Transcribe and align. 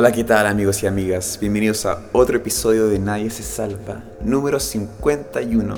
Hola, 0.00 0.12
¿qué 0.12 0.22
tal 0.22 0.46
amigos 0.46 0.80
y 0.84 0.86
amigas? 0.86 1.38
Bienvenidos 1.40 1.84
a 1.84 2.00
otro 2.12 2.36
episodio 2.36 2.86
de 2.86 3.00
Nadie 3.00 3.30
se 3.30 3.42
salva, 3.42 4.04
número 4.22 4.60
51, 4.60 5.74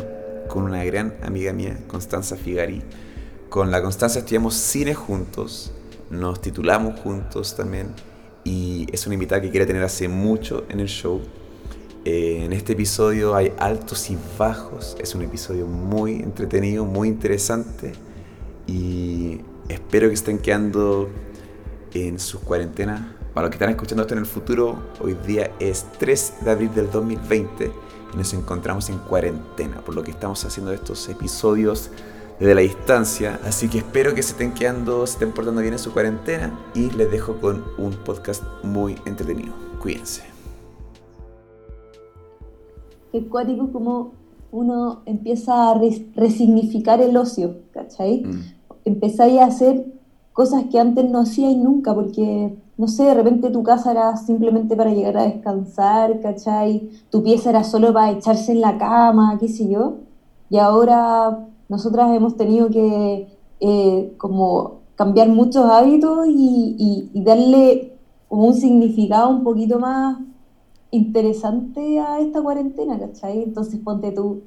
con 0.46 0.64
una 0.64 0.85
gran 0.85 1.14
amiga 1.23 1.54
mía, 1.54 1.79
Constanza 1.87 2.37
Figari. 2.37 2.83
Con 3.48 3.71
la 3.71 3.80
Constanza 3.80 4.19
estudiamos 4.19 4.56
cine 4.56 4.93
juntos, 4.93 5.72
nos 6.11 6.38
titulamos 6.43 7.01
juntos 7.01 7.56
también 7.56 7.95
y 8.45 8.87
es 8.93 9.06
una 9.06 9.14
invitada 9.14 9.41
que 9.41 9.48
quiere 9.48 9.64
tener 9.64 9.83
hace 9.83 10.06
mucho 10.06 10.66
en 10.68 10.80
el 10.80 10.89
show. 10.89 11.23
Eh, 12.05 12.43
en 12.45 12.52
este 12.52 12.75
episodio 12.75 13.34
hay 13.34 13.55
altos 13.59 14.11
y 14.11 14.18
bajos, 14.39 14.98
es 15.00 15.14
un 15.14 15.23
episodio 15.23 15.66
muy 15.66 16.16
entretenido, 16.16 16.84
muy 16.84 17.09
interesante 17.09 17.93
y 18.66 19.41
espero 19.71 20.09
que 20.09 20.14
estén 20.14 20.37
quedando 20.37 21.09
en 21.95 22.18
sus 22.18 22.43
cuarentenas 22.43 23.18
para 23.35 23.47
los 23.47 23.51
que 23.51 23.57
están 23.57 23.71
escuchando 23.71 24.03
esto 24.03 24.15
en 24.15 24.20
el 24.20 24.27
futuro, 24.27 24.77
hoy 25.01 25.15
día 25.27 25.52
es 25.61 25.87
3 25.98 26.34
de 26.45 26.51
abril 26.51 26.75
del 26.75 26.91
2020 26.91 27.73
y 28.12 28.16
nos 28.16 28.34
encontramos 28.34 28.91
en 28.91 28.98
cuarentena, 28.98 29.80
por 29.84 29.95
lo 29.95 30.02
que 30.02 30.11
estamos 30.11 30.45
haciendo 30.45 30.73
estos 30.73 31.09
episodios 31.09 31.91
desde 32.41 32.55
la 32.55 32.62
distancia. 32.62 33.38
Así 33.45 33.69
que 33.69 33.79
espero 33.79 34.15
que 34.15 34.23
se 34.23 34.33
estén 34.33 34.52
quedando, 34.52 35.07
se 35.07 35.12
estén 35.12 35.33
portando 35.33 35.61
bien 35.61 35.74
en 35.74 35.79
su 35.79 35.93
cuarentena 35.93 36.59
y 36.74 36.91
les 36.91 37.11
dejo 37.11 37.37
con 37.37 37.62
un 37.79 37.93
podcast 38.05 38.43
muy 38.65 38.97
entretenido. 39.07 39.55
Cuídense. 39.80 40.23
Qué 43.12 43.27
cuático 43.29 43.71
como 43.71 44.12
uno 44.51 45.02
empieza 45.07 45.71
a 45.71 45.80
resignificar 46.16 47.01
el 47.01 47.16
ocio, 47.16 47.59
¿cachai? 47.73 48.24
Mm. 48.24 48.41
Empezáis 48.85 49.41
a 49.41 49.45
hacer 49.45 49.87
cosas 50.33 50.65
que 50.71 50.80
antes 50.80 51.09
no 51.09 51.21
hacíais 51.21 51.57
nunca, 51.57 51.95
porque 51.95 52.57
no 52.80 52.89
sé, 52.89 53.05
de 53.05 53.12
repente 53.12 53.51
tu 53.51 53.62
casa 53.62 53.91
era 53.91 54.16
simplemente 54.16 54.75
para 54.75 54.91
llegar 54.91 55.19
a 55.19 55.25
descansar, 55.25 56.19
¿cachai? 56.21 56.88
Tu 57.10 57.23
pieza 57.23 57.51
era 57.51 57.63
solo 57.63 57.93
para 57.93 58.10
echarse 58.10 58.52
en 58.52 58.63
la 58.63 58.79
cama, 58.79 59.37
qué 59.38 59.49
sé 59.49 59.68
yo. 59.68 59.99
Y 60.49 60.57
ahora 60.57 61.46
nosotras 61.69 62.16
hemos 62.16 62.38
tenido 62.38 62.71
que 62.71 63.37
eh, 63.60 64.15
como 64.16 64.78
cambiar 64.94 65.28
muchos 65.28 65.66
hábitos 65.66 66.27
y, 66.27 67.10
darle 67.12 67.99
como 68.28 68.47
un 68.47 68.54
significado 68.54 69.28
un 69.28 69.44
poquito 69.44 69.78
más 69.78 70.16
interesante 70.91 72.00
a 72.00 72.19
esta 72.21 72.41
cuarentena, 72.41 72.99
¿cachai? 72.99 73.43
Entonces 73.43 73.78
ponte 73.81 74.10
tú, 74.10 74.41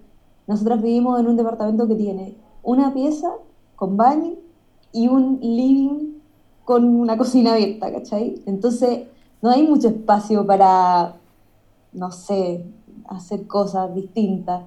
nosotras 0.48 0.82
vivimos 0.82 1.20
en 1.20 1.28
un 1.28 1.38
departamento 1.38 1.88
que 1.88 1.94
tiene 1.94 2.36
una 2.64 2.96
pieza 2.96 3.30
con 3.76 3.96
baño 3.96 4.32
y 4.92 5.08
un 5.08 5.38
living 5.40 6.13
con 6.66 6.86
una 6.86 7.18
cocina 7.18 7.54
abierta, 7.54 7.92
¿cachai? 7.92 8.42
Entonces, 8.46 9.08
no 9.42 9.50
hay 9.50 9.64
mucho 9.68 9.90
espacio 9.90 10.46
para, 10.46 11.16
no 11.92 12.12
sé, 12.12 12.66
hacer 13.08 13.46
cosas 13.48 13.94
distintas. 13.94 14.64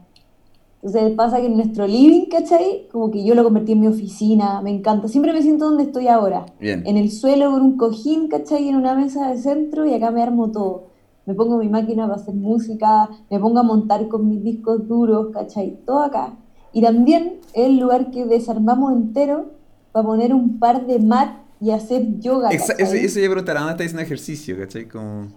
Entonces 0.82 1.12
pasa 1.16 1.40
que 1.40 1.46
en 1.46 1.56
nuestro 1.56 1.86
living, 1.86 2.26
¿cachai? 2.26 2.86
Como 2.92 3.10
que 3.10 3.24
yo 3.24 3.34
lo 3.34 3.42
convertí 3.42 3.72
en 3.72 3.80
mi 3.80 3.86
oficina, 3.86 4.60
me 4.60 4.70
encanta. 4.70 5.08
Siempre 5.08 5.32
me 5.32 5.42
siento 5.42 5.64
donde 5.64 5.84
estoy 5.84 6.06
ahora. 6.08 6.46
En 6.60 6.96
el 6.96 7.10
suelo 7.10 7.50
con 7.50 7.62
un 7.62 7.76
cojín, 7.76 8.28
¿cachai? 8.28 8.68
En 8.68 8.76
una 8.76 8.94
mesa 8.94 9.30
de 9.30 9.38
centro 9.38 9.86
y 9.86 9.94
acá 9.94 10.10
me 10.10 10.22
armo 10.22 10.52
todo. 10.52 10.84
Me 11.24 11.34
pongo 11.34 11.56
mi 11.56 11.68
máquina 11.68 12.06
para 12.06 12.20
hacer 12.20 12.34
música, 12.34 13.08
me 13.30 13.40
pongo 13.40 13.58
a 13.58 13.64
montar 13.64 14.06
con 14.06 14.28
mis 14.28 14.44
discos 14.44 14.86
duros, 14.86 15.28
¿cachai? 15.32 15.78
Todo 15.84 16.00
acá. 16.00 16.36
Y 16.72 16.82
también 16.82 17.40
es 17.52 17.66
el 17.66 17.78
lugar 17.78 18.10
que 18.10 18.26
desarmamos 18.26 18.92
entero 18.92 19.46
para 19.90 20.06
poner 20.06 20.34
un 20.34 20.58
par 20.60 20.86
de 20.86 21.00
mat 21.00 21.45
y 21.60 21.70
hacer 21.70 22.18
yoga. 22.18 22.50
eso, 22.50 22.72
eso 22.78 23.20
ya 23.20 23.26
preguntará, 23.26 23.60
¿dónde 23.60 23.72
está 23.72 23.84
haciendo 23.84 24.02
ejercicio? 24.02 24.58
¿Cachai? 24.58 24.86
Como... 24.86 25.28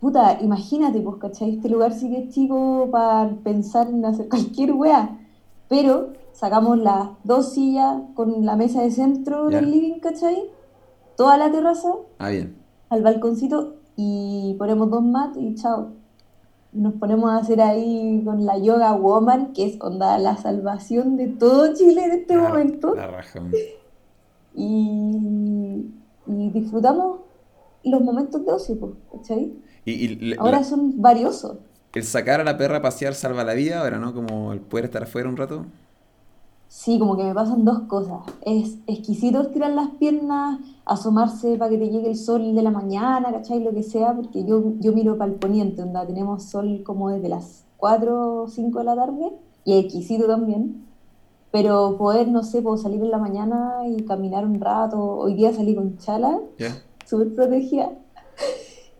Puta, 0.00 0.38
imagínate, 0.40 1.00
pues, 1.00 1.16
¿cachai? 1.16 1.56
Este 1.56 1.68
lugar 1.68 1.92
sí 1.92 2.10
que 2.10 2.24
es 2.24 2.34
chico 2.34 2.88
para 2.90 3.30
pensar 3.44 3.88
en 3.88 4.04
hacer 4.04 4.28
cualquier 4.30 4.72
wea. 4.72 5.18
Pero 5.68 6.12
sacamos 6.32 6.78
las 6.78 7.08
dos 7.24 7.52
sillas 7.52 8.00
con 8.14 8.44
la 8.44 8.56
mesa 8.56 8.82
de 8.82 8.90
centro 8.90 9.48
del 9.48 9.70
living, 9.70 10.00
¿cachai? 10.00 10.50
Toda 11.16 11.36
la 11.36 11.50
terraza. 11.50 11.92
Ah, 12.18 12.30
bien. 12.30 12.56
Al 12.88 13.02
balconcito 13.02 13.76
y 13.96 14.54
ponemos 14.58 14.90
dos 14.90 15.02
mats 15.02 15.38
y 15.38 15.54
chao. 15.54 15.92
Nos 16.72 16.94
ponemos 16.94 17.30
a 17.30 17.36
hacer 17.36 17.60
ahí 17.60 18.22
con 18.24 18.46
la 18.46 18.58
yoga 18.58 18.92
woman, 18.94 19.52
que 19.52 19.66
es 19.66 19.80
onda 19.80 20.18
la 20.18 20.36
salvación 20.36 21.16
de 21.16 21.28
todo 21.28 21.74
Chile 21.74 22.04
en 22.06 22.12
este 22.12 22.36
momento. 22.36 22.94
La 22.94 23.06
raja 23.06 23.40
y, 24.54 25.86
disfrutamos 26.26 27.20
los 27.84 28.00
momentos 28.00 28.44
de 28.44 28.52
ocio, 28.52 28.96
¿cachai? 29.10 29.52
Y, 29.84 30.34
ahora 30.38 30.62
son 30.62 31.00
valiosos. 31.00 31.58
El 31.94 32.04
sacar 32.04 32.40
a 32.40 32.44
la 32.44 32.56
perra 32.56 32.78
a 32.78 32.82
pasear 32.82 33.14
salva 33.14 33.44
la 33.44 33.54
vida 33.54 33.80
ahora, 33.80 33.98
¿no? 33.98 34.14
Como 34.14 34.52
el 34.52 34.60
poder 34.60 34.86
estar 34.86 35.02
afuera 35.02 35.28
un 35.28 35.36
rato. 35.36 35.66
Sí, 36.68 36.98
como 36.98 37.18
que 37.18 37.24
me 37.24 37.34
pasan 37.34 37.66
dos 37.66 37.80
cosas. 37.80 38.20
Es 38.40 38.78
exquisito 38.86 39.42
estirar 39.42 39.72
las 39.72 39.90
piernas, 39.90 40.58
asomarse 40.86 41.56
para 41.58 41.70
que 41.70 41.76
te 41.76 41.90
llegue 41.90 42.08
el 42.08 42.16
sol 42.16 42.54
de 42.54 42.62
la 42.62 42.70
mañana, 42.70 43.30
¿cachai? 43.30 43.62
Lo 43.62 43.74
que 43.74 43.82
sea, 43.82 44.14
porque 44.14 44.44
yo, 44.46 44.72
yo 44.80 44.92
miro 44.92 45.18
para 45.18 45.30
el 45.30 45.38
poniente, 45.38 45.82
donde 45.82 46.06
tenemos 46.06 46.44
sol 46.44 46.82
como 46.82 47.10
desde 47.10 47.28
las 47.28 47.66
4 47.76 48.44
o 48.44 48.48
5 48.48 48.78
de 48.78 48.84
la 48.84 48.96
tarde, 48.96 49.32
y 49.66 49.78
exquisito 49.78 50.26
también. 50.26 50.86
Pero 51.52 51.98
poder, 51.98 52.28
no 52.28 52.42
sé, 52.42 52.62
puedo 52.62 52.78
salir 52.78 53.02
en 53.02 53.10
la 53.10 53.18
mañana 53.18 53.82
y 53.86 54.02
caminar 54.04 54.46
un 54.46 54.58
rato. 54.58 54.98
Hoy 54.98 55.34
día 55.34 55.52
salí 55.52 55.74
con 55.74 55.98
chala, 55.98 56.40
súper 57.04 57.34
protegida. 57.34 57.90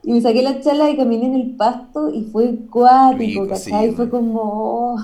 Y 0.04 0.12
me 0.12 0.20
saqué 0.20 0.42
la 0.42 0.60
chala 0.60 0.90
y 0.90 0.96
caminé 0.96 1.26
en 1.26 1.34
el 1.34 1.56
pasto 1.56 2.10
y 2.10 2.24
fue 2.24 2.56
cuático, 2.70 3.48
¿cachai? 3.48 3.92
fue 3.92 4.10
como, 4.10 4.40
oh, 4.42 4.96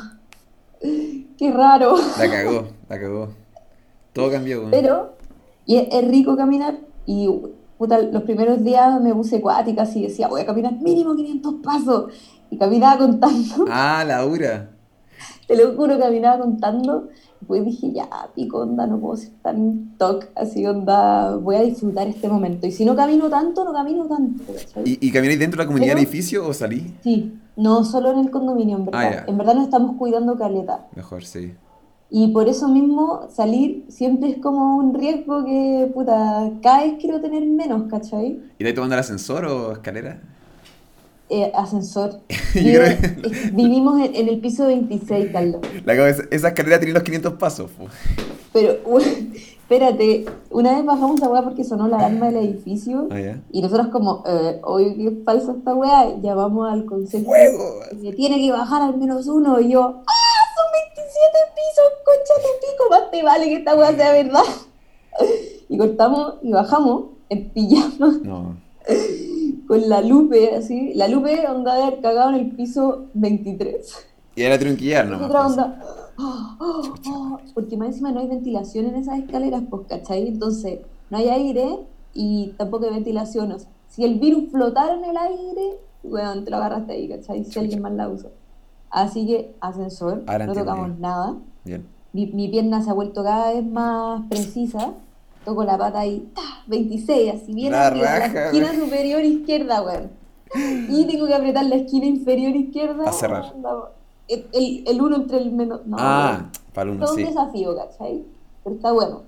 qué 1.38 1.50
raro. 1.50 1.96
La 2.18 2.30
cagó, 2.30 2.66
la 2.86 3.00
cagó. 3.00 3.28
Todo 4.12 4.30
cambió. 4.30 4.68
Pero, 4.70 5.14
y 5.64 5.76
es, 5.76 6.08
rico 6.08 6.36
caminar 6.36 6.78
y 7.06 7.30
puta, 7.78 7.98
los 8.02 8.24
primeros 8.24 8.62
días 8.62 9.00
me 9.00 9.14
puse 9.14 9.40
cuática 9.40 9.82
así, 9.82 10.02
decía, 10.02 10.28
voy 10.28 10.42
a 10.42 10.46
caminar 10.46 10.74
mínimo 10.82 11.16
500 11.16 11.54
pasos. 11.62 12.12
Y 12.50 12.58
caminaba 12.58 12.98
contando. 12.98 13.64
Ah, 13.70 14.04
Laura. 14.06 14.70
Te 15.46 15.56
lo 15.56 15.74
juro, 15.74 15.98
caminaba 15.98 16.38
contando 16.40 17.08
pues 17.46 17.64
dije, 17.64 17.92
ya, 17.92 18.08
pico, 18.34 18.58
onda, 18.58 18.86
no 18.86 18.98
puedo 18.98 19.16
ser 19.16 19.30
tan 19.42 19.96
toc, 19.96 20.26
así, 20.34 20.66
onda, 20.66 21.36
voy 21.36 21.56
a 21.56 21.62
disfrutar 21.62 22.06
este 22.08 22.28
momento. 22.28 22.66
Y 22.66 22.72
si 22.72 22.84
no 22.84 22.96
camino 22.96 23.28
tanto, 23.28 23.64
no 23.64 23.72
camino 23.72 24.06
tanto. 24.06 24.44
¿Y, 24.84 25.06
y 25.06 25.12
camináis 25.12 25.38
dentro 25.38 25.58
de 25.58 25.64
la 25.64 25.66
comunidad 25.66 25.94
del 25.94 26.04
edificio 26.04 26.46
o 26.46 26.52
salí? 26.52 26.94
Sí, 27.02 27.38
no 27.56 27.84
solo 27.84 28.12
en 28.12 28.18
el 28.18 28.30
condominio, 28.30 28.76
en 28.76 28.84
verdad. 28.86 29.16
Ah, 29.20 29.24
en 29.26 29.38
verdad 29.38 29.54
nos 29.54 29.64
estamos 29.64 29.96
cuidando 29.96 30.36
caleta. 30.36 30.86
Mejor, 30.94 31.24
sí. 31.24 31.54
Y 32.10 32.28
por 32.28 32.48
eso 32.48 32.68
mismo 32.68 33.28
salir 33.30 33.84
siempre 33.88 34.30
es 34.30 34.38
como 34.38 34.76
un 34.76 34.94
riesgo 34.94 35.44
que, 35.44 35.90
puta, 35.92 36.50
cada 36.62 36.82
vez 36.82 36.94
quiero 36.98 37.20
tener 37.20 37.44
menos, 37.44 37.82
¿cachai? 37.90 38.40
¿Y 38.58 38.64
de 38.64 38.70
ahí 38.70 38.74
tomando 38.74 38.94
el 38.94 39.00
ascensor 39.00 39.44
o 39.44 39.72
escalera? 39.72 40.22
Eh, 41.30 41.52
ascensor. 41.54 42.20
vivimos 43.52 44.00
en, 44.00 44.28
el 44.28 44.40
piso 44.40 44.66
26, 44.66 45.30
Carlos. 45.30 45.60
esa 46.30 46.48
escalera 46.48 46.78
tiene 46.78 46.94
los 46.94 47.02
500 47.02 47.34
pasos. 47.34 47.70
Pero, 48.52 48.78
espérate, 48.98 50.24
una 50.50 50.74
vez 50.74 50.86
bajamos 50.86 51.22
a 51.22 51.28
weá 51.28 51.42
porque 51.42 51.64
sonó 51.64 51.86
la 51.86 51.98
alarma 51.98 52.30
del 52.30 52.46
edificio 52.46 53.08
ah, 53.10 53.36
y 53.52 53.60
nosotros 53.60 53.88
como, 53.88 54.24
eh, 54.26 54.58
hoy 54.64 54.96
qué 54.96 55.22
falso 55.22 55.52
esta 55.52 55.74
weá, 55.74 56.16
llamamos 56.22 56.72
al 56.72 56.86
consejo 56.86 57.30
que 58.00 58.12
tiene 58.14 58.38
que 58.38 58.50
bajar 58.50 58.80
al 58.80 58.96
menos 58.96 59.26
uno 59.26 59.60
y 59.60 59.72
yo, 59.72 59.82
¡ah! 59.82 60.02
Son 60.56 60.66
27 60.96 61.38
pisos, 61.54 61.84
concha 62.06 62.34
tu 62.42 62.66
pico, 62.66 62.90
más 62.90 63.10
te 63.10 63.22
vale 63.22 63.44
que 63.44 63.56
esta 63.56 63.76
weá 63.76 63.94
sea 63.94 64.12
verdad. 64.12 64.44
Y 65.70 65.76
cortamos 65.76 66.36
y 66.40 66.50
bajamos 66.50 67.10
en 67.28 67.50
pijama. 67.50 68.18
No 68.22 68.67
con 69.66 69.88
la 69.88 70.00
Lupe, 70.00 70.54
así. 70.54 70.94
La 70.94 71.08
Lupe 71.08 71.46
onda 71.48 71.74
de 71.74 71.82
haber 71.82 72.00
cagado 72.00 72.30
en 72.30 72.36
el 72.36 72.50
piso 72.52 73.06
23. 73.14 74.06
Y 74.36 74.42
era 74.42 74.58
trinquillar, 74.58 75.06
¿no? 75.06 75.24
Otra 75.24 75.46
onda. 75.46 75.80
Oh, 76.20 76.56
oh, 76.58 76.94
oh, 77.06 77.40
porque 77.54 77.76
más 77.76 77.90
encima 77.90 78.10
no 78.10 78.18
hay 78.18 78.26
ventilación 78.26 78.86
en 78.86 78.96
esas 78.96 79.20
escaleras, 79.20 79.62
pues, 79.70 79.86
¿cachai? 79.86 80.26
Entonces, 80.26 80.80
no 81.10 81.18
hay 81.18 81.28
aire 81.28 81.78
y 82.12 82.54
tampoco 82.58 82.86
hay 82.86 82.90
ventilación. 82.90 83.54
si 83.86 84.02
el 84.02 84.18
virus 84.18 84.50
flotara 84.50 84.94
en 84.94 85.04
el 85.04 85.16
aire, 85.16 85.78
bueno, 86.02 86.42
te 86.42 86.50
lo 86.50 86.56
agarraste 86.56 86.92
ahí, 86.92 87.08
¿cachai? 87.08 87.44
Si 87.44 87.56
alguien 87.56 87.82
más 87.82 87.92
la 87.92 88.08
usa. 88.08 88.30
Así 88.90 89.28
que, 89.28 89.54
ascensor, 89.60 90.24
no 90.26 90.52
tocamos 90.52 90.98
nada. 90.98 91.36
Bien. 91.64 91.86
Mi, 92.12 92.26
mi 92.26 92.48
pierna 92.48 92.82
se 92.82 92.90
ha 92.90 92.94
vuelto 92.94 93.22
cada 93.22 93.52
vez 93.52 93.64
más 93.64 94.22
precisa 94.28 94.94
toco 95.48 95.64
la 95.64 95.78
pata 95.78 96.00
ahí, 96.00 96.28
26, 96.66 97.34
así 97.34 97.54
bien 97.54 97.72
la 97.72 97.90
la 97.90 98.26
esquina 98.26 98.74
superior 98.74 99.24
izquierda, 99.24 99.82
weón. 99.82 100.10
Y 100.54 101.06
tengo 101.06 101.26
que 101.26 101.34
apretar 101.34 101.64
la 101.64 101.76
esquina 101.76 102.06
inferior 102.06 102.54
izquierda. 102.54 103.08
A 103.08 103.12
cerrar. 103.12 103.54
el, 104.28 104.84
el, 104.86 105.00
uno 105.00 105.16
entre 105.16 105.38
el 105.38 105.52
menos. 105.52 105.86
No, 105.86 105.96
ah, 105.98 106.50
para 106.74 106.90
el 106.90 106.96
uno, 106.96 107.06
sí. 107.06 107.22
Es 107.22 107.28
un 107.28 107.34
desafío, 107.34 107.76
¿cachai? 107.76 108.24
Pero 108.62 108.76
está 108.76 108.92
bueno. 108.92 109.22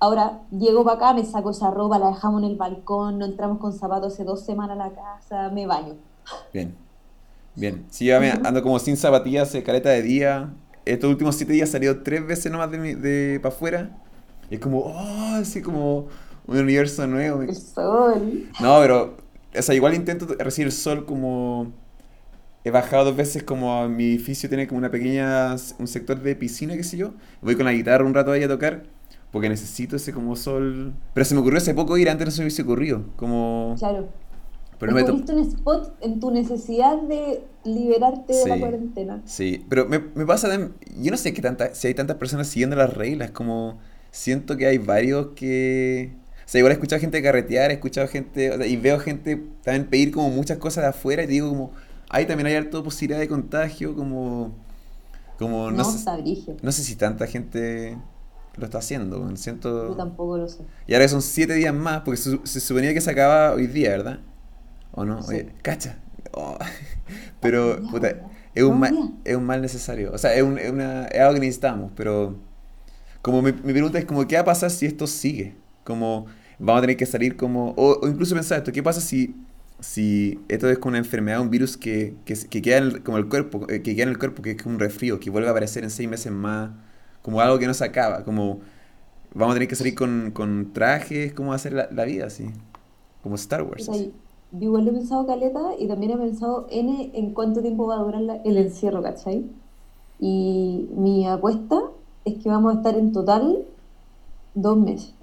ahora 0.00 0.40
llego 0.50 0.82
para 0.82 0.96
acá, 0.96 1.14
me 1.14 1.24
saco 1.24 1.50
esa 1.50 1.70
ropa, 1.70 1.98
la 1.98 2.08
dejamos 2.08 2.42
en 2.42 2.50
el 2.50 2.56
balcón, 2.56 3.18
no 3.18 3.24
entramos 3.24 3.58
con 3.58 3.72
zapatos 3.72 4.14
hace 4.14 4.24
dos 4.24 4.44
semanas 4.44 4.78
a 4.78 4.88
la 4.88 4.90
casa, 4.90 5.50
me 5.50 5.66
baño. 5.66 5.94
Bien, 6.52 6.74
bien. 7.54 7.86
Sí, 7.90 8.06
yo 8.06 8.16
ando 8.16 8.62
como 8.62 8.78
sin 8.80 8.96
zapatillas, 8.96 9.56
careta 9.64 9.90
de 9.90 10.02
día. 10.02 10.52
Estos 10.84 11.08
últimos 11.10 11.36
siete 11.36 11.52
días 11.52 11.68
he 11.68 11.72
salido 11.72 12.02
tres 12.02 12.26
veces 12.26 12.50
nomás 12.50 12.72
de, 12.72 12.96
de 12.96 13.38
para 13.40 13.54
afuera. 13.54 13.90
Y 14.50 14.54
es 14.56 14.60
como, 14.60 14.80
oh, 14.80 15.34
así 15.34 15.62
como 15.62 16.08
un 16.46 16.58
universo 16.58 17.06
nuevo. 17.06 17.42
El 17.42 17.54
sol. 17.54 18.48
No, 18.60 18.78
pero, 18.80 19.16
o 19.56 19.62
sea, 19.62 19.74
igual 19.74 19.94
intento 19.94 20.26
recibir 20.38 20.66
el 20.66 20.72
sol 20.72 21.04
como... 21.04 21.72
He 22.64 22.70
bajado 22.70 23.06
dos 23.06 23.16
veces 23.16 23.42
como 23.42 23.74
a 23.74 23.88
mi 23.88 24.04
edificio 24.04 24.48
tiene 24.48 24.68
como 24.68 24.78
una 24.78 24.90
pequeña, 24.90 25.56
un 25.80 25.88
sector 25.88 26.20
de 26.20 26.36
piscina, 26.36 26.76
qué 26.76 26.84
sé 26.84 26.96
yo. 26.96 27.12
Voy 27.40 27.56
con 27.56 27.64
la 27.64 27.72
guitarra 27.72 28.04
un 28.04 28.14
rato 28.14 28.30
ahí 28.30 28.44
a 28.44 28.48
tocar 28.48 28.84
porque 29.32 29.48
necesito 29.48 29.96
ese 29.96 30.12
como 30.12 30.36
sol. 30.36 30.92
Pero 31.14 31.24
se 31.24 31.34
me 31.34 31.40
ocurrió 31.40 31.58
hace 31.58 31.74
poco 31.74 31.96
ir, 31.96 32.08
antes 32.08 32.26
no 32.26 32.30
se 32.30 32.42
me 32.42 32.44
hubiese 32.44 32.62
ocurrido. 32.62 33.02
Como... 33.16 33.74
Claro. 33.78 34.08
Pero 34.78 34.92
me 34.92 35.04
un 35.04 35.38
spot 35.38 35.94
en 36.00 36.20
tu 36.20 36.30
necesidad 36.32 37.00
de 37.02 37.44
liberarte 37.64 38.34
de 38.34 38.46
la 38.46 38.58
cuarentena. 38.58 39.22
Sí, 39.24 39.64
pero 39.68 39.86
me, 39.86 40.00
me 40.14 40.26
pasa, 40.26 40.48
yo 41.00 41.10
no 41.12 41.16
sé 41.16 41.32
qué 41.32 41.40
tanta, 41.40 41.72
si 41.74 41.86
hay 41.86 41.94
tantas 41.94 42.16
personas 42.16 42.48
siguiendo 42.48 42.74
las 42.74 42.92
reglas, 42.92 43.30
como 43.30 43.78
siento 44.12 44.56
que 44.56 44.66
hay 44.66 44.78
varios 44.78 45.28
que... 45.34 46.12
O 46.44 46.48
sea, 46.52 46.58
igual 46.60 46.72
he 46.72 46.74
escuchado 46.74 47.00
gente 47.00 47.20
carretear, 47.22 47.70
he 47.70 47.74
escuchado 47.74 48.06
gente, 48.06 48.52
o 48.52 48.58
sea, 48.58 48.66
y 48.66 48.76
veo 48.76 49.00
gente 49.00 49.42
también 49.64 49.86
pedir 49.86 50.12
como 50.12 50.28
muchas 50.28 50.58
cosas 50.58 50.84
de 50.84 50.90
afuera 50.90 51.24
y 51.24 51.26
digo 51.26 51.48
como, 51.48 51.72
ahí 52.10 52.26
también 52.26 52.46
hay 52.46 52.54
alta 52.54 52.80
posibilidad 52.82 53.18
de 53.18 53.26
contagio, 53.26 53.96
como... 53.96 54.54
como 55.38 55.70
no, 55.70 55.78
no 55.78 55.84
sé, 55.84 56.04
no 56.60 56.70
sé 56.70 56.84
si 56.84 56.94
tanta 56.94 57.26
gente 57.26 57.96
lo 58.56 58.66
está 58.66 58.78
haciendo. 58.78 59.34
Siento... 59.36 59.88
Yo 59.88 59.96
tampoco 59.96 60.36
lo 60.36 60.48
sé. 60.48 60.62
Y 60.86 60.94
ahora 60.94 61.08
son 61.08 61.22
siete 61.22 61.54
días 61.54 61.74
más, 61.74 62.02
porque 62.02 62.18
se, 62.18 62.60
suponía 62.60 62.92
que 62.92 63.00
se 63.00 63.10
acaba 63.10 63.52
hoy 63.52 63.66
día, 63.66 63.90
¿verdad? 63.90 64.20
¿O 64.92 65.04
no? 65.06 65.20
Oye, 65.20 65.48
cacha. 65.62 65.98
Oh. 66.32 66.58
Pero, 67.40 67.80
puta, 67.90 68.14
es 68.54 68.62
un, 68.62 68.78
mal, 68.78 69.14
es 69.24 69.36
un 69.36 69.44
mal 69.44 69.62
necesario. 69.62 70.12
O 70.12 70.18
sea, 70.18 70.34
es, 70.34 70.42
un, 70.42 70.58
es, 70.58 70.70
una, 70.70 71.06
es 71.06 71.20
algo 71.20 71.34
que 71.34 71.40
necesitamos, 71.40 71.90
pero... 71.96 72.36
Como 73.22 73.40
mi, 73.40 73.52
mi, 73.52 73.72
pregunta 73.72 73.98
es 73.98 74.04
como, 74.04 74.26
¿qué 74.26 74.34
va 74.34 74.42
a 74.42 74.44
pasar 74.44 74.70
si 74.70 74.86
esto 74.86 75.06
sigue? 75.06 75.54
Como, 75.84 76.26
vamos 76.58 76.78
a 76.78 76.80
tener 76.82 76.96
que 76.96 77.06
salir 77.06 77.36
como... 77.36 77.72
O, 77.76 78.06
incluso 78.06 78.34
pensar 78.34 78.58
esto, 78.58 78.72
¿qué 78.72 78.82
pasa 78.82 79.00
si, 79.00 79.34
si 79.80 80.40
esto 80.48 80.68
es 80.68 80.78
como 80.78 80.90
una 80.90 80.98
enfermedad, 80.98 81.40
un 81.40 81.50
virus 81.50 81.76
que, 81.76 82.14
que, 82.24 82.34
que 82.34 82.62
queda 82.62 82.78
en 82.78 82.84
el, 82.84 83.02
como 83.02 83.18
el 83.18 83.28
cuerpo, 83.28 83.66
eh, 83.68 83.82
que 83.82 83.94
queda 83.94 84.04
en 84.04 84.08
el 84.10 84.18
cuerpo, 84.18 84.42
que 84.42 84.52
es 84.52 84.62
como 84.62 84.74
un 84.74 84.80
resfrío, 84.80 85.20
que 85.20 85.30
vuelve 85.30 85.48
a 85.48 85.52
aparecer 85.52 85.84
en 85.84 85.90
seis 85.90 86.08
meses 86.08 86.32
más 86.32 86.70
como 87.22 87.40
algo 87.40 87.58
que 87.58 87.66
no 87.66 87.74
se 87.74 87.84
acaba, 87.84 88.24
como 88.24 88.60
vamos 89.34 89.52
a 89.52 89.54
tener 89.54 89.68
que 89.68 89.76
salir 89.76 89.94
con, 89.94 90.32
con 90.32 90.72
trajes, 90.72 91.32
cómo 91.32 91.50
va 91.50 91.54
a 91.54 91.58
ser 91.58 91.72
la, 91.72 91.88
la 91.90 92.04
vida 92.04 92.26
así, 92.26 92.50
como 93.22 93.36
Star 93.36 93.62
Wars. 93.62 93.86
yo 93.86 94.10
igual 94.60 94.88
he 94.88 94.92
pensado 94.92 95.26
caleta 95.26 95.60
y 95.78 95.86
también 95.86 96.12
he 96.12 96.16
pensado 96.16 96.66
en, 96.70 97.10
en 97.14 97.32
cuánto 97.32 97.62
tiempo 97.62 97.86
va 97.86 97.96
a 97.96 98.02
durar 98.02 98.40
el 98.44 98.56
encierro, 98.56 99.02
¿cachai? 99.02 99.44
Y 100.18 100.88
mi 100.96 101.26
apuesta 101.26 101.80
es 102.24 102.42
que 102.42 102.48
vamos 102.48 102.74
a 102.74 102.76
estar 102.78 102.96
en 102.96 103.12
total 103.12 103.64
dos 104.54 104.76
meses. 104.76 105.14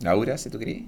¿Laura, 0.00 0.38
si 0.38 0.50
tú 0.50 0.58
crees? 0.58 0.84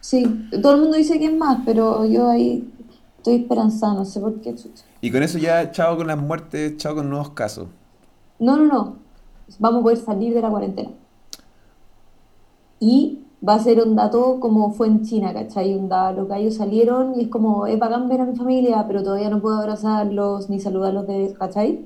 Sí, 0.00 0.24
todo 0.62 0.74
el 0.74 0.80
mundo 0.80 0.96
dice 0.96 1.18
que 1.18 1.26
es 1.26 1.36
más, 1.36 1.60
pero 1.64 2.06
yo 2.06 2.28
ahí 2.28 2.72
estoy 3.18 3.42
esperanzada, 3.42 3.94
no 3.94 4.04
sé 4.04 4.20
por 4.20 4.40
qué. 4.40 4.54
Y 5.00 5.10
con 5.10 5.22
eso 5.22 5.38
ya, 5.38 5.70
chao 5.70 5.96
con 5.96 6.06
las 6.06 6.18
muertes, 6.18 6.76
chao 6.76 6.94
con 6.94 7.10
nuevos 7.10 7.30
casos. 7.30 7.68
No, 8.38 8.56
no, 8.56 8.64
no. 8.64 8.96
Vamos 9.58 9.80
a 9.80 9.82
poder 9.82 9.98
salir 9.98 10.34
de 10.34 10.40
la 10.40 10.50
cuarentena. 10.50 10.90
Y 12.80 13.24
va 13.46 13.54
a 13.54 13.58
ser 13.58 13.80
un 13.82 13.96
dato 13.96 14.40
como 14.40 14.72
fue 14.72 14.86
en 14.86 15.02
China, 15.02 15.32
¿cachai? 15.32 15.74
Un 15.74 15.88
dato, 15.88 16.20
los 16.20 16.28
gallos 16.28 16.54
salieron 16.54 17.18
y 17.18 17.24
es 17.24 17.28
como, 17.28 17.66
es 17.66 17.78
bacán 17.78 18.08
ver 18.08 18.20
a 18.20 18.24
mi 18.24 18.36
familia, 18.36 18.84
pero 18.86 19.02
todavía 19.02 19.30
no 19.30 19.40
puedo 19.40 19.58
abrazarlos 19.58 20.48
ni 20.48 20.60
saludarlos 20.60 21.06
de, 21.06 21.34
¿cachai? 21.38 21.84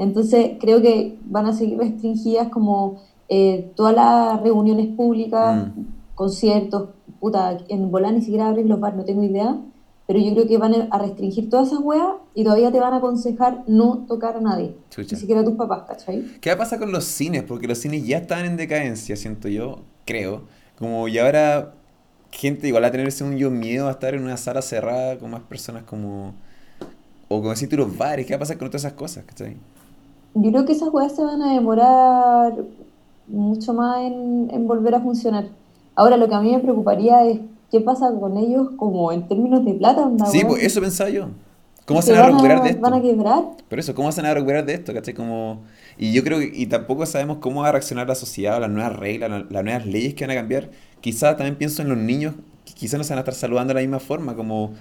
Entonces 0.00 0.52
creo 0.58 0.80
que 0.80 1.18
van 1.26 1.44
a 1.44 1.52
seguir 1.52 1.76
restringidas 1.76 2.48
como 2.48 3.02
eh, 3.28 3.70
todas 3.76 3.94
las 3.94 4.40
reuniones 4.40 4.88
públicas, 4.96 5.68
mm. 5.68 5.80
conciertos, 6.14 6.88
puta, 7.20 7.58
en 7.68 7.90
volar 7.90 8.14
ni 8.14 8.22
siquiera 8.22 8.48
abren 8.48 8.66
los 8.66 8.80
bares, 8.80 8.96
no 8.96 9.04
tengo 9.04 9.22
idea, 9.22 9.58
pero 10.06 10.18
yo 10.18 10.32
creo 10.32 10.48
que 10.48 10.56
van 10.56 10.88
a 10.90 10.98
restringir 10.98 11.50
todas 11.50 11.68
esas 11.68 11.80
weas 11.80 12.14
y 12.34 12.44
todavía 12.44 12.72
te 12.72 12.80
van 12.80 12.94
a 12.94 12.96
aconsejar 12.96 13.62
no 13.66 14.06
tocar 14.08 14.38
a 14.38 14.40
nadie. 14.40 14.74
Ni 14.96 15.04
siquiera 15.04 15.42
a 15.42 15.44
tus 15.44 15.54
papás, 15.54 15.82
¿cachai? 15.86 16.24
¿Qué 16.40 16.48
va 16.48 16.54
a 16.54 16.58
pasar 16.58 16.78
con 16.78 16.92
los 16.92 17.04
cines? 17.04 17.42
Porque 17.42 17.68
los 17.68 17.76
cines 17.76 18.06
ya 18.06 18.18
están 18.18 18.46
en 18.46 18.56
decadencia, 18.56 19.16
siento 19.16 19.48
yo, 19.48 19.80
creo. 20.06 20.44
Como 20.78 21.08
y 21.08 21.18
ahora 21.18 21.74
gente 22.30 22.68
igual 22.68 22.86
a 22.86 22.90
tenerse 22.90 23.22
un 23.22 23.36
yo 23.36 23.50
miedo 23.50 23.86
a 23.88 23.90
estar 23.90 24.14
en 24.14 24.22
una 24.22 24.38
sala 24.38 24.62
cerrada 24.62 25.18
con 25.18 25.30
más 25.30 25.42
personas 25.42 25.82
como... 25.82 26.34
O 27.28 27.36
como 27.36 27.50
decir 27.50 27.72
los 27.74 27.96
bares, 27.96 28.26
¿qué 28.26 28.32
va 28.32 28.38
a 28.38 28.40
pasar 28.40 28.56
con 28.56 28.68
todas 28.68 28.82
esas 28.82 28.94
cosas, 28.94 29.24
cachai? 29.24 29.56
Yo 30.34 30.50
creo 30.50 30.64
que 30.64 30.72
esas 30.72 30.92
weas 30.92 31.14
se 31.14 31.22
van 31.22 31.42
a 31.42 31.54
demorar 31.54 32.54
mucho 33.26 33.74
más 33.74 33.98
en, 34.00 34.48
en 34.52 34.66
volver 34.66 34.94
a 34.94 35.00
funcionar. 35.00 35.48
Ahora 35.94 36.16
lo 36.16 36.28
que 36.28 36.34
a 36.34 36.40
mí 36.40 36.52
me 36.52 36.60
preocuparía 36.60 37.24
es 37.24 37.40
¿qué 37.70 37.80
pasa 37.80 38.12
con 38.18 38.36
ellos 38.36 38.68
como 38.76 39.12
en 39.12 39.26
términos 39.28 39.64
de 39.64 39.74
plata? 39.74 40.10
sí, 40.30 40.42
pues 40.46 40.62
eso 40.62 40.80
pensaba 40.80 41.10
yo. 41.10 41.28
¿Cómo 41.86 42.02
se 42.02 42.12
van 42.12 42.22
a 42.22 42.26
recuperar 42.26 42.62
de 42.62 42.70
esto? 42.70 42.82
¿Van 42.82 42.94
a 42.94 43.02
quebrar? 43.02 43.44
Pero 43.68 43.80
eso, 43.80 43.94
¿cómo 43.96 44.12
se 44.12 44.22
van 44.22 44.30
a 44.30 44.34
recuperar 44.34 44.64
de 44.64 44.74
esto? 44.74 44.94
¿Cachai? 44.94 45.12
Como... 45.12 45.62
Y 45.98 46.12
yo 46.12 46.22
creo 46.22 46.38
que, 46.38 46.52
y 46.54 46.66
tampoco 46.66 47.04
sabemos 47.04 47.38
cómo 47.38 47.62
va 47.62 47.70
a 47.70 47.72
reaccionar 47.72 48.06
la 48.06 48.14
sociedad 48.14 48.60
las 48.60 48.70
nuevas 48.70 48.96
reglas, 48.96 49.44
las 49.50 49.64
nuevas 49.64 49.86
leyes 49.86 50.14
que 50.14 50.24
van 50.24 50.36
a 50.36 50.40
cambiar. 50.40 50.70
Quizás 51.00 51.36
también 51.36 51.56
pienso 51.56 51.82
en 51.82 51.88
los 51.88 51.98
niños, 51.98 52.34
quizás 52.64 52.96
no 52.96 53.02
se 53.02 53.10
van 53.10 53.18
a 53.18 53.20
estar 53.22 53.34
saludando 53.34 53.70
de 53.70 53.74
la 53.74 53.80
misma 53.80 53.98
forma, 53.98 54.36
como... 54.36 54.72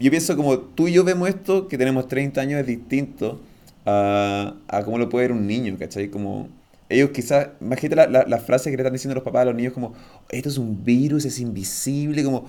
Yo 0.00 0.10
pienso 0.10 0.36
como 0.36 0.58
tú 0.58 0.88
y 0.88 0.92
yo 0.92 1.04
vemos 1.04 1.28
esto, 1.28 1.68
que 1.68 1.78
tenemos 1.78 2.08
30 2.08 2.40
años, 2.40 2.60
es 2.60 2.66
distinto 2.66 3.40
a, 3.86 4.54
a 4.68 4.84
cómo 4.84 4.98
lo 4.98 5.08
puede 5.08 5.28
ver 5.28 5.36
un 5.36 5.46
niño, 5.46 5.76
¿cachai? 5.78 6.08
Como 6.08 6.48
ellos 6.88 7.10
quizás, 7.10 7.48
imagínate 7.60 7.96
la, 7.96 8.06
la, 8.06 8.24
la, 8.26 8.38
frase 8.38 8.70
que 8.70 8.76
le 8.76 8.82
están 8.82 8.92
diciendo 8.92 9.14
los 9.14 9.24
papás 9.24 9.42
a 9.42 9.44
los 9.46 9.54
niños 9.54 9.72
como, 9.72 9.92
esto 10.30 10.48
es 10.48 10.58
un 10.58 10.84
virus, 10.84 11.24
es 11.24 11.38
invisible, 11.38 12.24
como, 12.24 12.46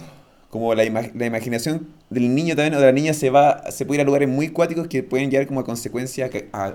como 0.50 0.74
la, 0.74 0.84
la 1.14 1.26
imaginación 1.26 1.88
del 2.10 2.34
niño 2.34 2.56
también 2.56 2.74
o 2.76 2.80
de 2.80 2.86
la 2.86 2.92
niña 2.92 3.14
se 3.14 3.30
va, 3.30 3.70
se 3.72 3.86
puede 3.86 3.98
ir 3.98 4.02
a 4.02 4.06
lugares 4.06 4.30
muy 4.30 4.50
cuáticos 4.50 4.88
que 4.88 5.04
pueden 5.04 5.30
llegar 5.30 5.48
como 5.48 5.60
a 5.60 5.66
consecuencia 5.66 6.30
a, 6.54 6.74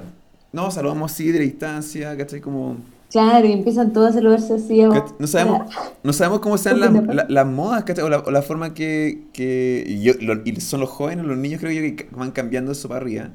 no, 0.53 0.71
saludamos 0.71 1.11
así 1.11 1.33
de 1.33 1.41
distancia, 1.41 2.17
¿cachai? 2.17 2.41
Como... 2.41 2.77
Claro, 3.11 3.47
y 3.47 3.53
empiezan 3.53 3.93
todos 3.93 4.11
a 4.11 4.13
saludarse 4.13 4.55
así. 4.55 4.83
No 5.19 5.27
sabemos, 5.27 5.73
no 6.03 6.13
sabemos 6.13 6.41
cómo 6.41 6.59
sean 6.59 6.81
las, 6.81 6.93
las 7.29 7.47
modas, 7.47 7.83
¿cachai? 7.85 8.05
O 8.05 8.09
la, 8.09 8.19
o 8.19 8.31
la 8.31 8.43
forma 8.43 8.75
que, 8.75 9.25
que 9.33 9.85
y, 9.87 10.03
yo, 10.03 10.13
y 10.45 10.61
son 10.61 10.81
los 10.81 10.91
jóvenes, 10.91 11.25
los 11.25 11.37
niños 11.37 11.61
creo 11.61 11.73
yo 11.73 11.97
que 11.97 12.09
van 12.13 12.31
cambiando 12.31 12.73
eso 12.73 12.89
para 12.89 13.01
arriba. 13.01 13.31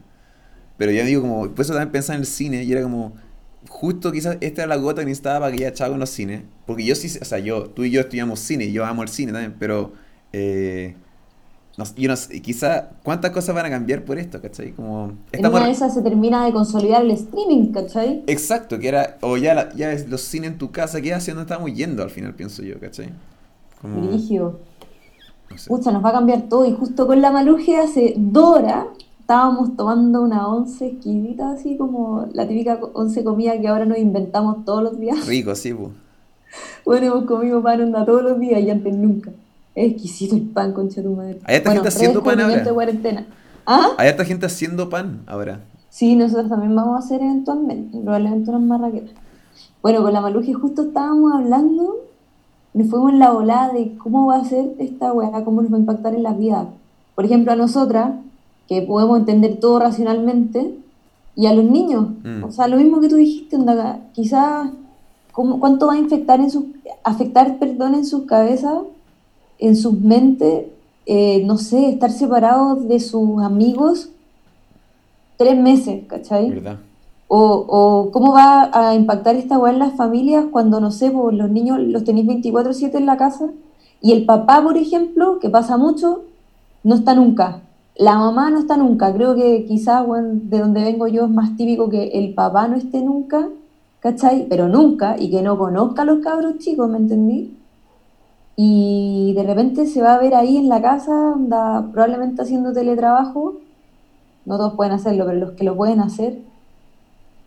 Pero 0.79 0.93
ya 0.93 1.03
digo, 1.03 1.21
como, 1.21 1.49
por 1.49 1.59
eso 1.59 1.73
también 1.73 1.91
pensaba 1.91 2.15
en 2.15 2.21
el 2.21 2.25
cine 2.25 2.63
y 2.63 2.71
era 2.71 2.81
como 2.81 3.11
justo 3.67 4.13
quizás 4.13 4.37
esta 4.39 4.63
era 4.63 4.75
la 4.75 4.81
gota 4.81 5.01
que 5.01 5.07
necesitaba 5.07 5.41
para 5.41 5.51
que 5.51 5.61
ya 5.61 5.73
chavo 5.73 5.93
en 5.93 5.99
los 5.99 6.09
cines. 6.09 6.43
Porque 6.65 6.85
yo 6.85 6.95
sí, 6.95 7.11
o 7.21 7.25
sea, 7.25 7.37
yo, 7.39 7.65
tú 7.65 7.83
y 7.83 7.91
yo 7.91 7.99
estudiamos 7.99 8.39
cine, 8.39 8.71
yo 8.71 8.85
amo 8.85 9.03
el 9.03 9.09
cine 9.09 9.33
también, 9.33 9.55
pero 9.59 9.91
eh, 10.31 10.95
no, 11.77 11.83
yo 11.97 12.07
no 12.07 12.15
sé, 12.15 12.41
quizá 12.41 12.91
cuántas 13.03 13.31
cosas 13.31 13.53
van 13.53 13.65
a 13.65 13.69
cambiar 13.69 14.05
por 14.05 14.17
esto, 14.17 14.41
¿cachai? 14.41 14.71
Como, 14.71 15.11
en 15.33 15.45
una 15.45 15.65
de 15.65 15.71
esas 15.71 15.93
se 15.93 16.01
termina 16.01 16.45
de 16.45 16.53
consolidar 16.53 17.03
el 17.03 17.11
streaming, 17.11 17.73
¿cachai? 17.73 18.23
Exacto, 18.27 18.79
que 18.79 18.87
era, 18.87 19.17
o 19.19 19.35
ya, 19.35 19.73
ya 19.73 19.91
es 19.91 20.07
los 20.07 20.21
cines 20.21 20.51
en 20.51 20.57
tu 20.57 20.71
casa, 20.71 21.01
¿qué 21.01 21.13
haciendo 21.13 21.41
estamos 21.41 21.73
yendo 21.73 22.03
al 22.03 22.09
final, 22.09 22.33
pienso 22.35 22.63
yo, 22.63 22.79
¿cachai? 22.79 23.09
Como... 23.81 23.99
No 23.99 24.17
sé. 25.57 25.91
nos 25.91 26.05
va 26.05 26.09
a 26.09 26.13
cambiar 26.13 26.43
todo 26.43 26.65
y 26.65 26.73
justo 26.73 27.05
con 27.05 27.21
la 27.21 27.31
malugia 27.31 27.83
hace 27.83 28.13
Dora 28.15 28.87
estábamos 29.29 29.77
tomando 29.77 30.23
una 30.23 30.47
once 30.47 30.87
exquisita, 30.87 31.51
así 31.51 31.77
como 31.77 32.25
la 32.33 32.47
típica 32.47 32.79
once 32.93 33.23
comida 33.23 33.61
que 33.61 33.67
ahora 33.67 33.85
nos 33.85 33.99
inventamos 33.99 34.65
todos 34.65 34.81
los 34.81 34.99
días. 34.99 35.27
Rico, 35.27 35.53
sí, 35.53 35.71
pues. 35.71 35.91
Bueno, 36.83 37.05
hemos 37.05 37.25
comido 37.25 37.61
pan 37.61 37.79
onda 37.79 38.03
todos 38.03 38.23
los 38.23 38.39
días 38.39 38.59
y 38.59 38.71
antes 38.71 38.91
nunca. 38.91 39.29
Es 39.75 39.91
exquisito 39.91 40.35
el 40.35 40.41
pan, 40.49 40.73
concha 40.73 41.03
tu 41.03 41.11
madre. 41.11 41.37
¿Hay 41.43 41.57
harta 41.57 41.73
gente 41.73 41.87
haciendo 41.89 42.23
pan 42.23 42.41
ahora? 42.41 42.63
De 42.63 42.73
cuarentena. 42.73 43.27
¿Ah? 43.67 43.89
¿Hay 43.99 44.07
harta 44.07 44.25
gente 44.25 44.47
haciendo 44.47 44.89
pan 44.89 45.21
ahora? 45.27 45.59
Sí, 45.91 46.15
nosotros 46.15 46.49
también 46.49 46.75
vamos 46.75 46.95
a 46.95 47.05
hacer 47.05 47.21
eventualmente, 47.21 47.99
probablemente 47.99 48.49
unas 48.49 48.63
marraquetas. 48.63 49.13
Bueno, 49.83 50.01
con 50.01 50.11
la 50.11 50.21
Maluji 50.21 50.53
justo 50.53 50.81
estábamos 50.81 51.33
hablando, 51.33 51.97
nos 52.73 52.89
fuimos 52.89 53.11
en 53.13 53.19
la 53.19 53.29
volada 53.29 53.73
de 53.73 53.95
cómo 53.95 54.25
va 54.25 54.37
a 54.37 54.43
ser 54.45 54.71
esta 54.79 55.13
weá, 55.13 55.43
cómo 55.45 55.61
nos 55.61 55.71
va 55.71 55.77
a 55.77 55.81
impactar 55.81 56.15
en 56.15 56.23
la 56.23 56.33
vida. 56.33 56.69
Por 57.13 57.25
ejemplo, 57.25 57.51
a 57.51 57.55
nosotras, 57.55 58.13
que 58.69 58.83
podemos 58.83 59.19
entender 59.19 59.59
todo 59.59 59.79
racionalmente, 59.79 60.75
y 61.35 61.45
a 61.45 61.53
los 61.53 61.63
niños. 61.63 62.07
Mm. 62.23 62.43
O 62.43 62.51
sea, 62.51 62.67
lo 62.67 62.75
mismo 62.77 62.99
que 62.99 63.07
tú 63.07 63.15
dijiste, 63.15 63.57
quizás 64.13 64.69
cuánto 65.31 65.87
va 65.87 65.93
a 65.93 65.97
infectar 65.97 66.41
en 66.41 66.51
sus, 66.51 66.65
afectar 67.03 67.57
perdón, 67.59 67.95
en 67.95 68.05
sus 68.05 68.23
cabezas, 68.23 68.79
en 69.57 69.77
sus 69.77 69.93
mentes, 69.93 70.65
eh, 71.05 71.41
no 71.45 71.57
sé, 71.57 71.89
estar 71.89 72.11
separados 72.11 72.87
de 72.89 72.99
sus 72.99 73.41
amigos 73.41 74.09
tres 75.37 75.57
meses, 75.57 76.03
¿cachai? 76.07 76.49
¿Verdad? 76.49 76.79
O, 77.29 78.09
cómo 78.11 78.33
va 78.33 78.69
a 78.73 78.95
impactar 78.95 79.35
esta 79.35 79.57
weá 79.57 79.71
en 79.71 79.79
las 79.79 79.93
familias 79.93 80.45
cuando, 80.51 80.81
no 80.81 80.91
sé, 80.91 81.09
pues, 81.09 81.37
los 81.37 81.49
niños 81.49 81.79
los 81.79 82.03
tenéis 82.03 82.27
24/7 82.27 82.97
en 82.97 83.05
la 83.05 83.15
casa 83.15 83.49
y 84.01 84.11
el 84.11 84.25
papá, 84.25 84.61
por 84.61 84.77
ejemplo, 84.77 85.39
que 85.39 85.49
pasa 85.49 85.77
mucho, 85.77 86.23
no 86.83 86.95
está 86.95 87.13
nunca. 87.15 87.61
La 87.99 88.17
mamá 88.17 88.49
no 88.49 88.59
está 88.59 88.77
nunca. 88.77 89.13
Creo 89.13 89.35
que 89.35 89.65
quizás 89.65 90.05
de 90.07 90.59
donde 90.59 90.83
vengo 90.83 91.07
yo 91.07 91.25
es 91.25 91.29
más 91.29 91.57
típico 91.57 91.89
que 91.89 92.07
el 92.13 92.33
papá 92.33 92.69
no 92.69 92.77
esté 92.77 93.01
nunca, 93.01 93.49
¿cachai? 93.99 94.47
Pero 94.49 94.69
nunca, 94.69 95.17
y 95.19 95.29
que 95.29 95.41
no 95.41 95.57
conozca 95.57 96.03
a 96.03 96.05
los 96.05 96.19
cabros 96.19 96.59
chicos, 96.59 96.89
¿me 96.89 96.97
entendí? 96.97 97.57
Y 98.55 99.33
de 99.35 99.43
repente 99.43 99.85
se 99.85 100.01
va 100.01 100.15
a 100.15 100.19
ver 100.19 100.33
ahí 100.33 100.55
en 100.55 100.69
la 100.69 100.81
casa, 100.81 101.33
anda, 101.33 101.89
probablemente 101.91 102.41
haciendo 102.41 102.71
teletrabajo. 102.71 103.55
No 104.45 104.55
todos 104.55 104.75
pueden 104.75 104.93
hacerlo, 104.93 105.25
pero 105.25 105.37
los 105.37 105.51
que 105.51 105.65
lo 105.65 105.75
pueden 105.75 105.99
hacer 105.99 106.39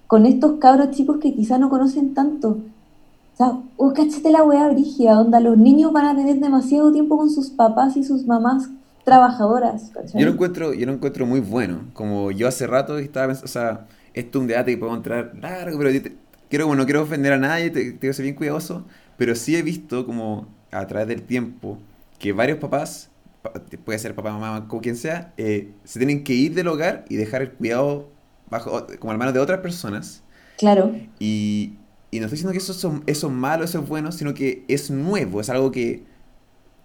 con 0.06 0.26
estos 0.26 0.58
cabros 0.58 0.90
chicos 0.90 1.16
que 1.16 1.34
quizás 1.34 1.58
no 1.60 1.70
conocen 1.70 2.12
tanto. 2.12 2.58
O 3.32 3.36
sea, 3.38 3.58
oh, 3.78 3.94
cachete 3.94 4.30
la 4.30 4.44
weá 4.44 4.68
brigia, 4.68 5.18
onda, 5.18 5.40
los 5.40 5.56
niños 5.56 5.94
van 5.94 6.04
a 6.04 6.14
tener 6.14 6.38
demasiado 6.40 6.92
tiempo 6.92 7.16
con 7.16 7.30
sus 7.30 7.48
papás 7.48 7.96
y 7.96 8.04
sus 8.04 8.26
mamás 8.26 8.68
trabajadoras. 9.04 9.92
Yo 10.14 10.26
lo 10.26 10.32
encuentro, 10.32 10.72
yo 10.74 10.86
lo 10.86 10.92
encuentro 10.92 11.26
muy 11.26 11.40
bueno. 11.40 11.84
Como 11.92 12.30
yo 12.30 12.48
hace 12.48 12.66
rato 12.66 12.98
estaba 12.98 13.26
pensando, 13.26 13.46
o 13.46 13.48
sea, 13.48 13.86
esto 14.14 14.38
es 14.38 14.42
un 14.42 14.48
debate 14.48 14.72
que 14.72 14.78
puedo 14.78 14.94
entrar 14.94 15.32
largo, 15.40 15.78
pero 15.78 15.90
quiero, 16.48 16.74
no 16.74 16.84
quiero 16.84 17.02
ofender 17.02 17.32
a 17.32 17.38
nadie, 17.38 17.70
tengo 17.70 17.98
que 17.98 18.12
ser 18.12 18.24
bien 18.24 18.34
cuidadoso, 18.34 18.84
pero 19.16 19.34
sí 19.34 19.56
he 19.56 19.62
visto 19.62 20.06
como 20.06 20.48
a 20.70 20.86
través 20.86 21.08
del 21.08 21.22
tiempo 21.22 21.78
que 22.18 22.32
varios 22.32 22.58
papás, 22.58 23.10
puede 23.84 23.98
ser 23.98 24.14
papá, 24.14 24.32
mamá, 24.32 24.68
como 24.68 24.80
quien 24.80 24.96
sea, 24.96 25.32
eh, 25.36 25.72
se 25.84 25.98
tienen 25.98 26.24
que 26.24 26.34
ir 26.34 26.54
del 26.54 26.68
hogar 26.68 27.04
y 27.08 27.16
dejar 27.16 27.42
el 27.42 27.52
cuidado 27.52 28.08
bajo, 28.48 28.86
como 28.98 29.12
en 29.12 29.18
manos 29.18 29.34
de 29.34 29.40
otras 29.40 29.60
personas. 29.60 30.22
Claro. 30.58 30.94
Y, 31.18 31.74
y 32.10 32.20
no 32.20 32.26
estoy 32.26 32.36
diciendo 32.36 32.52
que 32.52 32.58
eso, 32.58 32.74
son, 32.74 33.02
eso 33.06 33.26
es 33.26 33.32
malo, 33.32 33.64
eso 33.64 33.80
es 33.80 33.88
bueno, 33.88 34.12
sino 34.12 34.34
que 34.34 34.64
es 34.68 34.90
nuevo, 34.90 35.40
es 35.40 35.50
algo 35.50 35.72
que 35.72 36.04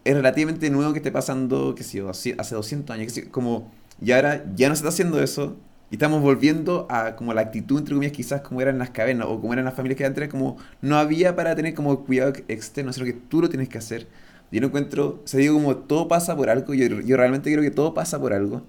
es 0.07 0.15
relativamente 0.15 0.69
nuevo 0.69 0.93
que 0.93 0.99
esté 0.99 1.11
pasando, 1.11 1.75
que 1.75 1.83
sé 1.83 2.01
hace 2.37 2.55
200 2.55 2.95
años, 2.95 3.11
que 3.11 3.29
como, 3.29 3.69
y 4.01 4.13
ahora 4.13 4.45
ya 4.55 4.69
no 4.69 4.75
se 4.75 4.79
está 4.79 4.89
haciendo 4.89 5.21
eso, 5.21 5.57
y 5.91 5.95
estamos 5.95 6.21
volviendo 6.21 6.87
a 6.89 7.17
como 7.17 7.33
la 7.33 7.41
actitud, 7.41 7.79
entre 7.79 7.93
comillas, 7.93 8.13
quizás 8.15 8.41
como 8.41 8.61
eran 8.61 8.77
las 8.77 8.91
cavernas, 8.91 9.27
o 9.29 9.41
como 9.41 9.51
eran 9.51 9.65
las 9.65 9.73
familias 9.73 9.97
que 9.97 10.05
antes, 10.05 10.29
como 10.29 10.57
no 10.81 10.97
había 10.97 11.35
para 11.35 11.55
tener 11.55 11.73
como 11.73 12.05
cuidado 12.05 12.33
externo, 12.47 12.93
sino 12.93 13.05
que 13.05 13.13
tú 13.13 13.41
lo 13.41 13.49
tienes 13.49 13.67
que 13.67 13.77
hacer. 13.77 14.07
Yo 14.49 14.61
no 14.61 14.67
encuentro, 14.67 15.21
o 15.23 15.27
sea, 15.27 15.41
digo 15.41 15.55
como 15.55 15.75
todo 15.75 16.07
pasa 16.07 16.35
por 16.37 16.49
algo, 16.49 16.73
yo, 16.73 17.01
yo 17.01 17.17
realmente 17.17 17.51
creo 17.51 17.63
que 17.63 17.71
todo 17.71 17.93
pasa 17.93 18.17
por 18.17 18.31
algo 18.33 18.63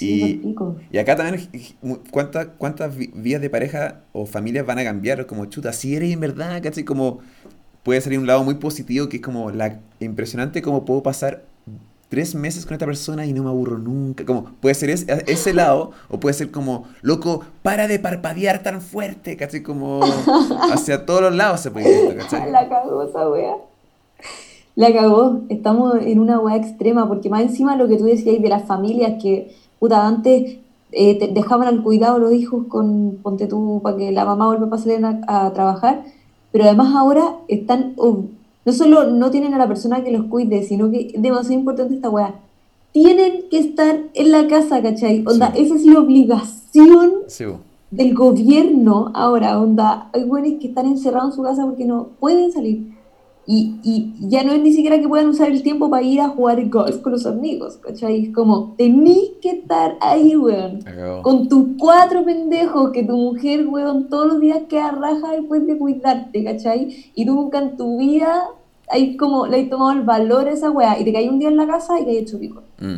y, 0.00 0.54
y, 0.92 0.98
acá 0.98 1.16
también, 1.16 1.48
¿cuántas, 2.10 2.48
cuántas 2.58 2.94
vías 2.96 3.40
de 3.40 3.48
pareja 3.48 4.02
o 4.12 4.26
familias 4.26 4.66
van 4.66 4.78
a 4.78 4.84
cambiar? 4.84 5.26
Como 5.26 5.46
chuta, 5.46 5.72
si 5.72 5.96
eres 5.96 6.12
en 6.12 6.20
verdad, 6.20 6.62
¿cachai? 6.62 6.84
Como 6.84 7.20
puede 7.88 8.02
salir 8.02 8.18
un 8.18 8.26
lado 8.26 8.44
muy 8.44 8.56
positivo 8.56 9.08
que 9.08 9.16
es 9.16 9.22
como 9.22 9.50
la 9.50 9.80
impresionante 9.98 10.60
cómo 10.60 10.84
puedo 10.84 11.02
pasar 11.02 11.44
tres 12.10 12.34
meses 12.34 12.66
con 12.66 12.74
esta 12.74 12.84
persona 12.84 13.24
y 13.24 13.32
no 13.32 13.44
me 13.44 13.48
aburro 13.48 13.78
nunca. 13.78 14.26
Como 14.26 14.44
puede 14.60 14.74
ser 14.74 14.90
ese, 14.90 15.24
ese 15.26 15.54
lado 15.62 15.92
o 16.10 16.20
puede 16.20 16.34
ser 16.34 16.50
como, 16.50 16.84
loco, 17.00 17.40
para 17.62 17.88
de 17.88 17.98
parpadear 17.98 18.62
tan 18.62 18.82
fuerte, 18.82 19.38
¿cachai? 19.38 19.62
Como 19.62 20.02
hacia 20.70 21.06
todos 21.06 21.22
los 21.22 21.34
lados 21.34 21.60
se 21.60 21.70
puede 21.70 22.10
ir, 22.10 22.18
¿cachai? 22.18 22.52
La 22.52 22.68
cagó 22.68 23.04
esa 23.04 23.26
wea. 23.30 23.56
La 24.74 24.92
cagó. 24.92 25.40
Estamos 25.48 25.94
en 26.02 26.18
una 26.18 26.40
wea 26.40 26.56
extrema 26.56 27.08
porque 27.08 27.30
más 27.30 27.40
encima 27.40 27.74
lo 27.74 27.88
que 27.88 27.96
tú 27.96 28.04
decías 28.04 28.42
de 28.42 28.48
las 28.50 28.66
familias 28.66 29.14
que 29.18 29.56
puta, 29.78 30.06
antes 30.06 30.58
eh, 30.92 31.30
dejaban 31.32 31.68
al 31.68 31.82
cuidado 31.82 32.18
los 32.18 32.32
hijos 32.32 32.66
con, 32.68 33.18
ponte 33.22 33.46
tú, 33.46 33.80
para 33.82 33.96
que 33.96 34.10
la 34.10 34.24
mamá 34.24 34.46
vuelva 34.46 34.76
a 34.76 34.78
salir 34.78 35.04
a, 35.04 35.52
trabajar, 35.52 36.04
pero 36.52 36.64
además 36.64 36.94
ahora 36.94 37.36
están, 37.48 37.94
no 37.96 38.72
solo 38.72 39.04
no 39.10 39.30
tienen 39.30 39.54
a 39.54 39.58
la 39.58 39.68
persona 39.68 40.02
que 40.02 40.10
los 40.10 40.24
cuide, 40.26 40.62
sino 40.62 40.90
que 40.90 41.12
es 41.14 41.22
demasiado 41.22 41.54
importante 41.54 41.94
esta 41.94 42.10
weá, 42.10 42.34
tienen 42.92 43.44
que 43.50 43.58
estar 43.58 43.98
en 44.14 44.30
la 44.32 44.46
casa, 44.48 44.82
¿cachai? 44.82 45.24
Onda, 45.26 45.52
esa 45.56 45.74
es 45.74 45.84
la 45.84 46.00
obligación 46.00 47.12
del 47.90 48.14
gobierno 48.14 49.10
ahora, 49.14 49.60
onda, 49.60 50.10
hay 50.12 50.24
buenos 50.24 50.60
que 50.60 50.68
están 50.68 50.86
encerrados 50.86 51.30
en 51.30 51.36
su 51.36 51.42
casa 51.42 51.64
porque 51.64 51.84
no 51.84 52.08
pueden 52.18 52.52
salir. 52.52 52.97
Y, 53.50 53.80
y, 53.82 54.12
ya 54.28 54.44
no 54.44 54.52
es 54.52 54.60
ni 54.60 54.74
siquiera 54.74 55.00
que 55.00 55.08
puedan 55.08 55.28
usar 55.28 55.48
el 55.48 55.62
tiempo 55.62 55.88
para 55.88 56.02
ir 56.02 56.20
a 56.20 56.28
jugar 56.28 56.62
golf 56.68 56.98
con 56.98 57.12
los 57.12 57.24
amigos, 57.24 57.78
¿cachai? 57.78 58.26
Es 58.26 58.34
como, 58.34 58.74
tenés 58.76 59.30
que 59.40 59.52
estar 59.52 59.96
ahí, 60.02 60.36
weón. 60.36 60.84
Con 61.22 61.48
tus 61.48 61.68
cuatro 61.78 62.26
pendejos, 62.26 62.90
que 62.90 63.04
tu 63.04 63.16
mujer, 63.16 63.66
weón, 63.66 64.10
todos 64.10 64.26
los 64.26 64.40
días 64.40 64.64
queda 64.68 64.90
raja 64.90 65.32
después 65.32 65.66
de 65.66 65.78
cuidarte, 65.78 66.44
¿cachai? 66.44 67.10
Y 67.14 67.24
tú 67.24 67.34
nunca 67.34 67.58
en 67.58 67.78
tu 67.78 67.98
vida 67.98 68.48
hay 68.90 69.16
como, 69.16 69.46
le 69.46 69.62
has 69.62 69.70
tomado 69.70 69.92
el 69.92 70.02
valor 70.02 70.46
a 70.46 70.50
esa 70.50 70.70
weá 70.70 70.98
y 70.98 71.04
te 71.04 71.12
caes 71.14 71.30
un 71.30 71.38
día 71.38 71.48
en 71.48 71.56
la 71.56 71.66
casa 71.66 71.98
y 71.98 72.04
te 72.04 72.10
has 72.10 72.16
hecho 72.18 72.38
pico. 72.38 72.62
Mm. 72.80 72.96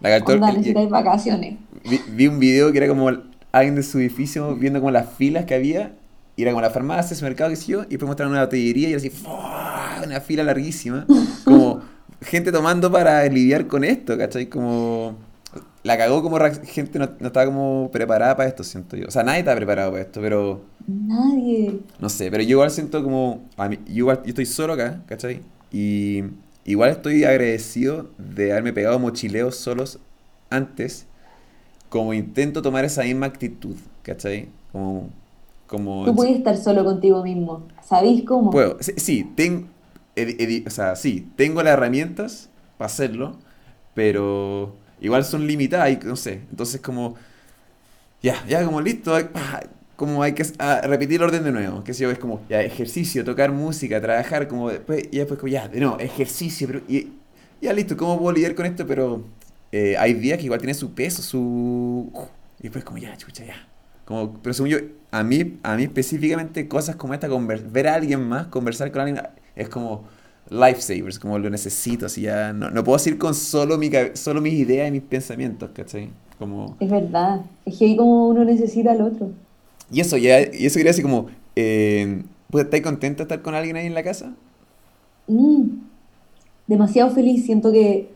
La 0.00 0.16
Onda, 0.16 0.50
necesitáis 0.50 0.90
vacaciones. 0.90 1.58
Vi, 1.88 2.00
vi, 2.10 2.26
un 2.26 2.40
video 2.40 2.72
que 2.72 2.78
era 2.78 2.88
como 2.88 3.08
alguien 3.52 3.76
de 3.76 3.84
su 3.84 4.00
edificio 4.00 4.56
viendo 4.56 4.80
como 4.80 4.90
las 4.90 5.08
filas 5.10 5.44
que 5.44 5.54
había 5.54 5.92
y 6.36 6.42
era 6.42 6.50
como 6.50 6.60
la 6.60 6.70
farmacia, 6.70 7.14
ese 7.14 7.24
mercado, 7.24 7.48
que 7.48 7.56
sé 7.56 7.72
yo, 7.72 7.82
y 7.84 7.90
después 7.90 8.06
mostraron 8.06 8.32
una 8.32 8.44
botillería 8.44 8.88
y 8.88 8.92
era 8.92 8.98
así, 8.98 9.10
una 10.06 10.20
fila 10.20 10.42
larguísima, 10.44 11.06
como 11.44 11.80
gente 12.20 12.52
tomando 12.52 12.90
para 12.90 13.24
lidiar 13.26 13.66
con 13.66 13.84
esto, 13.84 14.16
¿cachai? 14.16 14.46
Como 14.46 15.16
la 15.82 15.96
cagó 15.96 16.22
como 16.22 16.38
gente 16.64 16.98
no, 16.98 17.10
no, 17.20 17.28
estaba 17.28 17.46
como 17.46 17.90
preparada 17.92 18.36
para 18.36 18.48
esto, 18.48 18.64
siento 18.64 18.96
yo. 18.96 19.06
O 19.06 19.10
sea, 19.10 19.22
nadie 19.22 19.40
está 19.40 19.54
preparado 19.54 19.92
para 19.92 20.02
esto, 20.02 20.20
pero... 20.20 20.60
Nadie. 20.86 21.78
No 22.00 22.08
sé, 22.08 22.30
pero 22.30 22.42
yo 22.42 22.50
igual 22.50 22.70
siento 22.70 23.02
como... 23.02 23.42
A 23.56 23.68
mí, 23.68 23.78
yo, 23.86 23.94
igual, 23.94 24.22
yo 24.24 24.30
estoy 24.30 24.46
solo 24.46 24.72
acá, 24.72 25.02
¿cachai? 25.06 25.42
Y 25.72 26.24
igual 26.64 26.90
estoy 26.90 27.24
agradecido 27.24 28.10
de 28.18 28.52
haberme 28.52 28.72
pegado 28.72 28.98
mochileos 28.98 29.56
solos 29.56 29.98
antes, 30.50 31.06
como 31.88 32.12
intento 32.14 32.62
tomar 32.62 32.84
esa 32.84 33.02
misma 33.02 33.26
actitud, 33.26 33.76
¿cachai? 34.02 34.48
Como 34.72 35.10
como, 35.66 36.04
Tú 36.04 36.14
puedes 36.14 36.36
estar 36.36 36.56
solo 36.56 36.84
contigo 36.84 37.22
mismo. 37.22 37.62
¿Sabéis 37.82 38.24
cómo? 38.24 38.50
Puedo. 38.50 38.76
Sí, 38.80 39.28
tengo, 39.34 39.66
o 40.66 40.70
sea, 40.70 40.96
sí, 40.96 41.28
tengo 41.36 41.62
las 41.62 41.74
herramientas 41.74 42.48
para 42.78 42.86
hacerlo, 42.86 43.38
pero 43.94 44.76
igual 45.00 45.24
son 45.24 45.46
limitadas 45.46 45.90
y 45.90 46.06
no 46.06 46.16
sé. 46.16 46.40
Entonces 46.50 46.80
como, 46.80 47.16
ya, 48.22 48.44
ya 48.46 48.64
como 48.64 48.80
listo, 48.80 49.16
como 49.96 50.22
hay 50.22 50.32
que 50.32 50.44
repetir 50.84 51.16
el 51.16 51.24
orden 51.24 51.44
de 51.44 51.52
nuevo. 51.52 51.84
Que 51.84 51.94
si 51.94 52.02
yo 52.02 52.10
es 52.10 52.18
como, 52.18 52.42
ya, 52.48 52.60
ejercicio, 52.62 53.24
tocar 53.24 53.52
música, 53.52 54.00
trabajar, 54.00 54.48
como 54.48 54.70
después, 54.70 55.04
y 55.10 55.18
después 55.18 55.38
como, 55.38 55.48
ya, 55.48 55.68
de 55.68 55.80
nuevo, 55.80 55.98
ejercicio, 55.98 56.66
pero, 56.66 56.80
y, 56.88 57.12
ya 57.60 57.72
listo, 57.72 57.96
¿cómo 57.96 58.18
puedo 58.18 58.32
lidiar 58.32 58.54
con 58.54 58.66
esto? 58.66 58.86
Pero 58.86 59.24
eh, 59.72 59.96
hay 59.98 60.14
días 60.14 60.38
que 60.38 60.44
igual 60.44 60.60
tiene 60.60 60.74
su 60.74 60.94
peso, 60.94 61.22
su... 61.22 62.10
Y 62.58 62.64
después 62.64 62.84
como, 62.84 62.98
ya, 62.98 63.16
chucha, 63.16 63.44
ya 63.44 63.66
como, 64.06 64.40
pero 64.40 64.54
según 64.54 64.70
yo, 64.70 64.78
a 65.10 65.24
mí, 65.24 65.58
a 65.64 65.76
mí 65.76 65.82
específicamente 65.82 66.68
cosas 66.68 66.94
como 66.94 67.12
esta, 67.12 67.28
ver 67.28 67.88
a 67.88 67.94
alguien 67.94 68.22
más, 68.22 68.46
conversar 68.46 68.92
con 68.92 69.02
alguien, 69.02 69.22
es 69.56 69.68
como 69.68 70.04
lifesavers, 70.50 71.18
como 71.18 71.38
lo 71.38 71.50
necesito, 71.50 72.06
así 72.06 72.22
ya, 72.22 72.52
no, 72.52 72.70
no 72.70 72.84
puedo 72.84 72.96
decir 72.96 73.18
con 73.18 73.34
solo, 73.34 73.78
mi, 73.78 73.90
solo 74.14 74.40
mis 74.40 74.54
ideas 74.54 74.88
y 74.88 74.92
mis 74.92 75.02
pensamientos, 75.02 75.70
¿cachai? 75.74 76.10
Como... 76.38 76.76
Es 76.78 76.90
verdad, 76.90 77.40
es 77.64 77.76
que 77.76 77.86
ahí 77.86 77.96
como 77.96 78.28
uno 78.28 78.44
necesita 78.44 78.92
al 78.92 79.00
otro. 79.00 79.30
Y 79.90 80.00
eso, 80.00 80.16
ya, 80.16 80.40
y 80.40 80.66
eso 80.66 80.76
quería 80.76 80.90
decir 80.90 81.04
como, 81.04 81.26
eh, 81.56 82.22
¿estáis 82.52 82.82
contenta 82.82 83.18
de 83.18 83.22
estar 83.22 83.42
con 83.42 83.54
alguien 83.54 83.76
ahí 83.76 83.86
en 83.86 83.94
la 83.94 84.04
casa? 84.04 84.34
Mm, 85.26 85.62
demasiado 86.68 87.10
feliz, 87.10 87.44
siento 87.44 87.72
que 87.72 88.10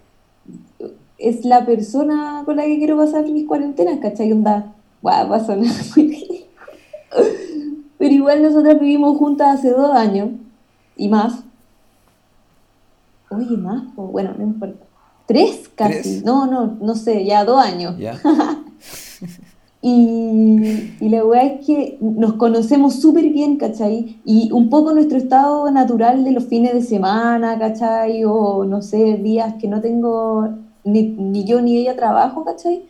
es 1.18 1.44
la 1.44 1.66
persona 1.66 2.42
con 2.44 2.56
la 2.56 2.64
que 2.64 2.78
quiero 2.78 2.96
pasar 2.96 3.24
mis 3.24 3.46
cuarentenas, 3.46 3.98
¿cachai? 4.00 4.30
Onda, 4.32 4.74
Wow, 5.02 5.28
va 5.28 5.36
a 5.36 5.44
sonar 5.44 5.72
muy 5.96 6.46
Pero 7.98 8.14
igual 8.14 8.42
nosotras 8.42 8.78
vivimos 8.78 9.16
juntas 9.16 9.58
hace 9.58 9.70
dos 9.70 9.90
años 9.94 10.30
y 11.00 11.08
más. 11.08 11.42
Oye, 13.30 13.56
más, 13.56 13.82
bueno, 13.96 14.34
no 14.36 14.44
importa. 14.44 14.84
Tres 15.26 15.70
casi. 15.74 16.22
No, 16.24 16.46
no, 16.46 16.76
no 16.80 16.94
sé, 16.94 17.24
ya 17.24 17.44
dos 17.44 17.64
años. 17.64 17.96
y, 19.82 20.92
y, 21.00 21.08
la 21.08 21.22
verdad 21.24 21.46
es 21.46 21.66
que 21.66 21.98
nos 22.00 22.34
conocemos 22.34 22.96
súper 22.96 23.30
bien, 23.30 23.56
¿cachai? 23.56 24.20
Y 24.24 24.50
un 24.52 24.68
poco 24.68 24.92
nuestro 24.92 25.16
estado 25.16 25.70
natural 25.70 26.24
de 26.24 26.32
los 26.32 26.44
fines 26.44 26.74
de 26.74 26.82
semana, 26.82 27.58
¿cachai? 27.58 28.24
O 28.24 28.64
no 28.64 28.82
sé, 28.82 29.16
días 29.16 29.54
que 29.60 29.68
no 29.68 29.80
tengo 29.80 30.48
ni, 30.84 31.02
ni 31.02 31.44
yo 31.44 31.62
ni 31.62 31.78
ella 31.78 31.96
trabajo, 31.96 32.44
¿cachai? 32.44 32.84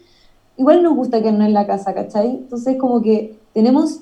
igual 0.60 0.82
nos 0.82 0.94
gusta 0.94 1.20
quedarnos 1.20 1.46
en 1.46 1.54
la 1.54 1.66
casa, 1.66 1.94
¿cachai? 1.94 2.28
Entonces 2.28 2.76
como 2.76 3.00
que 3.00 3.38
tenemos, 3.54 4.00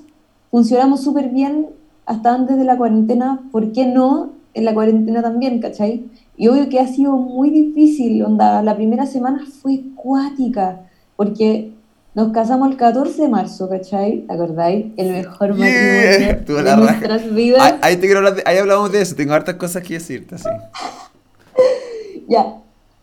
funcionamos 0.51 1.01
súper 1.01 1.29
bien 1.29 1.67
hasta 2.09 2.33
antes 2.33 2.57
de 2.57 2.63
la 2.63 2.75
cuarentena, 2.75 3.39
¿por 3.51 3.71
qué 3.71 3.85
no 3.85 4.31
en 4.55 4.65
la 4.65 4.73
cuarentena 4.73 5.21
también, 5.21 5.59
¿cachai? 5.59 6.05
Y 6.35 6.47
obvio 6.47 6.67
que 6.67 6.79
ha 6.79 6.87
sido 6.87 7.15
muy 7.15 7.51
difícil, 7.51 8.23
onda, 8.23 8.63
la 8.63 8.75
primera 8.75 9.05
semana 9.05 9.45
fue 9.61 9.81
cuática, 9.95 10.89
porque 11.15 11.71
Nos 12.15 12.33
casamos 12.33 12.71
el 12.71 12.75
14 12.75 13.21
de 13.21 13.29
marzo, 13.29 13.69
¿cachai? 13.69 14.25
¿Te 14.25 14.33
acordáis? 14.33 14.87
El 14.97 15.11
mejor 15.11 15.49
matrimonio 15.49 16.63
de 16.63 16.75
nuestras 16.77 17.33
vidas. 17.35 17.75
Ahí, 17.81 17.97
te 17.97 18.07
quiero 18.07 18.17
hablar 18.17 18.41
ahí 18.45 18.57
hablamos 18.57 18.91
de 18.91 19.01
eso, 19.01 19.15
tengo 19.15 19.33
hartas 19.35 19.55
cosas 19.55 19.83
que 19.83 19.93
decirte, 19.93 20.39
sí. 20.39 20.49
ya, 22.27 22.57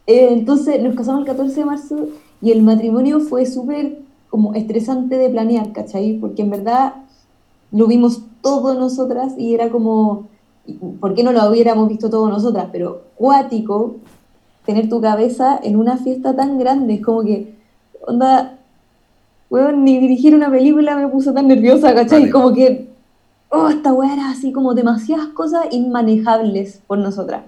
eh, 0.09 0.31
entonces 0.33 0.83
nos 0.83 0.97
casamos 0.97 1.21
el 1.21 1.27
14 1.27 1.55
de 1.55 1.65
marzo 1.65 2.09
y 2.43 2.51
el 2.51 2.63
matrimonio 2.63 3.21
fue 3.21 3.47
súper 3.47 3.99
como 4.29 4.55
estresante 4.55 5.17
de 5.17 5.31
planear, 5.31 5.73
¿cachai? 5.73 6.19
Porque 6.21 6.43
en 6.43 6.51
verdad 6.51 6.95
lo 7.71 7.87
vimos 7.87 8.23
todos 8.47 8.79
nosotras 8.79 9.33
y 9.37 9.55
era 9.55 9.71
como, 9.71 10.29
¿por 11.01 11.15
qué 11.15 11.25
no 11.25 11.33
lo 11.33 11.51
hubiéramos 11.51 11.89
visto 11.89 12.09
todos 12.09 12.31
nosotras? 12.31 12.69
Pero 12.71 13.03
cuático 13.17 13.97
tener 14.65 14.89
tu 14.89 15.01
cabeza 15.01 15.59
en 15.63 15.77
una 15.77 15.97
fiesta 15.97 16.35
tan 16.35 16.59
grande, 16.59 16.95
es 16.95 17.05
como 17.05 17.23
que, 17.23 17.57
onda, 18.07 18.59
weón, 19.51 19.85
ni 19.85 19.99
dirigir 19.99 20.35
una 20.35 20.51
película 20.51 20.97
me 20.97 21.09
puso 21.09 21.33
tan 21.33 21.49
nerviosa, 21.49 21.93
¿cachai? 21.93 22.31
Como 22.31 22.53
que, 22.53 22.89
oh, 23.49 23.69
esta 23.69 23.93
weá 23.93 24.15
era 24.15 24.31
así 24.31 24.53
como 24.53 24.75
demasiadas 24.75 25.29
cosas 25.29 25.67
inmanejables 25.73 26.81
por 26.87 26.99
nosotras. 26.99 27.45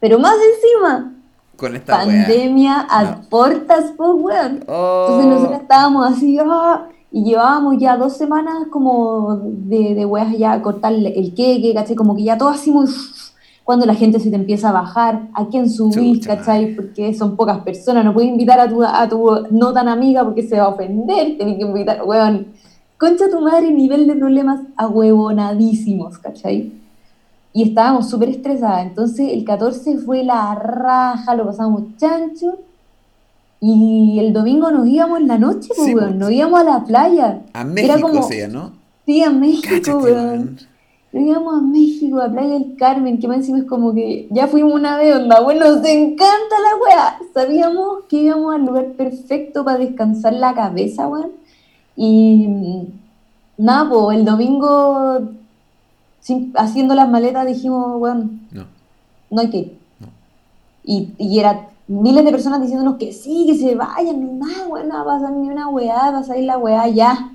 Pero 0.00 0.18
más 0.18 0.34
encima, 0.54 1.14
con 1.56 1.76
esta 1.76 1.98
pandemia 1.98 2.86
a 2.88 3.20
portas, 3.28 3.92
pues, 3.96 4.10
weón. 4.14 4.64
Oh. 4.66 5.06
Entonces 5.06 5.30
nosotros 5.30 5.60
estábamos 5.60 6.12
así, 6.12 6.38
ah, 6.40 6.88
y 7.12 7.24
llevábamos 7.24 7.76
ya 7.78 7.96
dos 7.96 8.16
semanas 8.16 8.68
como 8.70 9.40
de, 9.42 9.94
de 9.94 10.06
weas 10.06 10.36
ya 10.36 10.52
a 10.52 10.62
cortar 10.62 10.92
el 10.92 11.34
queque, 11.34 11.72
¿cachai? 11.74 11.94
Como 11.94 12.16
que 12.16 12.24
ya 12.24 12.38
todo 12.38 12.48
así 12.48 12.70
muy... 12.70 12.86
Cuando 13.64 13.86
la 13.86 13.94
gente 13.94 14.18
se 14.18 14.28
te 14.28 14.34
empieza 14.34 14.70
a 14.70 14.72
bajar, 14.72 15.28
a 15.34 15.46
quién 15.46 15.70
subir, 15.70 16.26
¿cachai? 16.26 16.74
Porque 16.74 17.14
son 17.14 17.36
pocas 17.36 17.58
personas, 17.60 18.04
no 18.04 18.12
puedes 18.12 18.28
invitar 18.28 18.58
a 18.58 18.68
tu, 18.68 18.82
a 18.82 19.08
tu 19.08 19.46
no 19.52 19.72
tan 19.72 19.86
amiga 19.86 20.24
porque 20.24 20.42
se 20.42 20.56
va 20.58 20.64
a 20.64 20.68
ofender, 20.68 21.38
tenés 21.38 21.58
que 21.58 21.62
invitar, 21.62 22.02
weón. 22.04 22.48
Concha 22.98 23.30
tu 23.30 23.40
madre, 23.40 23.70
nivel 23.70 24.06
de 24.08 24.16
problemas 24.16 24.60
ahuevonadísimos, 24.76 26.18
¿cachai? 26.18 26.72
y 27.52 27.62
estábamos 27.62 28.08
súper 28.08 28.30
estresadas. 28.30 28.86
Entonces 28.86 29.32
el 29.32 29.44
14 29.44 29.98
fue 29.98 30.24
la 30.24 30.54
raja, 30.54 31.34
lo 31.34 31.46
pasamos 31.46 31.82
chancho. 31.96 32.58
Y 33.64 34.18
el 34.18 34.32
domingo 34.32 34.72
nos 34.72 34.88
íbamos 34.88 35.20
en 35.20 35.28
la 35.28 35.38
noche, 35.38 35.68
pues, 35.76 35.94
weón. 35.94 36.18
Nos 36.18 36.32
íbamos 36.32 36.60
a 36.60 36.64
la 36.64 36.84
playa. 36.84 37.42
A 37.52 37.62
México, 37.62 37.92
Era 37.92 38.02
como, 38.02 38.28
¿no? 38.50 38.72
Sí, 39.06 39.22
a 39.22 39.30
México, 39.30 39.98
weón. 39.98 40.58
Nos 41.12 41.22
íbamos 41.22 41.54
a 41.54 41.60
México, 41.60 42.20
a 42.20 42.28
Playa 42.28 42.54
del 42.54 42.74
Carmen, 42.76 43.20
que 43.20 43.28
más 43.28 43.36
encima 43.36 43.58
es 43.58 43.64
como 43.64 43.94
que 43.94 44.26
ya 44.30 44.48
fuimos 44.48 44.72
una 44.72 44.96
vez, 44.96 45.14
onda, 45.14 45.40
bueno, 45.40 45.76
nos 45.76 45.86
encanta 45.86 46.56
la 46.58 46.76
weá. 46.82 47.18
Sabíamos 47.32 48.04
que 48.08 48.16
íbamos 48.16 48.52
al 48.52 48.64
lugar 48.64 48.86
perfecto 48.94 49.64
para 49.64 49.78
descansar 49.78 50.32
la 50.32 50.54
cabeza, 50.54 51.06
weón. 51.06 51.30
Y 51.94 52.48
mm, 52.48 52.86
nada, 53.58 53.88
pues 53.88 54.18
el 54.18 54.24
domingo 54.24 55.20
haciendo 56.56 56.96
las 56.96 57.08
maletas 57.08 57.46
dijimos, 57.46 57.96
bueno, 58.00 58.28
no, 58.50 58.64
no 59.30 59.40
hay 59.40 59.50
que 59.50 59.58
ir. 59.58 59.78
Y, 60.84 61.12
y 61.16 61.38
era 61.38 61.68
miles 61.88 62.24
de 62.24 62.30
personas 62.30 62.60
diciéndonos 62.60 62.96
que 62.96 63.12
sí, 63.12 63.44
que 63.46 63.56
se 63.56 63.74
vayan, 63.74 64.38
no, 64.38 64.68
bueno, 64.68 64.98
no 64.98 65.04
va 65.04 65.16
a 65.16 65.30
ni 65.30 65.48
una 65.48 65.68
weá, 65.68 66.10
va 66.10 66.18
a 66.18 66.24
salir 66.24 66.44
la 66.44 66.58
weá 66.58 66.88
ya. 66.88 67.32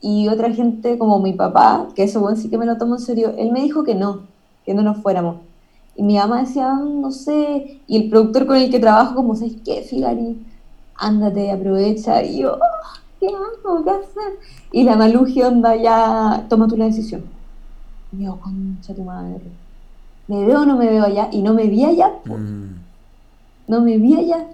Y 0.00 0.28
otra 0.28 0.52
gente, 0.52 0.98
como 0.98 1.18
mi 1.20 1.32
papá, 1.32 1.88
que 1.94 2.04
eso 2.04 2.20
bueno, 2.20 2.36
sí 2.36 2.48
que 2.48 2.58
me 2.58 2.66
lo 2.66 2.76
tomo 2.76 2.96
en 2.96 3.00
serio, 3.00 3.34
él 3.38 3.52
me 3.52 3.62
dijo 3.62 3.84
que 3.84 3.94
no, 3.94 4.22
que 4.64 4.74
no 4.74 4.82
nos 4.82 4.98
fuéramos. 4.98 5.36
Y 5.96 6.02
mi 6.02 6.16
mamá 6.16 6.40
decía, 6.40 6.70
ah, 6.70 6.82
no 6.82 7.10
sé, 7.10 7.80
y 7.86 7.96
el 7.96 8.10
productor 8.10 8.46
con 8.46 8.56
el 8.56 8.70
que 8.70 8.80
trabajo, 8.80 9.14
como, 9.14 9.36
¿sabes 9.36 9.56
qué, 9.64 9.82
Figari? 9.82 10.38
Ándate, 10.96 11.50
aprovecha. 11.50 12.22
Y 12.22 12.40
yo, 12.40 12.54
ah, 12.54 12.98
¿qué 13.20 13.28
hago? 13.28 13.84
¿Qué 13.84 13.90
hacer? 13.90 14.38
Y 14.72 14.84
la 14.84 14.96
malugia 14.96 15.48
onda 15.48 15.76
ya, 15.76 16.46
toma 16.48 16.66
tú 16.66 16.76
la 16.76 16.86
decisión 16.86 17.22
yo, 18.12 18.38
concha 18.40 18.94
tu 18.94 19.02
madre. 19.02 19.40
¿Me 20.28 20.44
veo 20.44 20.62
o 20.62 20.66
no 20.66 20.76
me 20.76 20.88
veo 20.88 21.04
allá? 21.04 21.28
Y 21.32 21.42
no 21.42 21.54
me 21.54 21.66
vi 21.66 21.84
allá. 21.84 22.10
Mm. 22.26 22.76
No 23.72 23.80
me 23.80 23.96
vi 23.96 24.14
allá. 24.14 24.48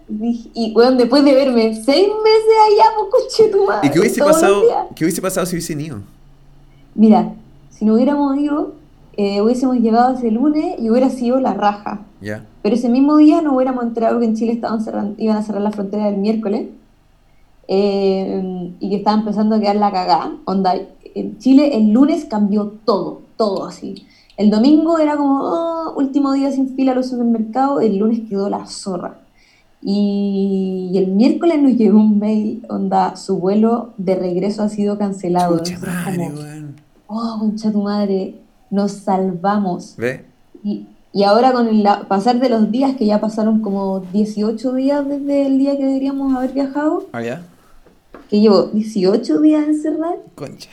Y, 0.55 0.73
bueno, 0.73 0.93
después 0.93 1.25
de 1.25 1.35
verme 1.35 1.75
seis 1.75 2.07
meses 2.07 2.55
allá, 2.71 2.85
pues, 2.97 3.09
concha 3.11 3.51
tu 3.51 3.67
madre. 3.67 3.89
¿Y 3.89 3.91
qué 3.91 3.99
hubiese, 3.99 4.23
pasado, 4.23 4.63
qué 4.95 5.05
hubiese 5.05 5.21
pasado 5.21 5.45
si 5.45 5.57
hubiesen 5.57 5.81
ido? 5.81 5.99
Mira, 6.95 7.35
si 7.69 7.85
no 7.85 7.95
hubiéramos 7.95 8.39
ido, 8.39 8.75
eh, 9.17 9.41
hubiésemos 9.41 9.79
llegado 9.79 10.15
ese 10.15 10.31
lunes 10.31 10.77
y 10.79 10.89
hubiera 10.89 11.11
sido 11.11 11.41
la 11.41 11.53
raja. 11.53 12.03
Ya. 12.21 12.47
Pero 12.63 12.77
ese 12.77 12.89
mismo 12.89 13.17
día 13.17 13.43
no 13.43 13.57
hubiéramos 13.57 13.83
enterado 13.83 14.21
que 14.21 14.27
en 14.27 14.37
Chile 14.37 14.53
estaban 14.53 14.85
cerrando, 14.85 15.17
iban 15.19 15.37
a 15.37 15.43
cerrar 15.43 15.63
la 15.63 15.73
frontera 15.73 16.09
el 16.09 16.19
miércoles. 16.19 16.69
Eh, 17.67 18.73
y 18.79 18.89
que 18.89 18.97
estaba 18.97 19.19
empezando 19.19 19.57
a 19.57 19.61
quedar 19.61 19.75
la 19.75 19.91
cagada. 19.91 20.37
Onda, 20.45 20.77
en 21.03 21.39
Chile 21.39 21.77
el 21.77 21.91
lunes 21.91 22.25
cambió 22.25 22.73
todo 22.85 23.23
todo 23.39 23.65
así. 23.65 24.07
El 24.39 24.51
domingo 24.51 25.01
era 25.01 25.17
como, 25.17 25.41
oh, 25.43 25.95
último 25.97 26.33
día 26.33 26.53
sin 26.53 26.77
fila 26.77 26.93
a 26.93 26.95
los 26.95 27.09
supermercados, 27.09 27.83
el 27.83 27.99
lunes 27.99 28.21
quedó 28.29 28.49
la 28.49 28.67
zorra. 28.67 29.19
Y, 29.83 30.93
el 30.95 31.09
miércoles 31.09 31.61
nos 31.61 31.73
llegó 31.73 31.99
un 31.99 32.21
mail, 32.21 32.65
onda, 32.69 33.17
su 33.17 33.39
vuelo 33.39 33.95
de 33.97 34.15
regreso 34.15 34.63
ha 34.63 34.69
sido 34.69 34.97
cancelado. 34.97 35.59
Chucha 35.59 35.81
madre, 35.81 36.31
oh, 37.09 37.37
concha 37.41 37.73
tu 37.73 37.83
madre, 37.83 38.37
nos 38.71 38.93
salvamos. 38.93 39.95
¿Ve? 39.97 40.25
Y, 40.63 40.87
y 41.13 41.25
ahora 41.25 41.53
con 41.53 41.67
el 41.67 41.85
pasar 42.07 42.39
de 42.39 42.49
los 42.49 42.71
días, 42.71 42.95
que 42.97 43.07
ya 43.07 43.21
pasaron 43.21 43.61
como 43.61 44.01
18 44.13 44.73
días 44.75 45.09
desde 45.09 45.47
el 45.47 45.59
día 45.59 45.77
que 45.77 45.85
deberíamos 45.85 46.33
haber 46.37 46.53
viajado. 46.53 47.07
Ah, 47.11 47.23
ya. 47.23 47.43
Que 48.31 48.39
llevo 48.39 48.65
18 48.73 49.41
días 49.41 49.67
encerrado. 49.67 50.23
Concha. 50.37 50.71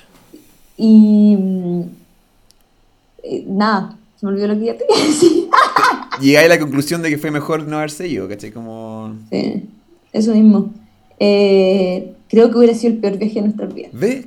Y 0.78 1.36
eh, 3.25 3.43
nada, 3.47 3.97
se 4.15 4.25
me 4.25 4.31
olvidó 4.31 4.47
lo 4.47 4.59
que 4.59 4.65
ya 4.65 4.77
te 4.77 4.85
quería 4.88 5.05
decir. 5.05 5.49
Llegáis 6.21 6.45
a 6.45 6.55
la 6.55 6.59
conclusión 6.59 7.01
de 7.01 7.09
que 7.09 7.17
fue 7.17 7.31
mejor 7.31 7.67
no 7.67 7.77
haberse 7.77 8.07
ido, 8.07 8.27
¿cachai? 8.27 8.51
Como... 8.51 9.15
Sí, 9.31 9.65
eso 10.13 10.33
mismo. 10.33 10.73
Eh, 11.19 12.13
creo 12.29 12.51
que 12.51 12.57
hubiera 12.57 12.73
sido 12.73 12.93
el 12.93 12.99
peor 12.99 13.17
viaje 13.17 13.35
de 13.35 13.41
nuestras 13.41 13.73
vidas. 13.73 13.91
¿Ves? 13.93 14.25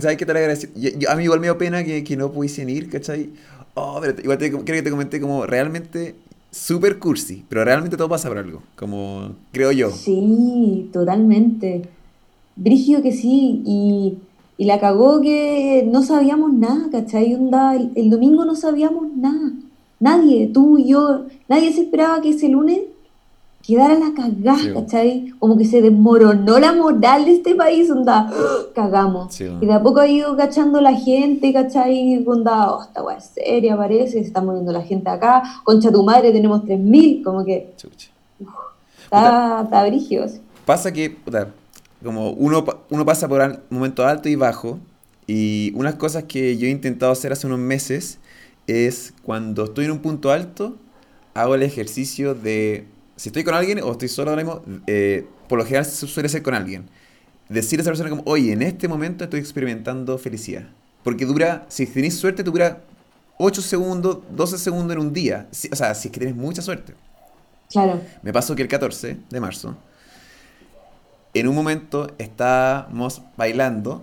¿Sabes 0.00 0.16
qué 0.16 0.24
agradezco? 0.24 0.72
a 1.08 1.16
mí 1.16 1.24
igual 1.24 1.40
me 1.40 1.46
dio 1.46 1.56
pena 1.56 1.84
que, 1.84 2.02
que 2.02 2.16
no 2.16 2.32
pudiesen 2.32 2.68
ir, 2.68 2.90
¿cachai? 2.90 3.30
Oh, 3.74 3.98
pero 4.00 4.20
igual 4.20 4.38
te, 4.38 4.50
creo 4.50 4.64
que 4.64 4.82
te 4.82 4.90
comenté 4.90 5.20
como 5.20 5.46
realmente 5.46 6.14
súper 6.50 6.98
cursi, 6.98 7.44
pero 7.48 7.64
realmente 7.64 7.96
todo 7.96 8.08
pasa 8.08 8.28
por 8.28 8.38
algo, 8.38 8.62
como 8.74 9.36
creo 9.52 9.70
yo. 9.72 9.90
Sí, 9.90 10.88
totalmente. 10.92 11.82
Brigio 12.56 13.02
que 13.02 13.12
sí, 13.12 13.62
y 13.66 14.18
y 14.58 14.64
la 14.64 14.80
cagó 14.80 15.20
que 15.20 15.86
no 15.90 16.02
sabíamos 16.02 16.52
nada, 16.52 16.88
¿cachai? 16.90 17.32
el, 17.32 17.92
el, 17.94 18.10
domingo 18.10 18.44
no 18.44 18.54
sabíamos 18.54 19.08
nada. 19.14 19.52
Nadie, 20.00 20.48
tú 20.48 20.78
y 20.78 20.88
yo, 20.88 21.24
nadie 21.48 21.72
se 21.72 21.82
esperaba 21.82 22.20
que 22.20 22.30
ese 22.30 22.48
lunes 22.48 22.80
quedara 23.66 23.98
la 23.98 24.12
cagada, 24.14 24.74
¿cachai? 24.74 25.32
Como 25.40 25.58
que 25.58 25.64
se 25.64 25.82
desmoronó 25.82 26.58
la 26.58 26.72
moral 26.72 27.24
de 27.24 27.32
este 27.32 27.54
país, 27.54 27.90
onda, 27.90 28.30
cagamos. 28.74 29.38
y 29.40 29.66
de 29.66 29.72
a 29.72 29.82
poco 29.82 30.00
ha 30.00 30.06
ido 30.06 30.36
cachando 30.36 30.80
la 30.80 30.94
gente, 30.94 31.52
¿cachai? 31.52 32.24
Onda, 32.26 32.72
oh, 32.72 32.82
esta 32.82 33.02
weá 33.02 33.16
es 33.16 33.24
seria, 33.24 33.76
parece, 33.76 34.12
se 34.12 34.20
está 34.20 34.40
muriendo 34.40 34.70
la 34.70 34.82
gente 34.82 35.10
acá, 35.10 35.42
concha 35.64 35.90
tu 35.90 36.04
madre, 36.04 36.30
tenemos 36.32 36.62
3.000, 36.62 37.24
como 37.24 37.44
que... 37.44 37.74
está, 39.02 39.62
está 39.64 39.86
brigio. 39.86 40.24
Pasa 40.64 40.92
que, 40.92 41.16
como 42.06 42.30
uno, 42.30 42.64
uno 42.88 43.04
pasa 43.04 43.28
por 43.28 43.42
un 43.42 43.60
momento 43.68 44.06
alto 44.06 44.28
y 44.28 44.36
bajo, 44.36 44.80
y 45.26 45.72
unas 45.74 45.96
cosas 45.96 46.24
que 46.24 46.56
yo 46.56 46.66
he 46.66 46.70
intentado 46.70 47.12
hacer 47.12 47.32
hace 47.32 47.46
unos 47.46 47.58
meses 47.58 48.18
es 48.66 49.12
cuando 49.22 49.64
estoy 49.64 49.86
en 49.86 49.90
un 49.90 49.98
punto 49.98 50.30
alto, 50.30 50.76
hago 51.34 51.54
el 51.54 51.62
ejercicio 51.62 52.34
de, 52.34 52.86
si 53.16 53.28
estoy 53.28 53.44
con 53.44 53.54
alguien 53.54 53.80
o 53.82 53.92
estoy 53.92 54.08
solo 54.08 54.30
ahora 54.30 54.42
mismo, 54.42 54.62
eh, 54.86 55.26
por 55.48 55.58
lo 55.58 55.64
general 55.64 55.84
suele 55.84 56.28
ser 56.28 56.42
con 56.42 56.54
alguien. 56.54 56.88
Decir 57.48 57.78
a 57.78 57.82
esa 57.82 57.90
persona 57.90 58.10
como, 58.10 58.22
oye, 58.24 58.52
en 58.52 58.62
este 58.62 58.88
momento 58.88 59.24
estoy 59.24 59.40
experimentando 59.40 60.18
felicidad. 60.18 60.68
Porque 61.04 61.26
dura, 61.26 61.66
si 61.68 61.86
tenéis 61.86 62.16
suerte, 62.16 62.42
dura 62.42 62.82
8 63.38 63.62
segundos, 63.62 64.18
12 64.30 64.58
segundos 64.58 64.96
en 64.96 65.02
un 65.02 65.12
día. 65.12 65.46
o 65.70 65.76
sea, 65.76 65.94
si 65.94 66.08
es 66.08 66.12
que 66.12 66.18
tienes 66.18 66.36
mucha 66.36 66.62
suerte. 66.62 66.94
Claro. 67.70 68.00
Me 68.22 68.32
pasó 68.32 68.56
que 68.56 68.62
el 68.62 68.68
14 68.68 69.16
de 69.28 69.40
marzo 69.40 69.76
en 71.38 71.48
un 71.48 71.54
momento 71.54 72.12
estábamos 72.18 73.22
bailando, 73.36 74.02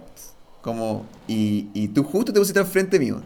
como, 0.62 1.06
y, 1.28 1.88
tú 1.90 2.04
justo 2.04 2.32
te 2.34 2.40
pusiste 2.40 2.60
al 2.60 2.66
frente 2.66 3.00
mío. 3.00 3.22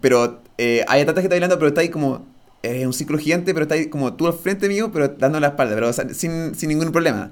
Pero 0.00 0.40
eh, 0.58 0.84
hay 0.88 1.04
tanta 1.04 1.20
gente 1.20 1.34
bailando, 1.34 1.58
pero 1.58 1.68
está 1.68 1.88
como, 1.90 2.26
es 2.62 2.86
un 2.86 2.92
ciclo 2.92 3.18
gigante, 3.18 3.54
pero 3.54 3.62
está 3.64 3.90
como 3.90 4.14
tú 4.14 4.26
al 4.26 4.34
frente 4.34 4.68
mío, 4.68 4.90
pero 4.92 5.08
dando 5.08 5.40
la 5.40 5.48
espalda, 5.48 5.74
pero 5.74 5.92
sin, 5.92 6.54
sin, 6.54 6.68
ningún 6.68 6.92
problema. 6.92 7.30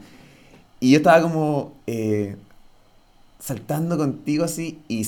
Y 0.81 0.93
yo 0.93 0.99
estaba 0.99 1.21
como 1.23 1.77
eh, 1.87 2.37
saltando 3.39 3.97
contigo 3.99 4.45
así, 4.45 4.81
y 4.89 5.07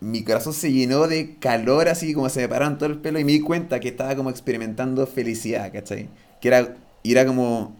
mi 0.00 0.22
corazón 0.22 0.52
se 0.52 0.72
llenó 0.72 1.06
de 1.08 1.36
calor, 1.36 1.88
así 1.88 2.14
como 2.14 2.28
se 2.28 2.40
me 2.40 2.48
pararon 2.48 2.78
todo 2.78 2.88
el 2.88 2.98
pelo, 2.98 3.18
y 3.18 3.24
me 3.24 3.32
di 3.32 3.40
cuenta 3.40 3.80
que 3.80 3.88
estaba 3.88 4.14
como 4.14 4.30
experimentando 4.30 5.06
felicidad, 5.06 5.72
¿cachai? 5.72 6.08
Que 6.40 6.48
era, 6.48 6.76
y 7.02 7.12
era 7.12 7.26
como 7.26 7.74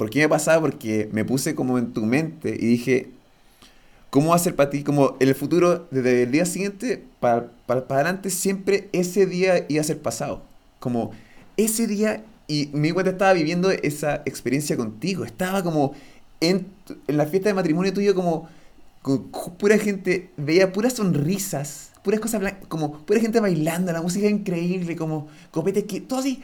¿Por 0.00 0.08
qué 0.08 0.20
me 0.20 0.30
pasaba? 0.30 0.62
Porque 0.62 1.10
me 1.12 1.26
puse 1.26 1.54
como 1.54 1.76
en 1.76 1.92
tu 1.92 2.06
mente 2.06 2.56
y 2.58 2.64
dije, 2.64 3.10
¿cómo 4.08 4.30
va 4.30 4.36
a 4.36 4.38
ser 4.38 4.56
para 4.56 4.70
ti? 4.70 4.82
Como 4.82 5.18
el 5.20 5.34
futuro, 5.34 5.88
desde 5.90 6.22
el 6.22 6.30
día 6.30 6.46
siguiente 6.46 7.04
para, 7.20 7.50
para, 7.66 7.86
para 7.86 8.00
adelante, 8.00 8.30
siempre 8.30 8.88
ese 8.94 9.26
día 9.26 9.66
iba 9.68 9.82
a 9.82 9.84
ser 9.84 10.00
pasado. 10.00 10.40
Como 10.78 11.10
ese 11.58 11.86
día, 11.86 12.24
y 12.48 12.70
me 12.72 12.88
di 12.88 12.92
cuenta 12.94 13.10
estaba 13.10 13.34
viviendo 13.34 13.70
esa 13.70 14.22
experiencia 14.24 14.74
contigo. 14.74 15.26
Estaba 15.26 15.62
como 15.62 15.92
en, 16.40 16.68
la 17.06 17.26
fiesta 17.26 17.50
de 17.50 17.54
matrimonio 17.56 17.92
tuyo, 17.92 18.14
como 18.14 18.48
pura 19.58 19.76
gente, 19.76 20.30
veía 20.38 20.72
puras 20.72 20.94
sonrisas, 20.94 21.90
puras 22.02 22.20
cosas 22.20 22.40
blancas, 22.40 22.66
como 22.68 23.04
pura 23.04 23.20
gente 23.20 23.38
bailando, 23.38 23.92
la 23.92 24.00
música 24.00 24.30
increíble, 24.30 24.96
como 24.96 25.28
copete 25.50 25.84
que 25.84 26.00
todo 26.00 26.20
así 26.20 26.42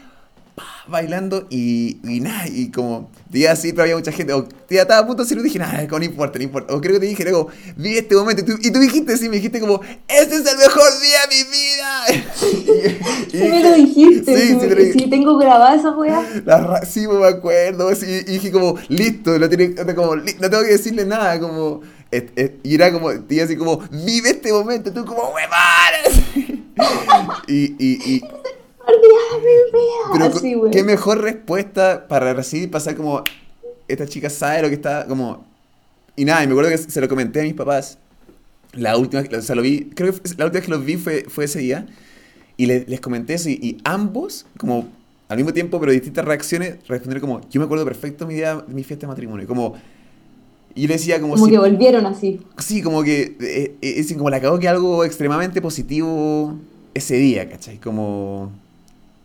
bailando 0.89 1.47
y, 1.51 1.99
y 2.05 2.21
nada, 2.21 2.47
y 2.49 2.71
como 2.71 3.11
día 3.29 3.53
así, 3.53 3.73
pero 3.73 3.83
había 3.83 3.97
mucha 3.97 4.13
gente, 4.13 4.33
o 4.33 4.49
ya 4.71 4.83
estaba 4.83 5.01
a 5.01 5.07
punto 5.07 5.23
de 5.23 5.27
hacerlo 5.27 5.43
y 5.43 5.47
dije, 5.47 5.59
nada, 5.59 5.87
no 5.87 6.05
importa, 6.05 6.39
no 6.39 6.45
importa, 6.45 6.75
o 6.75 6.81
creo 6.81 6.95
que 6.95 7.01
te 7.01 7.07
dije, 7.07 7.25
luego, 7.25 7.49
vi 7.77 7.99
este 7.99 8.15
momento, 8.15 8.43
y 8.43 8.45
tú, 8.45 8.59
y 8.61 8.71
tú 8.71 8.79
dijiste, 8.79 9.17
sí, 9.17 9.29
me 9.29 9.37
dijiste 9.37 9.61
como, 9.61 9.81
este 10.09 10.37
es 10.37 10.47
el 10.47 10.57
mejor 10.57 10.91
día 11.03 11.19
de 11.23 11.35
mi 11.35 11.45
vida. 11.51 12.99
y, 13.29 13.31
sí, 13.31 13.39
me 13.39 13.63
lo 13.63 13.75
dijiste, 13.75 14.37
sí, 14.37 14.59
sí, 14.61 14.69
sí, 14.77 14.93
sí 14.93 15.11
tengo 15.11 15.37
grabada 15.39 15.75
esa 15.75 15.91
weá. 15.91 16.25
Sí, 16.87 17.07
me 17.07 17.27
acuerdo, 17.27 17.95
sí, 17.95 18.07
y 18.27 18.33
dije 18.33 18.51
como, 18.51 18.77
listo, 18.89 19.39
no, 19.39 19.49
tiene, 19.49 19.75
como, 19.95 20.17
no 20.17 20.23
tengo 20.25 20.63
que 20.63 20.71
decirle 20.71 21.05
nada, 21.05 21.39
como, 21.41 21.83
et, 22.11 22.33
et, 22.39 22.61
y 22.63 22.77
era 22.77 22.93
como, 22.93 23.11
y 23.29 23.41
así 23.41 23.57
como, 23.57 23.79
vive 23.91 24.31
este 24.31 24.53
momento, 24.53 24.93
tú 24.93 25.05
como, 25.05 25.33
huevadas. 25.35 26.23
y, 27.49 27.75
y, 27.79 28.15
y 28.15 28.23
pero 30.13 30.71
qué 30.71 30.85
mejor 30.85 31.21
respuesta 31.21 32.07
para 32.09 32.35
recibir 32.35 32.65
y 32.65 32.71
pasar 32.71 32.97
como 32.97 33.23
esta 33.89 34.07
chica 34.07 34.31
sabe 34.31 34.63
lo 34.63 34.69
que 34.69 34.75
está 34.75 35.07
como 35.07 35.45
y 36.17 36.25
nada, 36.25 36.43
y 36.43 36.47
me 36.47 36.53
acuerdo 36.53 36.71
que 36.71 36.79
se 36.79 37.01
lo 37.01 37.09
comenté 37.09 37.41
a 37.41 37.43
mis 37.45 37.55
papás. 37.55 37.99
La 38.73 38.97
última, 38.97 39.23
o 39.23 39.43
sea, 39.43 39.55
lo 39.55 39.63
vi, 39.63 39.91
creo 39.95 40.13
que 40.13 40.21
la 40.37 40.47
última 40.47 40.61
vez 40.61 40.65
que 40.65 40.71
los 40.71 40.85
vi 40.85 40.97
fue, 40.97 41.25
fue 41.29 41.45
ese 41.45 41.61
día 41.61 41.87
y 42.57 42.67
les 42.67 43.01
comenté 43.01 43.35
eso 43.35 43.51
y, 43.51 43.79
ambos 43.85 44.47
como 44.59 44.89
al 45.29 45.37
mismo 45.37 45.53
tiempo 45.53 45.79
pero 45.79 45.93
distintas 45.93 46.25
reacciones 46.25 46.77
respondieron 46.89 47.21
como 47.21 47.41
yo 47.51 47.61
me 47.61 47.65
acuerdo 47.65 47.85
perfecto 47.85 48.27
mi 48.27 48.35
día 48.35 48.65
mi 48.69 48.83
fiesta 48.83 49.07
de 49.07 49.09
matrimonio, 49.09 49.47
como 49.47 49.75
y 50.75 50.87
le 50.87 50.95
decía 50.95 51.21
como, 51.21 51.35
como 51.35 51.47
que 51.47 51.59
volvieron 51.59 52.05
así. 52.05 52.41
Sí, 52.59 52.83
como 52.83 53.03
que 53.03 53.37
eh, 53.41 53.77
eh, 53.81 54.15
como 54.15 54.29
la 54.29 54.41
cagó 54.41 54.59
que 54.59 54.69
algo 54.69 55.05
extremadamente 55.05 55.63
positivo 55.63 56.55
ese 56.93 57.17
día, 57.17 57.49
¿cachai? 57.49 57.79
Como 57.79 58.53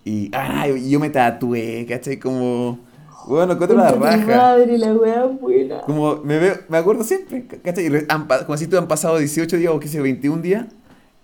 y 0.04 0.32
ah, 0.34 0.68
yo 0.68 1.00
me 1.00 1.10
tatué, 1.10 1.86
¿cachai? 1.88 2.18
Como, 2.18 2.80
bueno, 3.28 3.58
contra 3.58 3.78
la 3.78 3.92
raja. 3.92 4.26
madre, 4.26 4.78
la 4.78 4.94
wea 4.94 5.26
buena. 5.26 5.82
Como, 5.82 6.18
me 6.18 6.40
veo, 6.40 6.56
me 6.70 6.78
acuerdo 6.78 7.04
siempre, 7.04 7.46
¿cachai? 7.46 8.06
Han, 8.10 8.28
como 8.46 8.58
si 8.58 8.68
tú 8.68 8.78
han 8.78 8.88
pasado 8.88 9.18
18 9.18 9.58
días 9.58 9.72
o 9.72 9.80
qué 9.80 9.88
sé, 9.88 10.02
21 10.02 10.42
días. 10.42 10.66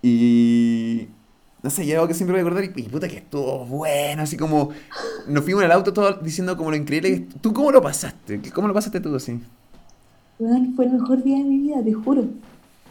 Y. 0.02 1.08
No 1.64 1.72
sé, 1.72 1.86
ya 1.88 1.96
algo 1.96 2.08
que 2.08 2.14
siempre 2.14 2.34
voy 2.34 2.40
a 2.40 2.44
acordar 2.44 2.64
y, 2.64 2.84
puta 2.84 3.08
que 3.08 3.18
estuvo 3.18 3.66
bueno, 3.66 4.22
así 4.22 4.38
como. 4.38 4.70
Nos 5.28 5.44
fuimos 5.44 5.64
en 5.64 5.66
el 5.66 5.72
auto 5.72 5.92
todos 5.92 6.24
diciendo 6.24 6.56
como 6.56 6.70
lo 6.70 6.78
increíble 6.78 7.10
que. 7.10 7.40
¿Tú 7.42 7.54
cómo 7.54 7.72
lo 7.72 7.82
pasaste? 7.82 8.40
¿Cómo 8.54 8.68
lo 8.68 8.74
pasaste 8.76 9.00
tú 9.00 9.16
así? 9.16 9.40
Weón, 10.38 10.76
fue 10.76 10.86
el 10.86 10.94
mejor 10.94 11.24
día 11.24 11.38
de 11.38 11.44
mi 11.44 11.58
vida, 11.58 11.84
te 11.84 11.94
juro. 11.94 12.26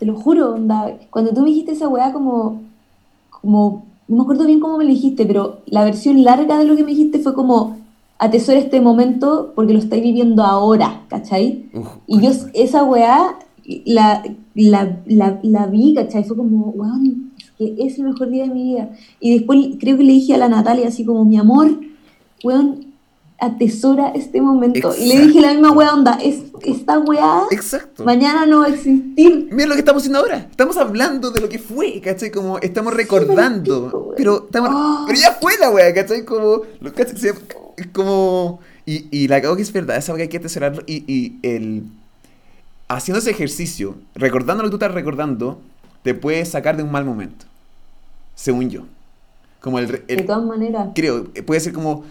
Te 0.01 0.05
lo 0.05 0.17
juro, 0.17 0.55
onda. 0.55 0.99
Cuando 1.11 1.33
tú 1.33 1.43
me 1.43 1.51
dijiste 1.51 1.73
esa 1.73 1.89
weá 1.89 2.13
como. 2.13 2.63
como 3.31 3.87
no 4.09 4.17
me 4.17 4.23
acuerdo 4.23 4.47
bien 4.47 4.61
cómo 4.61 4.79
me 4.79 4.85
lo 4.85 4.91
dijiste, 4.91 5.27
pero 5.27 5.61
la 5.67 5.85
versión 5.85 6.23
larga 6.23 6.59
de 6.59 6.65
lo 6.65 6.77
que 6.77 6.85
me 6.85 6.93
dijiste 6.93 7.19
fue 7.19 7.35
como, 7.35 7.77
atesora 8.19 8.59
este 8.59 8.81
momento 8.81 9.53
porque 9.55 9.73
lo 9.73 9.79
estáis 9.79 10.03
viviendo 10.03 10.43
ahora, 10.43 11.03
¿cachai? 11.09 11.67
y 12.07 12.21
yo 12.21 12.31
esa 12.55 12.85
weá 12.85 13.39
la, 13.85 14.23
la, 14.55 15.41
la, 15.43 15.67
vi, 15.67 15.95
¿cachai? 15.95 16.25
Fue 16.25 16.37
como, 16.37 16.73
wow, 16.73 17.03
es 17.39 17.45
que 17.59 17.75
es 17.79 17.99
el 17.99 18.05
mejor 18.05 18.31
día 18.31 18.45
de 18.45 18.55
mi 18.55 18.63
vida. 18.63 18.91
Y 19.19 19.35
después 19.35 19.59
creo 19.81 19.97
que 19.97 20.05
le 20.05 20.13
dije 20.13 20.35
a 20.35 20.39
la 20.39 20.49
Natalia 20.49 20.89
así 20.89 21.05
como, 21.05 21.25
mi 21.25 21.37
amor, 21.37 21.81
weón, 22.45 22.86
atesora 23.39 24.09
este 24.15 24.41
momento. 24.41 24.95
Y 24.99 25.07
le 25.07 25.21
dije 25.27 25.41
la 25.41 25.53
misma 25.53 25.73
weá 25.73 25.93
onda, 25.93 26.19
es, 26.23 26.45
esta 26.63 26.99
weá 26.99 27.43
Exacto. 27.51 28.05
mañana 28.05 28.47
no 28.47 28.61
va 28.61 28.67
a 28.67 28.69
existir. 28.69 29.49
Mira 29.51 29.69
lo 29.69 29.75
que 29.75 29.81
estamos 29.81 30.03
haciendo 30.03 30.21
ahora. 30.21 30.47
Estamos 30.51 30.77
hablando 30.77 31.31
de 31.31 31.41
lo 31.41 31.49
que 31.49 31.59
fue, 31.59 32.01
¿cachai? 32.01 32.31
Como 32.31 32.59
estamos 32.59 32.95
recordando. 32.95 34.15
pero, 34.17 34.45
estamos, 34.47 34.71
ah. 34.73 35.05
pero 35.07 35.19
ya 35.19 35.33
fue 35.33 35.59
la 35.59 35.71
weá, 35.71 35.93
¿cachai? 35.93 36.25
Como, 36.25 36.63
¿cachai? 36.95 37.33
como... 37.93 38.61
Y, 38.87 39.09
y 39.11 39.29
la 39.29 39.43
cago 39.43 39.57
que 39.57 39.63
es 39.63 39.73
verdad, 39.73 39.97
esa 39.97 40.13
weá 40.13 40.23
hay 40.23 40.29
que 40.29 40.39
atesorarlo. 40.39 40.83
Y, 40.87 41.05
y 41.13 41.39
el... 41.43 41.85
Haciendo 42.89 43.19
ese 43.19 43.31
ejercicio, 43.31 43.97
recordando 44.15 44.63
lo 44.63 44.69
que 44.69 44.71
tú 44.71 44.77
estás 44.77 44.95
recordando, 44.95 45.61
te 46.05 46.15
puede 46.15 46.45
sacar 46.45 46.77
de 46.77 46.85
un 46.85 46.93
mal 46.93 47.05
momento. 47.05 47.47
Según 48.37 48.71
yo. 48.71 48.83
Como 49.61 49.81
el, 49.81 50.05
el 50.07 50.19
de 50.19 50.23
todas 50.23 50.45
maneras. 50.45 50.91
Creo, 50.95 51.25
puede 51.45 51.59
ser 51.61 51.73
como 51.73 52.05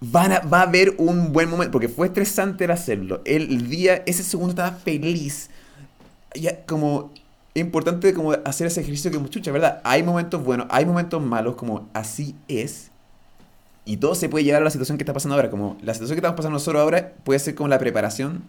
van 0.00 0.32
a, 0.32 0.40
va 0.40 0.60
a 0.60 0.62
haber 0.62 0.94
un 0.98 1.32
buen 1.32 1.48
momento, 1.48 1.72
porque 1.72 1.88
fue 1.88 2.08
estresante 2.08 2.64
el 2.64 2.70
hacerlo. 2.70 3.22
El 3.24 3.68
día, 3.68 4.02
ese 4.06 4.22
segundo 4.22 4.50
estaba 4.50 4.72
feliz. 4.72 5.50
Ya, 6.34 6.64
como, 6.66 7.12
es 7.54 7.62
importante 7.62 8.12
como 8.12 8.32
hacer 8.32 8.66
ese 8.66 8.80
ejercicio 8.80 9.10
que 9.10 9.18
muchucha, 9.18 9.50
¿verdad? 9.52 9.80
Hay 9.84 10.02
momentos 10.02 10.44
buenos, 10.44 10.66
hay 10.70 10.84
momentos 10.84 11.22
malos, 11.22 11.56
como 11.56 11.88
así 11.94 12.34
es. 12.48 12.90
Y 13.84 13.98
todo 13.98 14.14
se 14.14 14.28
puede 14.28 14.44
llevar 14.44 14.62
a 14.62 14.64
la 14.64 14.70
situación 14.70 14.98
que 14.98 15.04
está 15.04 15.12
pasando 15.14 15.36
ahora. 15.36 15.48
Como 15.48 15.78
la 15.80 15.94
situación 15.94 16.16
que 16.16 16.20
estamos 16.20 16.36
pasando 16.36 16.54
nosotros 16.54 16.82
ahora 16.82 17.12
puede 17.24 17.38
ser 17.38 17.54
como 17.54 17.68
la 17.68 17.78
preparación 17.78 18.42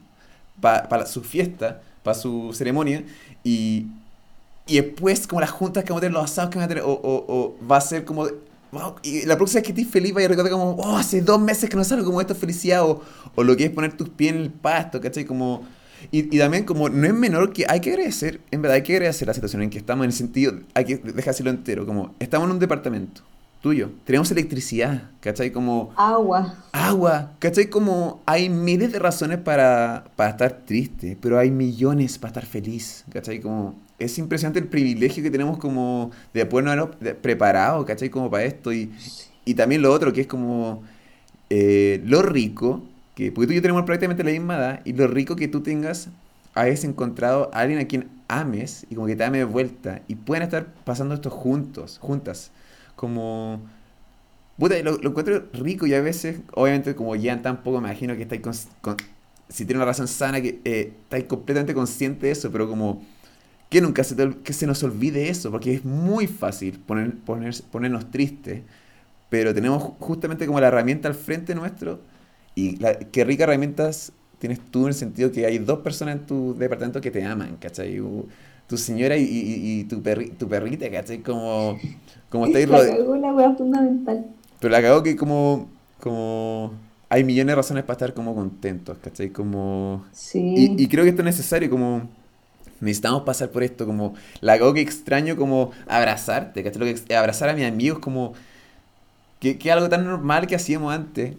para 0.60 1.05
su 1.05 1.23
fiesta, 1.23 1.81
para 2.03 2.15
su 2.15 2.51
ceremonia. 2.53 3.05
Y, 3.43 3.86
y 4.65 4.81
después 4.81 5.27
como 5.27 5.39
las 5.39 5.51
juntas 5.51 5.83
que 5.83 5.89
vamos 5.89 5.99
a 5.99 6.07
tener, 6.07 6.13
los 6.13 6.23
asados 6.23 6.49
que 6.49 6.57
vamos 6.57 6.65
a 6.65 6.69
tener, 6.69 6.83
o, 6.83 6.91
o, 6.91 7.25
o 7.27 7.67
va 7.67 7.77
a 7.77 7.81
ser 7.81 8.03
como 8.03 8.27
y 9.03 9.25
la 9.25 9.38
próxima 9.38 9.62
vez 9.62 9.67
que 9.67 9.80
estés 9.80 9.91
feliz, 9.91 10.13
vaya 10.13 10.27
a 10.27 10.30
recordar 10.30 10.51
como, 10.51 10.71
oh, 10.71 10.97
hace 10.97 11.21
dos 11.21 11.39
meses 11.39 11.69
que 11.69 11.77
no 11.77 11.84
salgo 11.84 12.06
como 12.06 12.21
esto 12.21 12.36
felicidad, 12.36 12.84
o, 12.84 13.01
o, 13.36 13.43
lo 13.43 13.56
que 13.56 13.65
es 13.65 13.71
poner 13.71 13.95
tus 13.95 14.10
pies 14.10 14.34
en 14.34 14.41
el 14.41 14.49
pasto, 14.51 14.99
¿cachai? 14.99 15.25
Como, 15.25 15.63
y, 16.12 16.36
y, 16.36 16.39
también 16.39 16.63
como 16.63 16.89
no 16.89 17.08
es 17.08 17.13
menor 17.13 17.53
que 17.53 17.65
hay 17.67 17.80
que 17.80 17.91
agradecer, 17.91 18.41
en 18.51 18.62
verdad 18.62 18.75
hay 18.75 18.84
que 18.84 18.93
agradecer 18.93 19.27
la 19.27 19.34
situación 19.34 19.62
en 19.62 19.69
que 19.69 19.77
estamos, 19.77 20.03
en 20.03 20.10
el 20.10 20.15
sentido, 20.15 20.53
hay 20.73 20.86
que 20.86 20.97
dejárselo 20.97 21.49
entero, 21.49 21.86
como 21.86 22.15
estamos 22.19 22.47
en 22.47 22.53
un 22.53 22.60
departamento 22.60 23.21
tuyo, 23.62 23.89
tenemos 24.06 24.30
electricidad, 24.32 25.10
¿cachai? 25.19 25.51
Como... 25.51 25.91
Agua. 25.95 26.56
Agua, 26.71 27.32
¿cachai? 27.39 27.69
Como 27.69 28.21
hay 28.25 28.49
miles 28.49 28.91
de 28.91 28.99
razones 28.99 29.39
para, 29.39 30.06
para 30.15 30.32
estar 30.32 30.62
triste, 30.65 31.17
pero 31.19 31.39
hay 31.39 31.51
millones 31.51 32.17
para 32.17 32.30
estar 32.30 32.45
feliz, 32.45 33.03
¿cachai? 33.12 33.39
Como 33.39 33.75
es 33.99 34.17
impresionante 34.17 34.60
el 34.60 34.67
privilegio 34.67 35.23
que 35.23 35.31
tenemos 35.31 35.57
como 35.57 36.12
de 36.33 36.45
podernos 36.45 36.95
preparado, 37.21 37.86
¿cachai? 37.86 38.10
Como 38.10 38.29
para 38.29 38.43
esto. 38.43 38.71
Y, 38.71 38.91
y 39.45 39.55
también 39.55 39.81
lo 39.81 39.91
otro, 39.91 40.13
que 40.13 40.21
es 40.21 40.27
como 40.27 40.83
eh, 41.49 42.01
lo 42.05 42.21
rico, 42.21 42.83
que 43.15 43.31
porque 43.31 43.47
tú 43.47 43.53
y 43.53 43.55
yo 43.55 43.62
tenemos 43.62 43.83
prácticamente 43.83 44.23
la 44.23 44.31
misma 44.31 44.57
edad, 44.57 44.81
y 44.86 44.93
lo 44.93 45.07
rico 45.07 45.36
que 45.36 45.47
tú 45.47 45.62
tengas, 45.62 46.10
hayas 46.53 46.83
encontrado 46.83 47.49
a 47.53 47.62
alguien 47.62 47.79
a 47.79 47.86
quien 47.86 48.10
ames 48.27 48.86
y 48.89 48.95
como 48.95 49.07
que 49.07 49.15
te 49.15 49.23
ame 49.23 49.39
de 49.39 49.45
vuelta. 49.45 50.01
Y 50.07 50.15
pueden 50.15 50.43
estar 50.43 50.67
pasando 50.83 51.15
esto 51.15 51.29
juntos, 51.29 51.97
juntas. 52.01 52.51
Como... 52.95 53.62
Puta, 54.57 54.75
lo, 54.81 54.95
encuentro 55.01 55.45
rico 55.53 55.86
y 55.86 55.93
a 55.93 56.01
veces, 56.01 56.39
obviamente, 56.53 56.95
como 56.95 57.15
ya 57.15 57.39
tampoco 57.41 57.79
me 57.79 57.89
imagino 57.89 58.15
que 58.15 58.23
estáis 58.23 58.41
con, 58.81 58.97
si 59.49 59.65
tiene 59.65 59.77
una 59.77 59.86
razón 59.86 60.07
sana, 60.07 60.41
que 60.41 60.60
eh, 60.65 60.93
estáis 61.03 61.25
completamente 61.25 61.75
consciente 61.75 62.25
de 62.25 62.31
eso, 62.31 62.51
pero 62.51 62.67
como 62.67 63.03
que 63.69 63.82
nunca 63.82 64.03
se, 64.03 64.15
que 64.43 64.53
se 64.53 64.67
nos 64.67 64.84
olvide 64.84 65.30
eso, 65.30 65.51
porque 65.51 65.73
es 65.73 65.86
muy 65.86 66.27
fácil 66.27 66.80
poner, 66.80 67.17
poner, 67.17 67.53
ponernos 67.71 68.10
tristes, 68.12 68.62
pero 69.30 69.53
tenemos 69.53 69.84
justamente 69.99 70.45
como 70.45 70.60
la 70.60 70.67
herramienta 70.67 71.08
al 71.08 71.15
frente 71.15 71.53
nuestro, 71.53 71.99
y 72.56 72.77
qué 73.12 73.23
ricas 73.23 73.43
herramientas 73.43 74.12
tienes 74.39 74.60
tú 74.60 74.84
en 74.84 74.88
el 74.88 74.93
sentido 74.93 75.32
que 75.32 75.45
hay 75.45 75.58
dos 75.60 75.80
personas 75.80 76.15
en 76.15 76.25
tu 76.25 76.56
departamento 76.58 77.01
que 77.01 77.12
te 77.12 77.23
aman, 77.23 77.58
¿cachai? 77.60 78.01
Tu 78.67 78.77
señora 78.77 79.15
y, 79.15 79.23
y, 79.23 79.84
tu, 79.86 80.01
perri, 80.01 80.30
tu 80.32 80.47
perrita, 80.47 80.89
¿cachai? 80.89 81.19
Como, 81.19 81.77
como 82.30 82.45
estáis 82.47 82.67
rodeados. 82.67 83.19
la 83.19 83.34
wea 83.34 83.53
fundamental. 83.56 84.25
Pero 84.60 84.71
la 84.71 84.82
cago 84.82 85.03
que 85.03 85.15
como, 85.15 85.69
como 85.99 86.73
hay 87.10 87.23
millones 87.23 87.51
de 87.51 87.56
razones 87.56 87.84
para 87.84 87.93
estar 87.93 88.13
como 88.13 88.34
contentos, 88.34 88.97
¿cachai? 88.97 89.30
Como... 89.30 90.06
Sí. 90.12 90.56
Y, 90.58 90.84
y 90.84 90.88
creo 90.88 91.03
que 91.03 91.12
esto 91.12 91.21
es 91.21 91.25
necesario, 91.25 91.69
como 91.69 92.10
necesitamos 92.82 93.24
pasar 93.24 93.50
por 93.50 93.63
esto, 93.63 93.86
como 93.86 94.13
la 94.42 94.54
hago 94.54 94.74
que 94.74 94.82
extraño 94.82 95.36
como 95.36 95.72
abrazarte, 95.88 96.63
¿cachai? 96.63 96.80
Lo 96.80 96.86
que, 96.86 97.16
abrazar 97.16 97.50
a 97.50 97.54
mis 97.54 97.66
amigos 97.66 98.00
como 98.00 98.34
que, 99.40 99.58
que 99.58 99.72
algo 99.72 99.90
tan 99.90 100.06
normal 100.06 100.48
que 100.48 100.56
hacíamos 100.56 100.94
antes. 100.94 101.36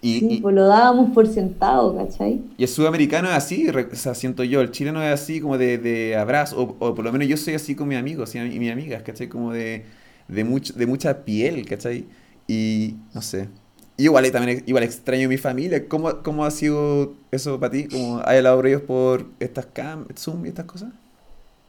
Y, 0.00 0.20
sí, 0.20 0.38
pues 0.40 0.54
lo 0.54 0.66
dábamos 0.66 1.10
por 1.12 1.26
sentado, 1.26 1.96
¿cachai? 1.96 2.40
Y 2.56 2.62
el 2.62 2.68
sudamericano 2.68 3.28
es 3.28 3.34
así, 3.34 3.68
o 3.68 3.96
sea, 3.96 4.14
siento 4.14 4.44
yo, 4.44 4.60
el 4.60 4.70
chileno 4.70 5.02
es 5.02 5.12
así 5.12 5.40
como 5.40 5.58
de, 5.58 5.78
de 5.78 6.16
abrazo, 6.16 6.60
o, 6.60 6.76
o, 6.78 6.94
por 6.94 7.04
lo 7.04 7.10
menos 7.10 7.26
yo 7.26 7.36
soy 7.36 7.54
así 7.54 7.74
con 7.74 7.88
mis 7.88 7.98
amigos 7.98 8.34
y, 8.34 8.38
mis 8.38 8.70
amigas, 8.70 9.02
¿cachai? 9.02 9.28
Como 9.28 9.52
de, 9.52 9.84
de, 10.28 10.44
mucho, 10.44 10.72
de 10.74 10.86
mucha 10.86 11.24
piel, 11.24 11.66
¿cachai? 11.66 12.06
Y 12.46 12.94
no 13.12 13.22
sé, 13.22 13.48
igual, 13.98 14.30
también 14.32 14.62
igual 14.66 14.84
extraño 14.84 15.28
mi 15.28 15.36
familia. 15.36 15.86
¿Cómo, 15.88 16.22
¿Cómo 16.22 16.44
ha 16.44 16.50
sido 16.50 17.12
eso 17.30 17.60
para 17.60 17.72
ti? 17.72 17.88
¿Cómo 17.88 18.20
hay 18.24 18.38
hablado 18.38 18.64
ellos 18.64 18.82
por 18.82 19.26
estas 19.40 19.66
cam, 19.66 20.06
Zoom 20.16 20.46
y 20.46 20.48
estas 20.48 20.64
cosas? 20.64 20.90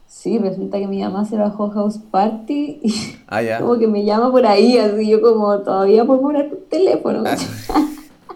Sí, 0.07 0.37
resulta 0.37 0.79
que 0.79 0.87
mi 0.87 1.01
mamá 1.01 1.25
se 1.25 1.37
bajó 1.37 1.65
a 1.65 1.71
House 1.71 1.99
Party 2.11 2.79
y 2.81 2.93
ah, 3.27 3.41
ya. 3.41 3.59
como 3.61 3.77
que 3.77 3.87
me 3.87 4.05
llama 4.05 4.31
por 4.31 4.45
ahí, 4.45 4.77
así 4.77 5.07
yo 5.07 5.21
como 5.21 5.59
todavía 5.59 6.05
puedo 6.05 6.21
poner 6.21 6.49
tu 6.49 6.55
teléfono. 6.69 7.23
Ah. 7.25 7.35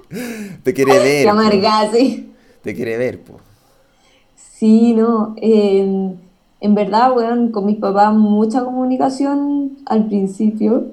Te 0.64 0.74
quiere 0.74 1.00
ver. 1.00 1.24
Qué 1.24 1.30
amarga, 1.30 1.92
sí. 1.92 2.32
Te 2.62 2.76
quiere 2.76 2.98
ver, 2.98 3.22
pues. 3.22 3.42
Sí, 4.36 4.94
no. 4.94 5.36
Eh, 5.42 6.14
en 6.62 6.76
verdad, 6.76 7.12
bueno, 7.12 7.52
con 7.52 7.66
mis 7.66 7.78
papás 7.78 8.14
mucha 8.14 8.64
comunicación 8.64 9.80
al 9.86 10.08
principio 10.08 10.92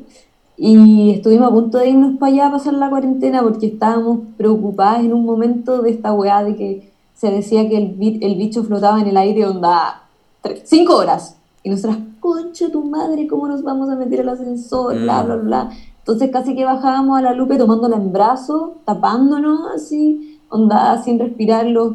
y 0.62 1.12
estuvimos 1.12 1.48
a 1.48 1.54
punto 1.54 1.78
de 1.78 1.88
irnos 1.88 2.18
para 2.18 2.32
allá 2.32 2.46
a 2.48 2.52
pasar 2.52 2.74
la 2.74 2.90
cuarentena 2.90 3.42
porque 3.42 3.66
estábamos 3.66 4.20
preocupadas 4.36 5.00
en 5.00 5.14
un 5.14 5.24
momento 5.24 5.80
de 5.80 5.90
esta 5.90 6.12
weá 6.12 6.44
de 6.44 6.54
que 6.54 6.92
se 7.14 7.30
decía 7.30 7.66
que 7.68 7.78
el, 7.78 8.18
el 8.20 8.34
bicho 8.36 8.62
flotaba 8.62 9.00
en 9.00 9.06
el 9.06 9.16
aire 9.16 9.46
onda 9.46 10.02
tres, 10.42 10.62
cinco 10.64 10.96
horas. 10.96 11.36
Y 11.62 11.70
nosotras, 11.70 11.98
concha 12.20 12.70
tu 12.70 12.82
madre, 12.84 13.26
¿cómo 13.26 13.48
nos 13.48 13.62
vamos 13.62 13.88
a 13.88 13.96
meter 13.96 14.20
al 14.20 14.28
ascensor? 14.28 14.98
Bla, 14.98 15.22
bla, 15.22 15.36
mm. 15.36 15.44
bla. 15.44 15.70
Entonces 15.98 16.30
casi 16.30 16.54
que 16.54 16.64
bajábamos 16.64 17.18
a 17.18 17.22
la 17.22 17.32
Lupe 17.32 17.56
tomándola 17.56 17.96
en 17.96 18.12
brazos, 18.12 18.72
tapándonos 18.84 19.60
así, 19.74 20.38
onda 20.50 21.02
sin 21.02 21.18
respirar 21.18 21.66
los 21.66 21.94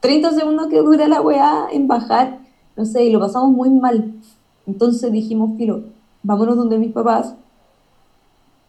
30 0.00 0.32
segundos 0.32 0.68
que 0.68 0.78
dura 0.80 1.08
la 1.08 1.20
weá 1.20 1.66
en 1.72 1.88
bajar 1.88 2.46
no 2.76 2.84
sé, 2.84 3.04
y 3.04 3.10
lo 3.10 3.18
pasamos 3.18 3.50
muy 3.50 3.70
mal. 3.70 4.12
Entonces 4.66 5.10
dijimos, 5.10 5.56
filo, 5.56 5.84
vámonos 6.22 6.56
donde 6.56 6.78
mis 6.78 6.92
papás. 6.92 7.34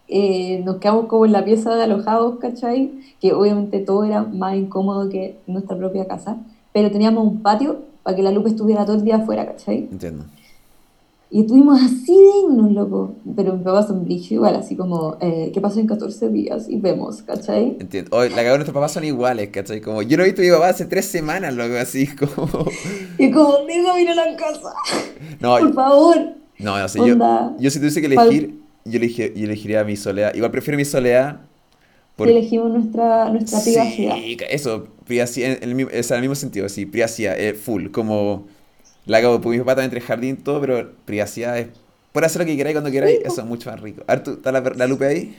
Eh, 0.08 0.62
nos 0.64 0.78
quedamos 0.78 1.08
como 1.08 1.26
en 1.26 1.34
la 1.34 1.44
pieza 1.44 1.76
de 1.76 1.84
alojados, 1.84 2.40
¿cachai? 2.40 2.92
Que 3.20 3.34
obviamente 3.34 3.80
todo 3.80 4.04
era 4.04 4.24
más 4.24 4.56
incómodo 4.56 5.10
que 5.10 5.38
nuestra 5.48 5.78
propia 5.78 6.08
casa, 6.08 6.38
pero 6.74 6.92
teníamos 6.92 7.26
un 7.26 7.42
patio 7.42 7.80
para 8.04 8.16
que 8.16 8.24
la 8.24 8.32
Lupe 8.32 8.50
estuviera 8.50 8.86
todo 8.86 8.96
el 8.96 9.04
día 9.04 9.18
afuera, 9.18 9.46
¿cachai? 9.46 9.88
Entiendo. 9.92 10.24
Y 11.30 11.42
estuvimos 11.42 11.82
así 11.82 12.18
dignos, 12.18 12.72
loco. 12.72 13.16
Pero 13.36 13.54
mi 13.58 13.64
papá 13.64 13.86
son 13.86 14.10
igual, 14.10 14.56
así 14.56 14.78
como, 14.78 15.18
eh, 15.20 15.52
¿qué 15.54 15.60
pasó 15.60 15.80
en 15.82 15.88
14 15.88 16.30
días? 16.30 16.70
Y 16.70 16.78
vemos, 16.78 17.22
¿cachai? 17.22 17.76
Entiendo. 17.80 18.16
Hoy, 18.16 18.30
la 18.30 18.38
cagada 18.38 18.54
de 18.54 18.58
nuestros 18.60 18.74
papás 18.74 18.94
son 18.94 19.04
iguales, 19.04 19.50
¿cachai? 19.50 19.82
Como, 19.82 20.02
yo 20.02 20.16
no 20.16 20.24
he 20.24 20.28
visto 20.28 20.42
a 20.42 20.46
mi 20.46 20.52
papá 20.52 20.70
hace 20.70 20.86
tres 20.86 21.06
semanas, 21.06 21.54
loco, 21.54 21.76
así 21.76 22.08
como. 22.08 22.48
Y 23.18 23.32
como, 23.32 23.58
digo, 23.68 23.94
vino 23.96 24.12
a 24.12 24.16
la 24.16 24.38
casa. 24.38 24.74
No, 25.42 25.58
Por 25.58 25.74
favor. 25.74 26.18
No, 26.60 26.80
no 26.80 26.88
sé, 26.88 27.00
yo, 27.00 27.16
yo 27.60 27.70
si 27.70 27.78
tuviese 27.78 28.00
que 28.00 28.08
elegir, 28.08 28.60
yo, 28.90 29.00
elegiría 29.00 29.84
mi 29.84 29.96
soledad. 29.96 30.34
Igual 30.34 30.52
prefiero 30.52 30.78
mi 30.78 30.86
soledad. 30.86 31.42
Por... 32.16 32.28
elegimos 32.28 32.72
nuestra, 32.72 33.30
nuestra 33.30 33.62
privacidad. 33.62 34.16
Sí, 34.16 34.38
eso, 34.50 34.88
privacidad, 35.06 35.52
en 35.62 35.80
el, 35.80 35.88
es 35.92 36.10
el 36.10 36.22
mismo 36.22 36.36
sentido, 36.36 36.68
sí, 36.68 36.86
privacidad, 36.88 37.40
eh, 37.40 37.54
full, 37.54 37.92
como 37.92 38.48
la 39.06 39.20
acabo, 39.20 39.40
pues 39.40 39.58
mi 39.58 39.60
papá 39.60 39.76
también 39.76 39.92
entre 39.92 40.02
jardín 40.02 40.38
todo, 40.38 40.60
pero 40.60 40.92
privacidad 41.06 41.58
es. 41.60 41.68
Por 42.12 42.26
hacer 42.26 42.42
lo 42.42 42.48
que 42.48 42.58
queráis 42.58 42.74
cuando 42.74 42.90
queráis, 42.90 43.20
eso 43.24 43.42
es 43.42 43.48
mucho 43.48 43.70
más 43.70 43.80
rico. 43.80 44.04
Artu, 44.08 44.32
¿está 44.32 44.52
la, 44.52 44.62
la 44.62 44.88
lupe 44.88 45.06
ahí? 45.06 45.36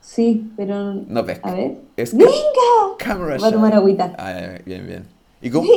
Sí, 0.00 0.50
pero. 0.56 0.94
No 0.94 1.24
pesca. 1.24 1.48
A 1.48 1.54
ver. 1.54 1.76
¡Venga! 1.96 2.32
Cámara 2.98 3.36
Va 3.38 3.46
a 3.46 3.52
tomar 3.52 3.74
agüita. 3.74 4.14
Ah, 4.18 4.58
bien, 4.64 4.86
bien. 4.86 5.04
¿Y 5.40 5.50
cómo? 5.50 5.70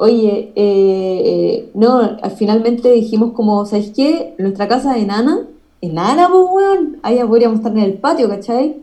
Oye, 0.00 0.52
eh, 0.54 1.22
eh, 1.24 1.70
no, 1.74 2.18
finalmente 2.36 2.90
dijimos 2.92 3.32
como, 3.32 3.66
¿sabes 3.66 3.90
qué? 3.94 4.34
Nuestra 4.38 4.68
casa 4.68 4.96
es 4.96 5.02
enana, 5.02 5.46
enana, 5.80 6.28
pues, 6.30 6.44
weón. 6.52 6.98
Ahí 7.02 7.18
podríamos 7.24 7.58
estar 7.58 7.72
en 7.72 7.78
el 7.78 7.94
patio, 7.94 8.28
¿cachai? 8.28 8.76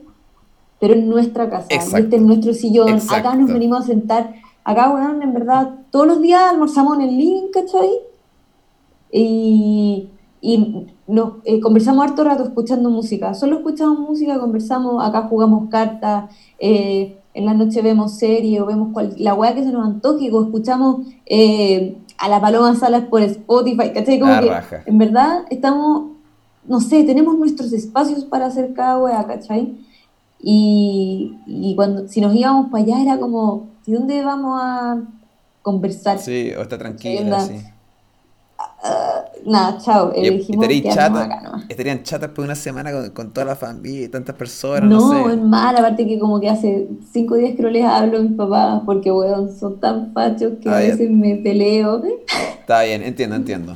Pero 0.79 0.93
en 0.93 1.07
nuestra 1.07 1.49
casa, 1.49 1.67
Exacto. 1.69 2.17
en 2.17 2.27
nuestro 2.27 2.53
sillón, 2.53 2.99
acá 3.09 3.33
nos 3.35 3.51
venimos 3.51 3.79
a 3.79 3.87
sentar 3.87 4.35
Acá, 4.65 4.91
weón, 4.91 5.21
en 5.21 5.31
verdad, 5.31 5.75
todos 5.91 6.07
los 6.07 6.21
días 6.21 6.41
almorzamos 6.49 6.97
en 6.97 7.03
el 7.03 7.17
living, 7.17 7.51
¿cachai? 7.53 7.99
Y, 9.11 10.09
y 10.41 10.87
nos, 11.05 11.33
eh, 11.43 11.59
conversamos 11.59 12.03
harto 12.03 12.23
rato 12.23 12.43
escuchando 12.43 12.89
música. 12.89 13.35
Solo 13.35 13.57
escuchamos 13.57 13.99
música, 13.99 14.39
conversamos, 14.39 15.05
acá 15.05 15.27
jugamos 15.29 15.69
cartas, 15.69 16.35
eh, 16.57 17.19
en 17.35 17.45
la 17.45 17.53
noche 17.53 17.81
vemos 17.81 18.17
series 18.17 18.61
o 18.61 18.65
vemos 18.65 18.91
la 19.17 19.33
weá 19.35 19.53
que 19.53 19.63
se 19.63 19.71
nos 19.71 19.85
antoje, 19.85 20.31
o 20.31 20.43
escuchamos 20.45 21.05
eh, 21.25 21.97
a 22.17 22.29
la 22.29 22.41
Paloma 22.41 22.75
Salas 22.75 23.03
por 23.03 23.21
Spotify, 23.21 23.91
¿cachai? 23.93 24.19
Como 24.19 24.39
que, 24.39 24.51
en 24.85 24.97
verdad, 24.97 25.43
estamos, 25.49 26.13
no 26.65 26.79
sé, 26.79 27.03
tenemos 27.03 27.37
nuestros 27.37 27.73
espacios 27.73 28.23
para 28.25 28.47
hacer 28.47 28.73
cada 28.73 28.97
weá, 28.97 29.27
¿cachai? 29.27 29.77
Y, 30.39 31.37
y 31.45 31.75
cuando, 31.75 32.07
si 32.07 32.21
nos 32.21 32.33
íbamos 32.33 32.69
para 32.69 32.83
allá 32.83 33.01
era 33.01 33.19
como 33.19 33.67
¿y 33.85 33.91
dónde 33.91 34.23
vamos 34.23 34.59
a 34.61 35.01
conversar? 35.61 36.19
Sí, 36.19 36.51
o 36.57 36.61
está 36.61 36.77
tranquila, 36.77 37.41
sí. 37.41 37.55
Uh, 38.57 39.49
nada, 39.49 39.77
chao. 39.79 40.13
estarían 41.67 42.03
chatas 42.03 42.29
por 42.29 42.45
una 42.45 42.55
semana 42.55 42.91
con, 43.13 43.33
toda 43.33 43.45
la 43.45 43.55
familia 43.55 44.05
y 44.05 44.09
tantas 44.09 44.35
personas. 44.35 44.89
No, 44.89 45.11
no 45.11 45.29
es 45.29 45.41
mal, 45.41 45.75
aparte 45.75 46.05
que 46.07 46.19
como 46.19 46.39
que 46.39 46.49
hace 46.49 46.87
cinco 47.11 47.35
días 47.35 47.55
que 47.55 47.63
no 47.63 47.69
les 47.69 47.83
hablo 47.83 48.19
a 48.19 48.21
mis 48.21 48.33
papás 48.33 48.81
porque, 48.85 49.11
weón, 49.11 49.53
son 49.53 49.79
tan 49.79 50.13
fachos 50.13 50.53
que 50.61 50.69
a 50.69 50.77
veces 50.77 51.09
me 51.09 51.35
peleo. 51.37 52.01
Está 52.59 52.83
bien, 52.83 53.01
entiendo, 53.03 53.35
entiendo. 53.35 53.75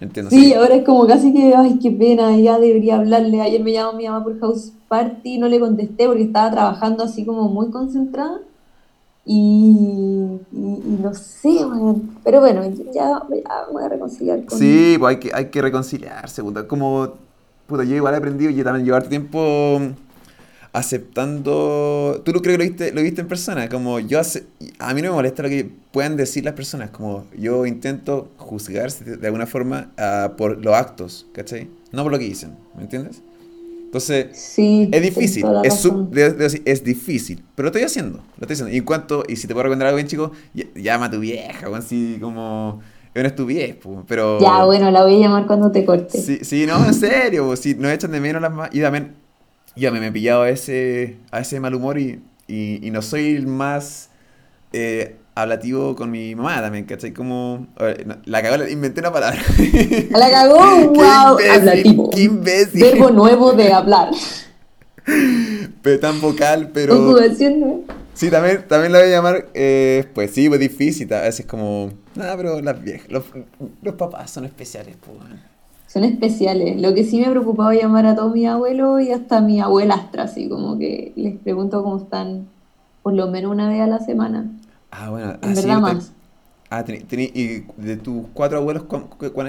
Entiendo, 0.00 0.30
sí, 0.30 0.52
ahora 0.52 0.74
es 0.74 0.84
como 0.84 1.06
casi 1.06 1.32
que, 1.32 1.54
ay, 1.54 1.78
qué 1.80 1.90
pena, 1.90 2.36
ya 2.36 2.58
debería 2.58 2.96
hablarle. 2.96 3.40
Ayer 3.40 3.62
me 3.62 3.72
llamó 3.72 3.94
mi 3.94 4.06
mamá 4.06 4.22
por 4.22 4.38
House 4.40 4.72
Party, 4.88 5.38
no 5.38 5.48
le 5.48 5.58
contesté 5.58 6.06
porque 6.06 6.24
estaba 6.24 6.50
trabajando 6.50 7.04
así 7.04 7.24
como 7.24 7.48
muy 7.48 7.70
concentrada. 7.70 8.40
Y, 9.26 10.38
no 10.52 11.14
sé, 11.14 11.60
pero 12.22 12.40
bueno, 12.40 12.62
ya, 12.92 13.22
voy 13.72 13.82
a 13.82 13.88
reconciliar 13.88 14.44
con 14.44 14.58
Sí, 14.58 14.96
pues 14.98 15.16
hay 15.16 15.20
que, 15.20 15.30
hay 15.34 15.46
que 15.46 15.62
reconciliarse, 15.62 16.42
como, 16.68 17.14
puta, 17.66 17.84
yo 17.84 17.96
igual 17.96 18.14
he 18.14 18.18
aprendido 18.18 18.50
y 18.50 18.62
también 18.62 18.84
llevar 18.84 19.04
tiempo 19.04 19.80
aceptando, 20.74 22.20
tú 22.24 22.32
lo 22.32 22.42
creo 22.42 22.58
que 22.58 22.64
lo 22.64 22.70
viste, 22.70 22.92
lo 22.92 23.00
viste 23.00 23.20
en 23.20 23.28
persona, 23.28 23.68
como 23.68 24.00
yo, 24.00 24.18
hace, 24.18 24.44
a 24.80 24.92
mí 24.92 25.02
no 25.02 25.10
me 25.10 25.14
molesta 25.14 25.44
lo 25.44 25.48
que 25.48 25.70
puedan 25.92 26.16
decir 26.16 26.44
las 26.44 26.54
personas, 26.54 26.90
como 26.90 27.26
yo 27.38 27.64
intento 27.64 28.28
juzgarse 28.38 29.16
de 29.16 29.26
alguna 29.26 29.46
forma 29.46 29.92
ah, 29.96 30.32
por 30.36 30.62
los 30.62 30.74
actos, 30.74 31.26
¿cachai? 31.32 31.70
No 31.92 32.02
por 32.02 32.10
lo 32.10 32.18
que 32.18 32.24
dicen, 32.24 32.56
¿me 32.76 32.82
entiendes? 32.82 33.22
Entonces, 33.94 34.58
es 34.58 35.02
difícil, 35.02 35.46
es, 35.62 36.60
es, 36.64 36.82
difícil, 36.82 37.44
pero 37.54 37.66
lo 37.66 37.68
estoy 37.68 37.82
haciendo, 37.82 38.18
lo 38.18 38.40
estoy 38.40 38.54
haciendo. 38.54 38.74
Y 38.74 38.78
en 38.78 38.84
cuanto, 38.84 39.22
y 39.28 39.36
si 39.36 39.46
te 39.46 39.54
puedo 39.54 39.62
recomendar 39.62 39.86
algo 39.86 39.98
bien, 39.98 40.08
chico, 40.08 40.32
llama 40.74 41.06
a 41.06 41.10
tu 41.12 41.20
vieja, 41.20 41.68
o 41.68 41.76
así 41.76 42.18
como, 42.20 42.80
es 43.14 43.46
vieja, 43.46 43.78
pero... 44.08 44.40
Ya, 44.40 44.64
bueno, 44.64 44.90
la 44.90 45.04
voy 45.04 45.14
a 45.14 45.18
llamar 45.20 45.46
cuando 45.46 45.70
te 45.70 45.84
corte. 45.84 46.18
Sí, 46.18 46.40
sí 46.42 46.66
no, 46.66 46.84
en 46.84 46.92
serio, 46.92 47.54
si 47.54 47.76
nos 47.76 47.92
echan 47.92 48.10
de 48.10 48.18
menos 48.18 48.42
las 48.42 48.52
más... 48.52 48.70
Y 48.72 48.80
también, 48.80 49.14
ya 49.76 49.92
me, 49.92 50.04
he 50.04 50.10
pillado 50.10 50.42
a 50.42 50.50
ese, 50.50 51.18
a 51.30 51.38
ese 51.38 51.60
mal 51.60 51.72
humor 51.76 51.96
y, 51.96 52.20
y, 52.48 52.84
y 52.84 52.90
no 52.90 53.00
soy 53.00 53.36
el 53.36 53.46
más... 53.46 54.10
Eh, 54.72 55.18
hablativo 55.34 55.96
con 55.96 56.10
mi 56.10 56.34
mamá 56.34 56.60
también, 56.60 56.84
¿cachai? 56.84 57.12
Como. 57.12 57.66
La 58.24 58.42
cagó, 58.42 58.66
inventé 58.66 59.00
una 59.00 59.12
palabra. 59.12 59.38
La 60.10 60.30
cagó, 60.30 60.58
wow. 60.58 61.36
Qué 61.36 61.50
hablativo. 61.50 62.10
Qué 62.10 62.22
imbécil. 62.22 62.80
Verbo 62.80 63.10
nuevo 63.10 63.52
de 63.52 63.72
hablar. 63.72 64.10
Pero 65.82 66.00
tan 66.00 66.20
vocal, 66.20 66.70
pero. 66.72 66.96
Conjugación, 66.96 67.60
¿no? 67.60 67.80
Sí, 68.14 68.30
también, 68.30 68.64
también 68.68 68.92
la 68.92 69.00
voy 69.00 69.08
a 69.08 69.10
llamar. 69.10 69.46
Eh, 69.54 70.06
pues 70.14 70.30
sí, 70.30 70.48
pues 70.48 70.60
difícil. 70.60 71.12
A 71.12 71.22
veces 71.22 71.46
como. 71.46 71.90
Nada, 72.14 72.36
pero 72.36 72.60
las 72.60 72.80
viejas. 72.80 73.10
Los, 73.10 73.24
los, 73.82 73.94
papás 73.96 74.30
son 74.30 74.44
especiales, 74.44 74.96
pues. 75.04 75.18
Son 75.88 76.04
especiales. 76.04 76.80
Lo 76.80 76.94
que 76.94 77.04
sí 77.04 77.20
me 77.20 77.28
preocupaba 77.28 77.74
llamar 77.74 78.06
a 78.06 78.14
todos 78.14 78.32
mis 78.32 78.46
abuelos 78.46 79.02
y 79.02 79.10
hasta 79.10 79.38
a 79.38 79.40
mi 79.40 79.60
abuelastra, 79.60 80.24
así 80.24 80.48
como 80.48 80.78
que 80.78 81.12
les 81.16 81.36
pregunto 81.38 81.82
cómo 81.82 81.98
están 81.98 82.48
por 83.02 83.12
lo 83.12 83.28
menos 83.30 83.52
una 83.52 83.68
vez 83.68 83.80
a 83.80 83.86
la 83.86 83.98
semana. 83.98 84.50
Ah, 84.96 85.10
bueno. 85.10 85.36
En 85.42 85.54
verdad 85.54 85.80
más. 85.80 86.12
Ah, 86.70 86.84
¿y 86.88 87.64
de 87.76 87.96
tus 87.96 88.26
cuatro 88.32 88.58
abuelos, 88.58 88.84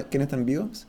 quiénes 0.10 0.27
están 0.27 0.45
vivos? 0.45 0.88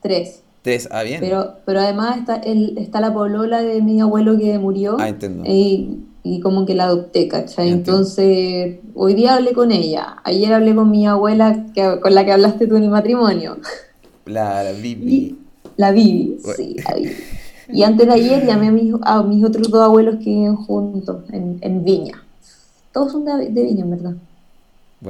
Tres. 0.00 0.42
Tres, 0.62 0.88
ah, 0.90 1.04
bien. 1.04 1.20
Pero, 1.20 1.54
pero 1.64 1.80
además 1.80 2.18
está, 2.18 2.36
el, 2.36 2.76
está 2.76 3.00
la 3.00 3.14
polola 3.14 3.62
de 3.62 3.82
mi 3.82 4.00
abuelo 4.00 4.36
que 4.36 4.58
murió. 4.58 4.96
Ah, 4.98 5.08
entiendo. 5.08 5.44
Y, 5.46 6.00
y 6.24 6.40
como 6.40 6.66
que 6.66 6.74
la 6.74 6.84
adopté, 6.84 7.28
¿cachai? 7.28 7.70
Entonces, 7.70 8.78
hoy 8.94 9.14
día 9.14 9.36
hablé 9.36 9.52
con 9.52 9.70
ella. 9.70 10.16
Ayer 10.24 10.52
hablé 10.52 10.74
con 10.74 10.90
mi 10.90 11.06
abuela 11.06 11.66
que, 11.72 12.00
con 12.00 12.14
la 12.14 12.24
que 12.24 12.32
hablaste 12.32 12.66
tú 12.66 12.76
en 12.76 12.84
el 12.84 12.90
matrimonio. 12.90 13.58
La, 14.24 14.64
la 14.64 14.72
Bibi. 14.72 15.38
la 15.76 15.92
Bibi, 15.92 16.38
sí, 16.56 16.76
la 16.84 16.94
Bibi. 16.96 17.14
Y 17.68 17.82
antes 17.84 18.06
de 18.08 18.12
ayer 18.12 18.44
llamé 18.44 18.68
a 18.68 18.72
mis, 18.72 18.94
a 19.02 19.22
mis 19.22 19.44
otros 19.44 19.70
dos 19.70 19.82
abuelos 19.82 20.16
que 20.16 20.30
viven 20.30 20.56
juntos 20.56 21.24
en, 21.30 21.58
en 21.60 21.84
Viña 21.84 22.25
todos 22.96 23.12
son 23.12 23.26
de, 23.26 23.50
de 23.50 23.62
Viña, 23.62 23.84
en 23.84 23.90
verdad. 23.90 24.14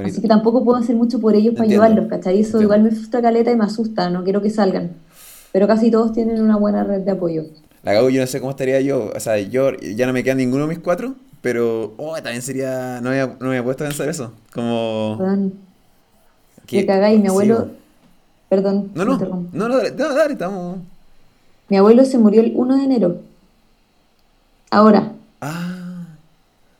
Así 0.03 0.19
que 0.21 0.27
tampoco 0.27 0.61
puedo 0.65 0.77
hacer 0.77 0.93
mucho 0.97 1.21
por 1.21 1.35
ellos 1.35 1.55
para 1.55 1.69
ayudarlos, 1.69 2.09
¿cachai? 2.09 2.41
Eso 2.41 2.61
igual 2.61 2.83
me 2.83 2.91
frustra 2.91 3.21
caleta 3.21 3.49
y 3.49 3.55
me 3.55 3.63
asusta, 3.63 4.09
no 4.09 4.25
quiero 4.25 4.41
que 4.41 4.49
salgan. 4.49 4.91
Pero 5.53 5.67
casi 5.67 5.89
todos 5.89 6.11
tienen 6.11 6.41
una 6.41 6.57
buena 6.57 6.83
red 6.83 6.99
de 6.99 7.11
apoyo. 7.11 7.45
La 7.83 7.93
cago, 7.93 8.09
yo 8.09 8.19
no 8.19 8.27
sé 8.27 8.41
cómo 8.41 8.49
estaría 8.51 8.81
yo. 8.81 9.13
O 9.15 9.19
sea, 9.21 9.39
yo 9.39 9.71
ya 9.77 10.05
no 10.05 10.11
me 10.11 10.21
queda 10.21 10.35
ninguno 10.35 10.63
de 10.63 10.75
mis 10.75 10.79
cuatro, 10.79 11.15
pero 11.41 11.93
oh, 11.95 12.13
también 12.15 12.41
sería. 12.41 12.99
No 13.01 13.09
me, 13.11 13.21
había- 13.21 13.37
no 13.39 13.45
me 13.45 13.57
había 13.57 13.63
puesto 13.63 13.85
a 13.85 13.87
pensar 13.87 14.09
eso. 14.09 14.33
Como. 14.53 15.15
Weón, 15.15 15.53
que- 16.65 16.85
cagáis, 16.85 17.21
mi 17.21 17.29
abuelo, 17.29 17.69
perdón, 18.49 18.91
No, 18.95 19.05
no, 19.05 19.17
no, 19.17 19.69
no, 19.69 19.77
dale, 19.77 19.91
no, 19.91 20.13
dale, 20.13 20.33
estamos. 20.33 20.79
Mi 21.69 21.77
abuelo 21.77 22.03
se 22.03 22.17
murió 22.17 22.41
el 22.41 22.51
1 22.53 22.75
de 22.75 22.83
enero. 22.83 23.21
Ahora. 24.71 25.13
Ah, 25.39 25.76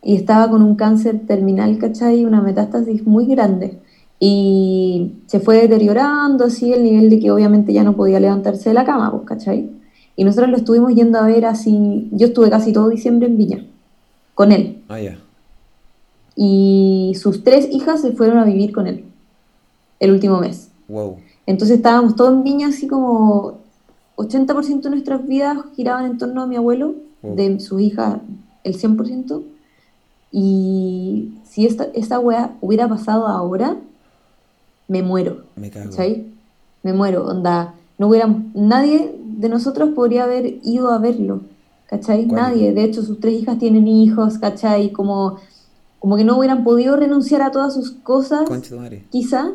Y 0.02 0.14
estaba 0.16 0.48
con 0.50 0.62
un 0.62 0.76
cáncer 0.76 1.20
terminal, 1.26 1.76
¿cachai? 1.78 2.24
Una 2.24 2.40
metástasis 2.40 3.06
muy 3.06 3.26
grande. 3.26 3.78
Y 4.20 5.14
se 5.26 5.40
fue 5.40 5.56
deteriorando 5.62 6.44
así 6.44 6.72
el 6.72 6.82
nivel 6.82 7.10
de 7.10 7.20
que 7.20 7.30
obviamente 7.30 7.72
ya 7.72 7.84
no 7.84 7.94
podía 7.96 8.18
levantarse 8.20 8.70
de 8.70 8.74
la 8.74 8.84
cama, 8.84 9.10
pues, 9.10 9.24
¿cachai? 9.24 9.70
Y 10.16 10.24
nosotros 10.24 10.50
lo 10.50 10.56
estuvimos 10.56 10.94
yendo 10.94 11.18
a 11.18 11.26
ver 11.26 11.44
así. 11.46 12.08
Yo 12.12 12.26
estuve 12.28 12.50
casi 12.50 12.72
todo 12.72 12.88
diciembre 12.88 13.28
en 13.28 13.36
Viña 13.38 13.66
con 14.34 14.52
él. 14.52 14.82
ah, 14.88 15.00
ya. 15.00 15.18
Y 16.36 17.14
sus 17.20 17.42
tres 17.42 17.68
hijas 17.72 18.00
se 18.00 18.12
fueron 18.12 18.38
a 18.38 18.44
vivir 18.44 18.72
con 18.72 18.86
él 18.86 19.04
el 19.98 20.12
último 20.12 20.38
mes. 20.38 20.70
Wow. 20.88 21.16
Entonces 21.46 21.76
estábamos 21.78 22.14
todos 22.14 22.32
en 22.32 22.44
Viña, 22.44 22.68
así 22.68 22.86
como 22.86 23.58
80% 24.16 24.82
de 24.82 24.90
nuestras 24.90 25.26
vidas 25.26 25.58
giraban 25.74 26.06
en 26.06 26.18
torno 26.18 26.42
a 26.42 26.46
mi 26.46 26.56
abuelo, 26.56 26.94
Wow. 27.22 27.34
de 27.34 27.58
sus 27.58 27.80
hijas 27.80 28.18
el 28.62 28.74
100%. 28.76 29.42
Y 30.30 31.38
si 31.44 31.66
esta, 31.66 31.84
esta 31.94 32.18
wea 32.18 32.56
hubiera 32.60 32.88
pasado 32.88 33.26
ahora, 33.26 33.76
me 34.88 35.02
muero, 35.02 35.44
Me 35.56 35.70
cago. 35.70 35.90
Me 36.82 36.92
muero, 36.92 37.26
onda. 37.26 37.74
No 37.98 38.08
hubiera, 38.08 38.28
nadie 38.54 39.14
de 39.24 39.48
nosotros 39.48 39.90
podría 39.94 40.24
haber 40.24 40.58
ido 40.62 40.90
a 40.90 40.98
verlo, 40.98 41.42
¿cachai? 41.86 42.26
Nadie. 42.26 42.72
De 42.72 42.84
hecho, 42.84 43.02
sus 43.02 43.20
tres 43.20 43.34
hijas 43.34 43.58
tienen 43.58 43.88
hijos, 43.88 44.38
¿cachai? 44.38 44.92
Como, 44.92 45.38
como 45.98 46.16
que 46.16 46.24
no 46.24 46.38
hubieran 46.38 46.64
podido 46.64 46.96
renunciar 46.96 47.42
a 47.42 47.50
todas 47.50 47.74
sus 47.74 47.90
cosas 47.90 48.48
quizá 49.10 49.50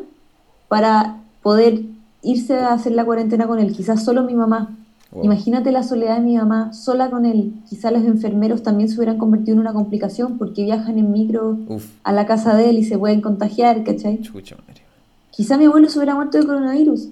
para 0.68 1.22
poder 1.42 1.82
irse 2.22 2.54
a 2.54 2.72
hacer 2.72 2.92
la 2.92 3.04
cuarentena 3.04 3.46
con 3.46 3.58
él, 3.58 3.72
quizás 3.74 4.04
solo 4.04 4.22
mi 4.22 4.34
mamá. 4.34 4.76
Wow. 5.14 5.24
Imagínate 5.24 5.70
la 5.72 5.82
soledad 5.84 6.16
de 6.16 6.22
mi 6.24 6.36
mamá 6.36 6.72
sola 6.72 7.08
con 7.08 7.24
él. 7.24 7.52
Quizás 7.68 7.92
los 7.92 8.04
enfermeros 8.04 8.62
también 8.64 8.88
se 8.88 8.96
hubieran 8.96 9.16
convertido 9.16 9.54
en 9.54 9.60
una 9.60 9.72
complicación 9.72 10.38
porque 10.38 10.64
viajan 10.64 10.98
en 10.98 11.12
micro 11.12 11.56
Uf, 11.68 11.86
a 12.02 12.12
la 12.12 12.26
casa 12.26 12.56
de 12.56 12.70
él 12.70 12.78
y 12.78 12.84
se 12.84 12.98
pueden 12.98 13.20
contagiar, 13.20 13.84
¿cachai? 13.84 14.20
chucha 14.20 14.56
madre. 14.66 14.82
Quizá 15.30 15.56
mi 15.56 15.64
abuelo 15.66 15.88
se 15.88 15.98
hubiera 15.98 16.14
muerto 16.14 16.38
de 16.38 16.46
coronavirus. 16.46 17.08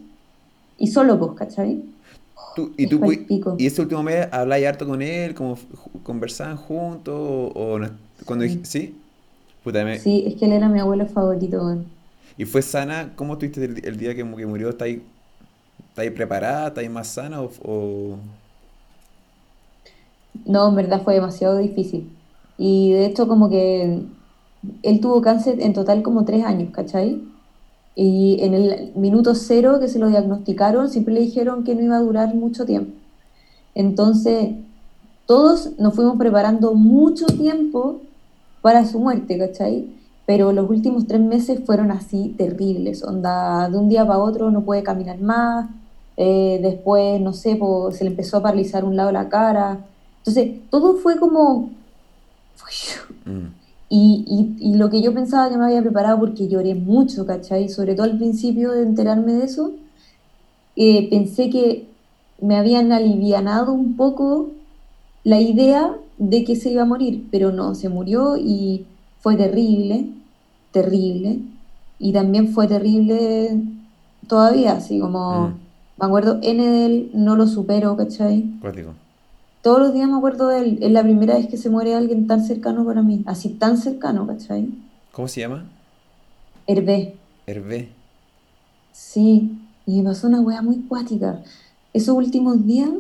Y 0.78 0.88
solo, 0.88 1.18
pues, 1.18 1.32
¿cachai? 1.38 1.80
Tú, 2.56 2.72
y 2.76 2.84
Es 2.84 2.90
tú, 2.90 3.00
y 3.56 3.66
este 3.66 3.80
último 3.82 4.02
mes 4.02 4.26
habláis 4.30 4.66
harto 4.66 4.86
con 4.86 5.00
él, 5.00 5.34
como 5.34 5.56
conversaban 6.02 6.56
juntos, 6.56 7.14
o, 7.16 7.52
o 7.54 7.78
no- 7.78 7.88
cuando 8.26 8.44
¿sí? 8.64 8.94
Puta, 9.64 9.84
me- 9.84 9.98
Sí, 9.98 10.24
es 10.26 10.34
que 10.34 10.46
él 10.46 10.52
era 10.52 10.68
mi 10.68 10.80
abuelo 10.80 11.06
favorito. 11.06 11.78
¿Y 12.36 12.44
fue 12.44 12.62
sana? 12.62 13.12
¿Cómo 13.14 13.34
estuviste 13.34 13.64
el, 13.64 13.84
el 13.84 13.96
día 13.96 14.10
que, 14.14 14.24
que 14.24 14.46
murió? 14.46 14.70
¿Está 14.70 14.86
ahí, 14.86 15.02
está 15.92 16.02
ahí 16.02 16.10
preparada? 16.10 16.68
¿Está 16.68 16.80
ahí 16.80 16.88
más 16.88 17.08
sana? 17.08 17.40
O, 17.42 17.50
o- 17.64 18.18
No, 20.44 20.68
en 20.68 20.74
verdad 20.76 21.02
fue 21.02 21.14
demasiado 21.14 21.58
difícil. 21.58 22.18
Y 22.56 22.92
de 22.92 23.06
hecho 23.06 23.28
como 23.28 23.48
que 23.50 24.06
él 24.82 25.00
tuvo 25.00 25.20
cáncer 25.22 25.60
en 25.60 25.72
total 25.74 26.02
como 26.02 26.24
tres 26.24 26.44
años, 26.44 26.70
¿cachai? 26.72 27.22
Y 27.94 28.38
en 28.42 28.54
el 28.54 28.92
minuto 28.96 29.34
cero 29.34 29.78
que 29.80 29.88
se 29.88 29.98
lo 29.98 30.08
diagnosticaron, 30.08 30.90
siempre 30.90 31.14
le 31.14 31.20
dijeron 31.22 31.64
que 31.64 31.74
no 31.74 31.82
iba 31.82 31.96
a 31.98 32.00
durar 32.00 32.34
mucho 32.34 32.66
tiempo. 32.66 32.98
Entonces, 33.74 34.56
todos 35.26 35.78
nos 35.78 35.94
fuimos 35.94 36.18
preparando 36.18 36.74
mucho 36.74 37.26
tiempo 37.26 38.02
para 38.62 38.86
su 38.86 39.00
muerte, 39.00 39.38
¿cachai? 39.38 39.96
Pero 40.26 40.52
los 40.52 40.68
últimos 40.70 41.06
tres 41.06 41.20
meses 41.20 41.62
fueron 41.66 41.90
así 41.90 42.34
terribles, 42.38 43.02
onda, 43.04 43.68
de 43.70 43.78
un 43.78 43.88
día 43.88 44.06
para 44.06 44.20
otro 44.20 44.50
no 44.50 44.64
puede 44.64 44.82
caminar 44.84 45.20
más, 45.20 45.70
eh, 46.16 46.58
después, 46.62 47.20
no 47.20 47.32
sé, 47.32 47.58
se 47.92 48.04
le 48.04 48.10
empezó 48.10 48.36
a 48.38 48.42
paralizar 48.42 48.84
un 48.84 48.96
lado 48.96 49.08
de 49.08 49.12
la 49.14 49.28
cara. 49.28 49.78
Entonces, 50.18 50.52
todo 50.70 50.96
fue 50.96 51.18
como... 51.18 51.70
Mm, 53.24 53.46
Y, 53.94 54.24
y- 54.26 54.70
y 54.70 54.74
lo 54.76 54.88
que 54.88 55.02
yo 55.02 55.12
pensaba 55.12 55.50
que 55.50 55.58
me 55.58 55.66
había 55.66 55.82
preparado, 55.82 56.18
porque 56.18 56.48
lloré 56.48 56.74
mucho, 56.74 57.26
¿cachai? 57.26 57.68
Sobre 57.68 57.94
todo 57.94 58.04
al 58.04 58.16
principio 58.16 58.72
de 58.72 58.82
enterarme 58.84 59.34
de 59.34 59.44
eso, 59.44 59.72
eh, 60.76 61.08
pensé 61.10 61.50
que 61.50 61.86
me 62.40 62.56
habían 62.56 62.90
alivianado 62.92 63.72
un 63.72 63.96
poco 63.96 64.48
la 65.24 65.40
idea 65.40 65.94
de 66.18 66.44
que 66.44 66.56
se 66.56 66.70
iba 66.70 66.82
a 66.82 66.86
morir, 66.86 67.28
pero 67.30 67.52
no, 67.52 67.74
se 67.74 67.88
murió 67.90 68.36
y 68.38 68.86
fue 69.20 69.36
terrible, 69.36 70.06
terrible. 70.72 71.40
Y 71.98 72.12
también 72.12 72.48
fue 72.48 72.66
terrible 72.66 73.60
todavía, 74.26 74.72
así 74.72 74.98
como, 75.00 75.48
Mm. 75.48 75.54
Me 76.02 76.06
acuerdo, 76.08 76.40
N 76.42 76.66
de 76.68 76.84
él, 76.86 77.10
no 77.14 77.36
lo 77.36 77.46
supero, 77.46 77.96
¿cachai? 77.96 78.42
cuático. 78.60 78.90
Todos 79.62 79.78
los 79.78 79.94
días 79.94 80.08
me 80.08 80.16
acuerdo 80.16 80.48
de 80.48 80.58
él. 80.58 80.78
Es 80.82 80.90
la 80.90 81.04
primera 81.04 81.36
vez 81.36 81.46
que 81.46 81.56
se 81.56 81.70
muere 81.70 81.94
alguien 81.94 82.26
tan 82.26 82.44
cercano 82.44 82.84
para 82.84 83.02
mí. 83.02 83.22
Así 83.26 83.50
tan 83.50 83.78
cercano, 83.78 84.26
¿cachai? 84.26 84.68
¿Cómo 85.12 85.28
se 85.28 85.40
llama? 85.42 85.64
Hervé. 86.66 87.14
Hervé. 87.46 87.88
Sí. 88.90 89.56
Y 89.86 89.98
me 90.02 90.08
pasó 90.10 90.26
una 90.26 90.40
wea 90.40 90.60
muy 90.62 90.78
cuática. 90.80 91.40
Esos 91.92 92.16
últimos 92.16 92.66
días 92.66 92.90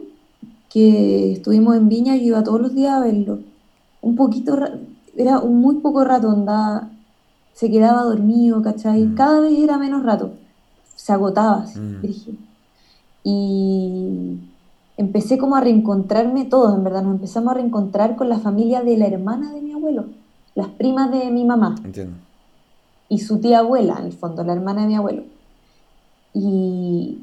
que 0.72 1.32
estuvimos 1.32 1.74
en 1.76 1.88
Viña, 1.88 2.14
yo 2.14 2.22
iba 2.22 2.44
todos 2.44 2.60
los 2.60 2.72
días 2.74 2.92
a 2.92 3.00
verlo. 3.00 3.40
Un 4.00 4.14
poquito, 4.14 4.54
ra- 4.54 4.78
era 5.16 5.40
un 5.40 5.60
muy 5.60 5.76
poco 5.76 6.04
rato, 6.04 6.30
andaba, 6.30 6.90
se 7.54 7.68
quedaba 7.72 8.02
dormido, 8.04 8.62
¿cachai? 8.62 9.02
Mm. 9.06 9.14
Cada 9.16 9.40
vez 9.40 9.58
era 9.58 9.78
menos 9.78 10.04
rato. 10.04 10.34
Se 10.94 11.12
agotaba, 11.12 11.62
así, 11.64 11.80
Mm. 11.80 12.00
Y 13.24 14.38
empecé 14.96 15.38
como 15.38 15.56
a 15.56 15.60
reencontrarme 15.60 16.44
todos, 16.44 16.74
en 16.74 16.84
verdad, 16.84 17.02
nos 17.02 17.14
empezamos 17.14 17.52
a 17.52 17.54
reencontrar 17.54 18.16
con 18.16 18.28
la 18.28 18.38
familia 18.38 18.82
de 18.82 18.96
la 18.96 19.06
hermana 19.06 19.52
de 19.52 19.60
mi 19.62 19.72
abuelo, 19.72 20.06
las 20.54 20.68
primas 20.68 21.10
de 21.10 21.30
mi 21.30 21.44
mamá 21.44 21.76
Entiendo. 21.84 22.16
y 23.08 23.18
su 23.18 23.38
tía 23.38 23.60
abuela, 23.60 23.96
en 24.00 24.06
el 24.06 24.12
fondo, 24.12 24.42
la 24.44 24.52
hermana 24.52 24.82
de 24.82 24.88
mi 24.88 24.96
abuelo. 24.96 25.22
Y 26.34 27.18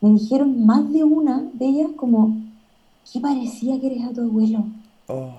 me 0.00 0.10
dijeron 0.10 0.64
más 0.66 0.92
de 0.92 1.02
una 1.04 1.44
de 1.54 1.66
ellas 1.66 1.90
como, 1.96 2.36
¿qué 3.12 3.20
parecía 3.20 3.80
que 3.80 3.86
eres 3.86 4.04
a 4.04 4.12
tu 4.12 4.20
abuelo? 4.22 4.64
Oh, 5.08 5.30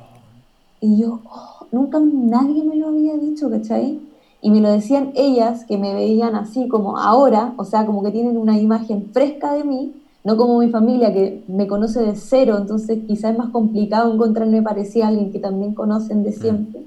Y 0.81 0.97
yo, 0.97 1.19
"Oh, 1.25 1.65
nunca 1.71 1.99
nadie 1.99 2.63
me 2.63 2.75
lo 2.75 2.89
había 2.89 3.15
dicho, 3.17 3.49
¿cachai? 3.49 3.99
Y 4.45 4.51
me 4.51 4.61
lo 4.61 4.69
decían 4.69 5.11
ellas, 5.15 5.65
que 5.65 5.75
me 5.79 5.95
veían 5.95 6.35
así 6.35 6.67
como 6.67 6.99
ahora, 6.99 7.55
o 7.57 7.65
sea, 7.65 7.83
como 7.87 8.03
que 8.03 8.11
tienen 8.11 8.37
una 8.37 8.59
imagen 8.59 9.09
fresca 9.11 9.53
de 9.53 9.63
mí, 9.63 9.95
no 10.23 10.37
como 10.37 10.59
mi 10.59 10.69
familia 10.69 11.11
que 11.11 11.43
me 11.47 11.65
conoce 11.65 11.99
de 12.03 12.15
cero, 12.15 12.55
entonces 12.59 12.99
quizás 13.07 13.31
es 13.31 13.39
más 13.39 13.49
complicado 13.49 14.13
encontrarme 14.13 14.61
parecida 14.61 15.05
a 15.05 15.07
alguien 15.07 15.31
que 15.31 15.39
también 15.39 15.73
conocen 15.73 16.21
de 16.23 16.31
siempre. 16.31 16.83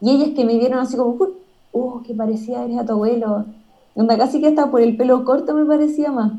Y 0.00 0.10
ellas 0.10 0.30
que 0.36 0.44
me 0.44 0.56
vieron 0.56 0.78
así 0.78 0.96
como, 0.96 1.16
"Uy, 1.18 1.30
oh, 1.72 2.00
qué 2.06 2.14
parecía 2.14 2.62
eres 2.64 2.78
a 2.78 2.86
tu 2.86 2.92
abuelo. 2.92 3.44
Onda, 3.96 4.16
casi 4.16 4.40
que 4.40 4.46
hasta 4.46 4.70
por 4.70 4.80
el 4.80 4.96
pelo 4.96 5.24
corto 5.24 5.54
me 5.54 5.64
parecía 5.64 6.12
más. 6.12 6.30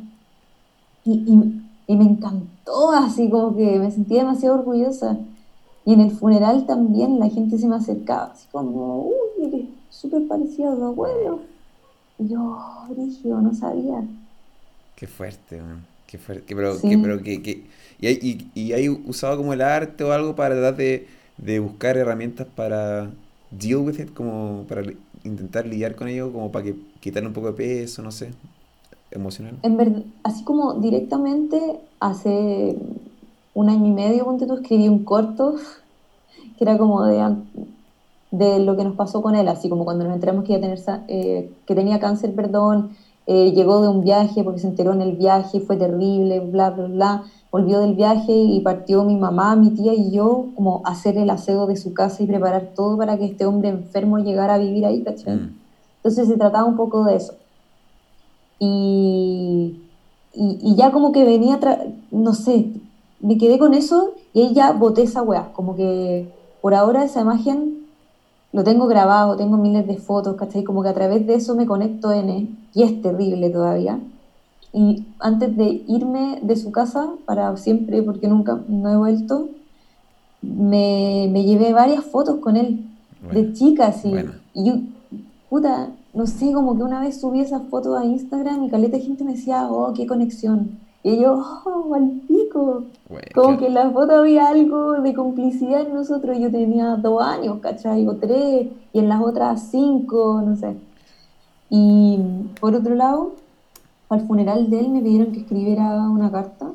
Y, 1.03 1.11
y- 1.27 1.61
y 1.87 1.95
me 1.97 2.05
encantó, 2.05 2.91
así 2.93 3.29
como 3.29 3.57
que 3.57 3.77
me 3.77 3.91
sentí 3.91 4.15
demasiado 4.15 4.55
orgullosa. 4.59 5.17
Y 5.83 5.93
en 5.95 5.99
el 5.99 6.11
funeral 6.11 6.65
también 6.65 7.19
la 7.19 7.27
gente 7.29 7.57
se 7.57 7.67
me 7.67 7.75
acercaba, 7.75 8.31
así 8.33 8.47
como, 8.53 9.07
uy, 9.39 9.69
súper 10.01 10.27
parecido 10.27 10.71
a 10.73 10.75
tu 10.75 10.85
abuelo. 10.85 11.41
Y 12.19 12.29
yo, 12.29 12.59
Brigio, 12.89 13.41
no 13.41 13.53
sabía. 13.53 14.03
qué 14.95 15.07
fuerte, 15.07 15.61
man. 15.61 15.85
Qué 16.05 16.17
fuerte. 16.17 16.55
Pero, 16.55 16.75
Sí. 16.81 16.87
que, 16.87 16.97
pero 16.97 17.21
que, 17.21 17.41
que- 17.41 17.69
y, 17.99 18.07
hay, 18.07 18.19
y, 18.53 18.59
y 18.59 18.73
hay 18.73 18.89
usado 18.89 19.37
como 19.37 19.53
el 19.53 19.61
arte 19.61 20.03
o 20.03 20.11
algo 20.11 20.35
para 20.35 20.55
tratar 20.55 20.75
de, 20.77 21.07
de 21.37 21.59
buscar 21.59 21.97
herramientas 21.97 22.47
para 22.47 23.11
deal 23.51 23.77
with 23.79 23.99
it, 23.99 24.13
como 24.13 24.65
para 24.67 24.81
li- 24.81 24.97
intentar 25.23 25.65
lidiar 25.67 25.95
con 25.95 26.07
ello, 26.07 26.31
como 26.31 26.51
para 26.51 26.65
que 26.65 26.75
quitarle 26.99 27.27
un 27.27 27.33
poco 27.33 27.47
de 27.47 27.53
peso, 27.53 28.01
no 28.01 28.11
sé, 28.11 28.31
emocional. 29.11 29.55
En 29.61 29.77
verdad, 29.77 30.03
así 30.23 30.43
como 30.43 30.75
directamente, 30.75 31.79
hace 31.99 32.77
un 33.53 33.69
año 33.69 33.87
y 33.87 33.91
medio, 33.91 34.25
ponte 34.25 34.47
tú, 34.47 34.55
escribí 34.55 34.87
un 34.87 35.03
corto 35.03 35.55
que 36.57 36.63
era 36.63 36.77
como 36.77 37.03
de, 37.05 37.19
de 38.31 38.59
lo 38.59 38.75
que 38.75 38.83
nos 38.83 38.95
pasó 38.95 39.21
con 39.21 39.35
él, 39.35 39.47
así 39.47 39.69
como 39.69 39.85
cuando 39.85 40.05
nos 40.05 40.13
enteramos 40.13 40.43
que, 40.43 40.53
iba 40.53 40.59
a 40.59 40.61
tener, 40.61 40.77
sa- 40.79 41.03
eh, 41.07 41.49
que 41.65 41.75
tenía 41.75 41.99
cáncer, 41.99 42.33
perdón, 42.35 42.89
eh, 43.25 43.51
llegó 43.53 43.81
de 43.81 43.87
un 43.89 44.01
viaje 44.03 44.43
porque 44.43 44.59
se 44.59 44.67
enteró 44.67 44.93
en 44.93 45.01
el 45.01 45.13
viaje, 45.15 45.59
fue 45.61 45.77
terrible, 45.77 46.39
bla, 46.39 46.69
bla, 46.71 46.87
bla, 46.87 47.23
volvió 47.51 47.79
del 47.79 47.93
viaje 47.95 48.31
y 48.33 48.59
partió 48.61 49.03
mi 49.03 49.15
mamá, 49.17 49.55
mi 49.55 49.71
tía 49.71 49.93
y 49.93 50.11
yo 50.11 50.47
como 50.55 50.81
a 50.85 50.91
hacer 50.91 51.17
el 51.17 51.29
aseo 51.29 51.65
de 51.67 51.75
su 51.75 51.93
casa 51.93 52.21
y 52.23 52.27
preparar 52.27 52.67
todo 52.75 52.97
para 52.97 53.17
que 53.17 53.25
este 53.25 53.45
hombre 53.45 53.69
enfermo 53.69 54.17
llegara 54.19 54.55
a 54.55 54.57
vivir 54.59 54.85
ahí, 54.85 55.01
¿cachai? 55.03 55.35
Mm, 55.35 55.55
Entonces 55.97 56.27
se 56.27 56.37
trataba 56.37 56.65
un 56.65 56.75
poco 56.75 57.03
de 57.05 57.15
eso. 57.17 57.33
Y, 58.59 59.75
y, 60.33 60.57
y 60.61 60.75
ya 60.75 60.91
como 60.91 61.11
que 61.11 61.23
venía, 61.23 61.59
no 62.11 62.33
sé, 62.33 62.67
me 63.19 63.37
quedé 63.37 63.57
con 63.57 63.73
eso 63.73 64.13
y 64.33 64.41
ella 64.41 64.71
boté 64.73 65.03
esa 65.03 65.21
weá. 65.21 65.49
Como 65.53 65.75
que 65.75 66.27
por 66.61 66.73
ahora 66.73 67.03
esa 67.03 67.21
imagen 67.21 67.78
lo 68.51 68.63
tengo 68.63 68.87
grabado, 68.87 69.35
tengo 69.35 69.57
miles 69.57 69.85
de 69.87 69.97
fotos, 69.97 70.35
¿cachai? 70.35 70.63
Como 70.63 70.81
que 70.81 70.89
a 70.89 70.93
través 70.93 71.25
de 71.27 71.35
eso 71.35 71.55
me 71.55 71.65
conecto 71.65 72.11
N 72.11 72.47
y 72.73 72.83
es 72.83 73.01
terrible 73.01 73.49
todavía. 73.49 73.99
Y 74.73 75.05
antes 75.19 75.55
de 75.55 75.83
irme 75.87 76.39
de 76.41 76.55
su 76.55 76.71
casa 76.71 77.09
para 77.25 77.55
siempre, 77.57 78.01
porque 78.03 78.27
nunca 78.27 78.59
no 78.67 78.89
he 78.89 78.97
vuelto, 78.97 79.49
me, 80.41 81.27
me 81.31 81.43
llevé 81.43 81.73
varias 81.73 82.03
fotos 82.05 82.37
con 82.37 82.55
él, 82.55 82.85
de 83.31 83.53
chicas. 83.53 84.05
Y, 84.05 84.13
y 84.53 84.65
yo, 84.65 84.73
puta, 85.49 85.89
no 86.13 86.27
sé, 86.27 86.51
como 86.53 86.75
que 86.75 86.83
una 86.83 87.01
vez 87.01 87.19
subí 87.19 87.41
esas 87.41 87.63
fotos 87.69 87.99
a 87.99 88.05
Instagram 88.05 88.63
y 88.63 88.69
caleta 88.69 88.97
gente 88.99 89.23
me 89.23 89.33
decía, 89.33 89.67
oh, 89.69 89.93
qué 89.93 90.07
conexión. 90.07 90.79
Y 91.03 91.21
yo, 91.21 91.41
oh, 91.65 91.95
al 91.95 92.21
pico. 92.27 92.83
como 93.33 93.57
que 93.57 93.67
en 93.67 93.73
la 93.73 93.89
foto 93.89 94.15
había 94.15 94.49
algo 94.49 95.01
de 95.01 95.13
complicidad 95.13 95.81
en 95.81 95.93
nosotros. 95.93 96.37
Yo 96.37 96.51
tenía 96.51 96.95
dos 96.97 97.21
años, 97.21 97.59
¿cachai? 97.61 98.05
O 98.07 98.15
tres, 98.17 98.67
y 98.91 98.99
en 98.99 99.07
las 99.09 99.21
otras 99.21 99.69
cinco, 99.71 100.41
no 100.45 100.55
sé. 100.55 100.75
Y 101.69 102.19
por 102.59 102.75
otro 102.75 102.95
lado, 102.95 103.33
al 104.09 104.27
funeral 104.27 104.69
de 104.69 104.79
él 104.79 104.89
me 104.89 105.01
pidieron 105.01 105.31
que 105.31 105.39
escribiera 105.39 106.09
una 106.09 106.31
carta. 106.31 106.71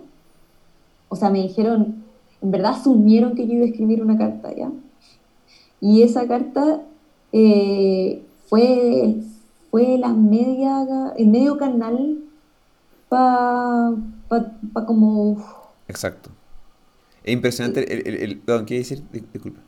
O 1.09 1.17
sea, 1.17 1.31
me 1.31 1.43
dijeron, 1.43 2.05
en 2.41 2.51
verdad 2.51 2.73
asumieron 2.73 3.35
que 3.35 3.47
yo 3.47 3.55
iba 3.55 3.65
a 3.65 3.69
escribir 3.69 4.03
una 4.03 4.17
carta, 4.17 4.55
¿ya? 4.55 4.71
Y 5.81 6.03
esa 6.03 6.27
carta 6.27 6.81
eh, 7.33 8.23
fue, 8.47 9.17
fue 9.71 9.99
la 9.99 10.09
media, 10.15 11.13
el 11.17 11.27
medio 11.27 11.59
canal 11.59 12.19
para 13.09 13.93
pa, 14.73 14.87
como... 14.87 15.45
Exacto. 15.89 16.31
Es 17.23 17.33
impresionante 17.33 17.81
el... 17.93 18.07
el, 18.07 18.43
el 18.47 18.65
¿qué 18.65 18.79
decir? 18.79 19.03
Disculpa. 19.13 19.61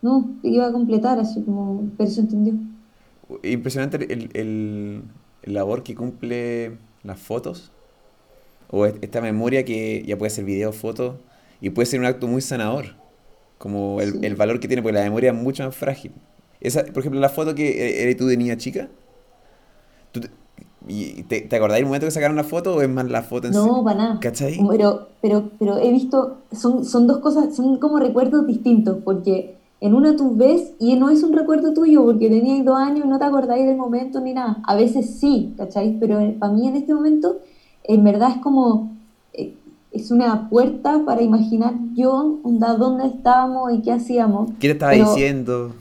No, 0.00 0.30
iba 0.42 0.66
a 0.66 0.72
completar 0.72 1.18
así 1.18 1.42
como... 1.42 1.90
Pero 1.96 2.10
se 2.10 2.20
entendió. 2.20 2.54
Es 3.42 3.52
impresionante 3.52 3.96
el, 4.12 4.30
el, 4.34 5.02
el 5.42 5.54
labor 5.54 5.82
que 5.82 5.94
cumple 5.94 6.78
las 7.02 7.18
fotos 7.18 7.72
o 8.70 8.86
esta 8.86 9.20
memoria 9.20 9.64
que 9.64 10.02
ya 10.06 10.16
puede 10.16 10.30
ser 10.30 10.44
video, 10.44 10.72
foto 10.72 11.20
y 11.60 11.70
puede 11.70 11.86
ser 11.86 12.00
un 12.00 12.06
acto 12.06 12.26
muy 12.26 12.40
sanador 12.40 12.96
como 13.58 14.00
el, 14.00 14.24
el, 14.24 14.34
valor 14.34 14.58
que 14.58 14.66
tiene 14.66 14.82
porque 14.82 14.98
la 14.98 15.04
memoria 15.04 15.30
es 15.30 15.36
mucho 15.36 15.62
más 15.62 15.76
frágil 15.76 16.12
esa, 16.60 16.84
por 16.86 16.98
ejemplo 16.98 17.20
la 17.20 17.28
foto 17.28 17.54
que 17.54 18.02
eres 18.02 18.16
tú 18.16 18.26
de 18.26 18.36
niña 18.36 18.56
chica 18.56 18.88
¿tú 20.10 20.22
¿Y 20.88 21.22
te, 21.24 21.42
te 21.42 21.56
acordáis 21.56 21.80
el 21.80 21.86
momento 21.86 22.06
que 22.06 22.10
sacaron 22.10 22.36
la 22.36 22.44
foto 22.44 22.74
o 22.76 22.82
es 22.82 22.88
más 22.88 23.08
la 23.08 23.22
foto 23.22 23.48
en 23.48 23.54
No, 23.54 23.84
para 23.84 23.96
nada. 23.96 24.20
¿Cachai? 24.20 24.58
Pero, 24.68 25.08
pero, 25.20 25.50
pero 25.58 25.78
he 25.78 25.90
visto, 25.92 26.38
son, 26.52 26.84
son 26.84 27.06
dos 27.06 27.18
cosas, 27.18 27.54
son 27.54 27.78
como 27.78 27.98
recuerdos 27.98 28.46
distintos, 28.46 28.98
porque 29.04 29.56
en 29.80 29.94
una 29.94 30.16
tú 30.16 30.36
ves 30.36 30.72
y 30.78 30.94
no 30.96 31.10
es 31.10 31.22
un 31.22 31.32
recuerdo 31.32 31.72
tuyo, 31.72 32.04
porque 32.04 32.28
tenías 32.28 32.64
dos 32.64 32.78
años 32.78 33.04
y 33.04 33.08
no 33.08 33.18
te 33.18 33.24
acordáis 33.24 33.66
del 33.66 33.76
momento 33.76 34.20
ni 34.20 34.32
nada. 34.32 34.58
A 34.64 34.76
veces 34.76 35.18
sí, 35.18 35.54
¿cachai? 35.56 35.98
Pero 35.98 36.20
para 36.38 36.52
mí 36.52 36.68
en 36.68 36.76
este 36.76 36.94
momento, 36.94 37.38
en 37.84 38.04
verdad 38.04 38.30
es 38.36 38.42
como, 38.42 38.92
eh, 39.32 39.54
es 39.90 40.10
una 40.10 40.48
puerta 40.48 41.02
para 41.04 41.22
imaginar 41.22 41.74
yo, 41.94 42.38
onda, 42.42 42.74
dónde 42.74 43.06
estábamos 43.06 43.72
y 43.72 43.82
qué 43.82 43.92
hacíamos. 43.92 44.50
¿Qué 44.60 44.68
te 44.68 44.72
estaba 44.72 44.92
diciendo? 44.92 45.72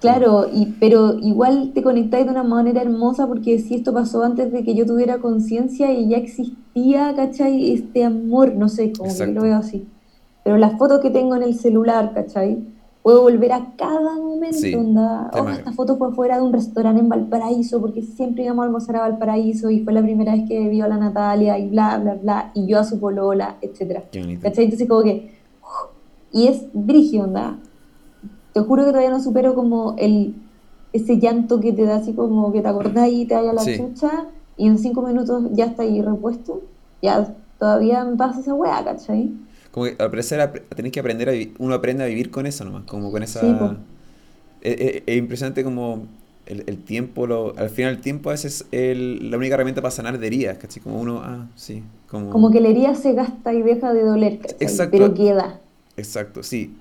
Claro, 0.00 0.46
y, 0.52 0.66
pero 0.78 1.18
igual 1.18 1.72
te 1.74 1.82
conectáis 1.82 2.26
de 2.26 2.30
una 2.30 2.42
manera 2.42 2.82
hermosa 2.82 3.26
porque 3.26 3.58
si 3.58 3.76
esto 3.76 3.94
pasó 3.94 4.22
antes 4.22 4.52
de 4.52 4.62
que 4.62 4.74
yo 4.74 4.84
tuviera 4.84 5.18
conciencia 5.18 5.90
y 5.92 6.08
ya 6.08 6.18
existía, 6.18 7.14
¿cachai? 7.16 7.72
Este 7.72 8.04
amor, 8.04 8.54
no 8.54 8.68
sé, 8.68 8.92
como 8.92 9.14
que 9.16 9.26
lo 9.26 9.42
veo 9.42 9.56
así. 9.56 9.86
Pero 10.44 10.58
las 10.58 10.76
fotos 10.76 11.00
que 11.00 11.10
tengo 11.10 11.34
en 11.34 11.42
el 11.42 11.58
celular, 11.58 12.12
¿cachai? 12.14 12.58
Puedo 13.02 13.22
volver 13.22 13.52
a 13.52 13.72
cada 13.76 14.16
momento, 14.16 14.58
sí, 14.58 14.74
onda. 14.74 15.30
Oh, 15.32 15.48
esta 15.48 15.72
foto 15.72 15.96
fue 15.96 16.12
fuera 16.12 16.36
de 16.36 16.42
un 16.42 16.52
restaurante 16.52 17.00
en 17.00 17.08
Valparaíso 17.08 17.80
porque 17.80 18.02
siempre 18.02 18.44
íbamos 18.44 18.64
a 18.64 18.66
almorzar 18.66 18.96
a 18.96 19.00
Valparaíso 19.00 19.70
y 19.70 19.80
fue 19.80 19.94
la 19.94 20.02
primera 20.02 20.34
vez 20.34 20.46
que 20.46 20.68
vio 20.68 20.84
a 20.84 20.88
la 20.88 20.98
Natalia 20.98 21.58
y 21.58 21.68
bla, 21.68 21.96
bla, 21.98 22.14
bla, 22.14 22.50
y 22.52 22.66
yo 22.66 22.80
a 22.80 22.84
su 22.84 23.00
polola, 23.00 23.56
etc. 23.62 24.02
¿Cachai? 24.42 24.64
Entonces 24.64 24.86
como 24.86 25.02
que... 25.02 25.30
y 26.32 26.48
es 26.48 26.66
brígido, 26.74 27.24
onda 27.24 27.58
te 28.56 28.62
juro 28.62 28.86
que 28.86 28.88
todavía 28.88 29.10
no 29.10 29.22
supero 29.22 29.54
como 29.54 29.96
el, 29.98 30.34
ese 30.94 31.18
llanto 31.18 31.60
que 31.60 31.74
te 31.74 31.84
da 31.84 31.96
así 31.96 32.14
como 32.14 32.54
que 32.54 32.62
te 32.62 32.68
acordás 32.68 33.10
y 33.10 33.26
te 33.26 33.34
vaya 33.34 33.52
la 33.52 33.62
chucha 33.62 34.28
y 34.56 34.66
en 34.66 34.78
cinco 34.78 35.02
minutos 35.02 35.44
ya 35.52 35.66
está 35.66 35.82
ahí 35.82 36.00
repuesto. 36.00 36.62
Ya 37.02 37.34
todavía 37.58 38.02
me 38.06 38.16
pasa 38.16 38.40
esa 38.40 38.54
weá, 38.54 38.82
¿cachai? 38.82 39.30
Como 39.72 39.84
que 39.84 39.96
al 39.98 40.08
parecer 40.08 40.64
tenés 40.74 40.90
que 40.90 41.00
aprender 41.00 41.28
a 41.28 41.32
vivir, 41.32 41.54
uno 41.58 41.74
aprende 41.74 42.02
a 42.02 42.06
vivir 42.06 42.30
con 42.30 42.46
eso 42.46 42.64
nomás, 42.64 42.84
como 42.84 43.10
con 43.10 43.22
esa... 43.22 43.42
es, 44.62 45.02
impresionante 45.06 45.62
como 45.62 46.06
el, 46.46 46.64
el 46.66 46.82
tiempo, 46.82 47.26
lo, 47.26 47.52
al 47.58 47.68
final 47.68 47.92
el 47.92 48.00
tiempo 48.00 48.30
a 48.30 48.32
veces 48.32 48.64
es 48.72 48.96
la 48.96 49.36
única 49.36 49.56
herramienta 49.56 49.82
para 49.82 49.90
sanar 49.90 50.18
de 50.18 50.26
heridas, 50.26 50.56
¿cachai? 50.56 50.82
Como 50.82 50.98
uno, 50.98 51.20
ah, 51.22 51.46
sí, 51.56 51.82
como... 52.08 52.30
Como 52.30 52.50
que 52.50 52.62
la 52.62 52.68
herida 52.68 52.94
se 52.94 53.12
gasta 53.12 53.52
y 53.52 53.60
deja 53.60 53.92
de 53.92 54.02
doler, 54.02 54.38
¿cachai? 54.38 54.56
Exacto. 54.60 54.96
Pero 54.96 55.12
queda. 55.12 55.60
Exacto, 55.98 56.42
sí. 56.42 56.74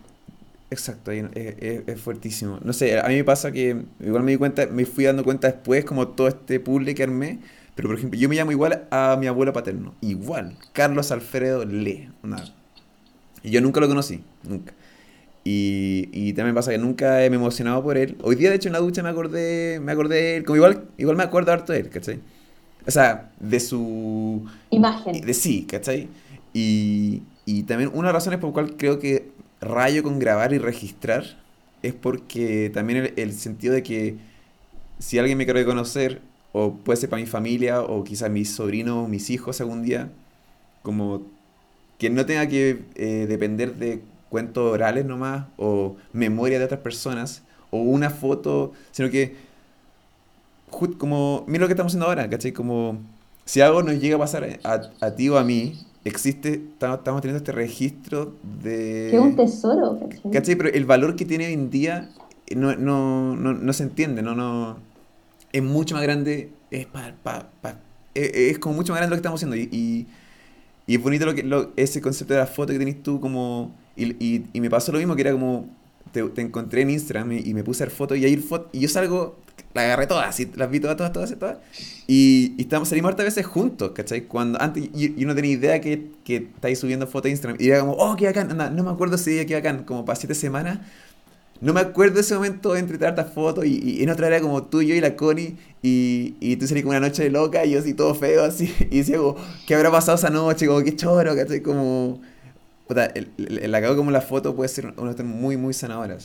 Exacto, 0.71 1.11
es, 1.11 1.25
es, 1.35 2.01
fuertísimo. 2.01 2.59
No 2.63 2.73
sé, 2.73 2.99
a 2.99 3.07
mí 3.07 3.15
me 3.15 3.23
pasa 3.23 3.51
que 3.51 3.83
igual 3.99 4.23
me 4.23 4.31
di 4.31 4.37
cuenta, 4.37 4.65
me 4.67 4.85
fui 4.85 5.03
dando 5.03 5.23
cuenta 5.23 5.47
después 5.47 5.85
como 5.85 6.07
todo 6.09 6.27
este 6.27 6.59
puzzle 6.59 6.95
que 6.95 7.03
armé, 7.03 7.39
pero 7.75 7.89
por 7.89 7.97
ejemplo, 7.97 8.19
yo 8.19 8.27
me 8.27 8.35
llamo 8.35 8.51
igual 8.51 8.87
a 8.89 9.15
mi 9.19 9.27
abuelo 9.27 9.53
paterno, 9.53 9.93
igual, 10.01 10.57
Carlos 10.73 11.11
Alfredo 11.11 11.65
Le. 11.65 12.09
Y 13.43 13.51
yo 13.51 13.61
nunca 13.61 13.79
lo 13.79 13.87
conocí, 13.87 14.23
nunca. 14.43 14.73
Y, 15.43 16.09
y 16.11 16.33
también 16.33 16.55
pasa 16.55 16.71
que 16.71 16.79
nunca 16.79 17.11
me 17.17 17.21
he 17.21 17.25
emocionado 17.27 17.83
por 17.83 17.97
él. 17.97 18.17
Hoy 18.23 18.35
día, 18.35 18.49
de 18.49 18.55
hecho, 18.55 18.69
en 18.69 18.73
la 18.73 18.79
ducha 18.79 19.03
me 19.03 19.09
acordé, 19.09 19.79
me 19.79 19.91
acordé 19.91 20.15
de 20.15 20.37
él, 20.37 20.45
como 20.45 20.55
igual, 20.55 20.85
igual 20.97 21.15
me 21.15 21.23
acuerdo 21.23 21.51
harto 21.51 21.73
de 21.73 21.81
él, 21.81 21.89
¿cachai? 21.89 22.19
O 22.87 22.91
sea, 22.91 23.31
de 23.39 23.59
su... 23.59 24.45
Imagen. 24.71 25.21
De 25.21 25.33
sí, 25.35 25.67
¿cachai? 25.69 26.07
Y, 26.53 27.21
y 27.45 27.63
también 27.63 27.91
una 27.93 28.07
de 28.07 28.13
las 28.13 28.23
razones 28.23 28.39
por 28.39 28.49
la 28.49 28.53
cual 28.53 28.77
creo 28.77 28.97
que 28.97 29.34
rayo 29.61 30.03
con 30.03 30.19
grabar 30.19 30.53
y 30.53 30.57
registrar 30.57 31.23
es 31.81 31.93
porque 31.93 32.71
también 32.73 33.13
el, 33.15 33.33
sentido 33.33 33.73
de 33.73 33.83
que 33.83 34.17
si 34.99 35.19
alguien 35.19 35.37
me 35.37 35.45
quiere 35.45 35.65
conocer, 35.65 36.21
o 36.51 36.73
puede 36.75 36.97
ser 36.97 37.09
para 37.09 37.21
mi 37.21 37.27
familia, 37.27 37.81
o 37.81 38.03
quizás 38.03 38.29
mis 38.29 38.51
sobrinos, 38.51 39.09
mis 39.09 39.29
hijos 39.29 39.61
algún 39.61 39.83
día, 39.83 40.09
como 40.81 41.23
que 41.99 42.09
no 42.09 42.25
tenga 42.25 42.47
que 42.47 42.83
eh, 42.95 43.25
depender 43.27 43.75
de 43.75 44.01
cuentos 44.29 44.73
orales 44.73 45.05
nomás, 45.05 45.47
o 45.57 45.97
memoria 46.13 46.59
de 46.59 46.65
otras 46.65 46.81
personas, 46.81 47.43
o 47.71 47.77
una 47.77 48.09
foto, 48.09 48.73
sino 48.91 49.09
que, 49.09 49.35
como, 50.97 51.43
mira 51.47 51.61
lo 51.61 51.67
que 51.67 51.73
estamos 51.73 51.91
haciendo 51.91 52.07
ahora, 52.07 52.29
¿cachai? 52.29 52.51
Como, 52.51 52.99
si 53.45 53.61
algo 53.61 53.83
nos 53.83 53.99
llega 53.99 54.15
a 54.15 54.19
pasar 54.19 54.59
a, 54.63 54.81
a 55.01 55.11
ti 55.15 55.29
o 55.29 55.37
a 55.37 55.43
mí, 55.43 55.84
existe, 56.05 56.61
estamos 56.73 57.21
teniendo 57.21 57.37
este 57.37 57.51
registro 57.51 58.35
de... 58.61 59.07
Que 59.09 59.17
es 59.17 59.21
un 59.21 59.35
tesoro, 59.35 59.99
¿cachai? 60.31 60.55
Pero 60.55 60.69
el 60.69 60.85
valor 60.85 61.15
que 61.15 61.25
tiene 61.25 61.47
hoy 61.47 61.53
en 61.53 61.71
día 61.71 62.09
no, 62.55 62.75
no, 62.75 63.35
no, 63.35 63.53
no 63.53 63.73
se 63.73 63.83
entiende, 63.83 64.21
no, 64.21 64.35
no... 64.35 64.77
Es 65.51 65.63
mucho 65.63 65.95
más 65.95 66.03
grande, 66.03 66.51
es, 66.69 66.85
pa, 66.85 67.15
pa, 67.23 67.49
es, 68.13 68.59
como 68.59 68.75
mucho 68.75 68.93
más 68.93 68.99
grande 68.99 69.15
lo 69.15 69.15
que 69.15 69.27
estamos 69.27 69.39
haciendo. 69.39 69.55
Y, 69.55 70.07
y, 70.87 70.95
es 70.95 71.01
bonito 71.01 71.25
lo 71.25 71.33
que, 71.33 71.43
lo, 71.43 71.71
ese 71.75 72.01
concepto 72.01 72.33
de 72.33 72.39
la 72.39 72.47
foto 72.47 72.71
que 72.71 72.79
tenés 72.79 73.01
tú 73.01 73.19
como... 73.19 73.73
Y, 73.95 74.11
y, 74.23 74.45
y 74.53 74.61
me 74.61 74.69
pasó 74.69 74.91
lo 74.91 74.99
mismo, 74.99 75.15
que 75.15 75.21
era 75.21 75.31
como... 75.31 75.67
Te, 76.11 76.23
te 76.23 76.41
encontré 76.41 76.81
en 76.81 76.91
Instagram 76.91 77.31
y, 77.31 77.53
me 77.53 77.63
puse 77.63 77.83
a 77.83 77.87
hacer 77.87 77.97
fotos 77.97 78.17
y 78.17 78.25
ahí 78.25 78.37
foto, 78.37 78.69
y 78.71 78.79
yo 78.79 78.87
salgo 78.87 79.37
la 79.75 79.81
agarré 79.81 80.07
todas, 80.07 80.39
las 80.55 80.71
vi 80.71 80.79
todas, 80.79 80.95
todas, 80.95 81.11
todas, 81.11 81.37
todas. 81.37 81.57
Y, 82.07 82.53
y 82.57 82.61
estamos, 82.61 82.87
salimos 82.87 83.09
hartas 83.09 83.25
veces 83.25 83.45
juntos, 83.45 83.91
¿cachai? 83.93 84.21
Cuando 84.21 84.61
antes 84.61 84.89
yo, 84.93 85.09
no 85.27 85.35
tenía 85.35 85.51
idea 85.51 85.81
que, 85.81 86.11
que 86.23 86.37
estáis 86.37 86.79
subiendo 86.79 87.07
fotos 87.07 87.27
a 87.27 87.31
Instagram. 87.31 87.57
Y 87.59 87.69
era 87.69 87.81
como, 87.81 87.91
oh, 87.93 88.15
qué 88.15 88.25
bacán, 88.25 88.51
anda, 88.51 88.69
no 88.69 88.83
me 88.83 88.91
acuerdo 88.91 89.15
ese 89.17 89.31
día, 89.31 89.45
qué 89.45 89.53
bacán, 89.55 89.83
como 89.83 90.05
para 90.05 90.15
siete 90.15 90.33
semanas. 90.33 90.79
No 91.59 91.73
me 91.73 91.81
acuerdo 91.81 92.15
de 92.15 92.21
ese 92.21 92.35
momento 92.35 92.75
entre 92.75 92.97
tantas 92.97 93.33
fotos 93.33 93.65
y, 93.65 93.79
y, 93.79 94.03
en 94.03 94.09
otra 94.09 94.27
era 94.27 94.41
como 94.41 94.63
tú, 94.63 94.81
yo 94.81 94.93
y 94.93 95.01
la 95.01 95.15
Connie 95.15 95.57
y, 95.81 96.35
y 96.39 96.57
tú 96.57 96.67
salí 96.67 96.81
como 96.81 96.91
una 96.91 96.99
noche 96.99 97.23
de 97.23 97.29
loca 97.29 97.65
y 97.65 97.71
yo 97.71 97.79
así 97.79 97.93
todo 97.93 98.13
feo 98.13 98.43
así 98.43 98.73
y 98.91 98.99
decía 98.99 99.17
como, 99.17 99.35
¿qué 99.65 99.75
habrá 99.75 99.91
pasado 99.91 100.17
esa 100.17 100.29
noche? 100.29 100.67
Como, 100.67 100.83
qué 100.83 100.95
choro, 100.95 101.35
¿cachai? 101.35 101.61
Como, 101.61 102.21
puta, 102.87 103.05
el, 103.07 103.29
el, 103.37 103.59
el, 103.59 103.75
acabo 103.75 103.95
como 103.95 104.11
la 104.11 104.21
foto 104.21 104.55
puede 104.55 104.69
ser 104.69 104.93
una 104.97 105.15
muy, 105.23 105.57
muy 105.57 105.73
sanadora. 105.73 106.17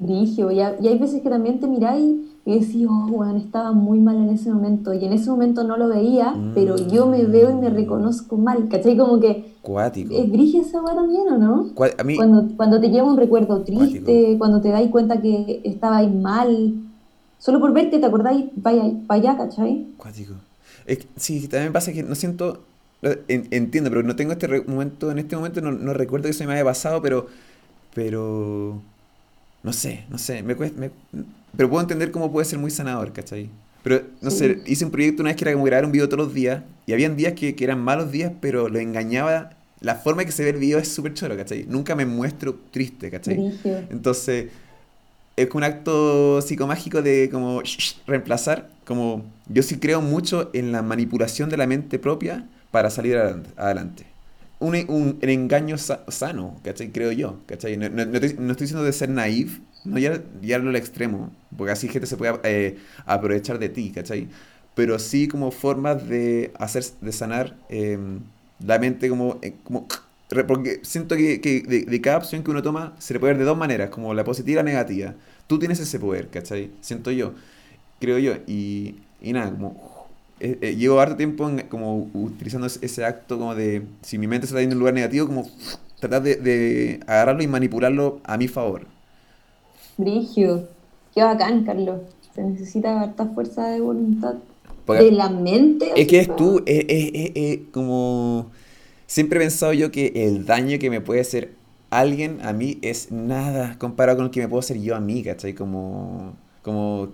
Brigio, 0.00 0.50
y, 0.50 0.60
hay 0.60 0.98
veces 0.98 1.22
que 1.22 1.28
también 1.28 1.60
te 1.60 1.66
miráis 1.66 2.16
y 2.46 2.58
decís, 2.58 2.86
oh, 2.88 3.06
bueno, 3.08 3.36
estaba 3.36 3.72
muy 3.72 4.00
mal 4.00 4.16
en 4.16 4.30
ese 4.30 4.50
momento, 4.50 4.94
y 4.94 5.04
en 5.04 5.12
ese 5.12 5.30
momento 5.30 5.62
no 5.62 5.76
lo 5.76 5.88
veía, 5.88 6.34
pero 6.54 6.76
yo 6.76 7.06
me 7.06 7.24
veo 7.24 7.50
y 7.50 7.54
me 7.54 7.68
reconozco 7.68 8.38
mal, 8.38 8.66
¿cachai? 8.68 8.96
Como 8.96 9.20
que... 9.20 9.54
Cuático. 9.60 10.14
Es 10.14 10.30
brigio 10.30 10.62
esa 10.62 10.82
weá 10.82 10.94
también, 10.94 11.28
¿o 11.28 11.38
no? 11.38 11.70
A 11.98 12.02
mí... 12.02 12.16
cuando, 12.16 12.48
cuando 12.56 12.80
te 12.80 12.88
lleva 12.88 13.06
un 13.06 13.18
recuerdo 13.18 13.62
triste, 13.62 14.36
cuando 14.38 14.62
te 14.62 14.70
dais 14.70 14.90
cuenta 14.90 15.20
que 15.20 15.60
estabais 15.64 16.12
mal, 16.12 16.74
solo 17.38 17.60
por 17.60 17.74
verte 17.74 17.98
te 17.98 18.06
acordáis, 18.06 18.46
vaya 18.56 18.90
allá, 19.08 19.36
¿cachai? 19.36 19.86
Cuático. 19.98 20.32
Es, 20.86 21.06
sí, 21.16 21.46
también 21.46 21.74
pasa 21.74 21.92
que 21.92 22.02
no 22.02 22.14
siento... 22.14 22.60
entiendo, 23.28 23.90
pero 23.90 24.02
no 24.02 24.16
tengo 24.16 24.32
este 24.32 24.62
momento, 24.62 25.10
en 25.10 25.18
este 25.18 25.36
momento 25.36 25.60
no, 25.60 25.72
no, 25.72 25.92
recuerdo 25.92 26.24
que 26.24 26.30
eso 26.30 26.44
me 26.44 26.54
haya 26.54 26.64
pasado, 26.64 27.02
pero, 27.02 27.26
pero, 27.94 28.80
no 29.62 29.72
sé, 29.72 30.04
no 30.08 30.18
sé, 30.18 30.42
me, 30.42 30.54
me, 30.54 30.90
pero 31.56 31.68
puedo 31.68 31.80
entender 31.82 32.10
cómo 32.10 32.30
puede 32.32 32.44
ser 32.44 32.58
muy 32.58 32.70
sanador, 32.70 33.12
¿cachai? 33.12 33.50
Pero, 33.82 34.02
no 34.20 34.30
sé, 34.30 34.62
hice 34.66 34.84
un 34.84 34.90
proyecto 34.90 35.22
una 35.22 35.30
vez 35.30 35.36
que 35.36 35.44
era 35.44 35.52
como 35.52 35.64
grabar 35.64 35.86
un 35.86 35.92
video 35.92 36.08
todos 36.08 36.24
los 36.26 36.34
días, 36.34 36.62
y 36.86 36.92
habían 36.92 37.16
días 37.16 37.32
que, 37.32 37.54
que 37.54 37.64
eran 37.64 37.80
malos 37.80 38.12
días, 38.12 38.32
pero 38.40 38.68
lo 38.68 38.78
engañaba, 38.78 39.50
la 39.80 39.94
forma 39.94 40.24
que 40.24 40.32
se 40.32 40.44
ve 40.44 40.50
el 40.50 40.58
video 40.58 40.78
es 40.78 40.88
súper 40.88 41.14
choro, 41.14 41.36
¿cachai? 41.36 41.64
Nunca 41.66 41.94
me 41.94 42.04
muestro 42.04 42.58
triste, 42.70 43.10
¿cachai? 43.10 43.38
Entonces, 43.90 44.50
es 45.36 45.46
como 45.48 45.64
un 45.64 45.64
acto 45.64 46.42
psicomágico 46.42 47.00
de 47.00 47.30
como 47.32 47.62
reemplazar, 48.06 48.68
como 48.84 49.24
yo 49.48 49.62
sí 49.62 49.78
creo 49.78 50.02
mucho 50.02 50.50
en 50.52 50.72
la 50.72 50.82
manipulación 50.82 51.48
de 51.48 51.56
la 51.56 51.66
mente 51.66 51.98
propia 51.98 52.46
para 52.70 52.90
salir 52.90 53.16
adelante. 53.16 54.09
Un, 54.60 54.76
un, 54.88 55.18
engaño 55.22 55.76
sano, 55.78 56.60
¿cachai? 56.62 56.90
Creo 56.90 57.12
yo, 57.12 57.40
¿cachai? 57.46 57.76
No, 57.76 57.88
no, 57.88 58.02
estoy, 58.02 58.36
diciendo 58.58 58.84
de 58.84 58.92
ser 58.92 59.08
naive, 59.08 59.52
no 59.84 59.98
ya, 59.98 60.22
ya 60.42 60.58
lo 60.58 60.76
extremo, 60.76 61.32
porque 61.56 61.72
así 61.72 61.88
gente 61.88 62.06
se 62.06 62.16
puede 62.16 62.38
eh, 62.44 62.78
aprovechar 63.06 63.58
de 63.58 63.70
ti, 63.70 63.90
¿cachai? 63.90 64.28
Pero 64.74 64.98
sí 64.98 65.28
como 65.28 65.50
formas 65.50 66.06
de 66.08 66.52
hacer, 66.58 66.84
de 67.00 67.12
sanar 67.12 67.56
em, 67.70 68.20
la 68.64 68.78
mente 68.78 69.08
como, 69.08 69.38
eh, 69.42 69.54
como 69.64 69.86
porque 70.46 70.80
siento 70.84 71.16
que, 71.16 71.40
que 71.40 71.62
de, 71.62 71.84
de, 71.86 72.00
cada 72.00 72.18
opción 72.18 72.44
que 72.44 72.50
uno 72.50 72.62
toma 72.62 72.94
se 72.98 73.14
le 73.14 73.20
puede 73.20 73.32
ver 73.32 73.38
de 73.40 73.46
dos 73.46 73.58
maneras, 73.58 73.90
como 73.90 74.14
la 74.14 74.24
positiva 74.24 74.60
y 74.60 74.64
la 74.64 74.70
negativa. 74.70 75.14
Tú 75.48 75.58
tienes 75.58 75.80
ese 75.80 75.98
poder, 75.98 76.28
¿cachai? 76.28 76.70
Siento 76.80 77.10
yo, 77.10 77.34
creo 77.98 78.18
yo. 78.18 78.34
Y, 78.46 78.96
y 79.20 79.32
nada, 79.32 79.50
como 79.50 79.89
eh, 80.40 80.58
eh, 80.62 80.74
llevo 80.74 81.00
harto 81.00 81.16
tiempo 81.16 81.50
como 81.68 82.10
utilizando 82.14 82.66
ese 82.66 83.04
acto 83.04 83.38
como 83.38 83.54
de, 83.54 83.82
si 84.00 84.16
mi 84.16 84.26
mente 84.26 84.46
se 84.46 84.54
está 84.54 84.60
yendo 84.60 84.72
en 84.72 84.78
un 84.78 84.80
lugar 84.80 84.94
negativo, 84.94 85.26
como 85.26 85.46
tratar 85.98 86.22
de, 86.22 87.00
agarrarlo 87.06 87.42
y 87.42 87.46
manipularlo 87.46 88.20
a 88.24 88.38
mi 88.38 88.48
favor. 88.48 88.86
Brigio, 89.98 90.66
qué 91.14 91.22
bacán, 91.22 91.64
Carlos. 91.64 92.00
Se 92.34 92.42
necesita 92.42 93.02
harta 93.02 93.26
fuerza 93.26 93.68
de 93.68 93.80
voluntad. 93.80 94.36
de 94.86 95.12
la 95.12 95.28
mente. 95.28 95.92
Es 95.94 96.08
que 96.08 96.20
es 96.20 96.36
tú, 96.36 96.62
es, 96.64 97.58
como... 97.70 98.50
Siempre 99.06 99.40
he 99.40 99.42
pensado 99.42 99.72
yo 99.72 99.90
que 99.90 100.12
el 100.14 100.46
daño 100.46 100.78
que 100.78 100.88
me 100.88 101.00
puede 101.00 101.20
hacer 101.20 101.52
alguien 101.90 102.38
a 102.42 102.52
mí 102.52 102.78
es 102.80 103.10
nada 103.10 103.76
comparado 103.78 104.18
con 104.18 104.26
lo 104.26 104.30
que 104.30 104.40
me 104.40 104.48
puedo 104.48 104.60
hacer 104.60 104.80
yo 104.80 104.94
a 104.94 105.00
mí, 105.00 105.22
¿cachai? 105.22 105.52
Como, 105.52 106.34
como 106.62 107.08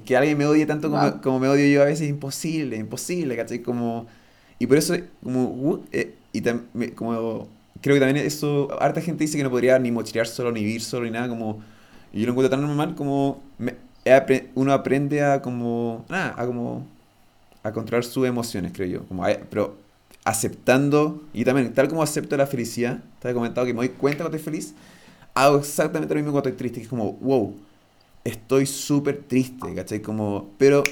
que 0.00 0.16
alguien 0.16 0.38
me 0.38 0.46
odie 0.46 0.66
tanto 0.66 0.90
como, 1.22 1.38
me 1.38 1.48
odio 1.48 1.66
yo 1.66 1.82
a 1.82 1.86
veces 1.86 2.02
es 2.02 2.10
imposible, 2.10 2.76
imposible, 2.76 3.36
¿cachai? 3.36 3.60
Como, 3.60 4.06
y 4.58 4.66
por 4.66 4.76
eso, 4.76 4.94
como, 5.22 5.44
uh, 5.44 5.84
eh, 5.92 6.14
y 6.32 6.42
como, 6.94 7.48
creo 7.80 7.96
que 7.96 8.00
también 8.00 8.24
eso, 8.24 8.68
harta 8.80 9.00
gente 9.00 9.24
dice 9.24 9.36
que 9.36 9.44
no 9.44 9.50
podría 9.50 9.78
ni 9.78 9.90
mochilear 9.90 10.26
solo, 10.26 10.52
ni 10.52 10.64
vivir 10.64 10.82
solo, 10.82 11.04
ni 11.04 11.10
nada, 11.10 11.28
como, 11.28 11.62
y 12.12 12.20
yo 12.20 12.26
lo 12.26 12.32
encuentro 12.32 12.50
tan 12.50 12.66
normal 12.66 12.94
como, 12.94 13.42
uno 14.54 14.72
aprende 14.72 15.22
a 15.22 15.42
como, 15.42 16.04
nada, 16.08 16.34
a 16.36 16.46
como, 16.46 16.86
a 17.62 17.72
controlar 17.72 18.04
sus 18.04 18.26
emociones, 18.26 18.72
creo 18.74 18.88
yo, 18.88 19.06
como, 19.06 19.24
pero 19.50 19.76
aceptando, 20.24 21.22
y 21.32 21.44
también, 21.44 21.72
tal 21.74 21.88
como 21.88 22.02
acepto 22.02 22.36
la 22.36 22.46
felicidad, 22.46 23.02
te 23.20 23.30
he 23.30 23.34
comentado 23.34 23.66
que 23.66 23.74
me 23.74 23.78
doy 23.78 23.90
cuenta 23.90 24.24
cuando 24.24 24.36
estoy 24.36 24.52
feliz, 24.52 24.74
hago 25.34 25.58
exactamente 25.58 26.14
lo 26.14 26.18
mismo 26.20 26.32
cuando 26.32 26.48
estoy 26.48 26.58
triste, 26.58 26.80
que 26.80 26.84
es 26.84 26.88
como, 26.88 27.12
wow, 27.14 27.54
estoy 28.24 28.66
súper 28.66 29.24
triste, 29.24 29.74
¿cachai? 29.74 30.00
Como, 30.00 30.46
pero 30.58 30.82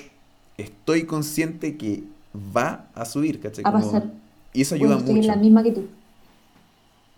estoy 0.57 1.05
consciente 1.05 1.77
que 1.77 2.05
va 2.35 2.89
a 2.95 3.05
subir, 3.05 3.41
¿cachai? 3.41 3.65
a 3.67 3.73
pasar. 3.73 4.11
Y 4.53 4.63
eso 4.63 4.75
ayuda 4.75 4.97
estoy 4.97 5.15
mucho. 5.15 5.23
en 5.23 5.37
la 5.37 5.37
misma 5.37 5.63
que 5.63 5.73
tú. 5.73 5.83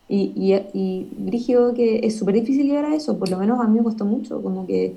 Y, 0.09 0.33
y, 0.37 0.55
y 0.75 1.75
que 1.75 2.01
es 2.03 2.19
súper 2.19 2.35
difícil 2.35 2.67
llegar 2.67 2.85
a 2.85 2.95
eso, 2.95 3.19
por 3.19 3.31
lo 3.31 3.39
menos 3.39 3.61
a 3.61 3.67
mí 3.67 3.79
me 3.79 3.85
costó 3.85 4.05
mucho, 4.05 4.43
como 4.43 4.67
que 4.67 4.97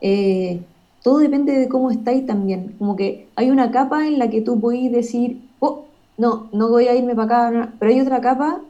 eh, 0.00 0.60
todo 1.04 1.18
depende 1.18 1.52
de 1.52 1.68
cómo 1.68 1.92
estáis 1.92 2.26
también, 2.26 2.74
como 2.78 2.96
que 2.96 3.28
hay 3.36 3.50
una 3.50 3.70
capa 3.70 4.08
en 4.08 4.18
la 4.18 4.30
que 4.30 4.40
tú 4.40 4.58
podéis 4.58 4.90
decir, 4.90 5.40
oh, 5.60 5.84
no, 6.18 6.48
no 6.52 6.68
voy 6.68 6.88
a 6.88 6.96
irme 6.96 7.14
para 7.14 7.48
acá, 7.48 7.72
pero 7.78 7.92
hay 7.92 8.00
otra 8.00 8.20
capa 8.20 8.60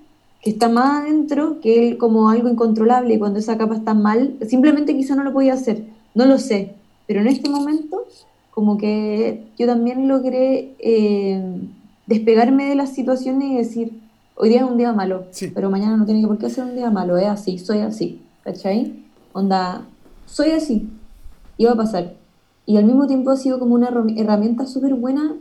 que 0.42 0.50
está 0.50 0.68
más 0.68 1.04
adentro 1.04 1.60
que 1.60 1.88
él 1.88 1.98
como 1.98 2.28
algo 2.28 2.48
incontrolable 2.48 3.14
y 3.14 3.18
cuando 3.18 3.38
esa 3.38 3.56
capa 3.56 3.76
está 3.76 3.94
mal, 3.94 4.36
simplemente 4.46 4.96
quizá 4.96 5.14
no 5.14 5.24
lo 5.24 5.32
podía 5.32 5.54
hacer, 5.54 5.84
no 6.14 6.26
lo 6.26 6.38
sé, 6.38 6.74
pero 7.06 7.20
en 7.20 7.28
este 7.28 7.48
momento 7.48 8.04
como 8.50 8.76
que 8.76 9.46
yo 9.58 9.66
también 9.66 10.08
logré 10.08 10.74
eh, 10.78 11.60
despegarme 12.06 12.68
de 12.68 12.74
las 12.74 12.90
situaciones 12.90 13.50
y 13.50 13.56
decir, 13.56 14.00
hoy 14.34 14.50
día 14.50 14.62
es 14.62 14.70
un 14.70 14.76
día 14.76 14.92
malo, 14.92 15.24
pero 15.54 15.70
mañana 15.70 15.96
no 15.96 16.04
tiene 16.04 16.26
por 16.26 16.38
qué 16.38 16.50
ser 16.50 16.64
un 16.64 16.74
día 16.74 16.90
malo, 16.90 17.16
es 17.16 17.28
así, 17.28 17.58
soy 17.58 17.78
así, 17.78 18.20
¿cachai? 18.42 19.04
Onda, 19.32 19.86
soy 20.26 20.50
así, 20.50 20.88
va 21.66 21.72
a 21.72 21.76
pasar. 21.76 22.14
Y 22.66 22.76
al 22.76 22.84
mismo 22.84 23.06
tiempo 23.06 23.30
ha 23.30 23.36
sido 23.36 23.58
como 23.58 23.74
una 23.74 23.90
herramienta 24.16 24.66
súper 24.66 24.94
buena 24.94 25.34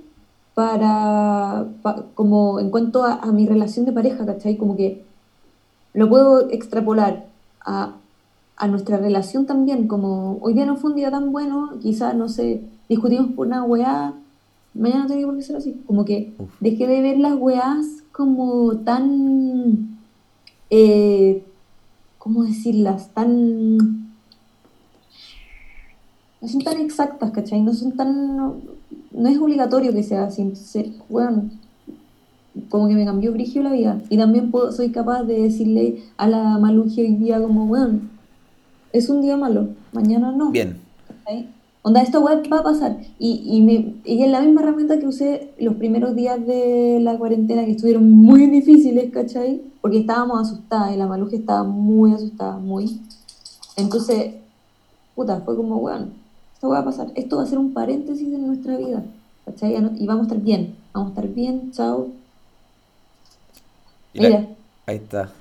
para, 0.54 1.66
como 2.14 2.60
en 2.60 2.70
cuanto 2.70 3.04
a, 3.04 3.26
mi 3.32 3.48
relación 3.48 3.86
de 3.86 3.94
pareja, 3.94 4.26
¿cachai? 4.26 4.58
Como 4.58 4.76
que 4.76 5.04
lo 5.94 6.10
puedo 6.10 6.50
extrapolar 6.50 7.28
a, 7.62 7.96
a, 8.58 8.68
nuestra 8.68 8.98
relación 8.98 9.46
también, 9.46 9.88
como 9.88 10.38
hoy 10.42 10.54
día 10.54 10.66
no 10.66 10.76
fue 10.78 10.92
un 10.92 10.98
día 10.98 11.12
tan 11.12 11.32
bueno, 11.32 11.72
quizás, 11.82 12.16
no 12.16 12.28
sé, 12.30 12.62
discutimos 12.90 13.32
por 13.32 13.48
una 13.48 13.64
weá, 13.64 14.14
mañana 14.74 15.04
no 15.04 15.08
tiene 15.08 15.26
por 15.26 15.36
qué 15.36 15.42
ser 15.42 15.56
así, 15.56 15.82
como 15.86 16.06
que 16.06 16.34
dejé 16.60 16.88
de 16.88 17.02
ver 17.02 17.18
las 17.18 17.36
weás 17.38 18.04
como 18.12 18.78
tan, 18.78 19.98
eh, 20.70 21.46
¿cómo 22.18 22.44
decirlas? 22.44 23.10
Tan... 23.14 23.78
No 26.42 26.48
son 26.48 26.64
tan 26.64 26.82
exactas, 26.82 27.32
¿cachai? 27.32 27.62
No 27.62 27.72
son 27.74 27.92
tan 27.92 28.81
no 29.12 29.30
es 29.30 29.38
obligatorio 29.38 29.94
que 29.94 30.04
sea 30.04 30.26
así. 30.26 30.52
Bueno, 31.10 31.50
como 32.70 32.88
que 32.88 32.96
me 32.96 33.06
cambió 33.06 33.32
brigio 33.32 33.64
la 33.64 33.74
vida. 33.74 34.02
Y 34.10 34.18
también 34.18 34.52
puedo, 34.52 34.72
soy 34.72 34.92
capaz 34.92 35.24
de 35.24 35.42
decirle 35.42 36.04
a 36.18 36.28
la 36.28 36.58
malugia 36.58 37.04
hoy 37.04 37.16
día 37.16 37.42
como, 37.42 37.68
bueno, 37.68 38.00
es 38.94 39.10
un 39.10 39.22
día 39.22 39.38
malo, 39.38 39.70
mañana 39.94 40.32
no. 40.32 40.52
Bien. 40.52 40.78
Onda, 41.84 42.02
esto 42.02 42.24
va 42.24 42.34
a 42.34 42.64
pasar. 42.64 42.98
Y, 43.18 43.42
y, 43.44 43.62
me, 43.62 43.96
y 44.06 44.22
es 44.22 44.30
la 44.30 44.42
misma 44.42 44.62
herramienta 44.62 45.00
que 45.00 45.08
usé 45.08 45.52
los 45.60 45.76
primeros 45.76 46.16
días 46.16 46.46
de 46.46 47.00
la 47.02 47.18
cuarentena, 47.18 47.66
que 47.66 47.72
estuvieron 47.72 48.10
muy 48.10 48.46
difíciles, 48.48 49.12
¿cachai? 49.12 49.62
Porque 49.82 50.00
estábamos 50.00 50.42
asustadas 50.42 50.94
y 50.94 50.98
la 50.98 51.08
maluja 51.08 51.36
estaba 51.36 51.64
muy 51.64 52.14
asustada, 52.14 52.58
muy. 52.58 53.02
Entonces, 53.78 54.36
puta, 55.16 55.42
fue 55.42 55.56
como, 55.56 55.80
bueno, 55.80 56.08
esto 56.62 56.70
va 56.70 56.78
a 56.78 56.86
pasar, 56.86 57.08
esto 57.16 57.38
va 57.38 57.44
a 57.44 57.48
ser 57.48 57.58
un 57.58 57.74
paréntesis 57.74 58.32
en 58.32 58.46
nuestra 58.46 58.78
vida, 58.78 59.04
¿cachai? 59.46 59.74
Y 59.98 60.06
vamos 60.06 60.26
a 60.26 60.28
estar 60.28 60.44
bien, 60.44 60.76
vamos 60.94 61.08
a 61.08 61.10
estar 61.16 61.28
bien, 61.28 61.72
chao. 61.72 62.10
Mira. 64.14 64.46
Ahí 64.86 64.98
está. 64.98 65.32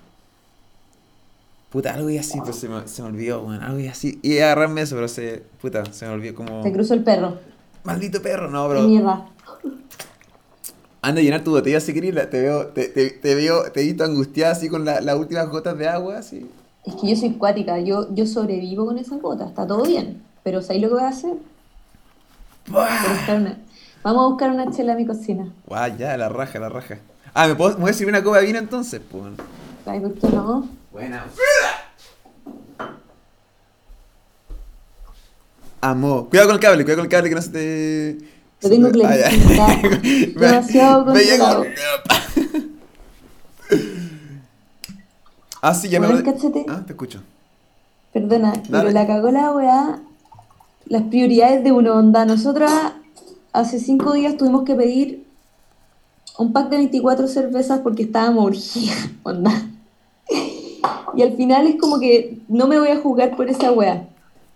Puta, 1.69 1.93
algo 1.93 2.09
y 2.09 2.17
así, 2.17 2.41
pero 2.41 2.55
se 2.55 2.71
me, 2.71 2.89
se 2.89 3.03
me 3.03 3.09
olvidó, 3.09 3.43
bueno, 3.43 3.63
algo 3.63 3.79
y 3.81 3.89
así. 3.89 4.19
Y 4.23 4.39
agarrarme 4.39 4.81
eso, 4.81 4.95
pero 4.95 5.09
se, 5.09 5.43
puta, 5.61 5.85
se 5.93 6.07
me 6.07 6.13
olvidó 6.13 6.37
como... 6.37 6.63
Se 6.63 6.73
cruzó 6.73 6.95
el 6.95 7.05
perro. 7.05 7.35
Maldito 7.85 8.23
perro, 8.23 8.49
no, 8.49 8.67
bro. 8.67 8.85
mierda. 8.85 9.29
Anda 11.03 11.21
a 11.21 11.23
llenar 11.23 11.45
tu 11.45 11.51
botella 11.51 11.81
si 11.81 11.93
querés, 11.93 12.31
te 12.31 12.41
veo, 12.41 12.69
te, 12.69 12.89
te, 12.89 13.11
te 13.11 13.35
veo, 13.35 13.71
te 13.71 13.83
he 13.83 13.85
visto 13.85 14.05
angustiada 14.05 14.53
así 14.53 14.71
con 14.71 14.87
las 14.87 15.17
últimas 15.17 15.51
gotas 15.51 15.77
de 15.77 15.87
agua, 15.87 16.17
así. 16.17 16.47
Es 16.87 16.95
que 16.95 17.11
yo 17.11 17.15
soy 17.15 17.33
cuática, 17.35 17.79
yo, 17.79 18.09
yo 18.15 18.25
sobrevivo 18.25 18.87
con 18.87 18.97
esas 18.97 19.21
gotas, 19.21 19.51
está 19.51 19.67
todo 19.67 19.83
bien. 19.83 20.30
Pero 20.43 20.63
¿sabes 20.63 20.83
lo 20.83 20.89
que 20.89 20.95
voy 20.95 21.03
a 21.03 21.09
hacer? 21.09 21.35
Vamos 24.03 24.25
a 24.25 24.29
buscar 24.29 24.51
una 24.51 24.71
chela 24.71 24.95
a 24.95 24.97
mi 24.97 25.07
cocina. 25.07 25.47
Guau, 25.67 25.97
ya, 25.97 26.17
la 26.17 26.29
raja, 26.29 26.59
la 26.59 26.69
raja. 26.69 26.99
Ah, 27.35 27.47
¿me 27.49 27.55
puedo, 27.55 27.79
¿me 27.79 28.07
una 28.07 28.23
copa 28.23 28.39
de 28.39 28.47
vino 28.47 28.59
entonces? 28.59 29.01
Pues. 29.11 29.25
Ay, 29.87 30.01
¿por 30.01 30.15
qué 30.15 30.29
no? 30.29 30.69
Buena. 30.91 31.25
Amo. 35.81 36.29
Cuidado 36.29 36.49
con 36.49 36.57
el 36.57 36.61
cable, 36.61 36.85
cuidado 36.85 36.99
con 36.99 37.07
el 37.07 37.11
cable 37.11 37.29
que 37.29 37.35
no 37.35 37.43
se 37.43 37.51
te. 37.51 38.19
Lo 38.63 38.69
tengo 38.69 38.93
que 38.93 39.07
ah, 39.07 39.79
Demasiado 40.39 41.05
controlado. 41.07 41.65
ah, 45.63 45.75
sí, 45.75 45.89
ya 45.89 46.01
me 46.01 46.09
Ah, 46.69 46.83
te 46.85 46.93
escucho. 46.93 47.23
Perdona, 48.13 48.53
pero 48.71 48.91
la 48.91 49.07
cagó 49.07 49.31
la 49.31 49.53
weá 49.53 50.01
las 50.91 51.05
prioridades 51.05 51.63
de 51.65 51.73
uno, 51.73 51.95
onda. 51.95 52.27
Nosotras 52.27 52.73
hace 53.53 53.79
cinco 53.79 54.13
días 54.13 54.37
tuvimos 54.37 54.65
que 54.65 54.75
pedir 54.75 55.25
un 56.37 56.53
pack 56.53 56.69
de 56.69 56.79
24 56.79 57.29
cervezas 57.29 57.81
porque 57.81 58.03
estábamos 58.03 58.45
orgía, 58.45 58.93
onda. 59.23 59.53
Y 61.15 61.23
al 61.23 61.37
final 61.37 61.67
es 61.69 61.77
como 61.77 62.01
que 62.01 62.39
no 62.49 62.67
me 62.67 62.79
voy 62.79 62.89
a 62.89 63.01
jugar 63.01 63.37
por 63.37 63.49
esa 63.49 63.73
wea. 63.73 64.09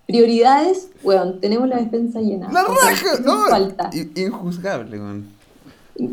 Prioridades, 0.06 0.88
weón, 1.04 1.40
tenemos 1.40 1.68
la 1.68 1.76
despensa 1.76 2.20
llena. 2.20 2.50
La 2.52 2.64
raja, 2.64 3.20
no. 3.24 3.46
Falta. 3.48 3.90
Injuzgable, 4.16 4.98
weón. 4.98 5.28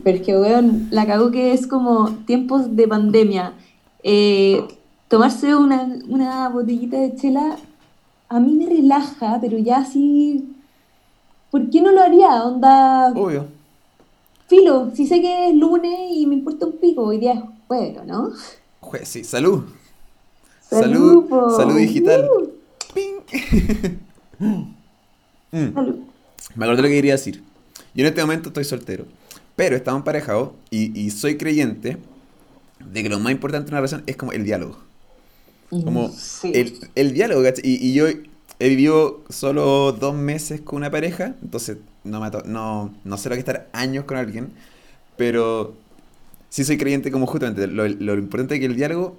Pero 0.03 0.17
es 0.17 0.23
que, 0.23 0.37
weón, 0.37 0.87
la 0.91 1.07
cago 1.07 1.31
que 1.31 1.53
es 1.53 1.65
como 1.65 2.11
tiempos 2.27 2.75
de 2.75 2.87
pandemia. 2.87 3.53
Eh, 4.03 4.63
tomarse 5.07 5.55
una, 5.55 5.89
una 6.07 6.47
botellita 6.49 6.97
de 6.97 7.15
chela 7.15 7.57
a 8.35 8.39
mí 8.39 8.53
me 8.53 8.65
relaja, 8.65 9.39
pero 9.41 9.57
ya 9.57 9.77
así. 9.79 10.47
¿Por 11.51 11.69
qué 11.69 11.81
no 11.81 11.91
lo 11.91 12.01
haría? 12.01 12.43
Onda. 12.45 13.09
Obvio. 13.13 13.45
Filo, 14.47 14.91
si 14.95 15.05
sé 15.05 15.21
que 15.21 15.49
es 15.49 15.55
lunes 15.55 15.99
y 16.13 16.25
me 16.27 16.35
importa 16.35 16.65
un 16.65 16.73
pico, 16.73 17.03
hoy 17.03 17.17
día 17.19 17.33
es 17.33 17.41
jueves, 17.67 18.05
¿no? 18.05 18.31
Jue- 18.81 19.03
sí, 19.05 19.23
salud. 19.23 19.63
Salud, 20.61 21.27
Salud, 21.29 21.57
salud 21.57 21.77
digital. 21.77 22.27
Uh. 22.29 22.49
Ping. 22.93 23.99
Mm. 25.53 25.73
Salud. 25.73 25.95
Me 26.55 26.65
acuerdo 26.65 26.81
lo 26.81 26.87
que 26.87 26.95
quería 26.95 27.11
decir. 27.13 27.43
Yo 27.93 28.01
en 28.03 28.07
este 28.07 28.21
momento 28.21 28.47
estoy 28.49 28.63
soltero, 28.63 29.05
pero 29.57 29.75
estamos 29.75 29.99
emparejados 29.99 30.51
y, 30.69 30.97
y 30.99 31.11
soy 31.11 31.37
creyente 31.37 31.97
de 32.79 33.03
que 33.03 33.09
lo 33.09 33.19
más 33.19 33.33
importante 33.33 33.67
en 33.67 33.73
una 33.73 33.79
relación 33.81 34.03
es 34.07 34.15
como 34.15 34.31
el 34.31 34.45
diálogo. 34.45 34.77
Como 35.83 36.15
Sí. 36.17 36.53
el, 36.53 36.79
el 36.95 37.13
diálogo, 37.13 37.43
¿cachai? 37.43 37.63
Y, 37.67 37.87
y 37.89 37.93
yo 37.93 38.07
he 38.07 38.69
vivido 38.69 39.23
solo 39.29 39.91
dos 39.93 40.13
meses 40.15 40.61
con 40.61 40.77
una 40.77 40.91
pareja, 40.91 41.35
entonces 41.41 41.77
no, 42.03 42.19
me 42.21 42.29
no, 42.45 42.93
no 43.03 43.17
sé 43.17 43.29
lo 43.29 43.35
que 43.35 43.41
es 43.41 43.47
estar 43.47 43.69
años 43.73 44.05
con 44.05 44.17
alguien, 44.17 44.53
pero 45.17 45.75
sí 46.49 46.63
soy 46.65 46.77
creyente 46.77 47.11
como 47.11 47.27
justamente 47.27 47.67
lo, 47.67 47.87
lo 47.87 48.15
importante 48.15 48.55
es 48.55 48.59
que 48.61 48.67
el 48.67 48.75
diálogo 48.75 49.17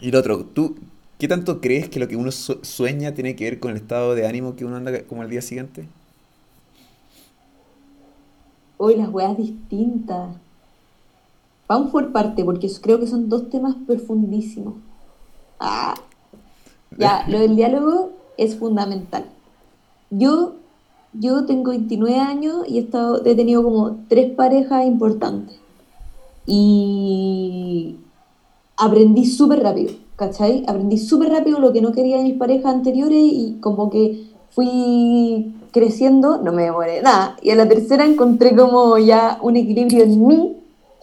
y 0.00 0.10
lo 0.12 0.20
otro, 0.20 0.44
¿tú 0.46 0.76
qué 1.18 1.28
tanto 1.28 1.60
crees 1.60 1.88
que 1.90 2.00
lo 2.00 2.08
que 2.08 2.16
uno 2.16 2.32
su- 2.32 2.60
sueña 2.62 3.14
tiene 3.14 3.36
que 3.36 3.44
ver 3.44 3.60
con 3.60 3.72
el 3.72 3.78
estado 3.78 4.14
de 4.14 4.26
ánimo 4.26 4.56
que 4.56 4.64
uno 4.66 4.76
anda 4.76 5.04
como 5.04 5.22
al 5.22 5.30
día 5.30 5.42
siguiente? 5.42 5.88
Hoy 8.78 8.96
las 8.96 9.10
weas 9.12 9.36
distintas. 9.36 10.36
Vamos 11.68 11.92
por 11.92 12.10
parte, 12.10 12.44
porque 12.44 12.68
creo 12.82 12.98
que 12.98 13.06
son 13.06 13.28
dos 13.28 13.48
temas 13.48 13.76
profundísimos. 13.86 14.74
Ah. 15.58 15.94
Ya, 16.96 17.24
lo 17.28 17.38
del 17.38 17.54
diálogo 17.54 18.10
es 18.36 18.56
fundamental. 18.56 19.24
Yo, 20.10 20.54
yo 21.12 21.44
tengo 21.46 21.70
29 21.70 22.18
años 22.18 22.64
y 22.66 22.78
he, 22.78 22.80
estado, 22.80 23.24
he 23.24 23.34
tenido 23.34 23.62
como 23.62 23.98
tres 24.08 24.34
parejas 24.34 24.86
importantes. 24.86 25.56
Y 26.46 27.96
aprendí 28.76 29.26
súper 29.26 29.62
rápido, 29.62 29.92
¿cachai? 30.16 30.64
Aprendí 30.66 30.98
súper 30.98 31.30
rápido 31.30 31.60
lo 31.60 31.72
que 31.72 31.82
no 31.82 31.92
quería 31.92 32.18
de 32.18 32.24
mis 32.24 32.38
parejas 32.38 32.74
anteriores 32.74 33.22
y 33.22 33.58
como 33.60 33.90
que 33.90 34.28
fui 34.50 35.54
creciendo, 35.72 36.38
no 36.38 36.52
me 36.52 36.64
demoré 36.64 37.02
nada. 37.02 37.36
Y 37.42 37.50
a 37.50 37.54
la 37.54 37.68
tercera 37.68 38.06
encontré 38.06 38.56
como 38.56 38.98
ya 38.98 39.38
un 39.42 39.56
equilibrio 39.56 40.04
en 40.04 40.26
mí, 40.26 40.56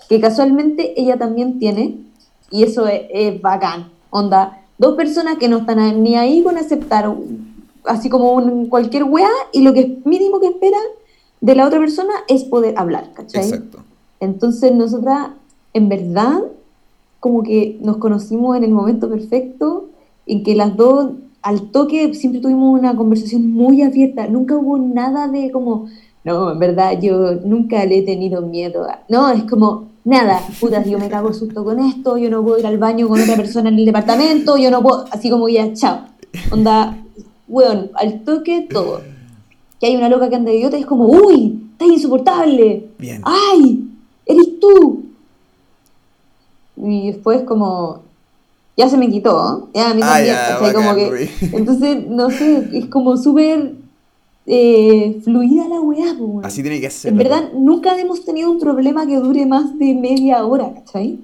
que 0.09 0.19
casualmente 0.19 0.99
ella 0.99 1.17
también 1.17 1.59
tiene, 1.59 1.99
y 2.51 2.63
eso 2.63 2.87
es, 2.87 3.03
es 3.11 3.41
bacán. 3.41 3.94
Onda, 4.15 4.61
dos 4.77 4.95
personas 4.95 5.37
que 5.37 5.49
no 5.49 5.57
están 5.57 6.01
ni 6.01 6.15
ahí 6.15 6.41
con 6.41 6.57
aceptar 6.57 7.13
así 7.83 8.07
como 8.07 8.31
un, 8.31 8.67
cualquier 8.67 9.03
weá, 9.03 9.27
y 9.51 9.59
lo 9.61 9.73
que 9.73 9.99
mínimo 10.05 10.39
que 10.39 10.47
espera 10.47 10.77
de 11.41 11.53
la 11.53 11.67
otra 11.67 11.79
persona 11.79 12.13
es 12.29 12.45
poder 12.45 12.75
hablar, 12.77 13.11
¿cachai? 13.13 13.43
Exacto. 13.43 13.79
Entonces 14.21 14.73
nosotras, 14.73 15.31
en 15.73 15.89
verdad, 15.89 16.39
como 17.19 17.43
que 17.43 17.77
nos 17.81 17.97
conocimos 17.97 18.55
en 18.55 18.63
el 18.63 18.71
momento 18.71 19.09
perfecto, 19.09 19.89
en 20.25 20.43
que 20.45 20.55
las 20.55 20.77
dos, 20.77 21.11
al 21.41 21.71
toque, 21.71 22.13
siempre 22.13 22.39
tuvimos 22.39 22.79
una 22.79 22.95
conversación 22.95 23.51
muy 23.51 23.81
abierta, 23.81 24.27
nunca 24.27 24.55
hubo 24.55 24.77
nada 24.77 25.27
de 25.27 25.51
como, 25.51 25.87
no, 26.23 26.53
en 26.53 26.59
verdad 26.59 27.01
yo 27.01 27.33
nunca 27.43 27.83
le 27.83 27.97
he 27.97 28.03
tenido 28.03 28.41
miedo. 28.43 28.85
a-". 28.85 29.01
No, 29.09 29.29
es 29.29 29.43
como, 29.43 29.89
nada, 30.05 30.39
puta, 30.59 30.83
yo 30.83 30.97
me 30.97 31.09
cago 31.09 31.33
susto 31.33 31.63
con 31.65 31.79
esto, 31.79 32.17
yo 32.17 32.29
no 32.29 32.41
puedo 32.43 32.57
ir 32.59 32.65
al 32.67 32.77
baño 32.77 33.07
con 33.09 33.19
otra 33.19 33.35
persona 33.35 33.69
en 33.69 33.79
el 33.79 33.85
departamento, 33.85 34.55
yo 34.57 34.71
no 34.71 34.81
puedo, 34.81 35.05
así 35.11 35.29
como 35.29 35.49
ya, 35.49 35.73
chao. 35.73 36.01
Onda, 36.51 36.97
weón, 37.47 37.91
al 37.95 38.23
toque 38.23 38.67
todo. 38.69 39.01
Que 39.79 39.87
hay 39.87 39.95
una 39.97 40.07
loca 40.07 40.29
que 40.29 40.35
anda 40.35 40.51
de 40.51 40.57
idiota 40.57 40.77
y 40.77 40.81
es 40.81 40.85
como, 40.85 41.05
uy, 41.05 41.69
estás 41.73 41.89
insoportable. 41.89 42.87
Bien. 42.97 43.21
¡Ay! 43.25 43.83
¡Eres 44.25 44.59
tú! 44.59 45.03
Y 46.77 47.11
después 47.11 47.41
como... 47.43 48.03
Ya 48.77 48.89
se 48.89 48.97
me 48.97 49.09
quitó, 49.09 49.67
¿eh? 49.73 49.79
Ya, 49.79 49.91
a 49.91 49.93
mí 49.93 50.01
Ah, 50.03 50.13
también, 50.15 50.35
ya, 50.35 50.47
¿cachai? 50.59 50.73
Como 50.73 50.95
que... 50.95 51.29
Entonces, 51.53 52.07
no 52.07 52.29
sé, 52.29 52.69
es 52.73 52.85
como 52.87 53.15
súper 53.15 53.75
eh, 54.47 55.21
fluida 55.23 55.67
la 55.67 55.81
weá. 55.81 56.15
Así 56.43 56.61
tiene 56.61 56.79
que 56.79 56.89
ser. 56.89 57.11
En 57.11 57.17
verdad, 57.17 57.51
nunca 57.53 57.99
hemos 57.99 58.23
tenido 58.25 58.51
un 58.51 58.59
problema 58.59 59.05
que 59.05 59.17
dure 59.17 59.45
más 59.45 59.77
de 59.77 59.93
media 59.93 60.45
hora, 60.45 60.73
¿cachai? 60.73 61.19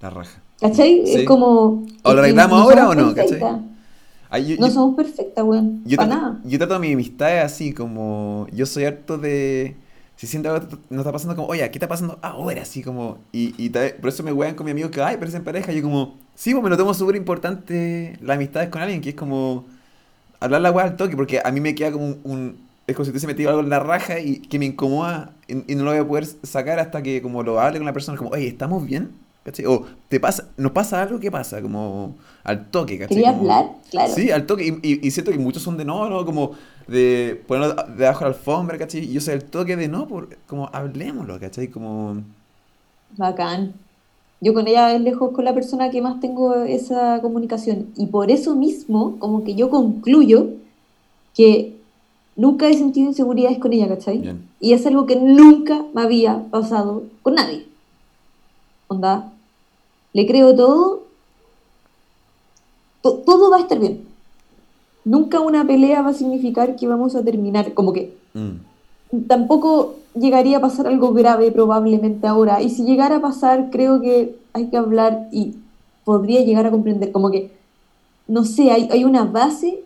La 0.00 0.10
raja. 0.10 0.40
¿Cachai? 0.60 1.02
Sí. 1.06 1.14
Es 1.16 1.24
como... 1.24 1.84
¿O 2.02 2.12
lo 2.12 2.20
arreglamos 2.20 2.58
no 2.58 2.64
ahora 2.64 2.88
o 2.88 2.94
no. 2.94 3.14
Ay, 4.30 4.46
yo- 4.46 4.56
No 4.58 4.66
yo- 4.68 4.72
somos 4.72 4.96
perfectas, 4.96 5.44
weón. 5.44 5.82
Yo 5.84 5.96
Para 5.96 6.08
trato, 6.10 6.22
nada. 6.24 6.40
yo 6.44 6.58
trato 6.58 6.74
a 6.74 6.78
mi 6.78 6.92
amistad 6.92 7.38
así, 7.40 7.72
como 7.72 8.46
yo 8.52 8.66
soy 8.66 8.84
harto 8.84 9.18
de... 9.18 9.76
Si 10.16 10.26
siento 10.26 10.50
algo 10.50 10.66
que 10.66 10.76
nos 10.88 11.00
está 11.00 11.12
pasando, 11.12 11.36
como, 11.36 11.48
oye, 11.48 11.70
¿qué 11.70 11.76
está 11.78 11.88
pasando 11.88 12.18
ahora? 12.22 12.62
Así 12.62 12.82
como... 12.82 13.18
Y, 13.32 13.68
por 13.70 14.08
eso 14.08 14.22
me 14.22 14.32
wean 14.32 14.54
con 14.54 14.64
mi 14.64 14.70
amigo 14.72 14.90
que, 14.90 15.02
ay, 15.02 15.16
pero 15.18 15.28
es 15.28 15.34
en 15.34 15.44
pareja. 15.44 15.72
Yo 15.72 15.82
como, 15.82 16.14
sí, 16.34 16.52
pues 16.52 16.64
me 16.64 16.70
lo 16.70 16.76
tomo 16.76 16.94
súper 16.94 17.16
importante 17.16 18.16
las 18.22 18.36
amistades 18.36 18.70
con 18.70 18.80
alguien, 18.80 19.00
que 19.02 19.10
es 19.10 19.14
como 19.14 19.64
hablar 20.40 20.60
la 20.60 20.70
weá 20.70 20.84
al 20.86 20.96
toque, 20.96 21.16
porque 21.16 21.40
a 21.44 21.50
mí 21.50 21.60
me 21.60 21.74
queda 21.74 21.92
como 21.92 22.06
un... 22.06 22.20
un- 22.24 22.66
es 22.86 22.94
como 22.94 23.04
si 23.04 23.10
te 23.10 23.14
hubiese 23.14 23.26
metido 23.26 23.50
algo 23.50 23.62
en 23.62 23.68
la 23.70 23.80
raja 23.80 24.20
y 24.20 24.36
que 24.38 24.60
me 24.60 24.66
incomoda 24.66 25.32
y, 25.48 25.72
y 25.72 25.74
no 25.74 25.82
lo 25.82 25.90
voy 25.90 25.98
a 25.98 26.06
poder 26.06 26.24
sacar 26.44 26.78
hasta 26.78 27.02
que 27.02 27.20
como 27.20 27.42
lo 27.42 27.58
hable 27.60 27.78
con 27.80 27.86
la 27.86 27.92
persona, 27.92 28.16
como, 28.16 28.30
oye, 28.30 28.46
¿estamos 28.46 28.86
bien? 28.86 29.10
¿Cachai? 29.42 29.66
O, 29.66 29.86
¿te 30.08 30.20
pasa, 30.20 30.48
¿nos 30.56 30.70
pasa 30.72 31.02
algo? 31.02 31.18
¿Qué 31.18 31.30
pasa? 31.32 31.60
Como 31.60 32.16
al 32.44 32.66
toque, 32.70 32.96
¿cachai? 32.98 33.16
¿Quería 33.16 33.30
Como- 33.36 33.42
hablar? 33.52 33.74
Claro. 33.90 34.12
Sí, 34.12 34.30
al 34.30 34.46
toque. 34.46 34.66
Y, 34.66 34.78
y, 34.88 35.06
y 35.06 35.10
siento 35.10 35.32
que 35.32 35.38
muchos 35.38 35.62
son 35.64 35.76
de 35.76 35.84
no, 35.84 36.08
no, 36.08 36.24
como 36.24 36.52
de 36.86 37.42
ponerlo 37.48 37.74
debajo 37.96 38.20
de 38.20 38.30
la 38.30 38.36
alfombra, 38.36 38.78
¿cachai? 38.78 39.00
Y 39.04 39.12
yo 39.12 39.20
soy 39.20 39.34
el 39.34 39.44
toque 39.44 39.76
de 39.76 39.88
no, 39.88 40.06
por, 40.06 40.36
como 40.46 40.68
hablemoslo, 40.72 41.40
¿cachai? 41.40 41.68
Como. 41.68 42.22
Bacán. 43.18 43.74
Yo 44.40 44.52
con 44.54 44.66
ella 44.68 44.94
es 44.94 45.00
lejos 45.00 45.30
con 45.32 45.44
la 45.44 45.54
persona 45.54 45.90
que 45.90 46.02
más 46.02 46.20
tengo 46.20 46.54
esa 46.64 47.20
comunicación. 47.22 47.86
Y 47.96 48.06
por 48.06 48.30
eso 48.30 48.54
mismo, 48.54 49.16
como 49.18 49.44
que 49.44 49.54
yo 49.54 49.70
concluyo 49.70 50.48
que 51.34 51.74
nunca 52.36 52.68
he 52.68 52.74
sentido 52.74 53.08
inseguridades 53.08 53.58
con 53.58 53.72
ella, 53.72 53.88
¿cachai? 53.88 54.18
Bien. 54.18 54.46
Y 54.60 54.72
es 54.74 54.86
algo 54.86 55.06
que 55.06 55.16
nunca 55.16 55.84
me 55.94 56.02
había 56.02 56.44
pasado 56.50 57.04
con 57.22 57.34
nadie. 57.34 57.66
Onda, 58.88 59.32
le 60.12 60.26
creo 60.26 60.54
todo, 60.54 61.02
to- 63.02 63.18
todo 63.24 63.50
va 63.50 63.56
a 63.56 63.60
estar 63.60 63.78
bien. 63.78 64.04
Nunca 65.04 65.40
una 65.40 65.66
pelea 65.66 66.02
va 66.02 66.10
a 66.10 66.14
significar 66.14 66.76
que 66.76 66.86
vamos 66.88 67.14
a 67.14 67.22
terminar, 67.24 67.72
como 67.74 67.92
que 67.92 68.16
mm, 68.34 68.50
tampoco 69.28 69.96
llegaría 70.14 70.58
a 70.58 70.60
pasar 70.60 70.86
algo 70.86 71.12
grave 71.12 71.50
probablemente 71.52 72.26
ahora. 72.26 72.62
Y 72.62 72.70
si 72.70 72.84
llegara 72.84 73.16
a 73.16 73.20
pasar, 73.20 73.70
creo 73.70 74.00
que 74.00 74.36
hay 74.52 74.68
que 74.68 74.76
hablar 74.76 75.28
y 75.32 75.56
podría 76.04 76.44
llegar 76.44 76.66
a 76.66 76.70
comprender, 76.70 77.12
como 77.12 77.30
que, 77.30 77.50
no 78.28 78.44
sé, 78.44 78.70
hay, 78.70 78.88
hay 78.90 79.04
una 79.04 79.24
base 79.24 79.82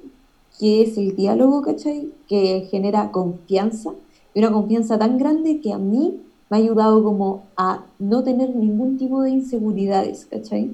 que 0.58 0.82
es 0.82 0.98
el 0.98 1.16
diálogo, 1.16 1.62
¿cachai? 1.62 2.10
Que 2.28 2.68
genera 2.70 3.10
confianza. 3.10 3.90
Y 4.34 4.40
una 4.40 4.52
confianza 4.52 4.98
tan 4.98 5.18
grande 5.18 5.60
que 5.60 5.72
a 5.72 5.78
mí 5.78 6.20
me 6.48 6.56
ha 6.56 6.60
ayudado 6.60 7.02
como 7.02 7.44
a 7.56 7.84
no 7.98 8.22
tener 8.22 8.54
ningún 8.54 8.98
tipo 8.98 9.22
de 9.22 9.30
inseguridades, 9.30 10.26
¿cachai? 10.26 10.70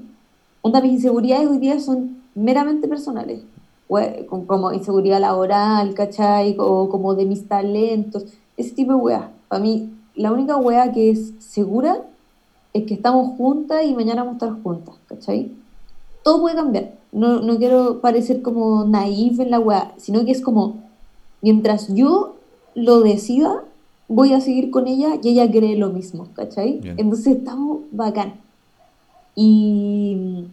Onda, 0.61 0.81
mis 0.81 0.93
inseguridades 0.93 1.47
hoy 1.47 1.59
día 1.59 1.79
son 1.79 2.17
meramente 2.35 2.87
personales. 2.87 3.41
Como 3.87 4.73
inseguridad 4.73 5.21
laboral, 5.21 5.93
¿cachai? 5.93 6.55
O 6.59 6.89
como 6.89 7.15
de 7.15 7.25
mis 7.25 7.47
talentos, 7.47 8.25
ese 8.57 8.71
tipo 8.71 8.93
de 8.93 8.97
weas. 8.97 9.25
Para 9.47 9.61
mí, 9.61 9.93
la 10.15 10.31
única 10.31 10.57
wea 10.57 10.91
que 10.91 11.11
es 11.11 11.33
segura 11.39 12.03
es 12.73 12.85
que 12.85 12.95
estamos 12.95 13.37
juntas 13.37 13.85
y 13.85 13.93
mañana 13.93 14.23
vamos 14.23 14.41
a 14.41 14.45
estar 14.45 14.63
juntas, 14.63 14.95
¿cachai? 15.07 15.51
Todo 16.23 16.41
puede 16.41 16.55
cambiar. 16.55 16.93
No, 17.11 17.39
no 17.39 17.57
quiero 17.57 18.01
parecer 18.01 18.41
como 18.41 18.83
naif 18.85 19.39
en 19.39 19.51
la 19.51 19.59
wea, 19.59 19.93
sino 19.97 20.25
que 20.25 20.31
es 20.31 20.41
como, 20.41 20.83
mientras 21.41 21.93
yo 21.93 22.35
lo 22.75 22.99
decida, 23.01 23.63
voy 24.07 24.33
a 24.33 24.41
seguir 24.41 24.71
con 24.71 24.87
ella 24.87 25.17
y 25.21 25.29
ella 25.29 25.49
cree 25.49 25.77
lo 25.77 25.89
mismo, 25.89 26.27
¿cachai? 26.33 26.79
Bien. 26.79 26.95
Entonces 26.99 27.37
estamos 27.37 27.79
bacán. 27.91 28.35
Y, 29.35 30.47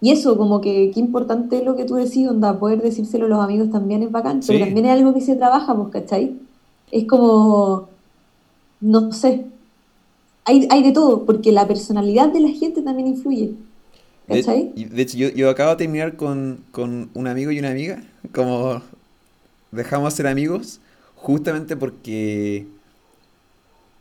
y 0.00 0.12
eso, 0.12 0.36
como 0.38 0.60
que 0.60 0.90
qué 0.94 1.00
importante 1.00 1.58
es 1.58 1.64
lo 1.64 1.76
que 1.76 1.84
tú 1.84 1.94
decís, 1.96 2.28
onda, 2.28 2.58
poder 2.58 2.82
decírselo 2.82 3.26
a 3.26 3.28
los 3.28 3.40
amigos 3.40 3.70
también 3.70 4.02
es 4.02 4.10
bacán, 4.12 4.40
pero 4.46 4.58
Sí. 4.58 4.64
también 4.64 4.86
es 4.86 4.92
algo 4.92 5.14
que 5.14 5.20
se 5.20 5.36
trabaja, 5.36 5.74
pues, 5.76 5.88
¿cachai? 5.90 6.36
Es 6.90 7.04
como, 7.06 7.88
no 8.80 9.12
sé, 9.12 9.46
hay, 10.44 10.66
hay 10.70 10.82
de 10.82 10.92
todo, 10.92 11.24
porque 11.26 11.52
la 11.52 11.66
personalidad 11.68 12.32
de 12.32 12.40
la 12.40 12.50
gente 12.50 12.82
también 12.82 13.08
influye, 13.08 13.54
De, 14.28 14.40
¿cachai? 14.40 14.72
y 14.76 14.84
de 14.84 15.02
hecho, 15.02 15.16
yo, 15.18 15.28
yo 15.30 15.50
acabo 15.50 15.70
de 15.70 15.76
terminar 15.76 16.16
con, 16.16 16.60
con 16.70 17.10
un 17.14 17.26
amigo 17.26 17.50
y 17.50 17.58
una 17.58 17.70
amiga. 17.70 18.02
Como 18.34 18.82
dejamos 19.72 20.12
de 20.14 20.16
ser 20.18 20.26
amigos 20.26 20.80
justamente 21.16 21.76
porque 21.76 22.66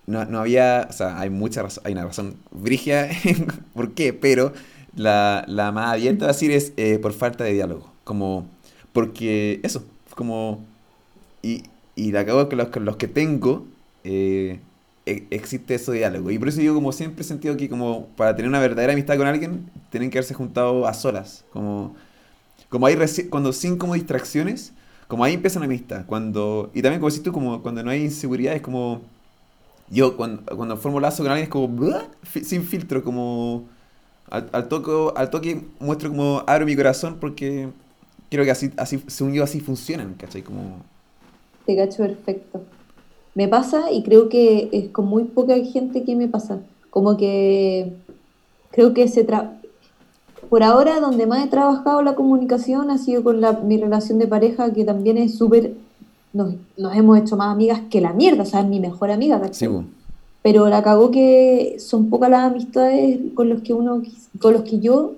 no, 0.06 0.26
no 0.26 0.40
había, 0.40 0.88
o 0.90 0.94
sea, 0.94 1.20
hay 1.20 1.30
mucha 1.30 1.64
razón, 1.64 1.84
hay 1.86 1.94
una 1.94 2.06
razón 2.06 2.36
brigia 2.52 3.10
por 3.74 3.92
qué, 3.94 4.14
pero 4.14 4.54
la, 4.98 5.46
la 5.48 5.72
más 5.72 5.94
abierta 5.94 6.26
a 6.26 6.30
decir 6.30 6.52
es 6.52 6.74
eh, 6.76 7.00
por 7.00 7.14
falta 7.14 7.44
de 7.44 7.54
diálogo, 7.54 7.92
como, 8.04 8.46
porque 8.92 9.62
eso, 9.64 9.86
como, 10.16 10.66
y, 11.42 11.64
y 11.96 12.12
la 12.12 12.26
cago 12.26 12.50
que 12.50 12.56
los, 12.56 12.76
los 12.76 12.98
que 12.98 13.08
tengo, 13.08 13.66
eh, 14.04 14.60
e, 15.06 15.26
existe 15.30 15.76
ese 15.76 15.94
diálogo. 15.94 16.32
Y 16.32 16.40
por 16.40 16.50
eso 16.50 16.60
digo, 16.60 16.76
como 16.76 16.92
siempre 16.92 17.22
he 17.22 17.24
sentido 17.24 17.56
que 17.56 17.70
como 17.70 18.08
para 18.18 18.36
tener 18.36 18.50
una 18.50 18.60
verdadera 18.60 18.94
amistad 18.94 19.18
con 19.18 19.28
alguien, 19.28 19.70
tienen 19.90 20.10
que 20.10 20.18
haberse 20.18 20.34
juntado 20.34 20.86
a 20.86 20.94
solas. 20.94 21.46
Como, 21.54 21.96
como 22.70 22.88
hay 22.88 22.98
cuando 23.30 23.54
sin 23.54 23.78
como 23.78 23.94
distracciones, 23.94 24.74
como 25.08 25.24
ahí 25.24 25.36
empieza 25.36 25.60
una 25.60 25.66
amistad. 25.68 26.06
Cuando, 26.06 26.72
y 26.74 26.82
también 26.82 27.00
como 27.00 27.10
decís 27.10 27.24
tú, 27.24 27.32
como 27.32 27.62
cuando 27.62 27.84
no 27.84 27.92
hay 27.92 28.04
inseguridad, 28.04 28.56
es 28.56 28.62
como... 28.62 29.02
Yo 29.90 30.18
cuando, 30.18 30.44
cuando 30.58 30.76
formo 30.76 31.00
lazo 31.00 31.24
con 31.24 31.32
alguien 31.32 31.46
es 31.46 31.50
como... 31.50 31.70
Sin 32.44 32.64
filtro, 32.64 33.04
como... 33.04 33.66
Al, 34.30 34.50
al, 34.52 34.68
toque, 34.68 34.92
al 35.16 35.30
toque 35.30 35.62
muestro 35.80 36.10
como 36.10 36.44
abro 36.46 36.66
mi 36.66 36.76
corazón 36.76 37.18
porque 37.20 37.70
creo 38.30 38.44
que 38.44 38.52
así, 38.52 38.72
así 38.78 39.04
según 39.08 39.34
yo, 39.34 39.44
así 39.44 39.60
funcionan, 39.60 40.16
¿cachai? 40.16 40.42
Como... 40.42 40.82
Te 41.66 41.76
cacho 41.76 42.04
perfecto 42.04 42.62
me 43.38 43.48
pasa 43.48 43.92
y 43.92 44.02
creo 44.02 44.30
que 44.30 44.68
es 44.72 44.90
con 44.90 45.06
muy 45.06 45.26
poca 45.26 45.56
gente 45.64 46.04
que 46.04 46.16
me 46.16 46.28
pasa. 46.28 46.58
Como 46.90 47.18
que 47.18 47.94
creo 48.72 48.96
que 48.96 49.08
se 49.08 49.24
tra 49.24 49.54
por 50.50 50.64
ahora 50.64 51.00
donde 51.00 51.28
más 51.28 51.46
he 51.46 51.48
trabajado 51.48 52.02
la 52.02 52.16
comunicación 52.16 52.90
ha 52.90 52.98
sido 52.98 53.24
con 53.24 53.40
la, 53.40 53.52
mi 53.52 53.78
relación 53.78 54.18
de 54.18 54.26
pareja 54.26 54.74
que 54.74 54.84
también 54.86 55.20
es 55.20 55.38
súper 55.38 55.76
nos, 56.34 56.56
hemos 56.96 57.20
hecho 57.20 57.38
más 57.38 57.54
amigas 57.54 57.82
que 57.92 58.02
la 58.02 58.12
mierda, 58.12 58.42
o 58.42 58.46
sea, 58.46 58.62
es 58.62 58.68
mi 58.68 58.80
mejor 58.80 59.12
amiga, 59.12 59.40
Pero 60.48 60.70
la 60.70 60.82
cagó 60.82 61.12
que 61.12 61.76
son 61.78 62.10
pocas 62.10 62.30
las 62.30 62.50
amistades 62.50 63.20
con 63.34 63.50
los 63.50 63.64
que 63.64 63.74
uno 63.74 64.02
con 64.40 64.54
los 64.54 64.62
que 64.62 64.80
yo 64.80 65.16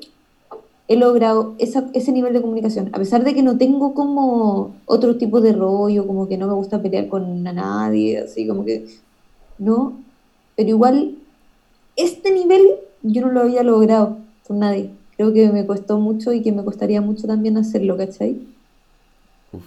he 0.87 0.95
logrado 0.95 1.53
ese 1.59 2.11
nivel 2.11 2.33
de 2.33 2.41
comunicación, 2.41 2.89
a 2.93 2.97
pesar 2.97 3.23
de 3.23 3.35
que 3.35 3.43
no 3.43 3.55
tengo 3.55 3.93
como 3.93 4.75
otro 4.87 5.17
tipo 5.17 5.39
de 5.39 5.53
rollo, 5.53 6.07
como 6.07 6.27
que 6.27 6.35
no 6.35 6.47
me 6.47 6.53
gusta 6.53 6.81
pelear 6.81 7.09
con 7.09 7.43
nadie, 7.43 8.21
así 8.21 8.47
como 8.47 8.65
que 8.65 8.87
no, 9.59 9.99
pero 10.55 10.69
igual 10.69 11.13
este 11.95 12.31
nivel 12.31 12.63
yo 13.03 13.21
no 13.21 13.31
lo 13.31 13.41
había 13.41 13.61
logrado 13.61 14.17
con 14.47 14.57
nadie. 14.57 14.89
Creo 15.15 15.31
que 15.31 15.51
me 15.51 15.67
costó 15.67 15.99
mucho 15.99 16.33
y 16.33 16.41
que 16.41 16.51
me 16.51 16.63
costaría 16.63 17.01
mucho 17.01 17.27
también 17.27 17.55
hacerlo, 17.57 17.97
¿cachai? 17.97 18.47
Uf, 19.53 19.61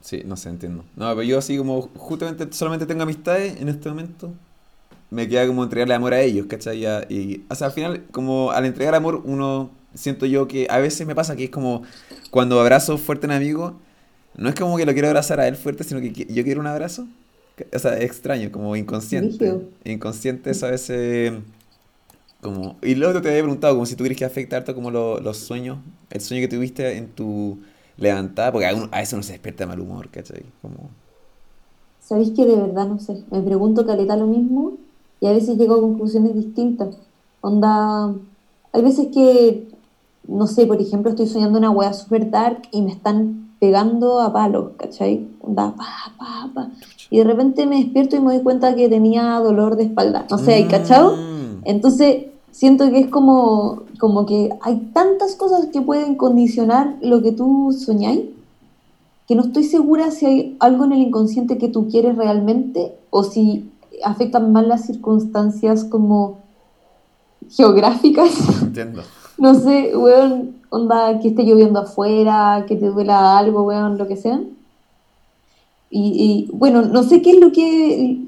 sí, 0.00 0.22
no 0.24 0.38
sé, 0.38 0.48
entiendo. 0.48 0.84
No, 0.96 1.10
pero 1.10 1.22
yo 1.22 1.36
así 1.36 1.58
como 1.58 1.82
justamente 1.98 2.50
solamente 2.52 2.86
tengo 2.86 3.02
amistades 3.02 3.60
en 3.60 3.68
este 3.68 3.90
momento, 3.90 4.30
me 5.12 5.28
queda 5.28 5.46
como 5.46 5.62
entregarle 5.62 5.94
amor 5.94 6.14
a 6.14 6.20
ellos, 6.22 6.46
¿cachai? 6.46 6.84
Y, 7.08 7.44
o 7.50 7.54
sea, 7.54 7.68
al 7.68 7.72
final, 7.72 8.04
como 8.12 8.50
al 8.52 8.64
entregar 8.66 8.94
amor, 8.94 9.22
uno 9.24 9.70
siento 9.94 10.26
yo 10.26 10.48
que 10.48 10.66
a 10.70 10.78
veces 10.78 11.06
me 11.06 11.14
pasa 11.14 11.36
que 11.36 11.44
es 11.44 11.50
como 11.50 11.82
cuando 12.30 12.60
abrazo 12.60 12.98
fuerte 12.98 13.26
a 13.26 13.28
un 13.28 13.34
amigo, 13.36 13.78
no 14.36 14.48
es 14.48 14.54
como 14.54 14.76
que 14.78 14.86
lo 14.86 14.92
quiero 14.94 15.08
abrazar 15.08 15.40
a 15.40 15.48
él 15.48 15.56
fuerte, 15.56 15.84
sino 15.84 16.00
que 16.00 16.12
yo 16.12 16.44
quiero 16.44 16.60
un 16.60 16.66
abrazo. 16.66 17.06
O 17.74 17.78
sea, 17.78 17.96
es 17.98 18.04
extraño, 18.04 18.50
como 18.50 18.74
inconsciente. 18.76 19.60
Inconsciente 19.84 20.50
es 20.50 20.62
a 20.62 20.70
veces 20.70 21.32
como... 22.40 22.76
Y 22.82 22.94
luego 22.94 23.20
te 23.22 23.28
había 23.28 23.42
preguntado, 23.42 23.74
como 23.74 23.86
si 23.86 23.96
tú 23.96 24.04
crees 24.04 24.18
que 24.18 24.24
afecta 24.24 24.56
harto 24.56 24.74
como 24.74 24.90
los 24.90 25.36
sueños, 25.38 25.78
el 26.10 26.20
sueño 26.20 26.42
que 26.42 26.48
tuviste 26.48 26.96
en 26.96 27.08
tu 27.08 27.60
levantada, 27.96 28.52
porque 28.52 28.66
a, 28.66 28.88
a 28.90 29.02
eso 29.02 29.16
no 29.16 29.22
se 29.22 29.32
despierta 29.32 29.66
mal 29.66 29.80
humor, 29.80 30.10
¿cachai? 30.10 30.44
Como... 30.62 30.90
¿Sabéis 32.00 32.32
que 32.32 32.44
de 32.44 32.56
verdad 32.56 32.86
no 32.88 32.98
sé? 32.98 33.24
Me 33.30 33.40
pregunto 33.40 33.86
caleta 33.86 34.16
lo 34.16 34.26
mismo 34.26 34.78
y 35.22 35.26
a 35.26 35.32
veces 35.32 35.56
llego 35.56 35.76
a 35.76 35.80
conclusiones 35.80 36.34
distintas. 36.34 36.98
Onda, 37.40 38.12
hay 38.72 38.82
veces 38.82 39.06
que 39.14 39.68
no 40.26 40.46
sé, 40.46 40.66
por 40.66 40.80
ejemplo, 40.80 41.10
estoy 41.10 41.26
soñando 41.26 41.58
una 41.58 41.70
wea 41.70 41.92
super 41.92 42.30
dark 42.30 42.62
y 42.70 42.82
me 42.82 42.92
están 42.92 43.54
pegando 43.58 44.20
a 44.20 44.32
palos, 44.32 44.72
¿cachai? 44.76 45.28
pa, 45.54 45.74
pa, 45.76 46.50
pa. 46.52 46.70
Y 47.10 47.18
de 47.18 47.24
repente 47.24 47.66
me 47.66 47.76
despierto 47.76 48.16
y 48.16 48.20
me 48.20 48.34
doy 48.34 48.42
cuenta 48.42 48.74
que 48.74 48.88
tenía 48.88 49.38
dolor 49.38 49.76
de 49.76 49.84
espalda. 49.84 50.26
No 50.30 50.38
sé, 50.38 50.66
¿cachado? 50.68 51.16
Mm. 51.16 51.62
Entonces 51.64 52.26
siento 52.50 52.90
que 52.90 53.00
es 53.00 53.06
como, 53.08 53.82
como 53.98 54.26
que 54.26 54.50
hay 54.60 54.90
tantas 54.92 55.36
cosas 55.36 55.66
que 55.66 55.80
pueden 55.80 56.16
condicionar 56.16 56.96
lo 57.00 57.22
que 57.22 57.32
tú 57.32 57.76
soñáis 57.78 58.22
que 59.26 59.36
no 59.36 59.42
estoy 59.42 59.64
segura 59.64 60.10
si 60.10 60.26
hay 60.26 60.56
algo 60.58 60.84
en 60.84 60.92
el 60.92 61.00
inconsciente 61.00 61.56
que 61.56 61.68
tú 61.68 61.88
quieres 61.88 62.16
realmente 62.16 62.92
o 63.10 63.22
si 63.22 63.70
afectan 64.04 64.52
más 64.52 64.66
las 64.66 64.86
circunstancias 64.86 65.84
como 65.84 66.38
geográficas. 67.48 68.62
Entiendo 68.62 69.02
no 69.42 69.56
sé, 69.56 69.96
weón, 69.96 70.56
onda, 70.70 71.18
que 71.18 71.28
esté 71.28 71.42
lloviendo 71.42 71.80
afuera, 71.80 72.64
que 72.68 72.76
te 72.76 72.86
duela 72.86 73.36
algo, 73.36 73.64
weón, 73.64 73.98
lo 73.98 74.06
que 74.06 74.16
sea. 74.16 74.40
Y, 75.90 76.48
bueno, 76.52 76.82
no 76.82 77.02
sé 77.02 77.20
qué 77.20 77.32
es 77.32 77.40
lo 77.40 77.52
que, 77.52 78.24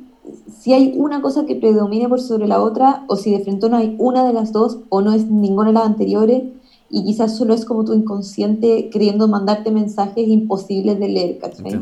si 0.61 0.75
hay 0.75 0.93
una 0.97 1.23
cosa 1.23 1.47
que 1.47 1.55
predomine 1.55 2.09
por 2.09 2.21
sobre 2.21 2.49
la 2.49 2.61
otra, 2.61 3.05
o 3.07 3.17
si 3.17 3.31
de 3.31 3.45
frente 3.45 3.71
no 3.71 3.77
hay 3.77 3.95
una 3.99 4.27
de 4.27 4.33
las 4.33 4.53
dos, 4.53 4.81
o 4.89 5.01
no 5.01 5.13
es 5.13 5.31
ninguna 5.31 5.69
de 5.69 5.75
las 5.75 5.87
anteriores, 5.87 6.43
y 6.91 7.05
quizás 7.05 7.37
solo 7.37 7.55
es 7.55 7.65
como 7.65 7.85
tu 7.85 7.95
inconsciente 7.95 8.91
queriendo 8.91 9.29
mandarte 9.29 9.71
mensajes 9.71 10.29
imposibles 10.29 10.99
de 10.99 11.09
leer, 11.09 11.39
¿cachai? 11.39 11.81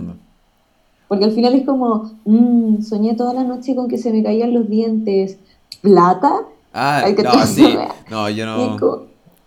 Porque 1.13 1.27
al 1.27 1.33
final 1.33 1.53
es 1.53 1.67
como, 1.67 2.11
mmm, 2.25 2.81
soñé 2.81 3.13
toda 3.13 3.35
la 3.35 3.45
noche 3.45 3.77
con 3.77 3.87
que 3.87 3.99
se 3.99 4.11
me 4.11 4.23
caían 4.23 4.55
los 4.55 4.67
dientes, 4.67 5.37
plata. 5.83 6.33
Ah, 6.73 7.05
no, 7.23 7.47
sí, 7.47 7.77
no, 8.11 8.31
yo 8.31 8.47
no 8.47 9.03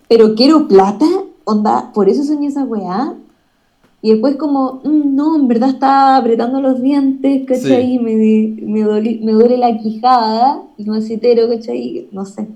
pero 0.08 0.36
quiero 0.36 0.68
plata, 0.68 1.08
onda, 1.44 1.92
por 1.92 2.08
eso 2.08 2.24
soñé 2.24 2.50
esa 2.50 2.64
weá. 2.66 3.16
Y 4.04 4.12
después 4.12 4.36
como, 4.36 4.82
mm, 4.84 5.16
no, 5.16 5.38
en 5.38 5.48
verdad 5.48 5.70
estaba 5.70 6.18
apretando 6.18 6.62
los 6.62 6.84
dientes, 6.84 7.48
¿cachai? 7.48 7.98
Me, 7.98 8.14
me, 8.14 9.20
me 9.24 9.32
duele 9.32 9.58
la 9.58 9.76
quijada, 9.76 10.62
y 10.78 10.84
no 10.84 11.02
citero, 11.02 11.50
¿cachai? 11.50 12.10
No 12.12 12.26
sé. 12.26 12.48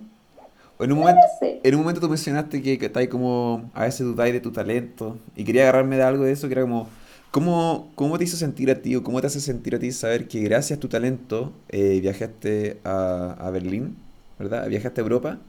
En 0.80 0.92
un, 0.92 1.00
momento, 1.00 1.22
en 1.42 1.74
un 1.74 1.82
momento 1.82 2.00
tú 2.00 2.10
mencionaste 2.10 2.62
que, 2.62 2.78
que 2.78 2.86
estáis 2.86 3.10
como, 3.10 3.72
a 3.74 3.86
veces 3.86 4.06
dudáis 4.06 4.34
de 4.34 4.40
tu 4.40 4.52
talento, 4.52 5.18
y 5.36 5.44
quería 5.44 5.64
agarrarme 5.64 5.96
de 5.96 6.04
algo 6.04 6.26
de 6.26 6.32
eso, 6.34 6.48
que 6.48 6.54
era 6.54 6.62
como, 6.62 6.86
¿cómo, 7.32 7.92
cómo 7.96 8.18
te 8.18 8.24
hizo 8.26 8.38
sentir 8.38 8.72
a 8.72 8.82
ti, 8.82 8.96
o 8.96 9.04
cómo 9.04 9.22
te 9.22 9.28
hace 9.28 9.40
sentir 9.42 9.76
a 9.76 9.80
ti 9.80 9.92
saber 9.92 10.28
que 10.28 10.42
gracias 10.42 10.78
a 10.78 10.80
tu 10.80 10.88
talento 10.88 11.54
eh, 11.70 12.00
viajaste 12.02 12.80
a, 12.84 13.36
a 13.40 13.50
Berlín, 13.52 13.98
¿verdad? 14.38 14.68
Viajaste 14.68 15.02
a 15.02 15.04
Europa, 15.04 15.40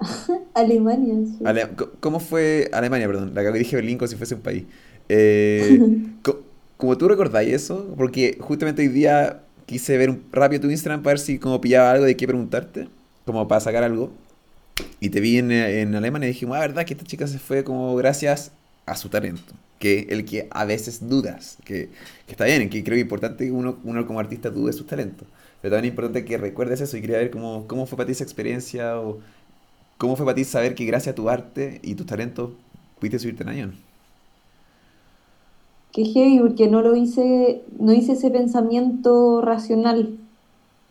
Alemania. 0.54 1.70
¿Cómo 2.00 2.20
fue 2.20 2.68
Alemania, 2.72 3.06
perdón? 3.06 3.32
La 3.34 3.42
que 3.42 3.58
dije 3.58 3.76
Berlín 3.76 3.98
como 3.98 4.08
si 4.08 4.16
fuese 4.16 4.34
un 4.34 4.40
país. 4.40 4.64
Eh, 5.08 5.80
¿Cómo 6.76 6.96
tú 6.96 7.08
recordáis 7.08 7.52
eso? 7.52 7.94
Porque 7.96 8.38
justamente 8.40 8.82
hoy 8.82 8.88
día 8.88 9.42
quise 9.66 9.98
ver 9.98 10.10
un, 10.10 10.24
rápido 10.32 10.62
tu 10.62 10.70
Instagram 10.70 11.02
para 11.02 11.12
ver 11.12 11.18
si 11.18 11.38
como 11.38 11.60
pillaba 11.60 11.90
algo 11.90 12.06
de 12.06 12.16
qué 12.16 12.26
preguntarte, 12.26 12.88
como 13.26 13.46
para 13.46 13.60
sacar 13.60 13.84
algo. 13.84 14.10
Y 14.98 15.10
te 15.10 15.20
vi 15.20 15.38
en, 15.38 15.50
en 15.50 15.94
Alemania 15.94 16.28
y 16.28 16.32
dije, 16.32 16.46
ah, 16.46 16.60
verdad 16.60 16.86
que 16.86 16.94
esta 16.94 17.04
chica 17.04 17.26
se 17.26 17.38
fue 17.38 17.64
como 17.64 17.94
gracias 17.96 18.52
a 18.86 18.96
su 18.96 19.10
talento. 19.10 19.52
Que 19.80 20.06
el 20.10 20.26
que 20.26 20.48
a 20.52 20.64
veces 20.66 21.08
dudas, 21.08 21.58
que, 21.64 21.90
que 22.26 22.32
está 22.32 22.46
bien, 22.46 22.70
que 22.70 22.84
creo 22.84 22.96
que 22.96 23.00
es 23.00 23.04
importante 23.04 23.46
que 23.46 23.52
uno, 23.52 23.78
uno 23.84 24.06
como 24.06 24.20
artista 24.20 24.50
dude 24.50 24.72
sus 24.74 24.86
talentos. 24.86 25.28
Pero 25.62 25.74
también 25.76 25.86
es 25.86 25.96
importante 25.96 26.24
que 26.26 26.38
recuerdes 26.38 26.80
eso 26.82 26.96
y 26.98 27.02
quería 27.02 27.18
ver 27.18 27.30
cómo, 27.32 27.66
cómo 27.68 27.86
fue 27.86 27.96
para 27.98 28.06
ti 28.06 28.12
esa 28.12 28.24
experiencia 28.24 29.00
o 29.00 29.20
¿Cómo 29.98 30.16
fue 30.16 30.26
para 30.26 30.34
ti 30.36 30.44
saber 30.44 30.74
que 30.74 30.86
gracias 30.86 31.12
a 31.12 31.16
tu 31.16 31.28
arte 31.28 31.80
y 31.82 31.94
tus 31.94 32.06
talentos 32.06 32.52
pudiste 32.98 33.18
subirte 33.18 33.42
en 33.44 33.48
avión? 33.50 33.74
Qué 35.92 36.04
heavy, 36.04 36.38
porque 36.40 36.68
no 36.68 36.82
lo 36.82 36.94
hice, 36.94 37.64
no 37.78 37.92
hice 37.92 38.12
ese 38.12 38.30
pensamiento 38.30 39.40
racional 39.42 40.18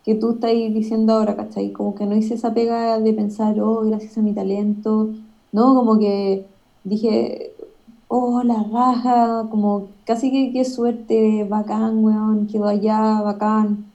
que 0.05 0.15
tú 0.15 0.31
estás 0.33 0.51
diciendo 0.51 1.13
ahora, 1.13 1.35
¿cachai? 1.37 1.71
Como 1.73 1.95
que 1.95 2.05
no 2.05 2.15
hice 2.17 2.35
esa 2.35 2.53
pega 2.53 2.99
de 2.99 3.13
pensar, 3.13 3.59
oh, 3.61 3.81
gracias 3.85 4.17
a 4.17 4.21
mi 4.21 4.33
talento, 4.33 5.09
¿no? 5.53 5.75
Como 5.75 5.99
que 5.99 6.45
dije, 6.83 7.53
oh, 8.09 8.43
la 8.43 8.65
raja, 8.71 9.47
como 9.49 9.87
casi 10.05 10.31
que 10.31 10.51
qué 10.51 10.65
suerte, 10.65 11.45
bacán, 11.47 12.03
weón, 12.03 12.47
quedó 12.47 12.67
allá, 12.67 13.21
bacán. 13.21 13.85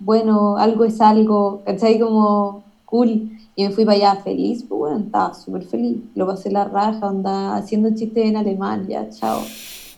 Bueno, 0.00 0.56
algo 0.56 0.84
es 0.84 1.00
algo, 1.00 1.62
¿cachai? 1.64 2.00
Como 2.00 2.64
cool. 2.86 3.30
Y 3.54 3.66
me 3.66 3.70
fui 3.70 3.84
para 3.84 3.96
allá 3.96 4.16
feliz, 4.22 4.64
pues 4.66 4.78
bueno, 4.78 4.98
estaba 5.04 5.34
súper 5.34 5.62
feliz. 5.64 5.98
Lo 6.14 6.26
pasé 6.26 6.50
la 6.50 6.64
raja, 6.64 7.06
andaba 7.06 7.56
haciendo 7.56 7.94
chistes 7.94 8.24
en 8.24 8.36
alemán, 8.36 8.88
ya, 8.88 9.08
chao. 9.10 9.42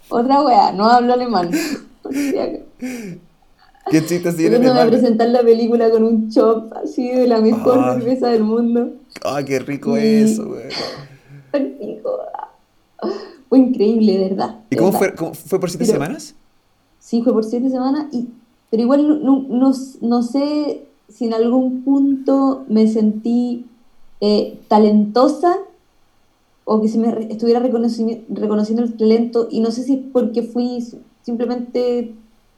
Otra 0.08 0.42
wea, 0.42 0.72
no 0.72 0.86
hablo 0.86 1.14
alemán. 1.14 1.50
¿Qué 3.90 4.04
chistes 4.04 4.36
tiene 4.36 4.56
alemán? 4.56 4.78
a 4.78 4.86
presentar 4.90 5.28
la 5.28 5.42
película 5.42 5.88
con 5.90 6.02
un 6.02 6.28
chop 6.28 6.72
así 6.82 7.08
de 7.08 7.28
la 7.28 7.40
mejor 7.40 7.78
ah. 7.78 7.94
cerveza 7.94 8.28
del 8.28 8.42
mundo. 8.42 8.94
¡Ah, 9.24 9.42
qué 9.46 9.60
rico 9.60 9.96
eso, 9.96 10.48
wey! 10.48 10.70
Fue 13.54 13.60
increíble, 13.60 14.18
de 14.18 14.30
verdad. 14.30 14.62
¿Y 14.68 14.74
cómo, 14.74 14.90
Fue, 14.90 15.14
fue 15.14 15.60
por 15.60 15.70
siete 15.70 15.84
semanas? 15.84 16.34
Sí, 16.98 17.22
fue 17.22 17.32
por 17.32 17.44
siete 17.44 17.70
semanas 17.70 18.12
y 18.12 18.26
pero 18.68 18.82
igual 18.82 19.22
no, 19.22 20.22
sé 20.24 20.88
si 21.08 21.26
en 21.26 21.34
algún 21.34 21.84
punto 21.84 22.64
me 22.66 22.88
sentí 22.88 23.66
eh, 24.20 24.58
talentosa 24.66 25.58
o 26.64 26.82
que 26.82 26.88
se 26.88 26.98
me 26.98 27.28
estuviera 27.30 27.60
reconociendo 27.60 28.82
el 28.82 28.96
talento 28.96 29.46
y 29.48 29.60
no 29.60 29.70
sé 29.70 29.84
si 29.84 29.94
es 29.94 30.00
porque 30.12 30.42
fui 30.42 30.84
simplemente 31.22 32.12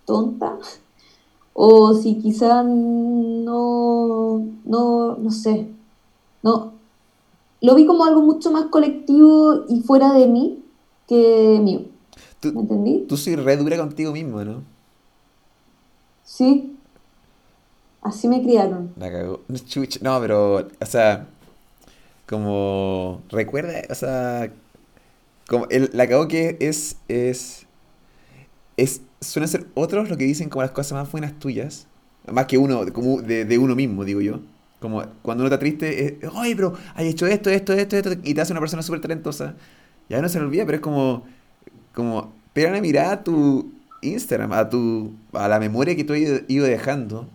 tonta 0.07 0.57
o 1.53 1.93
si 1.93 2.15
quizá 2.15 2.63
no, 2.63 4.43
no, 4.65 5.17
no 5.17 5.31
sé, 5.31 5.69
no, 6.43 6.73
lo 7.61 7.75
vi 7.75 7.85
como 7.85 8.07
algo 8.07 8.23
mucho 8.23 8.51
más 8.51 8.65
colectivo 8.71 9.67
y 9.69 9.83
fuera 9.83 10.15
de 10.15 10.29
mí 10.29 10.63
que 11.09 11.59
mío. 11.63 11.83
¿Me 12.43 12.61
entendí? 12.61 13.05
Tú 13.09 13.17
soy 13.17 13.37
re 13.37 13.57
dura 13.57 13.77
contigo 13.77 14.13
mismo, 14.13 14.45
¿no? 14.45 14.63
Sí. 16.25 16.77
Así 18.03 18.29
me 18.29 18.43
criaron. 18.43 18.93
La 18.97 19.11
cagó. 19.11 19.41
No, 20.01 20.21
pero, 20.21 20.69
o 20.81 20.87
sea, 20.87 21.27
como, 22.27 23.23
recuerda, 23.31 23.83
o 23.91 23.95
sea, 23.95 24.53
como 25.49 25.67
el, 25.71 25.91
la 25.93 26.09
cagó 26.09 26.29
que 26.29 26.57
es, 26.61 26.99
es, 27.09 27.67
es, 28.77 29.01
suelen 29.21 29.49
ser 29.49 29.67
otros 29.75 30.09
lo 30.09 30.17
que 30.17 30.25
dicen 30.25 30.49
como 30.49 30.63
las 30.63 30.71
cosas 30.71 30.93
más 30.93 31.11
buenas 31.11 31.39
tuyas, 31.39 31.89
más 32.31 32.47
que 32.47 32.59
uno, 32.59 32.85
como 32.93 33.23
de, 33.23 33.45
de 33.45 33.59
uno 33.59 33.75
mismo, 33.75 34.05
digo 34.05 34.21
yo. 34.21 34.41
Como 34.81 35.03
cuando 35.23 35.43
uno 35.43 35.47
está 35.47 35.59
triste, 35.59 36.19
es, 36.23 36.31
oye, 36.35 36.55
pero 36.55 36.75
hay 36.95 37.09
hecho 37.09 37.27
esto, 37.27 37.51
esto, 37.51 37.73
esto, 37.73 37.97
esto, 37.97 38.13
y 38.23 38.35
te 38.35 38.41
hace 38.41 38.53
una 38.53 38.61
persona 38.61 38.83
súper 38.83 39.01
talentosa. 39.01 39.55
Ya 40.09 40.21
no 40.23 40.29
se 40.29 40.39
le 40.39 40.45
olvida, 40.47 40.65
pero 40.65 40.77
es 40.77 40.83
como, 40.83 41.25
como, 41.95 42.33
pega 42.53 42.71
una 42.71 42.81
mirada 42.81 43.13
a 43.13 43.25
tu 43.25 43.73
Instagram, 44.03 44.53
a 44.53 44.69
tu, 44.69 45.13
a 45.33 45.49
la 45.49 45.59
memoria 45.59 45.97
que 45.97 46.05
tú 46.05 46.13
has 46.13 46.21
ido 46.49 46.67
dejando. 46.67 47.29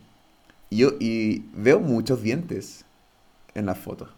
Y 0.69 0.77
yo, 0.77 0.91
y 0.99 1.45
veo 1.53 1.79
muchos 1.79 2.21
dientes 2.21 2.85
en 3.53 3.65
las 3.65 3.77
fotos. 3.77 4.09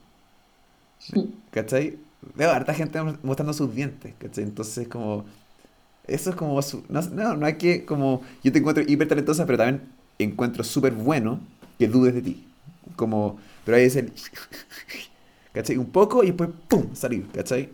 ¿Cachai? 1.51 1.97
Veo 2.35 2.51
a 2.51 2.55
harta 2.55 2.73
gente 2.73 2.99
mostrando 3.23 3.53
sus 3.53 3.73
dientes, 3.73 4.13
¿cachai? 4.17 4.43
Entonces, 4.43 4.87
como, 4.87 5.25
eso 6.07 6.29
es 6.29 6.35
como, 6.35 6.59
no, 6.89 7.35
no, 7.35 7.45
hay 7.45 7.55
que, 7.55 7.85
como, 7.85 8.21
yo 8.43 8.51
te 8.51 8.59
encuentro 8.59 8.83
hiper 8.85 9.07
talentosa, 9.07 9.45
pero 9.45 9.57
también 9.57 9.81
encuentro 10.19 10.63
súper 10.63 10.93
bueno 10.93 11.39
que 11.79 11.87
dudes 11.87 12.13
de 12.13 12.21
ti. 12.21 12.47
Como, 12.95 13.39
pero 13.65 13.77
ahí 13.77 13.83
es 13.83 13.95
el, 13.95 14.13
¿cachai? 15.53 15.77
Un 15.77 15.87
poco 15.87 16.23
y 16.23 16.27
después, 16.27 16.49
¡pum! 16.67 16.93
salir, 16.95 17.27
¿cachai? 17.33 17.69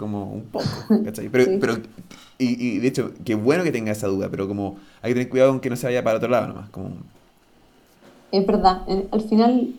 Como 0.00 0.32
un 0.32 0.44
poco, 0.44 0.64
¿cachai? 1.04 1.28
Pero, 1.28 1.60
pero 1.60 1.74
y, 2.38 2.56
y, 2.68 2.78
de 2.78 2.88
hecho, 2.88 3.12
qué 3.22 3.34
bueno 3.34 3.62
que 3.64 3.70
tenga 3.70 3.92
esa 3.92 4.06
duda, 4.06 4.28
pero 4.30 4.48
como 4.48 4.76
hay 5.02 5.10
que 5.10 5.14
tener 5.14 5.28
cuidado 5.28 5.50
con 5.50 5.60
que 5.60 5.68
no 5.68 5.76
se 5.76 5.86
vaya 5.86 6.02
para 6.02 6.16
otro 6.16 6.30
lado 6.30 6.48
nomás. 6.48 6.70
Como... 6.70 6.88
Es 8.32 8.46
verdad, 8.46 8.80
al 9.10 9.20
final 9.20 9.74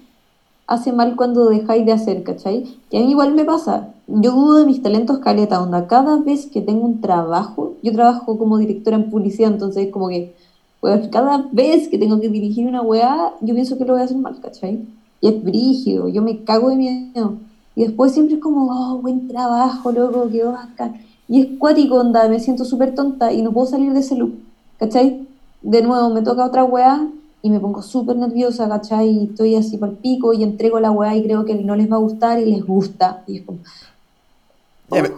hace 0.67 0.93
mal 0.93 1.15
cuando 1.15 1.49
dejáis 1.49 1.87
de 1.87 1.91
hacer, 1.91 2.21
¿cachai? 2.21 2.77
Y 2.91 2.97
a 2.97 2.99
mí 2.99 3.09
igual 3.09 3.33
me 3.33 3.45
pasa, 3.45 3.95
yo 4.05 4.31
dudo 4.31 4.59
de 4.59 4.67
mis 4.67 4.83
talentos 4.83 5.17
caleta, 5.17 5.59
onda, 5.59 5.87
cada 5.87 6.17
vez 6.17 6.45
que 6.45 6.61
tengo 6.61 6.85
un 6.85 7.01
trabajo, 7.01 7.73
yo 7.81 7.91
trabajo 7.91 8.37
como 8.37 8.59
directora 8.59 8.97
en 8.97 9.09
publicidad, 9.09 9.51
entonces 9.51 9.89
como 9.91 10.09
que, 10.09 10.35
pues 10.81 11.07
cada 11.07 11.49
vez 11.51 11.87
que 11.87 11.97
tengo 11.97 12.21
que 12.21 12.29
dirigir 12.29 12.67
una 12.67 12.83
weá, 12.83 13.33
yo 13.41 13.55
pienso 13.55 13.79
que 13.79 13.85
lo 13.85 13.93
voy 13.93 14.03
a 14.03 14.05
hacer 14.05 14.17
mal, 14.17 14.39
¿cachai? 14.39 14.85
Y 15.19 15.29
es 15.29 15.43
brígido, 15.43 16.09
yo 16.09 16.21
me 16.21 16.43
cago 16.43 16.69
de 16.69 16.75
miedo. 16.75 17.37
Y 17.75 17.83
después 17.83 18.13
siempre 18.13 18.35
es 18.35 18.41
como, 18.41 18.69
oh, 18.71 18.97
buen 18.97 19.27
trabajo, 19.27 19.91
loco, 19.91 20.29
qué 20.31 20.43
bacán. 20.43 21.01
Y 21.27 21.41
es 21.41 21.47
cuático, 21.57 21.95
onda, 21.95 22.27
me 22.27 22.39
siento 22.39 22.65
súper 22.65 22.93
tonta 22.93 23.31
y 23.31 23.41
no 23.41 23.51
puedo 23.51 23.67
salir 23.67 23.93
de 23.93 24.01
ese 24.01 24.15
loop, 24.15 24.33
¿cachai? 24.77 25.25
De 25.61 25.81
nuevo, 25.81 26.09
me 26.09 26.21
toca 26.21 26.45
otra 26.45 26.63
weá 26.63 27.07
y 27.41 27.49
me 27.49 27.59
pongo 27.59 27.81
súper 27.81 28.17
nerviosa, 28.17 28.67
¿cachai? 28.67 29.09
Y 29.09 29.23
estoy 29.25 29.55
así 29.55 29.77
por 29.77 29.89
el 29.89 29.95
pico 29.95 30.33
y 30.33 30.43
entrego 30.43 30.79
la 30.79 30.91
weá 30.91 31.15
y 31.15 31.23
creo 31.23 31.45
que 31.45 31.55
no 31.55 31.75
les 31.75 31.89
va 31.89 31.95
a 31.95 31.99
gustar 31.99 32.39
y 32.39 32.51
les 32.51 32.65
gusta. 32.65 33.23
Y 33.27 33.37
es 33.37 33.45
como... 33.45 33.59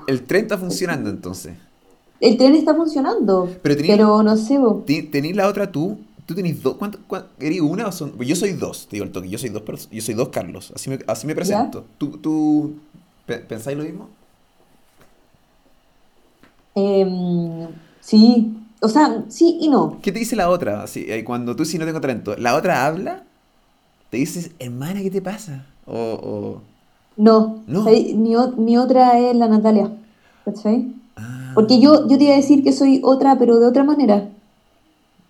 el 0.08 0.24
tren 0.24 0.44
está 0.44 0.58
funcionando 0.58 1.10
entonces. 1.10 1.56
El 2.20 2.38
tren 2.38 2.56
está 2.56 2.74
funcionando, 2.74 3.50
pero, 3.62 4.24
no 4.24 4.38
sé 4.38 4.58
vos. 4.58 4.86
¿Tenís 4.86 5.36
la 5.36 5.48
otra 5.50 5.72
tú? 5.72 5.98
¿Tú 6.26 6.36
tenés 6.36 6.62
dos? 6.64 6.76
¿Cuánto, 6.76 7.00
¿Eres 7.40 7.62
una 7.62 7.88
o 7.88 7.92
son...? 7.92 8.12
Pues 8.12 8.30
yo 8.30 8.36
soy 8.36 8.54
dos, 8.54 8.88
te 8.88 8.96
digo 8.96 9.06
el 9.06 9.12
toque. 9.12 9.30
Yo 9.30 9.38
soy 9.38 9.50
dos, 9.50 9.64
yo 9.92 10.02
soy 10.02 10.16
dos 10.16 10.30
Carlos. 10.30 10.72
Así 10.76 10.90
me, 10.90 11.00
así 11.08 11.28
me 11.28 11.36
presento. 11.36 11.86
¿Tú, 11.98 12.18
tú 12.18 12.76
pensáis 13.26 13.78
lo 13.78 13.84
mismo? 13.84 14.10
Eh, 16.76 17.68
sí, 18.00 18.56
o 18.82 18.90
sea, 18.90 19.24
sí 19.30 19.58
y 19.62 19.70
no. 19.70 20.00
¿Qué 20.02 20.12
te 20.12 20.20
dice 20.20 20.36
la 20.36 20.50
otra? 20.50 20.84
Así, 20.84 21.06
eh, 21.08 21.24
cuando 21.24 21.56
tú 21.56 21.66
sí 21.66 21.78
no 21.78 21.86
tengo 21.86 22.02
talento, 22.02 22.36
¿la 22.38 22.56
otra 22.56 22.86
habla? 22.86 23.24
¿Te 24.10 24.18
dices, 24.18 24.52
hermana, 24.60 25.02
qué 25.02 25.12
te 25.12 25.22
pasa? 25.22 25.66
O, 25.86 26.62
No, 27.16 27.62
Mi, 27.66 28.78
otra 28.78 29.20
es 29.20 29.36
la 29.36 29.48
Natalia, 29.48 29.92
¿cachai? 30.46 30.94
Ah. 31.16 31.52
Porque 31.54 31.80
yo, 31.80 32.08
yo 32.08 32.18
te 32.18 32.26
iba 32.26 32.34
a 32.34 32.38
decir 32.38 32.64
que 32.64 32.74
soy 32.74 33.02
otra, 33.04 33.38
pero 33.38 33.60
de 33.60 33.68
otra 33.68 33.84
manera. 33.84 34.30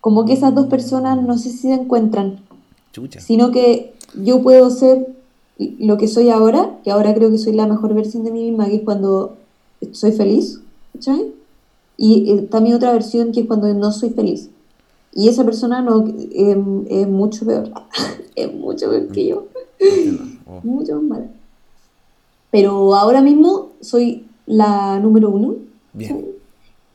Como 0.03 0.25
que 0.25 0.33
esas 0.33 0.53
dos 0.53 0.65
personas 0.65 1.23
no 1.23 1.37
sé 1.37 1.49
si 1.49 1.59
se 1.59 1.73
encuentran. 1.73 2.41
Chucha. 2.91 3.21
Sino 3.21 3.51
que 3.51 3.93
yo 4.21 4.41
puedo 4.41 4.69
ser 4.69 5.07
lo 5.57 5.97
que 5.97 6.09
soy 6.09 6.29
ahora, 6.29 6.77
que 6.83 6.91
ahora 6.91 7.13
creo 7.13 7.31
que 7.31 7.37
soy 7.37 7.53
la 7.53 7.67
mejor 7.67 7.93
versión 7.93 8.25
de 8.25 8.31
mí 8.31 8.49
misma, 8.49 8.65
que 8.65 8.75
es 8.75 8.81
cuando 8.81 9.37
soy 9.93 10.11
feliz, 10.11 10.59
¿cachai? 10.91 11.31
Y 11.95 12.33
eh, 12.33 12.41
también 12.41 12.75
otra 12.75 12.91
versión 12.91 13.31
que 13.31 13.39
es 13.39 13.47
cuando 13.47 13.73
no 13.73 13.93
soy 13.93 14.09
feliz. 14.09 14.49
Y 15.13 15.29
esa 15.29 15.45
persona 15.45 15.81
no 15.81 16.03
em, 16.33 16.83
es 16.89 17.07
mucho 17.07 17.45
peor. 17.45 17.71
es 18.35 18.53
mucho 18.53 18.89
peor 18.89 19.07
que 19.07 19.27
yo. 19.27 19.45
Oh. 20.45 20.59
mucho 20.63 20.95
más 20.95 21.03
mala. 21.03 21.27
Pero 22.51 22.93
ahora 22.93 23.21
mismo 23.21 23.69
soy 23.79 24.25
la 24.47 24.99
número 24.99 25.29
uno. 25.29 25.55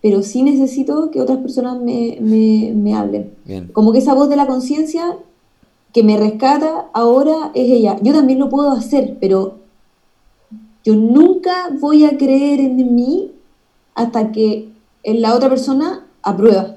Pero 0.01 0.23
sí 0.23 0.43
necesito 0.43 1.11
que 1.11 1.21
otras 1.21 1.39
personas 1.39 1.81
me, 1.81 2.19
me, 2.21 2.73
me 2.75 2.95
hablen. 2.95 3.35
Como 3.73 3.93
que 3.93 3.99
esa 3.99 4.15
voz 4.15 4.29
de 4.29 4.37
la 4.37 4.47
conciencia 4.47 5.17
que 5.93 6.03
me 6.03 6.17
rescata 6.17 6.87
ahora 6.93 7.51
es 7.55 7.71
ella. 7.71 7.97
Yo 8.03 8.13
también 8.13 8.39
lo 8.39 8.49
puedo 8.49 8.71
hacer, 8.71 9.17
pero 9.21 9.59
yo 10.85 10.95
nunca 10.95 11.71
voy 11.81 12.05
a 12.05 12.17
creer 12.17 12.61
en 12.61 12.95
mí 12.95 13.33
hasta 13.95 14.31
que 14.33 14.69
la 15.05 15.35
otra 15.35 15.49
persona 15.49 16.07
aprueba. 16.23 16.77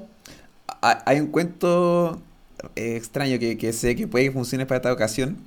Hay 0.80 1.20
un 1.20 1.28
cuento 1.28 2.18
eh, 2.74 2.96
extraño 2.96 3.38
que, 3.38 3.72
sé 3.72 3.94
que 3.94 4.08
puede 4.08 4.30
funcionar 4.30 4.66
para 4.66 4.78
esta 4.78 4.92
ocasión. 4.92 5.38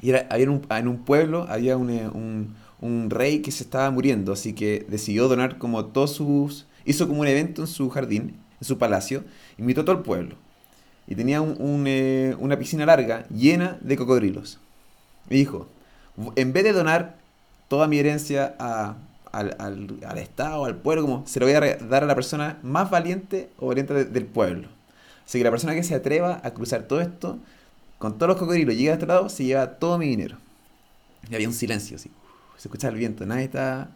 Y 0.00 0.10
era, 0.10 0.26
había 0.30 0.50
un, 0.50 0.62
en 0.68 0.88
un 0.88 0.98
pueblo 0.98 1.46
había 1.48 1.72
eh, 1.72 1.76
un, 1.76 2.54
un, 2.80 3.10
rey 3.10 3.40
que 3.40 3.50
se 3.50 3.64
estaba 3.64 3.90
muriendo, 3.90 4.32
así 4.32 4.52
que 4.52 4.86
decidió 4.88 5.28
donar 5.28 5.58
como 5.58 5.86
todos 5.86 6.12
sus... 6.12 6.66
Hizo 6.84 7.08
como 7.08 7.20
un 7.20 7.26
evento 7.26 7.62
en 7.62 7.68
su 7.68 7.88
jardín, 7.90 8.36
en 8.60 8.66
su 8.66 8.78
palacio, 8.78 9.24
invitó 9.58 9.82
a 9.82 9.84
todo 9.84 9.96
el 9.96 10.02
pueblo. 10.02 10.36
Y 11.06 11.14
tenía 11.14 11.42
eh, 11.42 12.36
una 12.38 12.58
piscina 12.58 12.86
larga 12.86 13.26
llena 13.28 13.78
de 13.80 13.96
cocodrilos. 13.96 14.58
Y 15.28 15.36
dijo, 15.36 15.68
en 16.36 16.52
vez 16.52 16.64
de 16.64 16.72
donar 16.72 17.16
toda 17.68 17.88
mi 17.88 17.98
herencia 17.98 18.54
al, 18.58 19.56
al, 19.58 19.98
al, 20.06 20.18
Estado, 20.18 20.64
al 20.64 20.76
pueblo, 20.76 21.02
como 21.02 21.26
se 21.26 21.40
lo 21.40 21.46
voy 21.46 21.54
a 21.54 21.76
dar 21.76 22.04
a 22.04 22.06
la 22.06 22.14
persona 22.14 22.58
más 22.62 22.90
valiente 22.90 23.50
o 23.58 23.68
valiente 23.68 24.04
del 24.04 24.26
pueblo. 24.26 24.68
Así 25.26 25.38
que 25.38 25.44
la 25.44 25.50
persona 25.50 25.74
que 25.74 25.82
se 25.82 25.94
atreva 25.94 26.40
a 26.44 26.50
cruzar 26.52 26.82
todo 26.82 27.00
esto, 27.00 27.38
con 27.98 28.18
todos 28.18 28.28
los 28.28 28.36
cocodrilos, 28.36 28.76
llega 28.76 28.92
a 28.92 28.94
este 28.94 29.06
lado, 29.06 29.28
se 29.28 29.44
lleva 29.44 29.78
todo 29.78 29.98
mi 29.98 30.06
dinero. 30.06 30.36
Y 31.30 31.34
había 31.34 31.48
un 31.48 31.54
silencio, 31.54 31.96
así. 31.96 32.10
Se 32.56 32.68
escucha 32.68 32.88
el 32.88 32.96
viento, 32.96 33.24
nadie 33.24 33.44
está 33.44 33.88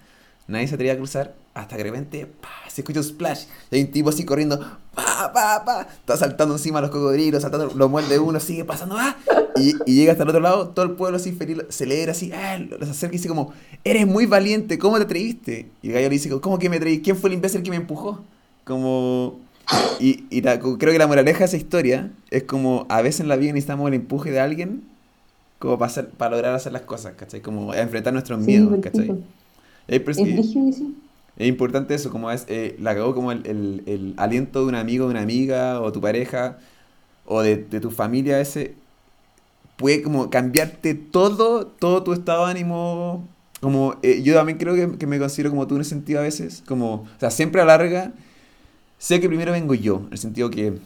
Nadie 0.49 0.69
se 0.69 0.75
atrevía 0.75 0.95
a 0.95 0.97
cruzar 0.97 1.35
hasta 1.55 1.77
que 1.77 1.83
de 1.83 1.91
repente 1.91 2.27
se 2.69 2.83
escucha 2.83 3.01
un 3.01 3.05
splash. 3.05 3.45
Y 3.71 3.77
hay 3.77 3.83
un 3.83 3.91
tipo 3.91 4.11
así 4.11 4.25
corriendo, 4.25 4.59
pa, 4.95 5.33
pa, 5.33 5.65
pa, 5.65 5.89
está 6.01 6.17
saltando 6.17 6.55
encima 6.55 6.79
a 6.79 6.83
los 6.83 6.91
cocodrilos, 6.91 7.43
saltando, 7.43 7.73
lo 7.75 7.89
muerde 7.89 8.19
uno, 8.19 8.39
sigue 8.39 8.65
pasando, 8.65 8.97
¡ah! 8.99 9.17
Y, 9.57 9.73
llega 9.91 10.13
hasta 10.13 10.25
el 10.25 10.29
otro 10.29 10.41
lado, 10.41 10.69
todo 10.69 10.85
el 10.85 10.93
pueblo 10.93 11.17
así 11.17 11.33
feliz, 11.33 11.59
celebra 11.71 12.13
así, 12.13 12.31
¡ah! 12.33 12.59
Los 12.59 12.89
acerca 12.89 13.15
y 13.15 13.19
dice 13.19 13.29
como, 13.29 13.53
eres 13.85 14.07
muy 14.07 14.27
valiente, 14.27 14.79
¿cómo 14.79 14.99
te 14.99 15.05
atreviste? 15.05 15.71
Y 15.83 15.89
el 15.89 15.95
gallo 15.95 16.09
le 16.09 16.15
dice, 16.15 16.29
¿cómo 16.41 16.59
que 16.59 16.69
me 16.69 16.77
atreví? 16.77 17.01
¿Quién 17.01 17.17
fue 17.17 17.31
el 17.31 17.35
imbécil 17.35 17.63
que 17.63 17.71
me 17.71 17.77
empujó? 17.77 18.23
Como... 18.65 19.41
Y, 19.99 20.27
y 20.31 20.43
creo 20.43 20.77
que 20.77 20.99
la 20.99 21.09
moraleja 21.09 21.41
de 21.41 21.45
esa 21.47 21.57
historia 21.57 22.13
es 22.31 22.45
como 22.45 22.87
a 22.89 23.03
veces 23.03 23.23
en 23.23 23.29
la 23.29 23.35
vida 23.35 23.53
necesitamos 23.53 23.89
el 23.89 23.95
empuje 23.95 24.31
de 24.31 24.39
alguien 24.39 24.85
como 25.59 25.79
para, 25.79 25.93
para 26.17 26.31
lograr 26.33 26.55
hacer 26.55 26.73
las 26.73 26.83
cosas, 26.83 27.15
¿cachai? 27.17 27.41
Como 27.41 27.75
enfrentar 27.75 28.13
nuestros 28.13 28.39
miedos, 28.39 28.79
¿cachai? 28.83 29.17
Es, 29.89 31.47
importante 31.47 31.95
eso, 31.95 32.11
como 32.11 32.31
es 32.31 32.47
eh, 32.49 32.77
la 32.81 32.95
cagó 32.95 33.15
como 33.15 33.31
el, 33.31 34.15
aliento 34.17 34.63
de 34.63 34.67
un 34.67 34.75
amigo, 34.75 35.07
de 35.07 35.13
una 35.13 35.23
amiga, 35.23 35.81
o 35.81 35.93
tu 35.93 36.01
pareja, 36.01 36.59
o 37.25 37.43
de, 37.43 37.57
tu 37.57 37.91
familia 37.91 38.41
ese, 38.41 38.75
puede 39.77 40.03
como 40.03 40.31
cambiarte 40.31 40.95
todo, 40.95 41.67
todo 41.67 42.03
tu 42.03 42.13
estado 42.13 42.47
de 42.47 42.53
ánimo. 42.53 43.27
Como, 43.61 43.97
eh, 44.03 44.23
yo 44.23 44.35
también 44.35 44.59
creo 44.59 44.75
que, 44.75 45.07
me 45.07 45.19
considero 45.19 45.51
como 45.51 45.67
tú 45.67 45.77
en 45.77 45.83
ese 45.83 45.91
sentido 45.91 46.21
a 46.21 46.23
veces, 46.23 46.63
como, 46.67 46.95
o 46.95 47.21
sea, 47.21 47.31
siempre 47.31 47.61
a 47.61 47.65
larga, 47.65 48.13
sé 48.99 49.21
que 49.21 49.29
primero 49.29 49.53
vengo 49.53 49.75
yo, 49.75 50.03
en 50.07 50.13
el 50.13 50.19
sentido 50.19 50.51
que 50.51 50.79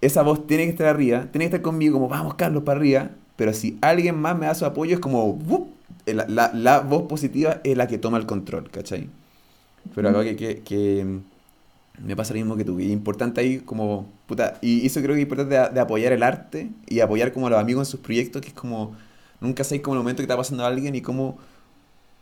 esa 0.00 0.22
voz 0.22 0.46
tiene 0.46 0.64
que 0.64 0.70
estar 0.70 0.86
arriba, 0.86 1.26
tiene 1.30 1.44
que 1.44 1.56
estar 1.56 1.62
conmigo 1.62 1.94
como, 1.94 2.08
vamos 2.08 2.34
Carlos, 2.34 2.62
para 2.62 2.78
arriba, 2.78 3.10
pero 3.36 3.52
si 3.52 3.78
alguien 3.80 4.16
más 4.16 4.38
me 4.38 4.46
da 4.46 4.54
su 4.54 4.64
apoyo 4.64 4.94
es 4.94 5.00
como, 5.00 5.38
la, 6.14 6.26
la, 6.28 6.50
la, 6.54 6.80
voz 6.80 7.04
positiva 7.08 7.60
es 7.64 7.76
la 7.76 7.86
que 7.86 7.98
toma 7.98 8.18
el 8.18 8.26
control, 8.26 8.70
¿cachai? 8.70 9.08
Pero 9.94 10.10
acá 10.10 10.22
que, 10.24 10.36
que, 10.36 10.62
que, 10.62 11.20
me 12.02 12.16
pasa 12.16 12.34
lo 12.34 12.40
mismo 12.40 12.56
que 12.56 12.64
tú, 12.64 12.78
y 12.78 12.86
es 12.86 12.92
importante 12.92 13.40
ahí 13.40 13.58
como, 13.58 14.06
puta, 14.26 14.58
y 14.60 14.86
eso 14.86 15.00
creo 15.00 15.14
que 15.14 15.22
es 15.22 15.24
importante 15.24 15.54
de, 15.74 15.80
apoyar 15.80 16.12
el 16.12 16.22
arte 16.22 16.70
y 16.86 17.00
apoyar 17.00 17.32
como 17.32 17.48
a 17.48 17.50
los 17.50 17.58
amigos 17.58 17.88
en 17.88 17.90
sus 17.90 18.00
proyectos, 18.00 18.42
que 18.42 18.48
es 18.48 18.54
como, 18.54 18.94
nunca 19.40 19.64
sabéis 19.64 19.82
como 19.82 19.94
el 19.94 20.00
momento 20.00 20.18
que 20.18 20.24
está 20.24 20.36
pasando 20.36 20.64
a 20.64 20.68
alguien 20.68 20.94
y 20.94 21.00
cómo 21.00 21.38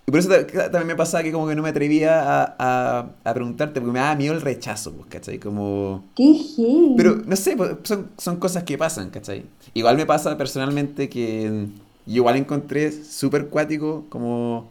y 0.08 0.12
por 0.12 0.20
eso 0.20 0.28
también 0.30 0.86
me 0.86 0.94
pasaba 0.94 1.24
que 1.24 1.32
como 1.32 1.48
que 1.48 1.56
no 1.56 1.64
me 1.64 1.70
atrevía 1.70 2.22
a, 2.22 3.10
a, 3.24 3.34
preguntarte, 3.34 3.80
porque 3.80 3.92
me 3.92 3.98
daba 3.98 4.14
miedo 4.14 4.34
el 4.34 4.40
rechazo, 4.40 4.92
pues, 4.92 5.08
¿cachai? 5.08 5.40
Como... 5.40 6.04
¡Qué! 6.14 6.40
Pero, 6.96 7.22
no 7.26 7.34
sé, 7.34 7.56
pues, 7.56 7.72
son, 7.82 8.10
son 8.16 8.36
cosas 8.36 8.62
que 8.62 8.78
pasan, 8.78 9.10
¿cachai? 9.10 9.46
Igual 9.74 9.96
me 9.96 10.06
pasa 10.06 10.38
personalmente 10.38 11.08
que 11.08 11.66
yo 12.06 12.16
igual 12.16 12.36
encontré 12.36 12.92
súper 12.92 13.48
cuático, 13.48 14.04
como... 14.08 14.70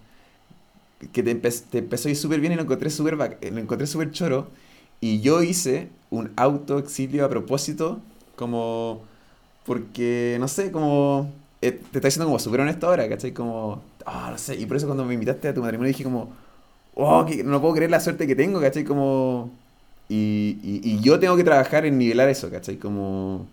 Que 1.11 1.23
te, 1.23 1.35
te 1.35 1.77
empezó 1.79 2.07
a 2.07 2.11
ir 2.11 2.17
súper 2.17 2.39
bien 2.39 2.53
y 2.53 2.55
lo 2.55 2.63
encontré 2.63 2.89
súper 2.89 3.15
lo 3.15 3.59
encontré 3.59 3.87
súper 3.87 4.11
choro. 4.11 4.47
Y 5.01 5.21
yo 5.21 5.43
hice 5.43 5.89
un 6.09 6.31
auto 6.37 6.79
exilio 6.79 7.25
a 7.25 7.29
propósito, 7.29 7.99
como... 8.35 9.03
Porque, 9.65 10.37
no 10.39 10.47
sé, 10.47 10.71
como... 10.71 11.31
Eh, 11.61 11.71
te 11.71 11.99
está 11.99 12.07
diciendo 12.07 12.25
como 12.25 12.39
súper 12.39 12.61
honesto 12.61 12.87
ahora, 12.87 13.09
¿cachai? 13.09 13.33
Como 13.33 13.81
Ah, 14.05 14.29
no 14.31 14.37
sé, 14.37 14.55
y 14.55 14.65
por 14.67 14.77
eso 14.77 14.85
cuando 14.85 15.03
me 15.05 15.15
invitaste 15.15 15.47
a 15.47 15.53
tu 15.53 15.61
matrimonio 15.61 15.87
dije 15.87 16.03
como, 16.03 16.29
oh, 16.95 17.25
que 17.25 17.43
no 17.43 17.61
puedo 17.61 17.75
creer 17.75 17.91
la 17.91 17.99
suerte 17.99 18.27
que 18.27 18.35
tengo, 18.35 18.61
¿cachai? 18.61 18.83
Como... 18.83 19.51
Y, 20.09 20.59
y, 20.63 21.01
yo 21.01 21.19
tengo 21.19 21.35
que 21.37 21.43
trabajar 21.43 21.85
en 21.85 21.97
nivelar 21.97 22.29
eso, 22.29 22.49
¿cachai? 22.51 22.77
Como... 22.77 23.47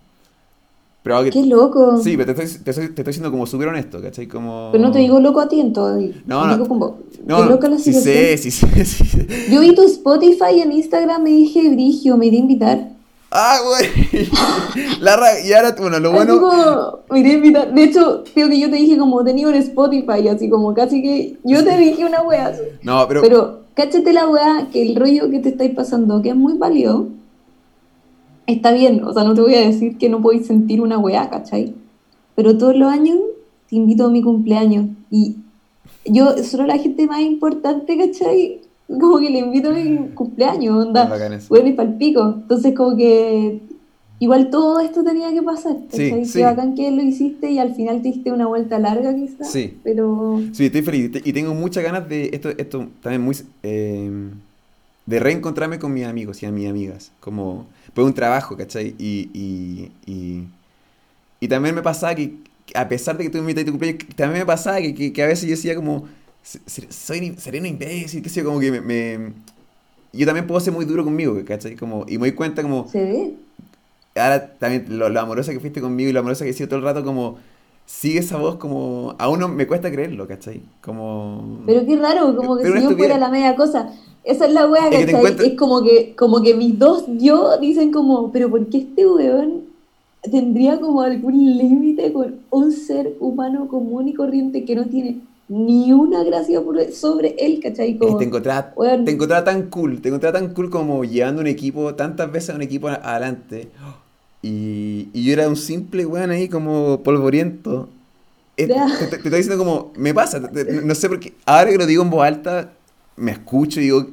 Pero 1.03 1.21
¡Qué 1.29 1.45
loco! 1.45 1.99
Sí, 2.01 2.15
pero 2.15 2.33
te 2.33 2.43
estoy, 2.43 2.63
te 2.63 2.71
estoy, 2.71 2.87
te 2.87 3.01
estoy 3.01 3.13
siendo 3.13 3.29
como 3.29 3.45
súper 3.45 3.67
honesto, 3.67 4.01
¿cachai? 4.01 4.25
Como... 4.25 4.69
Pero 4.71 4.81
no 4.81 4.91
te 4.91 4.99
digo 4.99 5.19
loco 5.19 5.41
a 5.41 5.49
ti 5.49 5.59
en 5.59 5.73
todo. 5.73 5.99
No, 6.25 6.47
no. 6.47 6.65
Como, 6.65 6.99
no, 7.25 7.43
loca 7.43 7.67
la 7.67 7.77
sí 7.77 7.91
sé, 7.91 8.37
sí 8.37 8.51
sé, 8.51 8.85
sí 8.85 9.05
sé. 9.05 9.27
Yo 9.51 9.59
vi 9.59 9.75
tu 9.75 9.83
Spotify 9.83 10.61
en 10.61 10.71
Instagram, 10.71 11.23
me 11.23 11.31
dije, 11.31 11.69
Brigio, 11.69 12.15
me 12.15 12.27
iba 12.27 12.37
a 12.37 12.39
invitar. 12.39 12.89
Ah, 13.35 13.57
güey. 13.65 14.29
La 15.01 15.19
y 15.43 15.51
ahora, 15.53 15.75
bueno, 15.77 15.99
lo 15.99 16.11
bueno. 16.11 16.39
Como, 16.39 16.99
de 17.09 17.83
hecho, 17.83 18.23
creo 18.33 18.47
que 18.47 18.59
yo 18.59 18.69
te 18.69 18.75
dije 18.75 18.95
como 18.97 19.23
tenía 19.23 19.47
un 19.47 19.55
Spotify, 19.55 20.27
así 20.29 20.49
como 20.49 20.73
casi 20.75 21.01
que. 21.01 21.37
Yo 21.43 21.63
te 21.63 21.75
dije 21.77 22.05
una 22.05 22.21
wea. 22.21 22.55
No, 22.83 23.07
pero. 23.07 23.21
Pero 23.23 23.61
cáchate 23.73 24.13
la 24.13 24.29
wea 24.29 24.67
que 24.71 24.83
el 24.83 24.95
rollo 24.95 25.31
que 25.31 25.39
te 25.39 25.49
estáis 25.49 25.73
pasando, 25.73 26.21
que 26.21 26.29
es 26.29 26.35
muy 26.35 26.59
válido, 26.59 27.07
está 28.47 28.71
bien. 28.71 29.03
O 29.03 29.13
sea, 29.13 29.23
no 29.23 29.33
te 29.33 29.41
voy 29.41 29.55
a 29.55 29.61
decir 29.61 29.97
que 29.97 30.09
no 30.09 30.21
podéis 30.21 30.47
sentir 30.47 30.81
una 30.81 30.97
wea, 30.97 31.29
¿cachai? 31.29 31.73
Pero 32.35 32.57
todos 32.57 32.75
los 32.75 32.91
años 32.91 33.17
te 33.69 33.75
invito 33.75 34.05
a 34.05 34.09
mi 34.09 34.21
cumpleaños. 34.21 34.87
Y 35.09 35.35
yo, 36.05 36.37
solo 36.43 36.65
la 36.65 36.77
gente 36.77 37.07
más 37.07 37.21
importante, 37.21 37.97
¿cachai? 37.97 38.61
como 38.87 39.19
que 39.19 39.29
le 39.29 39.39
invito 39.39 39.69
a 39.69 39.73
mi 39.73 40.09
cumpleaños, 40.13 40.87
onda, 40.87 41.09
bueno, 41.49 41.69
y 41.69 41.97
pico 41.97 42.35
Entonces, 42.41 42.75
como 42.75 42.95
que 42.95 43.61
igual 44.19 44.49
todo 44.49 44.79
esto 44.79 45.03
tenía 45.03 45.31
que 45.33 45.41
pasar. 45.41 45.77
Sí, 45.91 46.25
sí. 46.25 46.41
bacán 46.41 46.75
que 46.75 46.91
lo 46.91 47.01
hiciste 47.01 47.51
y 47.51 47.59
al 47.59 47.75
final 47.75 48.01
te 48.01 48.09
diste 48.09 48.31
una 48.31 48.47
vuelta 48.47 48.79
larga, 48.79 49.15
quizás. 49.15 49.51
Sí. 49.51 49.77
Pero. 49.83 50.41
Sí, 50.51 50.65
estoy 50.65 50.81
feliz 50.81 51.11
y 51.23 51.33
tengo 51.33 51.53
muchas 51.53 51.83
ganas 51.83 52.07
de 52.07 52.29
esto, 52.33 52.49
esto 52.49 52.87
también 53.01 53.21
muy. 53.21 53.35
Em, 53.63 54.31
de 55.05 55.19
reencontrarme 55.19 55.79
con 55.79 55.93
mis 55.93 56.05
amigos 56.05 56.41
y 56.43 56.45
a 56.45 56.51
mis 56.51 56.67
amigas. 56.67 57.11
Como. 57.19 57.65
Fue 57.93 58.03
un 58.03 58.13
trabajo, 58.13 58.57
¿cachai? 58.57 58.95
Y, 58.97 59.29
y, 59.33 59.91
y, 60.05 60.47
y 61.39 61.47
también 61.47 61.75
me 61.75 61.81
pasaba 61.81 62.15
que, 62.15 62.35
a 62.73 62.87
pesar 62.87 63.17
de 63.17 63.25
que 63.25 63.29
tú 63.29 63.37
me 63.37 63.41
invitaste 63.43 63.65
tu 63.65 63.71
cumpleaños, 63.71 64.03
también 64.15 64.39
me 64.39 64.45
pasaba 64.45 64.79
que, 64.79 64.95
que, 64.95 65.13
que 65.13 65.23
a 65.23 65.27
veces 65.27 65.43
yo 65.43 65.51
decía 65.51 65.75
como 65.75 66.07
soy, 66.43 67.35
seré 67.37 67.59
un 67.59 67.65
imbécil, 67.65 68.21
qué 68.21 68.29
sé 68.29 68.41
yo, 68.41 68.45
como 68.45 68.59
que 68.59 68.81
me, 68.81 69.33
Yo 70.11 70.25
también 70.25 70.45
puedo 70.45 70.59
ser 70.59 70.73
muy 70.73 70.85
duro 70.85 71.03
conmigo, 71.03 71.39
¿cachai? 71.45 71.75
Como, 71.75 72.05
y 72.07 72.17
me 72.17 72.27
doy 72.27 72.33
cuenta 72.33 72.61
como... 72.61 72.87
¿Se 72.89 73.01
ve? 73.01 73.33
Ahora 74.15 74.53
también 74.57 74.85
lo, 74.89 75.07
amorosa 75.19 75.51
que 75.51 75.59
fuiste 75.59 75.81
conmigo 75.81 76.09
y 76.09 76.13
lo 76.13 76.19
amorosa 76.19 76.43
que 76.43 76.51
he 76.51 76.53
sido 76.53 76.69
todo 76.69 76.79
el 76.79 76.85
rato, 76.85 77.03
como... 77.03 77.37
Sigue 77.85 78.19
esa 78.19 78.37
voz 78.37 78.57
como... 78.57 79.15
A 79.19 79.29
uno 79.29 79.47
me 79.47 79.67
cuesta 79.67 79.91
creerlo, 79.91 80.27
¿cachai? 80.27 80.61
Como... 80.81 81.63
Pero 81.65 81.85
qué 81.85 81.95
raro, 81.97 82.35
como 82.35 82.57
que 82.57 82.65
si 82.65 82.81
yo 82.81 82.91
fuera 82.91 83.17
la 83.17 83.29
media 83.29 83.55
cosa... 83.55 83.89
Esa 84.23 84.45
es 84.45 84.53
la 84.53 84.67
wea, 84.67 84.89
¿cachai? 84.89 85.47
Es 85.47 85.57
como 85.57 85.83
que, 85.83 86.15
como 86.15 86.41
que 86.41 86.53
mis 86.53 86.79
dos 86.79 87.05
yo 87.07 87.57
dicen 87.59 87.91
como, 87.91 88.31
pero 88.31 88.49
¿por 88.49 88.67
qué 88.67 88.77
este 88.79 89.05
weón 89.05 89.63
tendría 90.29 90.79
como 90.79 91.01
algún 91.01 91.57
límite 91.57 92.13
con 92.13 92.39
un 92.49 92.71
ser 92.71 93.15
humano 93.19 93.67
común 93.67 94.07
y 94.07 94.13
corriente 94.13 94.63
que 94.63 94.75
no 94.75 94.85
tiene 94.85 95.19
ni 95.49 95.91
una 95.91 96.23
gracia 96.23 96.61
sobre 96.93 97.35
él, 97.37 97.59
¿cachai? 97.61 97.97
Como, 97.97 98.17
te, 98.17 98.23
encontraba, 98.23 98.73
te 99.03 99.11
encontraba 99.11 99.43
tan 99.43 99.69
cool, 99.69 100.01
te 100.01 100.07
encontraba 100.07 100.39
tan 100.39 100.53
cool 100.53 100.69
como 100.69 101.03
llevando 101.03 101.41
un 101.41 101.47
equipo, 101.47 101.93
tantas 101.95 102.31
veces 102.31 102.51
a 102.51 102.55
un 102.55 102.61
equipo 102.61 102.87
adelante. 102.87 103.67
Y, 104.41 105.09
y 105.13 105.23
yo 105.23 105.33
era 105.33 105.47
un 105.47 105.57
simple 105.57 106.05
weón 106.05 106.31
ahí 106.31 106.47
como 106.47 107.01
polvoriento. 107.03 107.89
te, 108.55 108.63
estoy 108.63 109.31
diciendo 109.31 109.57
como, 109.57 109.91
me 109.97 110.13
pasa, 110.13 110.39
no 110.39 110.95
sé 110.95 111.09
por 111.09 111.19
qué, 111.19 111.33
ahora 111.45 111.71
que 111.71 111.77
lo 111.77 111.85
digo 111.85 112.03
en 112.03 112.09
voz 112.09 112.25
alta, 112.25 112.71
me 113.15 113.31
escucho 113.31 113.79
y 113.79 113.83
digo, 113.83 114.05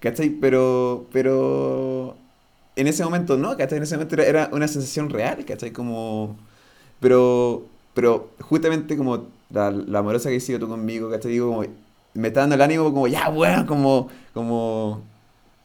¿cachai? 0.00 0.30
Pero, 0.30 1.06
pero 1.12 2.16
en 2.76 2.86
ese 2.86 3.04
momento 3.04 3.36
no, 3.36 3.56
¿cachai? 3.56 3.78
En 3.78 3.84
ese 3.84 3.96
momento 3.96 4.14
era, 4.16 4.24
era 4.24 4.50
una 4.52 4.68
sensación 4.68 5.10
real, 5.10 5.44
¿cachai? 5.44 5.72
Como, 5.72 6.36
pero, 7.00 7.64
pero 7.94 8.30
justamente 8.40 8.96
como 8.96 9.28
la, 9.50 9.70
la 9.70 10.00
amorosa 10.00 10.28
que 10.28 10.36
hiciste 10.36 10.58
tú 10.58 10.68
conmigo, 10.68 11.10
¿cachai? 11.10 11.32
Digo, 11.32 11.48
como, 11.48 11.64
me 12.14 12.28
está 12.28 12.40
dando 12.40 12.54
el 12.54 12.62
ánimo 12.62 12.84
como, 12.92 13.06
ya, 13.08 13.28
bueno, 13.28 13.66
como, 13.66 14.08
como, 14.32 15.02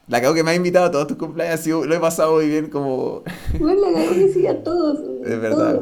la 0.07 0.21
cago 0.21 0.33
que 0.33 0.43
me 0.43 0.51
ha 0.51 0.55
invitado 0.55 0.85
a 0.85 0.91
todos 0.91 1.07
tus 1.07 1.17
cumpleaños, 1.17 1.65
lo 1.65 1.93
he 1.93 1.99
pasado 1.99 2.35
muy 2.35 2.47
bien, 2.47 2.69
como... 2.69 3.23
Bueno, 3.59 3.89
la 3.89 3.99
cago 3.99 4.13
que 4.13 4.29
sí 4.33 4.47
a 4.47 4.63
todos. 4.63 4.99
Es 5.25 5.41
verdad. 5.41 5.81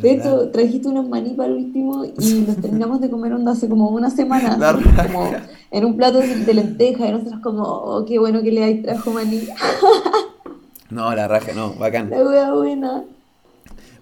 De 0.00 0.12
hecho, 0.12 0.48
trajiste 0.50 0.88
unos 0.88 1.08
maní 1.08 1.34
para 1.34 1.50
el 1.50 1.56
último 1.56 2.04
y 2.04 2.46
los 2.46 2.56
terminamos 2.56 3.00
de 3.00 3.10
comer 3.10 3.32
onda 3.34 3.52
hace 3.52 3.68
como 3.68 3.90
una 3.90 4.10
semana. 4.10 4.56
como 5.06 5.30
en 5.70 5.84
un 5.84 5.96
plato 5.96 6.20
de 6.20 6.54
lenteja 6.54 7.08
y 7.08 7.12
nosotros 7.12 7.40
como, 7.42 7.62
oh, 7.62 8.04
qué 8.04 8.18
bueno 8.18 8.42
que 8.42 8.52
le 8.52 8.64
hay 8.64 8.82
trajo 8.82 9.10
maní. 9.10 9.48
no, 10.90 11.14
la 11.14 11.28
raja, 11.28 11.52
no, 11.52 11.74
bacán. 11.74 12.10
La 12.10 12.24
wea 12.24 12.52
buena. 12.52 13.04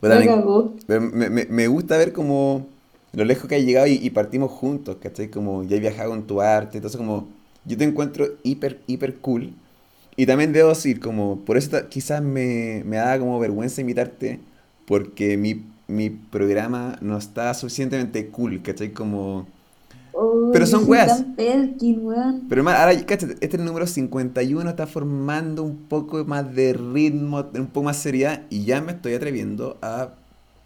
Me, 0.03 1.01
me, 1.01 1.45
me, 1.45 1.67
gusta 1.67 1.99
ver 1.99 2.13
como 2.13 2.67
lo 3.13 3.25
lejos 3.25 3.49
que 3.49 3.57
has 3.57 3.63
llegado 3.63 3.87
y, 3.87 4.09
partimos 4.11 4.51
juntos, 4.51 4.97
¿cachai? 5.01 5.29
Como 5.29 5.63
ya 5.65 5.77
he 5.77 5.81
viajado 5.81 6.11
con 6.11 6.27
tu 6.27 6.41
arte, 6.41 6.79
entonces 6.79 6.97
como 6.97 7.29
yo 7.65 7.77
te 7.77 7.85
encuentro 7.85 8.27
hiper, 8.43 8.81
hiper 8.87 9.17
cool. 9.17 9.53
Y 10.17 10.27
también 10.27 10.53
debo 10.53 10.71
decir, 10.71 11.01
como, 11.01 11.41
por 11.41 11.57
eso 11.57 11.77
quizás 11.89 12.23
me, 12.23 12.83
me 12.87 12.97
da 12.97 13.19
como 13.19 13.39
vergüenza 13.39 13.81
invitarte, 13.81 14.41
porque 14.87 15.37
mi, 15.37 15.65
mi 15.91 16.11
programa 16.11 16.97
no 17.01 17.19
está 17.19 17.53
suficientemente 17.55 18.29
cool, 18.29 18.63
¿cachai? 18.63 18.93
Como... 18.93 19.47
pero 20.53 20.67
son 20.67 20.89
weas. 20.89 21.25
Pero 22.49 22.69
ahora, 22.69 22.99
¿cachai? 23.05 23.37
Este 23.41 23.59
número 23.59 23.87
51 23.87 24.71
está 24.71 24.87
formando 24.87 25.63
un 25.63 25.77
poco 25.77 26.25
más 26.25 26.55
de 26.55 26.73
ritmo, 26.73 27.45
un 27.55 27.67
poco 27.67 27.85
más 27.85 27.97
seriedad, 27.97 28.43
y 28.51 28.65
ya 28.65 28.81
me 28.81 28.93
estoy 28.93 29.15
atreviendo 29.15 29.77
a 29.83 30.11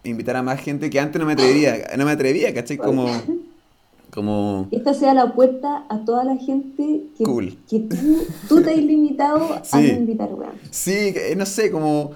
invitar 0.05 0.37
a 0.37 0.43
más 0.43 0.61
gente 0.61 0.91
que 0.91 1.01
antes 1.01 1.19
no 1.19 1.27
me 1.27 1.33
atrevería, 1.33 1.77
no 1.97 2.05
me 2.05 2.13
atrevía, 2.13 2.53
¿cachai? 2.53 2.77
Como, 2.77 3.09
como... 4.13 4.69
Esta 4.71 4.93
sea 4.93 5.15
la 5.15 5.35
puerta 5.35 5.87
a 5.89 6.05
toda 6.05 6.25
la 6.25 6.37
gente 6.37 7.05
que, 7.17 7.25
que 7.69 7.81
tú, 8.49 8.63
te 8.63 8.71
has 8.71 8.77
limitado 8.77 9.59
a 9.73 9.81
invitar, 9.81 10.29
weón. 10.35 10.53
Sí, 10.71 11.15
no 11.37 11.47
sé, 11.47 11.71
como... 11.71 12.13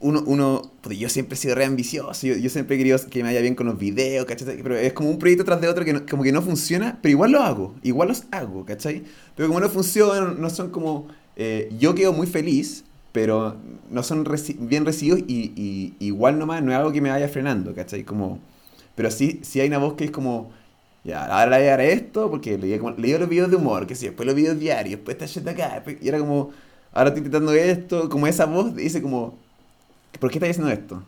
Uno, 0.00 0.22
uno, 0.26 0.72
yo 0.88 1.08
siempre 1.08 1.34
he 1.34 1.36
sido 1.36 1.54
re 1.54 1.64
ambicioso, 1.64 2.26
yo, 2.26 2.48
siempre 2.48 2.76
he 2.76 2.78
querido 2.78 2.98
que 3.10 3.22
me 3.22 3.30
vaya 3.30 3.40
bien 3.40 3.54
con 3.54 3.66
los 3.66 3.78
videos, 3.78 4.24
¿cachai? 4.24 4.62
Pero 4.62 4.76
es 4.76 4.92
como 4.92 5.10
un 5.10 5.18
proyecto 5.18 5.44
tras 5.44 5.60
de 5.60 5.68
otro 5.68 5.84
que 5.84 6.06
como 6.06 6.22
que 6.22 6.32
no 6.32 6.42
funciona, 6.42 6.98
pero 7.02 7.10
igual 7.10 7.32
lo 7.32 7.42
hago, 7.42 7.74
igual 7.82 8.08
los 8.08 8.24
hago, 8.30 8.64
¿cachai? 8.64 9.02
Pero 9.34 9.48
como 9.48 9.60
no 9.60 9.68
funciona, 9.68 10.34
no 10.38 10.50
son 10.50 10.70
como... 10.70 11.08
Eh, 11.36 11.72
yo 11.78 11.94
quedo 11.94 12.12
muy 12.12 12.26
feliz 12.26 12.84
pero 13.12 13.56
no 13.90 14.02
son 14.02 14.24
bien 14.60 14.84
recibidos 14.84 15.20
y, 15.26 15.94
igual 15.98 16.38
nomás 16.38 16.62
no 16.62 16.72
es 16.72 16.78
algo 16.78 16.92
que 16.92 17.00
me 17.00 17.10
vaya 17.10 17.28
frenando, 17.28 17.74
¿cachai? 17.74 18.04
Como, 18.04 18.38
pero 18.94 19.10
sí, 19.10 19.40
sí 19.42 19.60
hay 19.60 19.68
una 19.68 19.78
voz 19.78 19.94
que 19.94 20.04
es 20.04 20.10
como, 20.10 20.50
ya, 21.04 21.24
ahora 21.24 21.58
le 21.58 21.70
haré 21.70 21.92
esto 21.92 22.30
porque 22.30 22.58
leí, 22.58 22.78
los 22.78 23.28
videos 23.28 23.50
de 23.50 23.56
humor, 23.56 23.86
que 23.86 23.94
sí, 23.94 24.06
después 24.06 24.26
los 24.26 24.36
videos 24.36 24.58
diarios, 24.58 24.98
después 24.98 25.16
esta 25.16 25.26
shit 25.26 25.48
acá, 25.48 25.82
y 26.00 26.08
era 26.08 26.18
como, 26.18 26.50
ahora 26.92 27.08
estoy 27.08 27.24
intentando 27.24 27.52
esto, 27.52 28.08
como 28.08 28.26
esa 28.26 28.44
voz 28.46 28.74
dice 28.76 29.02
como, 29.02 29.38
¿por 30.18 30.30
qué 30.30 30.38
estás 30.38 30.50
haciendo 30.50 30.72
esto? 30.72 31.02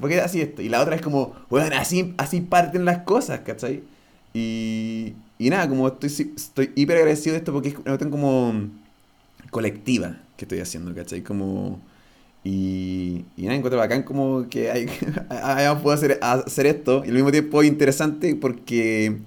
¿Por 0.00 0.08
qué 0.08 0.20
así 0.20 0.40
esto? 0.40 0.62
Y 0.62 0.68
la 0.68 0.80
otra 0.80 0.96
es 0.96 1.02
como, 1.02 1.34
bueno, 1.50 1.76
así, 1.76 2.14
así 2.18 2.40
parten 2.40 2.84
las 2.84 2.98
cosas, 2.98 3.40
¿cachai? 3.40 3.82
Y, 4.34 5.14
y 5.38 5.50
nada, 5.50 5.68
como 5.68 5.88
estoy, 5.88 6.32
estoy 6.36 6.72
hiper 6.74 6.98
agradecido 6.98 7.34
de 7.34 7.38
esto 7.38 7.52
porque 7.52 7.70
es 7.70 7.74
una 7.74 7.84
cuestión 7.84 8.10
como 8.10 8.68
colectiva 9.50 10.20
que 10.36 10.44
estoy 10.44 10.60
haciendo, 10.60 10.94
¿cachai? 10.94 11.22
Como... 11.22 11.80
Y, 12.44 13.24
y 13.36 13.42
nada, 13.42 13.56
encuentro 13.56 13.78
bacán 13.78 14.04
como 14.04 14.48
que 14.48 14.70
hay, 14.70 14.86
puedo 15.82 15.90
hacer, 15.90 16.18
hacer 16.22 16.66
esto 16.66 17.02
y 17.04 17.08
al 17.08 17.14
mismo 17.14 17.32
tiempo 17.32 17.62
interesante 17.62 18.34
porque, 18.36 19.18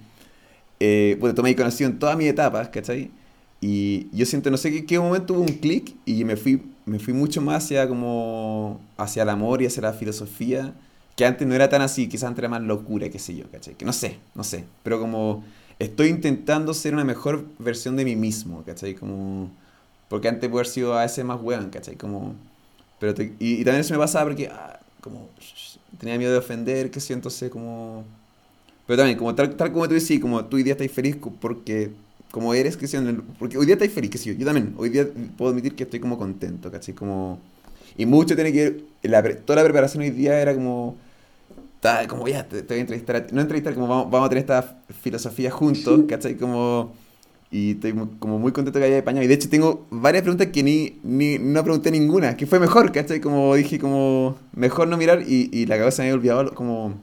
eh, 0.80 1.18
bueno, 1.20 1.36
has 1.44 1.56
conocido 1.56 1.90
en 1.90 2.00
todas 2.00 2.18
mis 2.18 2.28
etapas, 2.28 2.70
¿cachai? 2.70 3.12
Y 3.60 4.08
yo 4.12 4.26
siento, 4.26 4.50
no 4.50 4.58
sé 4.58 4.72
qué, 4.72 4.86
qué 4.86 4.98
momento 4.98 5.34
hubo 5.36 5.42
un 5.42 5.50
clic 5.50 5.94
y 6.06 6.24
me 6.24 6.36
fui, 6.36 6.64
me 6.86 7.00
fui 7.00 7.14
mucho 7.14 7.42
más 7.42 7.66
hacia 7.66 7.88
como, 7.88 8.82
hacia 8.98 9.24
el 9.24 9.30
amor 9.30 9.62
y 9.62 9.66
hacia 9.66 9.82
la 9.84 9.94
filosofía, 9.94 10.74
que 11.16 11.26
antes 11.26 11.48
no 11.48 11.54
era 11.54 11.70
tan 11.70 11.82
así, 11.82 12.08
quizás 12.08 12.30
antes 12.30 12.40
era 12.40 12.50
más 12.50 12.62
locura, 12.62 13.10
qué 13.10 13.20
sé 13.20 13.36
yo, 13.36 13.50
¿cachai? 13.52 13.76
Que 13.76 13.86
no 13.86 13.94
sé, 13.94 14.20
no 14.36 14.44
sé, 14.44 14.66
pero 14.84 15.00
como 15.00 15.44
estoy 15.80 16.10
intentando 16.10 16.74
ser 16.74 16.94
una 16.94 17.04
mejor 17.04 17.46
versión 17.60 17.96
de 17.96 18.06
mí 18.06 18.16
mismo, 18.16 18.64
¿cachai? 18.66 18.96
Como, 18.96 19.50
porque 20.10 20.28
antes 20.28 20.50
pude 20.50 20.60
haber 20.60 20.68
sido 20.68 20.98
a 20.98 21.06
ese 21.06 21.24
más 21.24 21.40
weón, 21.42 21.70
¿cachai? 21.70 21.96
Como 21.96 22.36
pero 23.02 23.16
y, 23.40 23.64
también 23.64 23.82
eso 23.82 23.96
me 23.96 24.00
pasaba 24.00 24.26
porque, 24.26 24.48
ah, 24.48 24.80
como, 25.02 25.28
tenía 25.98 26.20
miedo 26.20 26.32
de 26.34 26.38
ofender, 26.38 26.92
que 26.92 27.00
sé 27.00 27.14
entonces 27.14 27.50
como... 27.50 28.06
Pero 28.86 28.98
también, 28.98 29.18
como 29.18 29.34
tal, 29.34 29.56
tal 29.56 29.74
como 29.74 29.88
tú 29.88 29.96
decís, 29.96 30.20
como 30.20 30.46
tú 30.46 30.58
hoy 30.58 30.64
día 30.64 30.74
estás 30.74 30.92
feliz 30.92 31.18
porque, 31.40 31.90
como 32.32 32.54
eres, 32.54 32.78
que 32.78 32.88
sé 32.88 33.00
porque 33.38 33.58
hoy 33.58 33.66
día 33.66 33.76
estás 33.76 33.90
feliz, 33.90 34.10
que 34.10 34.18
sé 34.18 34.36
yo, 34.36 34.46
también, 34.46 34.74
hoy 34.78 34.90
día 34.90 35.08
puedo 35.38 35.52
admitir 35.52 35.76
que 35.76 35.84
estoy 35.84 36.00
como 36.00 36.18
contento, 36.18 36.72
¿cachai? 36.72 36.96
Como... 36.96 37.40
Y 37.98 38.06
mucho 38.06 38.36
tiene 38.36 38.54
que 38.54 38.84
ver, 39.04 39.42
toda 39.46 39.58
la 39.58 39.64
preparación 39.64 40.02
hoy 40.02 40.12
día 40.12 40.42
era 40.42 40.56
como, 40.56 40.96
como 42.08 42.28
ya, 42.28 42.48
te, 42.48 42.62
voy 42.62 42.78
a 42.78 42.82
entrevistar, 42.82 43.28
no 43.32 43.42
entrevistar, 43.42 43.74
como 43.74 43.88
vamos, 43.88 44.10
vamos 44.10 44.28
a 44.28 44.30
tener 44.30 44.44
esta 44.44 44.82
filosofía 45.02 45.52
juntos, 45.52 46.02
¿cachai? 46.08 46.36
Como 46.38 46.94
y 47.52 47.72
estoy 47.72 47.94
como 48.20 48.40
muy 48.40 48.54
contento 48.54 48.80
que 48.80 48.86
haya 48.86 48.98
español. 48.98 49.26
Y 49.26 49.28
de 49.28 49.34
hecho 49.34 49.50
tengo 49.50 49.86
varias 49.90 50.24
preguntas 50.24 50.48
que 50.48 50.64
ni, 50.64 51.00
ni 51.04 51.38
no 51.38 51.62
pregunté 51.64 51.92
ninguna, 51.92 52.38
que 52.38 52.48
fue 52.48 52.60
mejor, 52.60 52.94
¿cachai? 52.94 53.20
Como 53.20 53.54
dije, 53.56 53.78
como 53.78 54.38
mejor 54.54 54.88
no 54.88 54.96
mirar 54.98 55.22
y, 55.28 55.50
y 55.52 55.66
la 55.66 55.78
cabeza 55.78 56.02
me 56.02 56.10
había 56.10 56.16
olvidado 56.16 56.56
como 56.56 56.94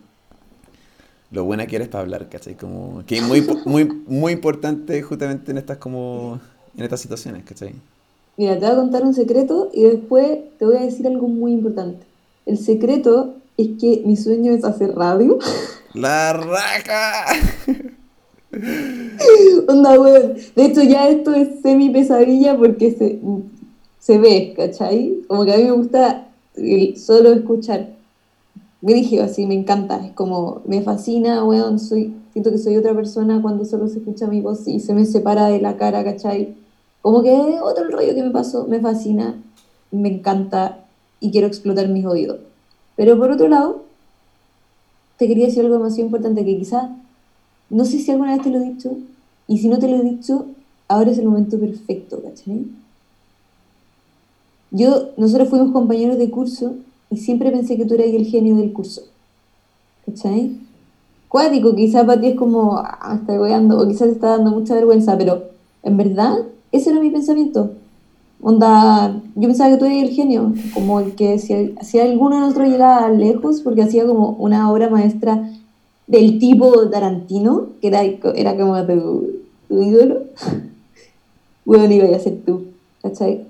lo 1.30 1.44
buena 1.44 1.66
que 1.66 1.76
eres 1.76 1.88
para 1.88 2.02
hablar, 2.02 2.28
¿cachai? 2.28 2.54
Como 2.54 3.02
que 3.06 3.18
es 3.18 3.22
muy, 3.22 3.46
muy, 3.64 3.84
muy 4.06 4.32
importante 4.32 5.02
justamente 5.02 5.50
en 5.50 5.58
estas 5.58 5.78
como 5.78 6.40
en 6.76 6.84
estas 6.84 7.00
situaciones, 7.00 7.44
¿cachai? 7.44 7.74
Mira, 8.36 8.54
te 8.54 8.60
voy 8.60 8.70
a 8.70 8.76
contar 8.76 9.02
un 9.02 9.14
secreto 9.14 9.70
y 9.74 9.82
después 9.82 10.38
te 10.58 10.64
voy 10.64 10.76
a 10.76 10.82
decir 10.82 11.06
algo 11.06 11.28
muy 11.28 11.52
importante. 11.52 12.06
El 12.46 12.56
secreto 12.56 13.34
es 13.56 13.68
que 13.80 14.02
mi 14.06 14.16
sueño 14.16 14.52
es 14.52 14.64
hacer 14.64 14.94
radio. 14.94 15.38
¡La 15.94 16.32
raja! 16.32 17.26
Onda, 19.68 20.00
weón. 20.00 20.34
De 20.54 20.64
hecho, 20.64 20.82
ya 20.82 21.08
esto 21.08 21.34
es 21.34 21.60
semi 21.62 21.90
pesadilla 21.90 22.56
porque 22.56 22.92
se, 22.92 23.18
se 23.98 24.18
ve, 24.18 24.54
¿cachai? 24.56 25.22
Como 25.26 25.44
que 25.44 25.52
a 25.52 25.56
mí 25.56 25.64
me 25.64 25.72
gusta 25.72 26.28
solo 26.96 27.32
escuchar. 27.32 27.97
Dije 28.80 29.20
así, 29.20 29.46
me 29.46 29.54
encanta. 29.54 30.04
Es 30.04 30.12
como, 30.12 30.62
me 30.66 30.82
fascina, 30.82 31.44
weón. 31.44 31.78
Soy, 31.78 32.14
siento 32.32 32.50
que 32.50 32.58
soy 32.58 32.76
otra 32.76 32.94
persona 32.94 33.42
cuando 33.42 33.64
solo 33.64 33.88
se 33.88 33.98
escucha 33.98 34.26
mi 34.26 34.40
voz 34.40 34.66
y 34.68 34.80
se 34.80 34.94
me 34.94 35.04
separa 35.04 35.46
de 35.48 35.60
la 35.60 35.76
cara, 35.76 36.04
¿cachai? 36.04 36.54
Como 37.02 37.22
que 37.22 37.58
otro 37.62 37.88
rollo 37.90 38.14
que 38.14 38.22
me 38.22 38.30
pasó. 38.30 38.66
Me 38.66 38.80
fascina, 38.80 39.42
me 39.90 40.08
encanta 40.08 40.84
y 41.20 41.30
quiero 41.30 41.46
explotar 41.46 41.88
mis 41.88 42.06
oídos. 42.06 42.38
Pero 42.96 43.18
por 43.18 43.30
otro 43.30 43.48
lado, 43.48 43.82
te 45.16 45.26
quería 45.26 45.46
decir 45.46 45.64
algo 45.64 45.78
demasiado 45.78 46.06
importante 46.06 46.44
que 46.44 46.58
quizás 46.58 46.90
no 47.70 47.84
sé 47.84 47.98
si 47.98 48.10
alguna 48.10 48.34
vez 48.34 48.42
te 48.42 48.50
lo 48.50 48.58
he 48.58 48.64
dicho, 48.64 48.96
y 49.46 49.58
si 49.58 49.68
no 49.68 49.78
te 49.78 49.88
lo 49.88 49.96
he 49.96 50.02
dicho, 50.02 50.46
ahora 50.88 51.10
es 51.10 51.18
el 51.18 51.26
momento 51.26 51.58
perfecto, 51.58 52.22
¿cachai? 52.22 52.66
Yo, 54.70 55.10
nosotros 55.16 55.48
fuimos 55.48 55.72
compañeros 55.72 56.18
de 56.18 56.30
curso 56.30 56.76
y 57.10 57.16
siempre 57.16 57.50
pensé 57.50 57.76
que 57.76 57.84
tú 57.84 57.94
eras 57.94 58.08
el 58.08 58.26
genio 58.26 58.56
del 58.56 58.72
curso. 58.72 59.02
¿Cachai? 60.06 60.58
Cuático, 61.28 61.74
quizás 61.74 62.04
para 62.04 62.20
ti 62.20 62.28
es 62.28 62.36
como, 62.36 62.78
ah, 62.78 63.18
está 63.20 63.38
o 63.38 63.88
quizás 63.88 64.08
te 64.08 64.14
está 64.14 64.28
dando 64.36 64.50
mucha 64.50 64.74
vergüenza, 64.74 65.16
pero 65.18 65.42
en 65.82 65.96
verdad, 65.96 66.38
ese 66.72 66.90
era 66.90 67.00
mi 67.00 67.10
pensamiento. 67.10 67.72
Onda, 68.40 69.20
yo 69.34 69.48
pensaba 69.48 69.70
que 69.70 69.76
tú 69.76 69.84
eras 69.84 69.98
el 69.98 70.10
genio, 70.10 70.54
como 70.72 71.00
el 71.00 71.14
que 71.14 71.38
si, 71.38 71.74
si 71.82 71.98
alguno 71.98 72.36
de 72.36 72.40
nosotros 72.42 72.68
llegaba 72.68 73.10
lejos, 73.10 73.60
porque 73.60 73.82
hacía 73.82 74.06
como 74.06 74.30
una 74.30 74.70
obra 74.70 74.88
maestra 74.88 75.50
del 76.06 76.38
tipo 76.38 76.88
Tarantino, 76.88 77.68
que 77.80 77.88
era, 77.88 78.02
era 78.02 78.56
como 78.56 78.82
tu, 78.86 79.26
tu 79.68 79.82
ídolo, 79.82 80.22
bueno, 81.64 81.92
iba 81.92 82.16
a 82.16 82.20
ser 82.20 82.38
tú, 82.46 82.68
¿cachai? 83.02 83.44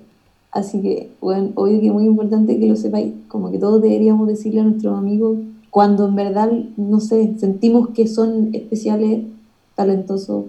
Así 0.51 0.81
que, 0.81 1.11
bueno, 1.21 1.51
obvio 1.55 1.79
que 1.79 1.87
es 1.87 1.93
muy 1.93 2.05
importante 2.05 2.59
que 2.59 2.67
lo 2.67 2.75
sepáis, 2.75 3.13
como 3.27 3.51
que 3.51 3.59
todos 3.59 3.81
deberíamos 3.81 4.27
decirle 4.27 4.61
a 4.61 4.63
nuestros 4.63 4.97
amigos 4.97 5.37
cuando 5.69 6.07
en 6.07 6.15
verdad, 6.15 6.51
no 6.77 6.99
sé, 6.99 7.35
sentimos 7.37 7.89
que 7.89 8.07
son 8.07 8.49
especiales, 8.53 9.25
talentosos, 9.75 10.45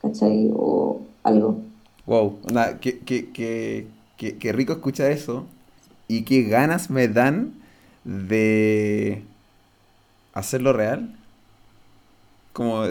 ¿cachai? 0.00 0.50
O 0.54 1.00
algo. 1.22 1.58
Wow, 2.06 2.34
nada, 2.52 2.78
qué, 2.78 3.00
qué, 3.00 3.30
qué, 3.32 3.86
qué 4.16 4.52
rico 4.52 4.72
escuchar 4.72 5.10
eso. 5.10 5.44
Y 6.06 6.22
qué 6.22 6.42
ganas 6.42 6.90
me 6.90 7.08
dan 7.08 7.54
de 8.04 9.22
hacerlo 10.34 10.72
real. 10.72 11.14
Como 12.52 12.84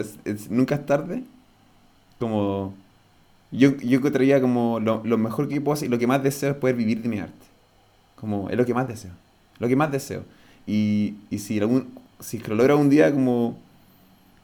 nunca 0.50 0.74
es 0.74 0.86
tarde, 0.86 1.24
como 2.18 2.74
yo, 3.58 3.76
yo 3.78 3.98
encontraría 3.98 4.40
como 4.40 4.80
lo, 4.80 5.02
lo, 5.04 5.18
mejor 5.18 5.48
que 5.48 5.60
puedo 5.60 5.74
hacer 5.74 5.88
y 5.88 5.90
lo 5.90 5.98
que 5.98 6.06
más 6.06 6.22
deseo 6.22 6.50
es 6.50 6.56
poder 6.56 6.76
vivir 6.76 7.02
de 7.02 7.08
mi 7.08 7.18
arte. 7.18 7.46
Como 8.16 8.48
es 8.50 8.56
lo 8.56 8.64
que 8.64 8.74
más 8.74 8.88
deseo. 8.88 9.12
Lo 9.58 9.68
que 9.68 9.76
más 9.76 9.90
deseo. 9.92 10.22
Y, 10.66 11.14
y 11.30 11.38
si, 11.38 11.58
algún, 11.58 11.88
si 12.20 12.38
lo 12.38 12.54
logro 12.54 12.78
un 12.78 12.88
día, 12.88 13.12
como 13.12 13.56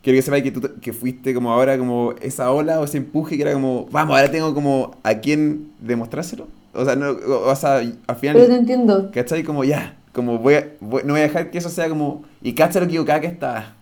quiero 0.02 0.18
que 0.18 0.22
sepáis 0.22 0.44
que 0.44 0.50
tú 0.50 0.62
que 0.80 0.92
fuiste 0.92 1.34
como 1.34 1.52
ahora 1.52 1.76
como 1.76 2.14
esa 2.20 2.50
ola 2.50 2.80
o 2.80 2.84
ese 2.84 2.98
empuje 2.98 3.36
que 3.36 3.42
era 3.42 3.52
como, 3.52 3.86
vamos, 3.90 4.16
ahora 4.16 4.30
tengo 4.30 4.54
como 4.54 4.96
a 5.02 5.14
quién 5.14 5.70
demostrárselo. 5.80 6.46
O 6.72 6.84
sea, 6.84 6.94
no, 6.94 7.10
o, 7.10 7.56
sea, 7.56 7.78
al 7.78 8.16
final... 8.16 8.36
Pero 8.36 8.46
te 8.46 8.56
entiendo. 8.56 9.10
¿Cachai? 9.12 9.42
Como 9.42 9.64
ya, 9.64 9.96
como 10.12 10.38
voy, 10.38 10.54
a, 10.54 10.68
voy, 10.80 11.02
no 11.04 11.14
voy 11.14 11.20
a 11.20 11.24
dejar 11.24 11.50
que 11.50 11.58
eso 11.58 11.68
sea 11.68 11.88
como, 11.88 12.22
y 12.42 12.52
cacha 12.52 12.78
lo 12.78 12.86
equivocada 12.86 13.20
que 13.20 13.26
está 13.26 13.74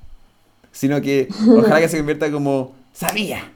sino 0.73 1.01
que 1.01 1.29
ojalá 1.57 1.81
que 1.81 1.89
se 1.89 1.97
convierta 1.97 2.31
como, 2.31 2.73
sabía, 2.93 3.51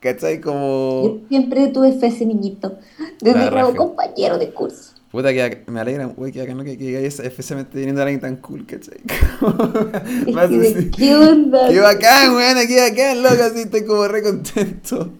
¿cachai? 0.00 0.40
Como... 0.40 1.02
Yo 1.04 1.28
siempre 1.28 1.68
tuve 1.68 1.92
fe 1.92 2.08
ese 2.08 2.26
niñito, 2.26 2.78
desde 3.20 3.50
nuevo 3.50 3.74
compañero 3.74 4.38
de 4.38 4.50
curso. 4.50 4.92
Puta, 5.10 5.32
que 5.32 5.62
me 5.68 5.80
alegra, 5.80 6.04
güey, 6.06 6.32
que 6.32 6.42
acá 6.42 6.54
no 6.54 6.64
que, 6.64 6.76
que 6.76 7.06
especialmente 7.06 7.72
teniendo 7.72 8.02
a 8.02 8.04
alguien 8.04 8.20
tan 8.20 8.36
cool, 8.36 8.66
¿cachai? 8.66 8.98
¿Qué 10.96 11.16
onda? 11.16 11.68
Qué 11.70 11.80
bacán, 11.80 12.34
weón, 12.34 12.58
qué 12.66 12.90
bacán, 12.90 13.22
loco, 13.22 13.42
así 13.42 13.60
estoy 13.60 13.84
como 13.84 14.06
re 14.06 14.22
contento. 14.22 15.10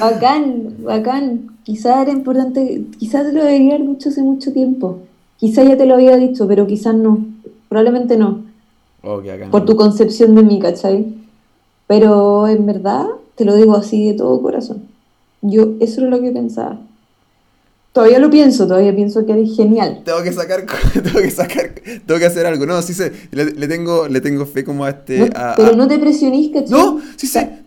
Bacán, 0.00 0.76
bacán. 0.82 1.56
Quizás 1.62 2.02
era 2.02 2.10
importante, 2.10 2.86
quizás 2.98 3.24
te 3.24 3.32
lo 3.32 3.44
debería 3.44 3.76
haber 3.76 3.86
dicho 3.86 4.08
hace 4.08 4.22
mucho 4.22 4.52
tiempo. 4.52 4.98
Quizás 5.36 5.68
ya 5.68 5.76
te 5.76 5.86
lo 5.86 5.94
había 5.94 6.16
dicho, 6.16 6.48
pero 6.48 6.66
quizás 6.66 6.94
no. 6.94 7.24
Probablemente 7.68 8.16
no. 8.16 8.44
Oh, 9.02 9.22
por 9.50 9.64
tu 9.64 9.76
concepción 9.76 10.34
de 10.34 10.42
mí, 10.42 10.58
¿cachai? 10.58 11.14
Pero 11.86 12.48
en 12.48 12.66
verdad, 12.66 13.06
te 13.40 13.46
lo 13.46 13.56
digo 13.56 13.74
así 13.74 14.08
de 14.08 14.12
todo 14.18 14.42
corazón. 14.42 14.82
Yo, 15.40 15.72
eso 15.80 16.04
es 16.04 16.10
lo 16.10 16.20
que 16.20 16.30
pensaba. 16.30 16.78
Todavía 17.94 18.18
lo 18.18 18.28
pienso, 18.28 18.66
todavía 18.66 18.94
pienso 18.94 19.24
que 19.24 19.32
eres 19.32 19.56
genial. 19.56 20.02
Tengo 20.04 20.22
que 20.22 20.30
sacar, 20.30 20.66
tengo 20.92 21.20
que 21.20 21.30
sacar, 21.30 21.70
tengo 22.06 22.20
que 22.20 22.26
hacer 22.26 22.44
algo. 22.44 22.66
No, 22.66 22.82
sí 22.82 22.92
sé, 22.92 23.10
le, 23.30 23.66
tengo, 23.66 24.08
le 24.08 24.20
tengo 24.20 24.44
fe 24.44 24.62
como 24.62 24.84
a 24.84 24.90
este... 24.90 25.30
pero 25.56 25.74
no 25.74 25.88
te 25.88 25.98
presionís, 25.98 26.52
¿cachai? 26.52 26.70
No, 26.70 27.00
sí 27.16 27.26
sé. 27.26 27.60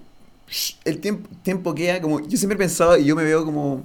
El 0.86 1.00
tiempo, 1.00 1.28
tiempo 1.42 1.74
queda 1.74 2.00
como... 2.00 2.20
Yo 2.20 2.38
siempre 2.38 2.54
he 2.54 2.60
pensado 2.60 2.96
y 2.96 3.06
yo 3.06 3.16
me 3.16 3.24
veo 3.24 3.44
como... 3.44 3.82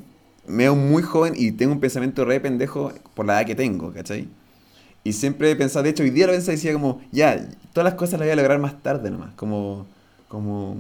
Me 0.46 0.64
veo 0.64 0.76
muy 0.76 1.02
joven 1.02 1.32
y 1.38 1.52
tengo 1.52 1.72
un 1.72 1.80
pensamiento 1.80 2.26
re 2.26 2.38
pendejo 2.38 2.92
por 3.14 3.24
la 3.24 3.38
edad 3.38 3.46
que 3.46 3.54
tengo, 3.54 3.94
¿cachai? 3.94 4.28
Y 5.04 5.14
siempre 5.14 5.50
he 5.50 5.56
pensado, 5.56 5.84
de 5.84 5.88
hecho, 5.90 6.02
hoy 6.02 6.10
día 6.10 6.26
lo 6.26 6.34
pensaba 6.34 6.52
y 6.52 6.56
decía 6.56 6.74
como, 6.74 7.00
ya, 7.12 7.48
todas 7.72 7.84
las 7.84 7.94
cosas 7.94 8.20
las 8.20 8.26
voy 8.26 8.32
a 8.32 8.36
lograr 8.36 8.58
más 8.58 8.82
tarde 8.82 9.10
nomás. 9.10 9.32
Como, 9.36 9.86
como, 10.28 10.76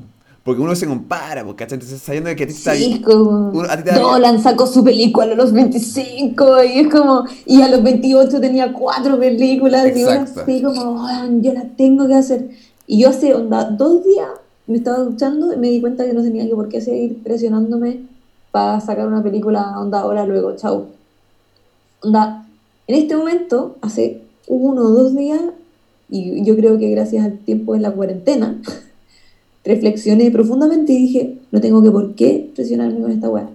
porque 0.48 0.62
uno 0.62 0.74
se 0.74 0.86
compara, 0.86 1.44
porque 1.44 1.64
Entonces, 1.64 2.00
sabiendo 2.00 2.34
que 2.34 2.44
a 2.44 2.46
ti 2.46 2.54
está 2.54 2.74
sí, 2.74 3.02
como, 3.02 3.50
uno, 3.50 3.68
Nolan 4.00 4.42
sacó 4.42 4.66
su 4.66 4.82
película 4.82 5.26
a 5.26 5.34
los 5.34 5.52
25 5.52 6.64
y 6.64 6.78
es 6.78 6.88
como, 6.88 7.24
y 7.44 7.60
a 7.60 7.68
los 7.68 7.82
28 7.82 8.40
tenía 8.40 8.72
cuatro 8.72 9.18
películas 9.18 9.84
Exacto. 9.84 10.50
y 10.50 10.54
así 10.54 10.62
como, 10.62 11.06
yo 11.42 11.52
las 11.52 11.76
tengo 11.76 12.08
que 12.08 12.14
hacer. 12.14 12.48
Y 12.86 13.02
yo 13.02 13.10
hace, 13.10 13.34
onda, 13.34 13.64
dos 13.64 14.02
días 14.02 14.30
me 14.66 14.78
estaba 14.78 15.00
duchando 15.00 15.52
y 15.52 15.58
me 15.58 15.68
di 15.68 15.82
cuenta 15.82 16.06
que 16.06 16.14
no 16.14 16.22
tenía 16.22 16.48
que 16.48 16.54
por 16.54 16.70
qué 16.70 16.80
seguir 16.80 17.22
presionándome 17.22 18.04
para 18.50 18.80
sacar 18.80 19.06
una 19.06 19.22
película, 19.22 19.78
onda, 19.78 20.00
ahora, 20.00 20.24
luego, 20.24 20.56
chau. 20.56 20.86
Onda, 22.00 22.46
en 22.86 22.94
este 22.94 23.14
momento, 23.14 23.76
hace 23.82 24.22
uno 24.46 24.80
o 24.80 24.88
dos 24.88 25.14
días, 25.14 25.42
y 26.08 26.42
yo 26.42 26.56
creo 26.56 26.78
que 26.78 26.88
gracias 26.88 27.26
al 27.26 27.36
tiempo 27.36 27.74
en 27.74 27.82
la 27.82 27.90
cuarentena, 27.90 28.56
reflexioné 29.64 30.30
profundamente 30.30 30.92
y 30.92 30.96
dije, 30.96 31.38
no 31.50 31.60
tengo 31.60 31.82
que 31.82 31.90
por 31.90 32.14
qué 32.14 32.50
presionarme 32.54 33.00
con 33.00 33.10
esta 33.10 33.28
weá. 33.28 33.50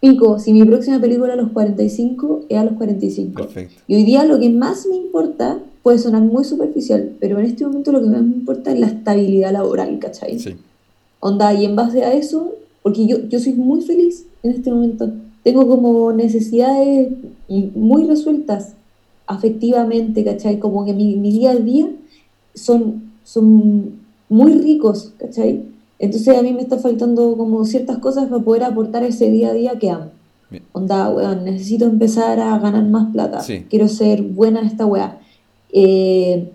pico, 0.00 0.38
si 0.38 0.52
mi 0.52 0.64
próxima 0.64 1.00
película 1.00 1.32
a 1.32 1.36
los 1.36 1.50
45, 1.50 2.44
es 2.48 2.58
a 2.58 2.64
los 2.64 2.74
45. 2.74 3.42
Perfecto. 3.42 3.82
Y 3.88 3.96
hoy 3.96 4.04
día 4.04 4.24
lo 4.24 4.38
que 4.38 4.50
más 4.50 4.86
me 4.86 4.96
importa, 4.96 5.60
puede 5.82 5.98
sonar 5.98 6.22
muy 6.22 6.44
superficial, 6.44 7.16
pero 7.18 7.38
en 7.38 7.46
este 7.46 7.64
momento 7.64 7.92
lo 7.92 8.00
que 8.00 8.08
más 8.08 8.22
me 8.22 8.36
importa 8.36 8.72
es 8.72 8.78
la 8.78 8.88
estabilidad 8.88 9.52
laboral, 9.52 9.98
¿cachai? 9.98 10.38
Sí. 10.38 10.54
Onda, 11.20 11.52
y 11.54 11.64
en 11.64 11.74
base 11.74 12.04
a 12.04 12.12
eso, 12.12 12.54
porque 12.82 13.06
yo, 13.06 13.26
yo 13.28 13.40
soy 13.40 13.54
muy 13.54 13.80
feliz 13.80 14.26
en 14.42 14.52
este 14.52 14.70
momento. 14.70 15.10
Tengo 15.42 15.66
como 15.66 16.12
necesidades 16.12 17.12
muy 17.48 18.04
resueltas 18.04 18.74
afectivamente, 19.26 20.24
¿cachai? 20.24 20.58
Como 20.58 20.84
que 20.84 20.92
mi, 20.92 21.16
mi 21.16 21.32
día 21.32 21.52
a 21.52 21.56
día 21.56 21.88
son, 22.54 23.10
son 23.24 23.97
muy 24.28 24.52
ricos, 24.58 25.12
¿cachai? 25.18 25.64
Entonces 25.98 26.36
a 26.36 26.42
mí 26.42 26.52
me 26.52 26.62
está 26.62 26.78
faltando 26.78 27.36
como 27.36 27.64
ciertas 27.64 27.98
cosas 27.98 28.28
para 28.28 28.42
poder 28.42 28.64
aportar 28.64 29.02
ese 29.02 29.30
día 29.30 29.50
a 29.50 29.54
día 29.54 29.78
que 29.78 29.90
amo. 29.90 30.10
Bien. 30.50 30.62
Onda, 30.72 31.10
weón, 31.10 31.44
necesito 31.44 31.84
empezar 31.84 32.40
a 32.40 32.58
ganar 32.58 32.84
más 32.84 33.12
plata. 33.12 33.40
Sí. 33.40 33.66
Quiero 33.68 33.88
ser 33.88 34.22
buena 34.22 34.60
en 34.60 34.66
esta 34.66 34.86
weá. 34.86 35.18
Eh, 35.72 36.50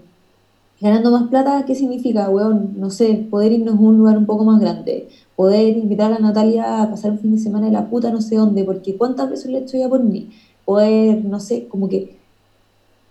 ganando 0.82 1.12
más 1.12 1.30
plata, 1.30 1.64
¿qué 1.66 1.76
significa, 1.76 2.30
weón? 2.30 2.74
No 2.78 2.90
sé, 2.90 3.28
poder 3.30 3.52
irnos 3.52 3.76
a 3.76 3.80
un 3.80 3.98
lugar 3.98 4.18
un 4.18 4.26
poco 4.26 4.46
más 4.46 4.60
grande. 4.60 5.10
Poder 5.36 5.78
invitar 5.78 6.12
a 6.12 6.20
Natalia 6.20 6.82
a 6.82 6.90
pasar 6.90 7.12
un 7.12 7.20
fin 7.20 7.36
de 7.36 7.40
semana 7.40 7.68
en 7.68 7.74
la 7.74 7.90
puta 7.90 8.12
no 8.12 8.22
sé 8.22 8.36
dónde, 8.36 8.64
porque 8.64 8.96
¿cuántas 8.98 9.30
veces 9.30 9.52
le 9.52 9.60
he 9.60 9.62
hecho 9.62 9.78
ya 9.78 9.90
por 9.90 10.04
mí? 10.04 10.30
Poder, 10.66 11.24
no 11.26 11.40
sé, 11.40 11.68
como 11.68 11.90
que 11.90 12.18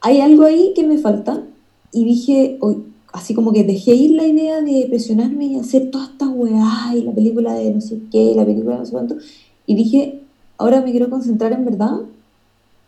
hay 0.00 0.20
algo 0.20 0.44
ahí 0.44 0.72
que 0.74 0.84
me 0.84 0.98
falta 0.98 1.42
y 1.92 2.04
dije, 2.04 2.58
hoy, 2.60 2.91
así 3.12 3.34
como 3.34 3.52
que 3.52 3.64
dejé 3.64 3.94
ir 3.94 4.12
la 4.12 4.26
idea 4.26 4.60
de 4.60 4.86
presionarme 4.88 5.46
y 5.46 5.56
hacer 5.56 5.90
todas 5.90 6.10
estas 6.10 6.28
weá 6.34 6.92
y 6.96 7.02
la 7.02 7.12
película 7.12 7.54
de 7.54 7.72
no 7.72 7.80
sé 7.80 7.98
qué, 8.10 8.32
la 8.34 8.44
película 8.44 8.74
de 8.74 8.80
no 8.80 8.86
sé 8.86 8.92
cuánto, 8.92 9.16
y 9.66 9.74
dije, 9.74 10.20
ahora 10.58 10.80
me 10.80 10.90
quiero 10.90 11.10
concentrar 11.10 11.52
en 11.52 11.64
verdad 11.64 11.96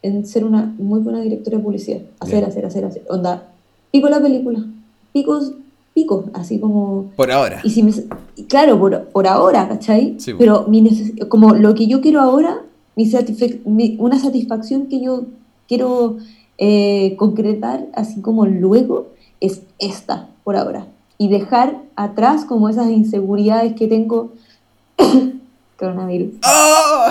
en 0.02 0.26
ser 0.26 0.44
una 0.44 0.74
muy 0.78 1.00
buena 1.00 1.20
directora 1.20 1.58
de 1.58 1.64
publicidad, 1.64 2.00
hacer, 2.20 2.36
Bien. 2.40 2.48
hacer, 2.50 2.66
hacer, 2.66 2.84
hacer, 2.84 3.02
onda, 3.08 3.52
pico 3.90 4.08
la 4.08 4.20
película, 4.20 4.64
picos, 5.12 5.52
picos, 5.94 6.24
así 6.34 6.58
como... 6.58 7.10
Por 7.16 7.30
ahora. 7.30 7.60
Y 7.64 7.70
si 7.70 7.82
me, 7.82 7.92
claro, 8.48 8.78
por, 8.78 9.04
por 9.08 9.26
ahora, 9.26 9.68
¿cachai? 9.68 10.16
Sí, 10.18 10.32
po. 10.32 10.38
Pero 10.38 10.66
mi 10.68 10.86
como 11.28 11.54
lo 11.54 11.74
que 11.74 11.86
yo 11.86 12.00
quiero 12.00 12.20
ahora, 12.20 12.62
mi 12.96 13.06
satisfac- 13.10 13.64
mi- 13.64 13.96
una 13.98 14.18
satisfacción 14.18 14.88
que 14.88 15.00
yo 15.00 15.26
quiero 15.68 16.16
eh, 16.58 17.14
concretar, 17.16 17.86
así 17.94 18.20
como 18.20 18.44
luego, 18.46 19.13
es 19.40 19.62
esta, 19.78 20.28
por 20.44 20.56
ahora. 20.56 20.86
Y 21.18 21.28
dejar 21.28 21.80
atrás 21.96 22.44
como 22.44 22.68
esas 22.68 22.90
inseguridades 22.90 23.74
que 23.74 23.86
tengo. 23.88 24.32
Coronavirus. 25.78 26.34
¡Oh! 26.46 27.08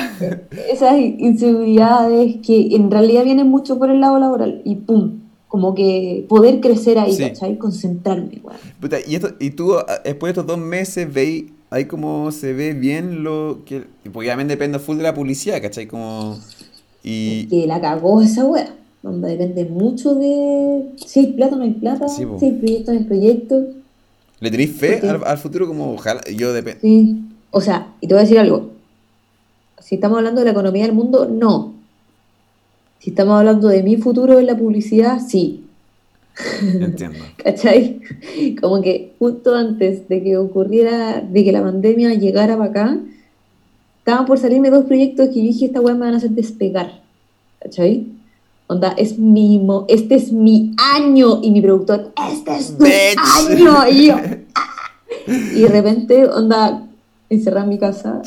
Esas 0.72 0.98
inseguridades 0.98 2.38
que 2.46 2.76
en 2.76 2.90
realidad 2.90 3.24
vienen 3.24 3.50
mucho 3.50 3.78
por 3.78 3.90
el 3.90 4.00
lado 4.00 4.20
laboral. 4.20 4.62
Y 4.64 4.76
pum, 4.76 5.20
como 5.48 5.76
que 5.76 6.26
poder 6.30 6.62
crecer 6.62 6.98
ahí, 6.98 7.14
Sí. 7.14 7.24
¿cachai? 7.24 7.58
Concentrarme, 7.58 8.42
weón. 8.44 8.58
Puta, 8.80 8.98
y, 9.06 9.16
esto, 9.16 9.30
y 9.40 9.52
tú, 9.52 9.76
ah, 9.76 9.86
después 10.04 10.34
de 10.34 10.42
estos 10.42 10.48
dos 10.48 10.58
meses, 10.58 11.14
veis 11.14 11.46
ahí 11.70 11.86
como 11.86 12.32
se 12.32 12.54
ve 12.54 12.74
bien 12.74 13.24
lo 13.24 13.60
que... 13.66 13.84
Porque 14.04 14.28
obviamente 14.30 14.54
depende 14.54 14.80
full 14.80 14.98
de 14.98 15.04
la 15.04 15.14
publicidad, 15.14 15.62
¿cachai? 15.62 15.88
Como... 15.88 16.38
Y... 17.04 17.48
que 17.48 17.68
la 17.68 17.82
cagó 17.82 18.22
esa 18.22 18.46
wea. 18.46 18.74
Donde 19.04 19.38
depende 19.38 19.66
mucho 19.66 20.16
de 20.16 20.90
si 20.96 21.20
hay 21.20 21.28
plata 21.34 21.56
o 21.56 21.58
no 21.58 21.66
hay 21.66 21.72
plata, 21.72 22.08
Sí, 22.08 22.26
si 22.40 22.46
hay 22.46 22.52
proyecto 22.54 22.92
o 22.92 22.94
no 22.94 23.00
hay 23.02 23.06
proyecto. 23.06 23.68
¿Le 24.40 24.50
tenéis 24.50 24.72
fe 24.72 25.02
al 25.02 25.38
futuro? 25.38 25.68
Como, 25.68 25.94
ojalá, 25.94 26.22
yo 26.36 26.54
depende... 26.54 26.80
Sí. 26.82 27.22
O 27.52 27.62
sea, 27.62 27.94
y 28.02 28.08
te 28.08 28.14
voy 28.14 28.22
a 28.22 28.24
decir 28.24 28.40
algo. 28.40 28.72
Si 29.80 29.96
estamos 29.96 30.18
hablando 30.18 30.40
de 30.40 30.46
la 30.46 30.52
economía 30.52 30.86
del 30.86 30.96
mundo, 30.96 31.30
no. 31.30 31.74
Si 33.00 33.10
estamos 33.10 33.38
hablando 33.38 33.68
de 33.68 33.84
mi 33.84 33.98
futuro 33.98 34.40
en 34.40 34.48
la 34.48 34.58
publicidad, 34.58 35.20
sí. 35.20 35.66
Entiendo. 36.62 37.20
¿Cachai? 37.38 38.00
Como 38.60 38.82
que 38.82 39.14
justo 39.20 39.54
antes 39.54 40.08
de 40.08 40.24
que 40.24 40.38
ocurriera, 40.38 41.20
de 41.22 41.44
que 41.44 41.52
la 41.52 41.62
pandemia 41.62 42.14
llegara 42.14 42.58
para 42.58 42.70
acá, 42.70 43.00
estaban 44.00 44.26
por 44.26 44.40
salirme 44.40 44.70
dos 44.70 44.86
proyectos 44.86 45.28
que 45.28 45.36
yo 45.36 45.42
dije, 45.42 45.66
esta 45.66 45.82
weá 45.82 45.94
me 45.94 46.06
van 46.06 46.14
a 46.14 46.18
hacer 46.18 46.32
despegar. 46.32 47.02
¿Cachai? 47.60 48.08
Onda, 48.74 48.94
es 48.98 49.18
mi 49.18 49.62
este 49.88 50.16
es 50.16 50.32
mi 50.32 50.72
año. 50.96 51.40
Y 51.42 51.52
mi 51.52 51.62
productor, 51.62 52.12
este 52.32 52.56
es 52.58 52.78
tu 52.78 52.84
Bitch. 52.84 53.18
año. 53.50 53.88
Y 53.92 54.08
yo, 54.08 54.16
"Ah". 54.56 54.70
Y 55.28 55.62
de 55.62 55.68
repente, 55.68 56.26
onda, 56.28 56.88
encerrada 57.30 57.64
en 57.66 57.70
mi 57.70 57.78
casa, 57.78 58.22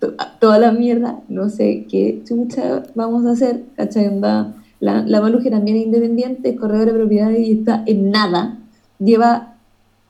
to- 0.00 0.12
toda 0.40 0.58
la 0.58 0.72
mierda, 0.72 1.20
no 1.28 1.48
sé 1.48 1.86
qué 1.90 2.22
chucha 2.26 2.84
vamos 2.94 3.24
a 3.26 3.32
hacer, 3.32 3.62
¿cachai? 3.76 4.06
Onda, 4.08 4.54
la, 4.80 5.02
la 5.02 5.20
Maluja 5.20 5.50
también 5.50 5.78
es 5.78 5.84
independiente, 5.86 6.50
es 6.50 6.60
corredora 6.60 6.92
de 6.92 6.98
propiedades 6.98 7.40
y 7.40 7.52
está 7.52 7.82
en 7.86 8.10
nada. 8.10 8.58
Lleva 8.98 9.54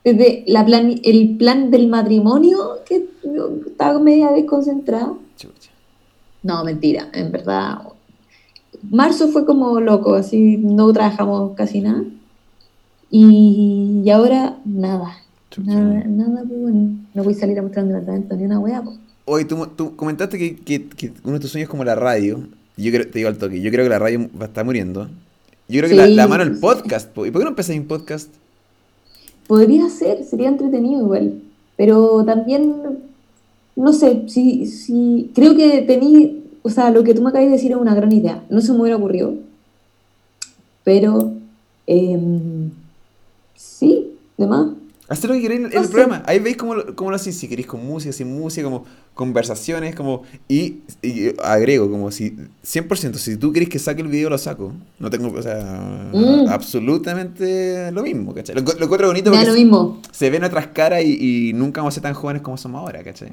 desde 0.05 0.45
la 0.47 0.65
plan, 0.65 1.01
el 1.03 1.37
plan 1.37 1.71
del 1.71 1.87
matrimonio, 1.89 2.81
que 2.85 3.07
estaba 3.67 3.99
media 4.01 4.31
desconcentrada. 4.33 5.15
Chucha. 5.37 5.71
No, 6.43 6.65
mentira, 6.65 7.09
en 7.13 7.33
verdad. 7.33 7.79
Marzo 8.91 9.29
fue 9.29 9.45
como 9.47 9.81
loco, 9.81 10.15
así 10.15 10.57
no 10.59 10.93
trabajamos 10.93 11.53
casi 11.57 11.81
nada. 11.81 12.03
Y, 13.11 14.03
y 14.05 14.11
ahora 14.11 14.59
nada. 14.65 15.17
Chucha. 15.51 15.71
Nada, 15.73 16.05
nada, 16.07 16.43
pues 16.47 16.61
bueno. 16.61 16.91
No 17.15 17.25
voy 17.25 17.35
a 17.35 17.37
salir 17.37 17.59
a 17.59 17.63
mostrar 17.63 17.85
un 17.85 17.93
departamento 17.93 18.37
ni 18.37 18.45
una 18.45 18.59
wea, 18.59 18.83
pues. 18.83 18.99
Oye, 19.25 19.45
tú, 19.45 19.67
tú 19.77 19.97
comentaste 19.97 20.39
que, 20.39 20.57
que- 20.57 20.87
que 20.89 21.13
uno 21.25 21.35
de 21.35 21.41
tus 21.41 21.51
sueños 21.51 21.67
es 21.67 21.71
como 21.71 21.85
la 21.85 21.95
radio. 21.95 22.41
Yo 22.77 22.93
creo, 22.93 23.09
te 23.09 23.19
digo 23.19 23.29
al 23.29 23.39
toque, 23.39 23.61
yo 23.61 23.71
creo 23.71 23.85
que 23.85 23.89
la 23.91 23.99
radio 23.99 24.29
va 24.39 24.45
a 24.45 24.49
estar 24.49 24.65
muriendo. 24.65 25.09
Yo 25.69 25.81
creo 25.81 25.89
que 25.91 26.09
la, 26.15 26.29
mano 26.29 26.45
sí. 26.45 26.61
podcast. 26.61 27.09
po. 27.11 27.27
¿Y 27.27 27.31
por 27.31 27.41
qué 27.41 27.45
no 27.45 27.51
empezáis 27.51 27.81
un 27.81 27.87
podcast? 27.87 28.31
Podría 29.47 29.89
ser, 29.89 30.25
sería 30.25 30.49
entretenido 30.49 31.01
igual. 31.03 31.41
Pero 31.77 32.25
también, 32.25 32.75
no 33.77 33.93
sé, 33.93 34.25
si, 34.29 34.67
si 34.67 35.31
creo 35.35 35.57
que 35.57 35.83
tení, 35.83 36.45
o 36.67 36.71
sea, 36.71 36.91
lo 36.91 37.05
que 37.05 37.15
tú 37.15 37.23
me 37.23 37.29
acabas 37.31 37.47
de 37.47 37.53
decir 37.53 37.71
es 37.71 37.77
una 37.77 37.95
gran 37.95 38.11
idea. 38.11 38.43
No 38.51 38.61
se 38.61 38.73
me 38.73 38.81
hubiera 38.81 38.97
ocurrido. 38.97 39.35
Pero, 40.83 41.33
em, 41.87 42.71
sí, 43.55 44.13
de 44.37 44.47
más. 44.47 44.69
Haced 45.09 45.29
lo 45.29 45.35
que 45.35 45.43
queréis 45.43 45.61
en 45.63 45.71
No 45.71 45.79
el 45.81 45.85
sé. 45.87 45.93
programa. 45.93 46.25
Ahí 46.27 46.41
veis 46.41 46.57
cómo, 46.57 46.75
cómo 46.97 47.11
lo 47.11 47.17
hacéis. 47.17 47.39
Si 47.39 47.47
queréis 47.47 47.69
con 47.69 47.87
música, 47.87 48.13
sin 48.13 48.37
música, 48.37 48.65
como 48.65 48.85
conversaciones, 49.15 49.95
como. 49.95 50.23
Y, 50.49 50.79
y 51.03 51.33
agrego, 51.45 51.89
como 51.89 52.11
si. 52.11 52.37
100%, 52.65 53.15
si 53.15 53.37
tú 53.37 53.53
querés 53.53 53.69
que 53.69 53.79
saque 53.79 54.03
el 54.03 54.09
video, 54.09 54.29
lo 54.31 54.39
saco. 54.39 54.73
No 54.99 55.09
tengo. 55.09 55.31
O 55.39 55.43
sea. 55.43 56.11
Mm. 56.13 56.49
Absolutamente 56.49 57.93
lo 57.93 58.03
mismo, 58.03 58.35
¿cachai? 58.35 58.57
Lo, 58.57 58.63
lo 58.63 58.85
encuentro 58.85 59.07
bonito 59.07 59.31
porque 59.31 59.47
lo 59.47 59.55
mismo. 59.55 60.01
se 60.11 60.29
ven 60.31 60.43
otras 60.43 60.67
caras 60.69 61.05
y, 61.05 61.51
y 61.51 61.53
nunca 61.53 61.81
vamos 61.83 61.95
a 61.95 61.97
ser 61.97 62.03
tan 62.03 62.15
jóvenes 62.15 62.43
como 62.43 62.57
somos 62.57 62.81
ahora, 62.81 63.05
¿cachai? 63.05 63.31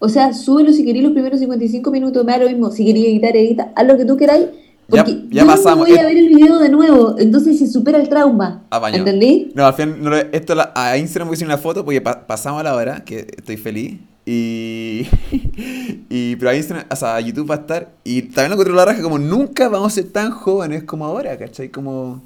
O 0.00 0.08
sea, 0.08 0.32
súbelo 0.32 0.72
si 0.72 0.84
queréis 0.84 1.04
los 1.04 1.12
primeros 1.12 1.40
55 1.40 1.90
minutos, 1.90 2.24
me 2.24 2.32
da 2.32 2.38
lo 2.38 2.48
mismo. 2.48 2.70
Si 2.70 2.84
queréis 2.84 3.06
editar, 3.08 3.36
edita, 3.36 3.72
haz 3.74 3.86
lo 3.86 3.96
que 3.96 4.04
tú 4.04 4.16
queráis. 4.16 4.46
Ya- 4.90 5.04
Porque 5.04 5.24
ya 5.30 5.42
yo 5.42 5.46
pasamos. 5.46 5.86
no 5.86 5.92
voy 5.94 5.98
a 5.98 6.02
Eh, 6.02 6.06
ver 6.06 6.16
el 6.16 6.28
video 6.28 6.58
de 6.58 6.68
nuevo, 6.70 7.16
entonces 7.18 7.58
se 7.58 7.66
supera 7.66 7.98
el 7.98 8.08
trauma. 8.08 8.62
Apañado. 8.70 9.00
¿Entendí? 9.04 9.50
No, 9.54 9.66
al 9.66 9.74
final, 9.74 10.02
no 10.02 10.16
esto 10.16 10.54
la- 10.54 10.72
a 10.74 10.96
Instagram 10.96 11.28
voy 11.28 11.34
a 11.34 11.36
hacer 11.36 11.46
una 11.48 11.58
foto 11.58 11.84
porque 11.84 12.00
pa- 12.00 12.26
pasamos 12.26 12.60
a 12.60 12.64
la 12.64 12.74
hora, 12.74 13.04
que 13.04 13.26
estoy 13.36 13.56
feliz. 13.58 13.98
Y, 14.24 15.06
y. 16.08 16.36
Pero 16.36 16.50
a 16.50 16.54
Instagram, 16.56 16.86
o 16.90 16.96
sea, 16.96 17.16
a 17.16 17.20
YouTube 17.20 17.50
va 17.50 17.56
a 17.56 17.58
estar. 17.58 17.88
Y 18.04 18.22
también 18.22 18.50
lo 18.50 18.54
encuentro 18.54 18.74
la 18.74 18.84
raja, 18.84 19.02
como 19.02 19.18
nunca 19.18 19.68
vamos 19.68 19.92
a 19.92 19.94
ser 19.96 20.10
tan 20.12 20.30
jóvenes 20.30 20.84
como 20.84 21.04
ahora, 21.04 21.36
¿cachai? 21.36 21.70
Como. 21.70 22.22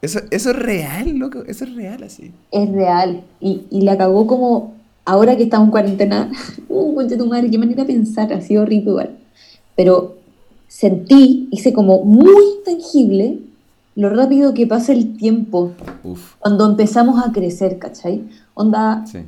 Eso, 0.00 0.20
eso 0.30 0.50
es 0.50 0.56
real, 0.56 1.18
loco. 1.18 1.42
Eso 1.46 1.64
es 1.64 1.74
real 1.74 2.02
así. 2.04 2.30
Es 2.52 2.70
real. 2.70 3.22
Y, 3.40 3.62
y 3.70 3.82
la 3.82 3.98
cagó 3.98 4.26
como 4.26 4.74
ahora 5.08 5.36
que 5.36 5.44
estamos 5.44 5.66
en 5.66 5.70
cuarentena. 5.72 6.30
Uh, 6.70 6.94
concha 6.94 7.16
tu 7.16 7.26
madre, 7.26 7.50
qué 7.50 7.58
manera 7.58 7.82
de 7.82 7.94
pensar, 7.94 8.30
ha 8.32 8.40
sido 8.42 8.64
igual. 8.70 9.16
Pero 9.74 10.16
sentí, 10.68 11.48
hice 11.50 11.72
como 11.72 12.04
muy 12.04 12.44
tangible 12.64 13.38
lo 13.96 14.10
rápido 14.10 14.54
que 14.54 14.66
pasa 14.66 14.92
el 14.92 15.16
tiempo 15.16 15.72
Uf, 16.04 16.34
cuando 16.38 16.66
empezamos 16.66 17.24
a 17.24 17.32
crecer, 17.32 17.78
¿cachai? 17.78 18.28
Onda, 18.54 19.04
sí. 19.06 19.20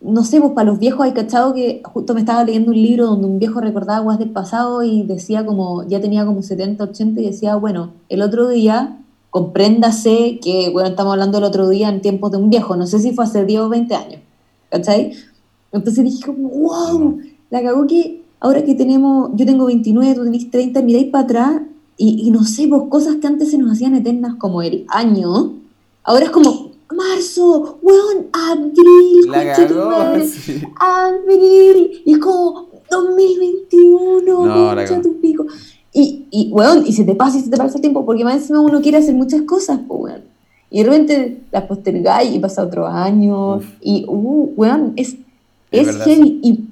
no 0.00 0.24
sé, 0.24 0.40
pues 0.40 0.54
para 0.54 0.70
los 0.70 0.80
viejos 0.80 1.04
hay 1.04 1.12
cachado 1.12 1.52
que 1.54 1.82
justo 1.84 2.14
me 2.14 2.20
estaba 2.20 2.42
leyendo 2.42 2.70
un 2.70 2.82
libro 2.82 3.06
donde 3.06 3.26
un 3.28 3.38
viejo 3.38 3.60
recordaba 3.60 3.98
aguas 3.98 4.18
del 4.18 4.30
pasado 4.30 4.82
y 4.82 5.02
decía 5.04 5.44
como, 5.44 5.86
ya 5.86 6.00
tenía 6.00 6.24
como 6.24 6.42
70, 6.42 6.82
80 6.82 7.20
y 7.20 7.26
decía, 7.26 7.54
bueno, 7.56 7.90
el 8.08 8.22
otro 8.22 8.48
día, 8.48 8.98
compréndase 9.30 10.40
que, 10.42 10.70
bueno, 10.70 10.88
estamos 10.88 11.12
hablando 11.12 11.36
del 11.38 11.44
otro 11.44 11.68
día 11.68 11.90
en 11.90 12.00
tiempos 12.00 12.32
de 12.32 12.38
un 12.38 12.50
viejo, 12.50 12.76
no 12.76 12.86
sé 12.86 12.98
si 12.98 13.12
fue 13.12 13.24
hace 13.24 13.44
10 13.44 13.60
o 13.60 13.68
20 13.68 13.94
años, 13.94 14.20
¿cachai? 14.72 15.12
Entonces 15.70 16.02
dije 16.02 16.24
como, 16.24 16.48
wow, 16.48 17.18
la 17.50 17.62
cagó 17.62 17.86
que 17.86 18.22
ahora 18.40 18.64
que 18.64 18.74
tenemos, 18.74 19.30
yo 19.34 19.44
tengo 19.44 19.66
29, 19.66 20.14
tú 20.14 20.24
tenés 20.24 20.50
30, 20.50 20.82
miráis 20.82 21.06
para 21.08 21.24
atrás 21.24 21.62
y, 21.96 22.26
y 22.26 22.30
no 22.30 22.42
sé, 22.44 22.66
pues 22.66 22.82
cosas 22.88 23.16
que 23.16 23.26
antes 23.26 23.50
se 23.50 23.58
nos 23.58 23.72
hacían 23.72 23.94
eternas 23.94 24.34
como 24.36 24.62
el 24.62 24.86
año, 24.88 25.52
ahora 26.02 26.24
es 26.24 26.30
como, 26.30 26.72
marzo, 26.96 27.78
weón, 27.82 28.28
abril, 28.32 29.30
La 29.30 29.54
cagó. 29.54 29.90
madre, 29.90 30.26
sí. 30.26 30.62
abril. 30.80 32.02
Y 32.04 32.12
es 32.12 32.18
como, 32.18 32.68
2021, 32.90 34.46
no, 34.46 34.74
la 34.74 35.02
tu 35.02 35.20
pico. 35.20 35.46
Y, 35.92 36.26
y, 36.30 36.50
weón, 36.50 36.84
y 36.86 36.92
se 36.92 37.04
te 37.04 37.14
pasa 37.14 37.38
y 37.38 37.42
se 37.42 37.50
te 37.50 37.56
pasa 37.56 37.76
el 37.76 37.82
tiempo, 37.82 38.04
porque 38.06 38.24
más 38.24 38.36
encima 38.36 38.60
uno 38.60 38.80
quiere 38.80 38.98
hacer 38.98 39.14
muchas 39.14 39.42
cosas, 39.42 39.80
pues, 39.86 40.00
weón. 40.00 40.31
Y 40.72 40.78
de 40.78 40.84
repente 40.84 41.42
las 41.52 41.64
postergáis 41.64 42.34
y 42.34 42.38
pasa 42.38 42.64
otro 42.64 42.86
año. 42.86 43.60
Y, 43.82 44.06
uh, 44.08 44.54
weón, 44.56 44.94
es, 44.96 45.16
es, 45.70 45.96
heavy. 45.98 46.40
Y 46.42 46.64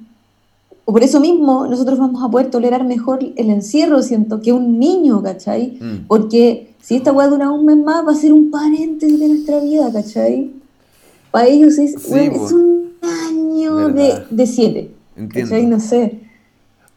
por 0.85 1.03
eso 1.03 1.19
mismo 1.19 1.67
nosotros 1.67 1.99
vamos 1.99 2.23
a 2.23 2.29
poder 2.29 2.49
tolerar 2.49 2.83
mejor 2.83 3.19
el 3.23 3.49
encierro, 3.51 4.01
siento, 4.01 4.41
que 4.41 4.53
un 4.53 4.79
niño, 4.79 5.21
¿cachai? 5.21 5.77
Mm. 5.79 6.07
Porque 6.07 6.73
si 6.81 6.95
esta 6.95 7.11
weá 7.11 7.27
dura 7.27 7.51
un 7.51 7.63
mes 7.63 7.77
más, 7.77 8.05
va 8.05 8.13
a 8.13 8.15
ser 8.15 8.33
un 8.33 8.49
paréntesis 8.49 9.19
de 9.19 9.27
nuestra 9.27 9.59
vida, 9.59 9.93
¿cachai? 9.93 10.49
Para 11.29 11.47
ellos 11.47 11.77
es, 11.77 11.93
es 11.93 12.51
un 12.51 12.93
año 13.03 13.89
de, 13.89 14.23
de 14.31 14.47
siete. 14.47 14.91
Entiendo. 15.15 15.51
¿cachai? 15.51 15.67
No 15.67 15.79
sé. 15.79 16.21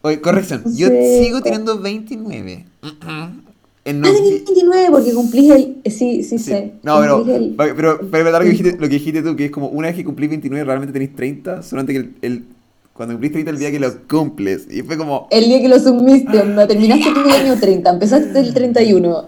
Oye, 0.01 0.19
corrección, 0.21 0.63
yo 0.75 0.87
sigo 0.87 1.41
teniendo 1.41 1.79
29. 1.79 2.65
En 3.85 4.03
ah, 4.03 4.09
29 4.09 4.87
porque 4.89 5.13
cumplís 5.13 5.51
el... 5.51 5.77
Eh, 5.83 5.91
sí, 5.91 6.23
sí, 6.23 6.39
sé. 6.39 6.73
No, 6.81 6.99
pero, 6.99 7.23
pero, 7.55 7.99
pero, 8.09 8.31
lo, 8.31 8.39
que 8.39 8.49
dijiste, 8.49 8.71
lo 8.71 8.87
que 8.87 8.95
dijiste 8.95 9.21
tú, 9.21 9.35
que 9.35 9.45
es 9.45 9.51
como 9.51 9.67
una 9.67 9.87
vez 9.87 9.95
que 9.95 10.03
cumplís 10.03 10.31
29 10.31 10.65
realmente 10.65 10.91
tenés 10.91 11.15
30, 11.15 11.61
solamente 11.61 11.93
que 11.93 11.99
el, 11.99 12.15
el 12.23 12.45
cuando 12.93 13.13
cumplís 13.13 13.33
30 13.33 13.51
el 13.51 13.59
día 13.59 13.69
que 13.69 13.79
lo 13.79 13.93
cumples. 14.07 14.67
Y 14.71 14.81
fue 14.81 14.97
como... 14.97 15.27
El 15.29 15.45
día 15.45 15.61
que 15.61 15.69
lo 15.69 15.79
sumiste, 15.79 16.39
onda. 16.39 16.65
Terminaste 16.67 17.11
tu 17.13 17.29
año 17.29 17.59
30, 17.59 17.89
empezaste 17.91 18.39
el 18.39 18.55
31. 18.55 19.25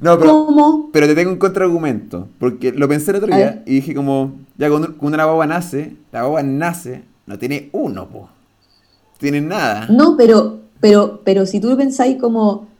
No, 0.00 0.18
pero, 0.18 0.46
¿Cómo? 0.46 0.90
pero 0.92 1.06
te 1.06 1.14
tengo 1.14 1.30
un 1.30 1.38
contraargumento. 1.38 2.26
Porque 2.40 2.72
lo 2.72 2.88
pensé 2.88 3.12
el 3.12 3.18
otro 3.18 3.36
día 3.36 3.62
y 3.64 3.74
dije 3.74 3.94
como... 3.94 4.32
Ya 4.58 4.70
cuando, 4.70 4.94
una 5.00 5.24
baba 5.24 5.46
nace, 5.46 5.94
la 6.10 6.22
baba 6.22 6.42
nace, 6.42 7.02
no 7.26 7.38
tiene 7.38 7.68
uno, 7.70 8.08
po. 8.08 8.28
Tiene 9.18 9.40
nada. 9.40 9.86
No, 9.88 10.16
pero, 10.16 10.60
pero, 10.80 11.20
pero 11.24 11.46
si 11.46 11.60
tú 11.60 11.76
pensáis 11.76 12.16
como 12.16 12.73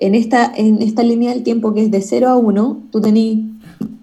en 0.00 0.14
esta, 0.14 0.50
en 0.54 0.82
esta 0.82 1.02
línea 1.02 1.32
del 1.32 1.42
tiempo 1.42 1.72
que 1.74 1.84
es 1.84 1.90
de 1.90 2.00
0 2.00 2.28
a 2.28 2.36
1, 2.36 2.82
tú 2.90 3.00
tenés 3.00 3.36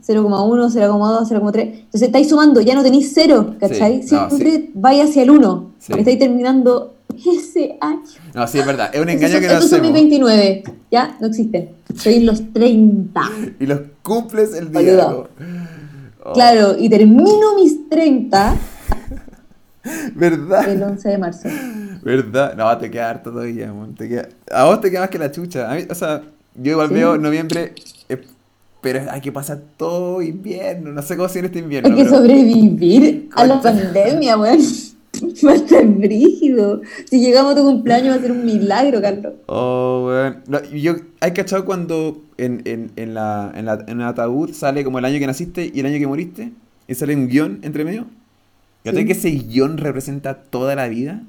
0,1, 0.07 0.72
0,2, 0.72 1.30
0,3. 1.30 1.61
Entonces 1.61 2.02
estáis 2.02 2.30
sumando, 2.30 2.61
ya 2.61 2.76
no 2.76 2.84
tenéis 2.84 3.11
0, 3.14 3.56
¿cachai? 3.60 4.03
Siempre 4.03 4.69
vais 4.76 5.03
hacia 5.03 5.24
el 5.24 5.32
1. 5.32 5.72
Estáis 5.90 6.19
terminando 6.19 6.94
ese 7.15 7.78
año. 7.82 8.02
No, 8.34 8.48
sí, 8.48 8.60
es 8.60 8.65
verdad. 8.65 8.91
Es 8.94 9.02
un 9.02 9.10
engaño 9.10 9.40
que 9.40 9.48
no 9.48 9.53
Estos 9.53 9.69
son 9.72 9.82
mis 9.82 9.94
29. 9.94 10.64
Ya 10.91 11.18
no 11.19 11.28
existen. 11.28 11.69
Soy 11.95 12.19
los 12.22 12.53
30. 12.53 13.22
Y 13.60 13.65
los 13.65 13.82
cumples 14.03 14.53
el 14.53 14.72
día. 14.72 15.10
Oh. 16.24 16.34
Claro, 16.34 16.76
y 16.78 16.90
termino 16.90 17.56
mis 17.56 17.90
30. 17.90 18.56
¿Verdad? 20.15 20.69
El 20.69 20.84
11 20.84 21.10
de 21.10 21.18
marzo. 21.18 21.49
¿Verdad? 22.02 22.56
No, 22.56 22.78
te 22.78 22.90
queda 22.91 23.10
harto 23.10 23.32
todavía, 23.32 23.74
Te 23.98 24.30
A 24.52 24.65
vos 24.65 24.82
te 24.82 24.90
queda 24.90 25.02
más 25.02 25.10
que 25.10 25.19
la 25.19 25.32
chucha. 25.32 25.69
o 25.90 25.95
sea, 25.95 26.22
yo 26.56 26.72
igual 26.72 26.90
veo 26.90 27.18
noviembre, 27.18 27.74
eh, 28.10 28.22
pero 28.82 29.02
hay 29.11 29.22
que 29.22 29.32
pasar 29.32 29.61
todo 29.78 30.22
invierno. 30.22 30.91
No 30.91 31.02
sé 31.02 31.15
cómo 31.18 31.30
en 31.34 31.45
este 31.45 31.60
invierno. 31.60 31.90
Hay 31.90 32.03
que 32.03 32.10
sobrevivir 32.10 33.30
a 33.36 33.45
la 33.45 33.61
pandemia, 33.61 34.38
weón. 34.38 34.60
Va 35.45 35.52
a 35.52 35.56
estar 35.56 35.86
brígido. 35.86 36.82
Si 37.10 37.19
llegamos 37.19 37.53
a 37.53 37.56
tu 37.56 37.64
cumpleaños 37.64 38.14
va 38.14 38.19
a 38.19 38.22
ser 38.22 38.32
un 38.32 38.45
milagro, 38.45 39.02
Carlos. 39.02 39.34
Oh, 39.48 40.06
weón. 40.07 40.44
No, 40.48 40.64
yo, 40.65 40.95
¿Hay 41.22 41.34
cachado 41.34 41.65
cuando 41.65 42.22
en, 42.38 42.61
en, 42.65 42.91
en, 42.95 43.15
la, 43.15 43.52
en, 43.56 43.65
la, 43.65 43.84
en 43.88 43.99
el 43.99 44.07
ataúd 44.07 44.53
sale 44.53 44.84
como 44.84 44.99
el 44.99 45.06
año 45.06 45.18
que 45.18 45.26
naciste 45.26 45.72
y 45.74 45.80
el 45.80 45.88
año 45.88 45.98
que 45.98 46.07
moriste? 46.07 46.52
Y 46.88 46.94
sale 46.94 47.15
un 47.15 47.28
guion 47.28 47.60
entre 47.64 47.84
medio. 47.84 48.06
¿Ya 48.84 48.94
que 48.94 49.11
ese 49.11 49.32
guion 49.32 49.78
representa 49.78 50.36
toda 50.36 50.76
la 50.76 50.88
vida? 50.88 51.24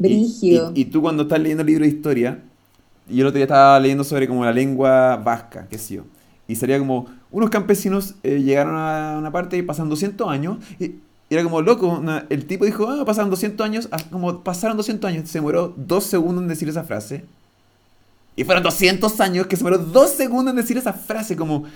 Brígido. 0.00 0.72
Y, 0.74 0.86
tú 0.86 1.02
cuando 1.02 1.24
estás 1.24 1.38
leyendo 1.38 1.60
el 1.60 1.66
libro 1.66 1.84
de 1.84 1.90
historia, 1.90 2.38
y 3.06 3.16
yo 3.16 3.20
el 3.20 3.26
otro 3.26 3.36
día 3.36 3.44
estaba 3.44 3.78
leyendo 3.78 4.02
sobre 4.02 4.26
como 4.26 4.44
la 4.44 4.52
lengua 4.52 5.16
vasca, 5.16 5.66
qué 5.68 5.76
sé 5.76 5.96
yo. 5.96 6.04
Y 6.48 6.56
sería 6.56 6.78
como, 6.78 7.06
unos 7.30 7.50
campesinos 7.50 8.14
eh, 8.22 8.40
llegaron 8.42 8.76
a 8.76 9.16
una 9.18 9.30
parte 9.30 9.58
y 9.58 9.62
pasan 9.62 9.90
200 9.90 10.26
años, 10.28 10.56
y, 10.78 10.94
era 11.28 11.44
como 11.44 11.60
loco, 11.60 12.02
el 12.30 12.46
tipo 12.46 12.64
dijo, 12.64 12.88
ah, 12.88 13.04
pasaron 13.04 13.30
200 13.30 13.64
años, 13.64 13.88
ah, 13.92 13.98
como 14.10 14.40
pasaron 14.40 14.76
200 14.78 15.08
años, 15.08 15.28
se 15.28 15.38
demoró 15.38 15.74
dos 15.76 16.04
segundos 16.04 16.42
en 16.42 16.48
decir 16.48 16.68
esa 16.68 16.82
frase. 16.82 17.24
Y 18.36 18.44
fueron 18.44 18.64
200 18.64 19.20
años 19.20 19.46
que 19.46 19.56
se 19.56 19.62
demoró 19.62 19.78
dos 19.78 20.10
segundos 20.10 20.52
en 20.52 20.56
decir 20.56 20.78
esa 20.78 20.94
frase, 20.94 21.36
como 21.36 21.66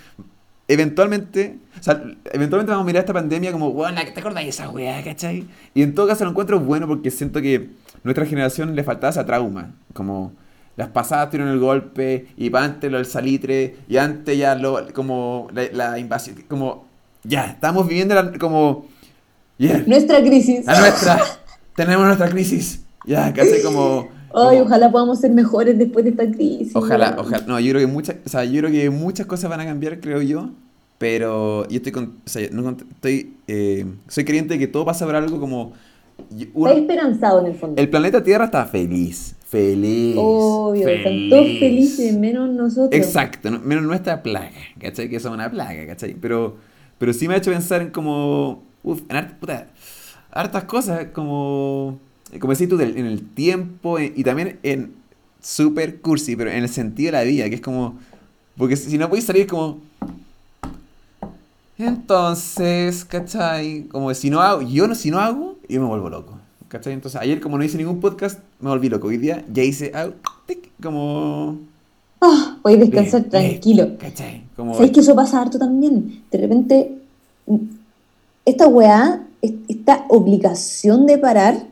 eventualmente, 0.67 1.59
o 1.79 1.83
sea, 1.83 2.03
eventualmente 2.33 2.71
vamos 2.71 2.85
a 2.85 2.87
mirar 2.87 3.03
esta 3.03 3.13
pandemia 3.13 3.53
como, 3.53 3.71
bueno, 3.71 4.01
¿te 4.13 4.19
acordás 4.19 4.43
de 4.45 4.51
esa 4.51 4.71
weá, 4.71 5.05
cachai? 5.05 5.47
Y 5.75 5.83
en 5.83 5.95
todo 5.95 6.09
caso 6.09 6.25
lo 6.25 6.31
encuentro 6.31 6.59
bueno 6.59 6.89
porque 6.89 7.11
siento 7.11 7.43
que 7.43 7.71
nuestra 8.05 8.27
generación 8.27 8.77
le 8.77 8.85
faltaba 8.85 9.11
esa 9.11 9.27
trauma, 9.27 9.75
como 9.93 10.33
las 10.77 10.89
pasadas 10.89 11.31
tuvieron 11.31 11.53
el 11.53 11.59
golpe 11.59 12.27
y 12.37 12.55
antes 12.55 12.91
lo 12.91 12.99
del 12.99 13.07
salitre 13.07 13.77
y 13.89 13.97
antes 13.97 14.37
ya 14.37 14.55
lo, 14.55 14.93
como 14.93 15.49
la, 15.53 15.99
invasión, 15.99 16.37
como, 16.49 16.87
ya, 17.23 17.47
estamos 17.47 17.89
viviendo 17.89 18.15
como... 18.39 18.87
Nuestra 19.59 20.21
crisis. 20.21 20.67
La 20.67 20.79
nuestra. 20.81 21.21
Tenemos 21.77 22.05
nuestra 22.07 22.29
crisis. 22.29 22.85
Ya, 23.07 23.33
casi 23.33 23.63
como... 23.63 24.09
Ay, 24.35 24.59
ojalá 24.59 24.91
podamos 24.91 25.21
ser 25.21 25.31
mejores 25.31 25.79
después 25.79 26.05
de 26.05 26.11
esta 26.11 26.29
crisis. 26.29 26.75
Ojalá, 26.75 27.15
ojalá. 27.17 27.45
No, 27.47 27.61
yo 27.61 27.71
creo 27.71 27.87
que 27.87 27.93
muchas, 27.93 28.17
o 28.27 28.29
sea, 28.29 28.45
yo 28.45 28.61
creo 28.61 28.73
que 28.73 28.91
muchas 28.91 29.27
cosas 29.27 29.49
van 29.49 29.61
a 29.61 29.65
cambiar, 29.65 30.01
creo 30.01 30.21
yo. 30.23 30.51
Pero 30.99 31.69
yo 31.69 31.77
estoy 31.77 31.93
con, 31.93 32.17
o 32.27 32.29
sea, 32.29 32.49
no, 32.51 32.71
estoy, 32.71 33.37
eh, 33.47 33.87
soy 34.09 34.25
creyente 34.25 34.55
de 34.55 34.61
que 34.61 34.67
todo 34.67 34.85
pasa 34.85 35.07
por 35.07 35.15
algo 35.15 35.39
como... 35.39 35.73
está 36.31 36.73
esperanzado 36.73 37.41
en 37.41 37.47
el 37.47 37.55
fondo. 37.55 37.81
El 37.81 37.91
planeta 37.91 38.23
Tierra 38.23 38.47
está 38.47 38.65
feliz, 38.67 39.35
feliz. 39.47 40.17
Obvio, 40.19 40.89
están 40.89 41.29
todos 41.29 41.47
felices, 41.59 42.17
menos 42.17 42.51
nosotros. 42.51 42.91
Exacto, 42.93 43.51
menos 43.51 43.85
nuestra 43.85 44.23
plaga, 44.23 44.51
¿cachai? 44.79 45.09
Que 45.09 45.21
somos 45.21 45.37
una 45.37 45.51
plaga, 45.51 45.87
¿cachai? 45.87 46.15
Pero, 46.15 46.57
pero 46.99 47.13
sí 47.13 47.29
me 47.29 47.35
ha 47.35 47.37
hecho 47.39 47.51
pensar 47.51 47.83
en 47.83 47.91
como, 47.91 48.63
uf, 48.83 49.03
en 49.09 49.29
puta, 49.39 49.69
hartas 50.31 50.65
cosas, 50.65 51.07
como 51.13 51.99
como 52.41 52.53
decís 52.53 52.69
tú, 52.69 52.81
en 52.81 53.07
el 53.07 53.23
tiempo 53.23 53.99
eh, 53.99 54.13
y 54.15 54.25
también 54.25 54.59
en 54.63 54.95
super 55.41 56.01
cursi, 56.01 56.37
pero 56.37 56.51
en 56.51 56.63
el 56.63 56.69
sentido 56.69 57.13
de 57.13 57.13
la 57.13 57.25
vida, 57.25 57.49
que 57.49 57.57
es 57.57 57.61
como, 57.61 57.99
porque 58.57 58.77
si 58.77 58.99
no 58.99 59.09
podéis 59.09 59.27
salir 59.27 59.47
como... 59.47 59.81
Entonces, 61.79 63.05
¿cachai? 63.05 63.85
Como 63.89 64.15
si 64.15 64.31
no 64.31 64.41
hago, 64.41 64.63
yo 64.63 64.87
no, 64.87 64.95
si 64.95 65.11
no 65.11 65.19
hago, 65.19 65.57
yo 65.69 65.81
me 65.81 65.87
vuelvo 65.87 66.09
loco. 66.09 66.39
¿Cachai? 66.69 66.93
Entonces, 66.93 67.21
ayer 67.21 67.41
como 67.41 67.59
no 67.59 67.65
hice 67.65 67.79
ningún 67.79 68.01
podcast, 68.01 68.41
me 68.61 68.71
volví 68.71 68.89
loco. 68.89 69.09
Hoy 69.09 69.19
día 69.19 69.45
ya 69.53 69.63
hice 69.63 69.93
algo, 69.95 70.17
como... 70.83 71.59
Ah, 72.21 72.59
voy 72.63 72.75
a 72.75 72.77
descansar 72.77 73.25
tranquilo. 73.25 73.97
¿Cachai? 73.99 74.45
Como... 74.57 74.75
¿Sabes 74.75 74.93
que 74.93 75.01
eso 75.01 75.15
pasa 75.15 75.41
harto 75.41 75.59
también? 75.59 76.25
De 76.31 76.39
repente, 76.39 76.99
esta 78.45 78.69
weá, 78.69 79.27
esta 79.43 80.05
obligación 80.09 81.07
de 81.07 81.19
parar, 81.19 81.67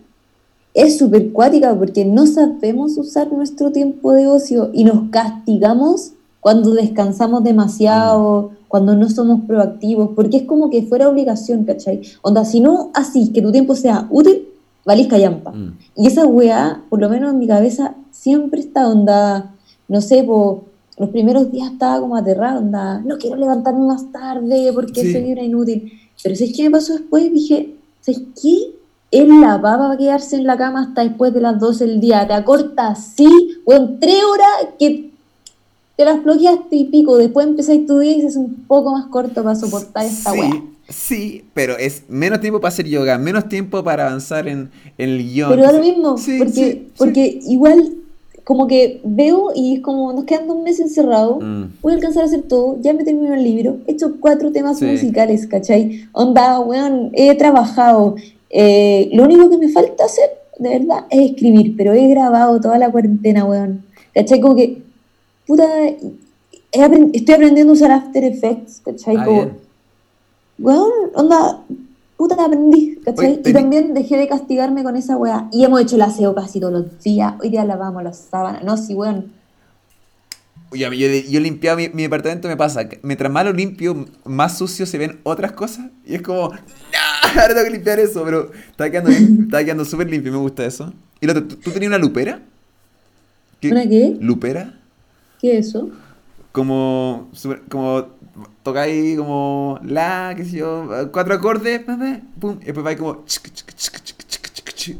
es 0.74 0.99
súper 0.99 1.33
cuática 1.33 1.74
porque 1.77 2.05
no 2.05 2.27
sabemos 2.27 2.97
usar 2.97 3.31
nuestro 3.33 3.73
tiempo 3.73 4.12
de 4.12 4.27
ocio 4.27 4.70
y 4.73 4.85
nos 4.85 5.11
castigamos 5.11 6.12
cuando 6.41 6.73
descansamos 6.73 7.45
demasiado, 7.45 8.51
mm. 8.51 8.61
Cuando 8.73 8.97
no 8.97 9.11
somos 9.11 9.43
proactivos, 9.43 10.12
porque 10.16 10.39
es 10.39 10.43
como 10.44 10.70
que 10.70 10.81
fuera 10.85 11.07
obligación, 11.07 11.65
¿cachai? 11.65 12.01
Onda, 12.23 12.43
si 12.47 12.61
no 12.61 12.90
así, 12.94 13.31
que 13.31 13.43
tu 13.43 13.53
tiempo 13.53 13.74
sea 13.74 14.09
útil, 14.09 14.49
valís 14.86 15.09
callampa. 15.09 15.51
Mm. 15.53 15.77
Y 15.99 16.07
esa 16.07 16.27
weá, 16.27 16.82
por 16.89 16.99
lo 16.99 17.11
menos 17.11 17.35
en 17.35 17.39
mi 17.39 17.47
cabeza, 17.47 17.97
siempre 18.11 18.61
está 18.61 18.89
onda, 18.89 19.55
no 19.89 20.01
sé, 20.01 20.23
por 20.23 20.62
los 20.97 21.11
primeros 21.11 21.53
días 21.53 21.70
estaba 21.70 22.01
como 22.01 22.16
aterrada, 22.16 22.61
onda, 22.61 23.03
no 23.03 23.19
quiero 23.19 23.36
levantarme 23.36 23.85
más 23.85 24.11
tarde 24.11 24.70
porque 24.74 25.12
soy 25.12 25.31
una 25.31 25.43
inútil. 25.43 25.93
Pero 26.23 26.35
¿sabes 26.35 26.55
qué 26.57 26.62
me 26.62 26.70
pasó 26.70 26.94
después? 26.94 27.31
Dije, 27.31 27.77
¿sabes 28.01 28.23
qué? 28.40 28.73
él 29.11 29.43
la 29.43 29.59
va 29.59 29.93
a 29.93 29.97
quedarse 29.99 30.36
en 30.36 30.47
la 30.47 30.57
cama 30.57 30.81
hasta 30.85 31.05
después 31.05 31.35
de 31.35 31.43
las 31.43 31.61
12 31.61 31.86
del 31.86 32.01
día. 32.01 32.27
Te 32.27 32.32
acorta 32.32 32.89
así, 32.89 33.28
bueno, 33.66 33.99
tres 34.01 34.24
horas 34.24 34.74
que 34.78 35.11
te 35.97 36.05
las 36.05 36.23
bloqueaste 36.23 36.77
y 36.77 36.85
pico. 36.85 37.16
Después 37.16 37.47
empezáis 37.47 37.86
tu 37.86 37.98
día 37.98 38.12
y 38.16 38.20
es 38.23 38.36
un 38.36 38.64
poco 38.66 38.93
más 38.93 39.06
corto 39.06 39.43
para 39.43 39.55
soportar 39.55 40.06
esta 40.06 40.32
sí, 40.32 40.40
Sí, 40.89 41.44
pero 41.55 41.78
es 41.78 42.05
menos 42.09 42.40
tiempo 42.40 42.60
para 42.60 42.73
hacer 42.73 42.86
yoga, 42.86 43.16
menos 43.16 43.48
tiempo 43.48 43.82
para 43.82 44.06
avanzar 44.06 44.48
en, 44.48 44.70
el 44.98 45.23
guion. 45.23 45.51
Pero 45.51 45.66
ahora 45.66 45.81
mismo, 45.81 46.16
porque, 46.39 46.89
porque 46.97 47.40
igual 47.47 47.93
como 48.44 48.66
que 48.66 49.01
veo 49.05 49.52
y 49.55 49.77
es 49.77 49.81
como 49.81 50.12
nos 50.12 50.24
quedan 50.24 50.51
un 50.51 50.64
mes 50.64 50.81
encerrado, 50.81 51.39
mm. 51.40 51.74
voy 51.81 51.93
a 51.93 51.97
alcanzar 51.97 52.24
a 52.24 52.27
hacer 52.27 52.43
todo, 52.43 52.78
ya 52.81 52.93
me 52.93 53.05
termino 53.05 53.35
el 53.35 53.44
libro, 53.44 53.78
he 53.86 53.93
hecho 53.93 54.16
cuatro 54.20 54.51
temas 54.51 54.82
musicales, 54.82 55.47
¿cachai? 55.47 56.09
Onda, 56.12 56.59
weón, 56.60 57.10
he 57.14 57.35
trabajado, 57.36 58.16
eh, 58.51 59.09
lo 59.12 59.24
único 59.24 59.48
que 59.48 59.59
me 59.59 59.69
falta 59.69 60.05
hacer, 60.05 60.31
de 60.59 60.78
verdad, 60.81 61.06
es 61.10 61.31
escribir, 61.31 61.74
pero 61.77 61.93
he 61.93 62.09
grabado 62.09 62.60
toda 62.60 62.78
la 62.78 62.90
cuarentena, 62.90 63.44
weón. 63.44 63.85
¿Cachai? 64.14 64.40
Como 64.40 64.56
que, 64.56 64.82
puta, 65.53 65.66
estoy 67.12 67.35
aprendiendo 67.35 67.73
a 67.73 67.77
usar 67.77 67.91
After 67.91 68.24
Effects, 68.24 68.81
¿cachai? 68.83 69.16
Ah, 69.19 69.24
como, 69.27 69.51
weón, 70.59 70.91
onda, 71.12 71.62
puta, 72.16 72.43
aprendí, 72.43 72.99
¿cachai? 73.05 73.33
Oye, 73.33 73.43
Y 73.45 73.53
también 73.53 73.93
dejé 73.93 74.16
de 74.16 74.29
castigarme 74.29 74.83
con 74.83 74.97
esa 74.97 75.19
weá. 75.19 75.51
Y 75.53 75.62
hemos 75.62 75.83
hecho 75.83 75.97
el 75.97 76.03
aseo 76.03 76.35
casi 76.35 76.59
todos 76.59 76.73
los 76.73 77.03
días. 77.03 77.35
Hoy 77.43 77.51
día 77.51 77.66
lavamos 77.66 78.03
las 78.03 78.16
sábanas. 78.31 78.65
No, 78.65 78.79
sí, 78.79 78.95
weón. 78.95 79.31
Oye, 80.70 80.85
yo, 80.85 81.31
yo 81.31 81.39
he 81.39 81.43
limpiado 81.43 81.77
mi, 81.77 81.91
mi 81.91 82.05
departamento, 82.05 82.49
me 82.49 82.57
pasa. 82.57 82.89
Mientras 83.03 83.31
más 83.31 83.45
lo 83.45 83.53
limpio, 83.53 84.07
más 84.24 84.57
sucio 84.57 84.87
se 84.87 84.97
ven 84.97 85.20
otras 85.23 85.53
cosas. 85.53 85.91
Y 86.07 86.15
es 86.15 86.23
como, 86.23 86.49
no, 86.49 86.59
ahora 87.41 87.49
tengo 87.49 87.65
que 87.65 87.73
limpiar 87.73 87.99
eso. 87.99 88.24
Pero 88.24 88.51
está 88.70 88.91
quedando, 88.91 89.11
está 89.11 89.62
quedando 89.62 89.85
súper 89.85 90.09
limpio, 90.09 90.33
me 90.33 90.39
gusta 90.39 90.65
eso. 90.65 90.95
Y 91.20 91.27
lo 91.27 91.33
otro, 91.33 91.47
¿tú, 91.47 91.57
tú 91.57 91.70
tenías 91.73 91.91
una 91.91 91.99
lupera? 91.99 92.41
¿Una 93.62 93.87
qué? 93.87 94.16
¿Lupera? 94.19 94.79
¿Qué 95.43 95.59
es 95.59 95.66
eso? 95.69 95.90
Como, 96.52 97.28
como 97.69 98.05
tocáis 98.62 99.19
como 99.19 99.78
la, 99.82 100.32
qué 100.36 100.44
sé 100.44 100.59
yo, 100.59 100.89
cuatro 101.12 101.35
acordes, 101.35 101.81
pum, 102.39 102.56
y 102.62 102.66
después 102.66 102.85
vais 102.85 102.97
como 102.98 103.24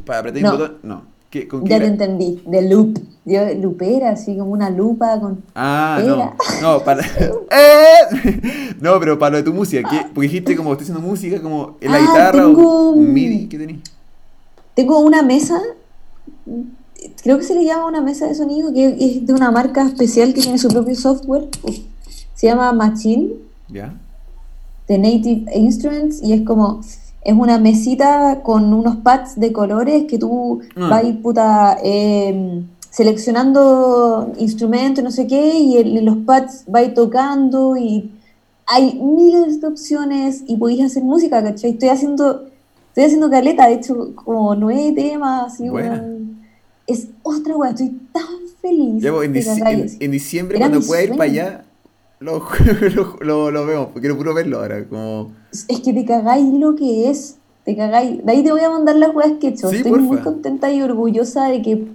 para 0.05 0.19
apretar 0.19 0.41
No. 0.41 0.51
un 0.51 0.57
botón. 0.57 0.77
No. 0.83 1.13
¿Qué, 1.29 1.47
con 1.47 1.63
qué 1.63 1.69
Ya 1.71 1.77
te 1.79 1.85
era? 1.85 1.93
entendí. 1.93 2.43
De 2.45 2.61
loop. 2.69 2.99
Yo, 3.25 3.41
lupera, 3.55 4.11
así 4.11 4.37
como 4.37 4.51
una 4.51 4.69
lupa 4.69 5.19
con. 5.19 5.41
Ah, 5.55 5.99
no. 6.05 6.35
No, 6.61 6.83
para. 6.83 7.01
¡Eh! 7.51 8.75
No, 8.79 8.99
pero 8.99 9.17
para 9.17 9.31
lo 9.31 9.37
de 9.37 9.43
tu 9.43 9.53
música, 9.53 9.87
¿qué? 9.89 10.01
Porque 10.13 10.27
dijiste 10.27 10.55
como 10.55 10.73
estoy 10.73 10.83
haciendo 10.85 11.01
música, 11.07 11.41
como 11.41 11.77
en 11.81 11.91
la 11.91 11.97
Ah, 11.97 12.01
guitarra 12.01 12.43
tengo 12.43 12.89
o 12.89 12.91
un 12.91 13.13
MIDI, 13.13 13.47
¿qué 13.47 13.57
tenés? 13.57 13.77
Tengo 14.75 14.99
una 14.99 15.21
mesa. 15.23 15.59
Creo 17.23 17.37
que 17.37 17.43
se 17.43 17.55
le 17.55 17.63
llama 17.65 17.87
una 17.87 18.01
mesa 18.01 18.27
de 18.27 18.35
sonido, 18.35 18.73
que 18.73 18.97
es 18.99 19.25
de 19.25 19.33
una 19.33 19.49
marca 19.51 19.85
especial 19.87 20.33
que 20.33 20.41
tiene 20.41 20.57
su 20.57 20.67
propio 20.67 20.95
software. 20.95 21.47
Se 22.35 22.47
llama 22.47 22.71
Machine. 22.73 23.29
¿Ya? 23.69 23.93
de 24.85 24.97
Native 24.97 25.45
Instruments 25.55 26.21
y 26.21 26.33
es 26.33 26.41
como, 26.41 26.81
es 27.23 27.33
una 27.33 27.57
mesita 27.57 28.41
con 28.43 28.73
unos 28.73 28.97
pads 28.97 29.39
de 29.39 29.53
colores 29.53 30.03
que 30.09 30.17
tú 30.19 30.59
Ah. 30.75 30.89
vas 30.89 31.03
puta, 31.23 31.77
eh, 31.81 32.61
seleccionando 32.89 34.33
instrumentos, 34.37 35.01
no 35.03 35.09
sé 35.09 35.25
qué, 35.25 35.57
y 35.57 36.01
los 36.01 36.17
pads 36.17 36.65
vais 36.67 36.93
tocando 36.93 37.77
y 37.77 38.11
hay 38.67 38.95
miles 39.01 39.61
de 39.61 39.67
opciones 39.67 40.43
y 40.47 40.57
podéis 40.57 40.83
hacer 40.83 41.03
música, 41.03 41.41
¿cachai? 41.41 41.71
Estoy 41.71 41.89
haciendo, 41.89 42.43
estoy 42.89 43.05
haciendo 43.05 43.29
caleta, 43.29 43.67
de 43.67 43.75
hecho, 43.75 44.13
como 44.15 44.53
nueve 44.55 44.91
temas, 44.93 45.57
Buena. 45.59 45.71
weón. 46.01 46.32
Es 46.87 47.07
otra 47.23 47.55
weá, 47.55 47.71
estoy 47.71 47.89
tan 48.11 48.23
feliz. 48.61 49.03
En, 49.03 50.11
diciembre, 50.11 50.57
Era 50.57 50.69
cuando 50.69 50.85
pueda 50.85 51.03
ir 51.03 51.11
para 51.11 51.23
allá, 51.23 51.65
lo, 52.19 52.41
lo, 52.95 53.17
lo, 53.21 53.51
lo 53.51 53.65
vemos, 53.65 53.89
quiero 53.99 54.17
puro 54.17 54.33
verlo 54.33 54.59
ahora. 54.59 54.87
Como. 54.87 55.31
Es 55.51 55.79
que 55.79 55.93
te 55.93 56.05
cagáis 56.05 56.53
lo 56.53 56.75
que 56.75 57.09
es. 57.09 57.37
Te 57.65 57.75
cagáis. 57.75 58.25
De 58.25 58.31
ahí 58.31 58.43
te 58.43 58.51
voy 58.51 58.61
a 58.61 58.69
mandar 58.69 58.95
las 58.97 59.15
weas 59.15 59.33
que 59.39 59.47
he 59.47 59.49
hecho. 59.51 59.69
Sí, 59.69 59.77
Estoy 59.77 59.91
porfa. 59.91 60.05
muy 60.05 60.17
contenta 60.17 60.71
y 60.71 60.81
orgullosa 60.81 61.47
de 61.47 61.61
que, 61.61 61.87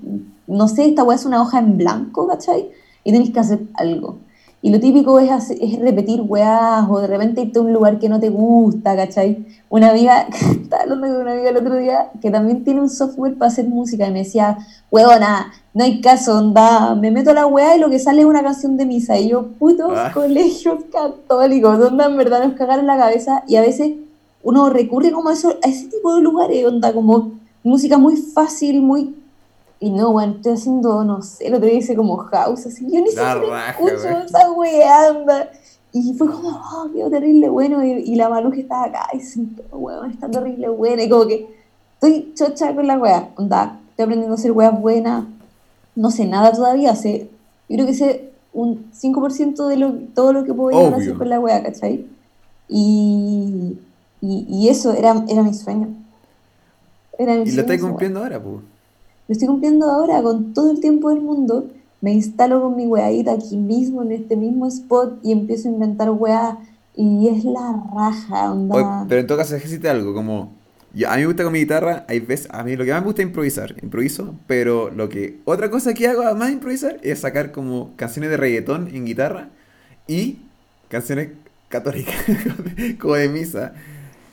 no 0.46 0.68
sé, 0.68 0.86
esta 0.86 1.04
wea 1.04 1.16
es 1.16 1.26
una 1.26 1.42
hoja 1.42 1.58
en 1.58 1.76
blanco, 1.76 2.26
¿cachai? 2.26 2.70
Y 3.04 3.12
tenéis 3.12 3.30
que 3.30 3.40
hacer 3.40 3.60
algo. 3.74 4.18
Y 4.60 4.70
lo 4.70 4.80
típico 4.80 5.20
es, 5.20 5.30
hacer- 5.30 5.58
es 5.60 5.78
repetir 5.78 6.20
weas 6.20 6.84
o 6.90 6.98
de 7.00 7.06
repente 7.06 7.42
irte 7.42 7.60
a 7.60 7.62
un 7.62 7.72
lugar 7.72 7.98
que 8.00 8.08
no 8.08 8.18
te 8.18 8.28
gusta, 8.28 8.96
¿cachai? 8.96 9.46
Una 9.70 9.90
amiga, 9.90 10.26
estaba 10.62 10.82
hablando 10.82 11.06
con 11.06 11.16
una 11.22 11.32
amiga 11.32 11.50
el 11.50 11.56
otro 11.58 11.76
día 11.76 12.10
que 12.20 12.30
también 12.30 12.64
tiene 12.64 12.80
un 12.80 12.90
software 12.90 13.36
para 13.38 13.50
hacer 13.52 13.68
música 13.68 14.08
y 14.08 14.12
me 14.12 14.20
decía, 14.24 14.58
huevona, 14.90 15.52
no 15.74 15.84
hay 15.84 16.00
caso, 16.00 16.36
onda, 16.38 16.96
me 16.96 17.12
meto 17.12 17.30
a 17.30 17.34
la 17.34 17.46
wea 17.46 17.76
y 17.76 17.78
lo 17.80 17.88
que 17.88 18.00
sale 18.00 18.22
es 18.22 18.26
una 18.26 18.42
canción 18.42 18.76
de 18.76 18.84
misa. 18.86 19.16
Y 19.16 19.28
yo, 19.28 19.46
putos 19.60 19.92
Ah. 19.94 20.10
colegios 20.14 20.78
católicos, 20.92 21.78
onda, 21.78 22.06
en 22.06 22.16
verdad 22.16 22.42
nos 22.44 22.54
cagaron 22.54 22.86
la 22.88 22.96
cabeza 22.98 23.44
y 23.46 23.54
a 23.56 23.60
veces 23.60 23.92
uno 24.42 24.70
recurre 24.70 25.12
como 25.12 25.28
a, 25.28 25.34
eso, 25.34 25.54
a 25.62 25.68
ese 25.68 25.86
tipo 25.86 26.16
de 26.16 26.22
lugares, 26.22 26.64
onda, 26.66 26.92
como 26.92 27.32
música 27.62 27.96
muy 27.96 28.16
fácil, 28.16 28.82
muy... 28.82 29.14
Y 29.80 29.90
no, 29.90 30.12
bueno, 30.12 30.34
estoy 30.36 30.54
haciendo, 30.54 31.04
no 31.04 31.22
sé, 31.22 31.48
lo 31.50 31.58
otro 31.58 31.68
día 31.68 31.78
hice 31.78 31.94
como 31.94 32.16
house, 32.16 32.66
así, 32.66 32.84
yo 32.90 33.00
ni 33.00 33.08
siquiera 33.08 33.70
escucho 33.70 34.08
esa 34.08 34.50
wea, 34.52 35.10
onda. 35.10 35.50
Y 35.92 36.14
fue 36.14 36.26
como, 36.26 36.48
oh, 36.48 36.90
quedó 36.92 37.08
terrible 37.10 37.48
bueno, 37.48 37.84
y, 37.84 37.92
y 37.92 38.16
la 38.16 38.50
que 38.52 38.60
estaba 38.60 38.84
acá, 38.84 39.08
y 39.12 39.20
siento, 39.20 39.62
weón, 39.72 40.10
está 40.10 40.28
terrible 40.28 40.68
buena, 40.68 41.02
y 41.02 41.08
como 41.08 41.26
que 41.26 41.48
estoy 41.94 42.32
chocha 42.34 42.74
con 42.74 42.86
la 42.86 42.98
wea, 42.98 43.30
onda, 43.36 43.80
estoy 43.90 44.04
aprendiendo 44.04 44.34
a 44.34 44.38
hacer 44.38 44.52
weas 44.52 44.78
buenas, 44.78 45.24
no 45.94 46.10
sé 46.10 46.26
nada 46.26 46.52
todavía, 46.52 46.94
sé, 46.94 47.30
yo 47.68 47.76
creo 47.76 47.86
que 47.86 47.94
sé 47.94 48.30
un 48.52 48.90
5% 48.92 49.66
de 49.68 49.76
lo, 49.76 49.92
todo 50.14 50.32
lo 50.32 50.44
que 50.44 50.52
puedo 50.52 50.76
llegar 50.76 50.94
a 50.94 50.96
hacer 50.96 51.14
con 51.14 51.28
la 51.28 51.40
wea, 51.40 51.62
¿cachai? 51.62 52.06
Y, 52.68 53.78
y, 54.20 54.46
y 54.48 54.68
eso 54.68 54.92
era, 54.92 55.24
era 55.28 55.42
mi 55.42 55.54
sueño. 55.54 55.88
Era 57.18 57.34
mi 57.34 57.42
Y 57.42 57.44
lo 57.46 57.50
sueño 57.52 57.60
estáis 57.60 57.78
esa 57.78 57.86
wea. 57.86 57.90
cumpliendo 57.92 58.20
ahora, 58.20 58.42
pues. 58.42 58.56
Lo 59.28 59.32
estoy 59.32 59.48
cumpliendo 59.48 59.86
ahora 59.90 60.22
con 60.22 60.52
todo 60.54 60.70
el 60.72 60.80
tiempo 60.80 61.10
del 61.10 61.20
mundo. 61.20 61.68
Me 62.00 62.12
instalo 62.12 62.62
con 62.62 62.76
mi 62.76 62.86
weadita 62.86 63.32
aquí 63.32 63.56
mismo, 63.56 64.02
en 64.02 64.12
este 64.12 64.36
mismo 64.36 64.66
spot, 64.66 65.18
y 65.22 65.32
empiezo 65.32 65.68
a 65.68 65.72
inventar 65.72 66.10
weas. 66.10 66.56
Y 66.96 67.28
es 67.28 67.44
la 67.44 67.80
raja, 67.94 68.52
onda. 68.52 68.74
Oye, 68.74 69.06
pero 69.08 69.20
en 69.20 69.26
todo 69.26 69.38
caso, 69.38 69.54
ejercite 69.54 69.88
algo, 69.88 70.14
como... 70.14 70.52
yo- 70.94 71.08
a 71.10 71.14
mí 71.14 71.20
me 71.20 71.26
gusta 71.26 71.44
con 71.44 71.52
mi 71.52 71.60
guitarra, 71.60 72.04
hay 72.08 72.18
veces, 72.20 72.48
a 72.50 72.64
mí 72.64 72.74
lo 72.74 72.84
que 72.84 72.90
más 72.92 73.00
me 73.02 73.06
gusta 73.06 73.22
es 73.22 73.28
improvisar, 73.28 73.74
improviso, 73.82 74.34
pero 74.48 74.90
lo 74.90 75.08
que, 75.08 75.38
otra 75.44 75.70
cosa 75.70 75.94
que 75.94 76.08
hago 76.08 76.22
además 76.22 76.48
de 76.48 76.54
improvisar 76.54 76.98
es 77.02 77.20
sacar 77.20 77.52
como 77.52 77.90
canciones 77.96 78.30
de 78.30 78.36
reggaetón 78.36 78.88
en 78.92 79.04
guitarra 79.04 79.48
y 80.08 80.38
canciones 80.88 81.28
católicas, 81.68 82.16
como 83.00 83.14
de 83.14 83.28
misa. 83.28 83.74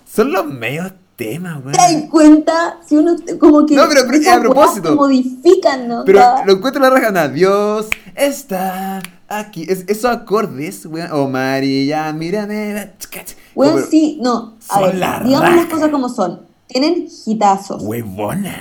Son 0.08 0.32
los 0.32 0.46
medios 0.48 0.94
temas, 1.16 1.64
¿Te 1.64 1.72
das 1.78 2.04
cuenta? 2.10 2.78
Si 2.86 2.98
uno 2.98 3.16
como 3.40 3.66
que 3.66 3.76
No, 3.76 3.84
pero- 3.88 4.02
pero 4.10 4.32
a 4.32 4.40
propósito. 4.42 4.96
modifican, 4.96 5.88
¿no? 5.88 6.04
Pero 6.06 6.22
lo 6.46 6.54
encuentro 6.54 6.82
la 6.82 6.90
raja, 6.90 7.12
nada, 7.12 7.30
Dios 7.30 7.88
está 8.16 9.02
aquí. 9.28 9.66
Es, 9.68 9.86
esos 9.88 10.06
acordes, 10.12 10.86
weón, 10.86 11.10
oh 11.12 11.30
María, 11.30 12.12
mírame. 12.14 12.92
weón, 13.56 13.74
Como, 13.76 13.86
sí, 13.86 14.20
no. 14.22 14.58
A 14.70 14.74
son 14.76 14.84
ver, 14.84 14.96
la 14.96 15.22
digamos 15.24 15.56
las 15.56 15.66
cosas 15.68 15.90
como 15.90 16.10
son. 16.10 16.42
Tienen 16.68 17.08
hitazos, 17.26 17.82
Huevona. 17.84 18.56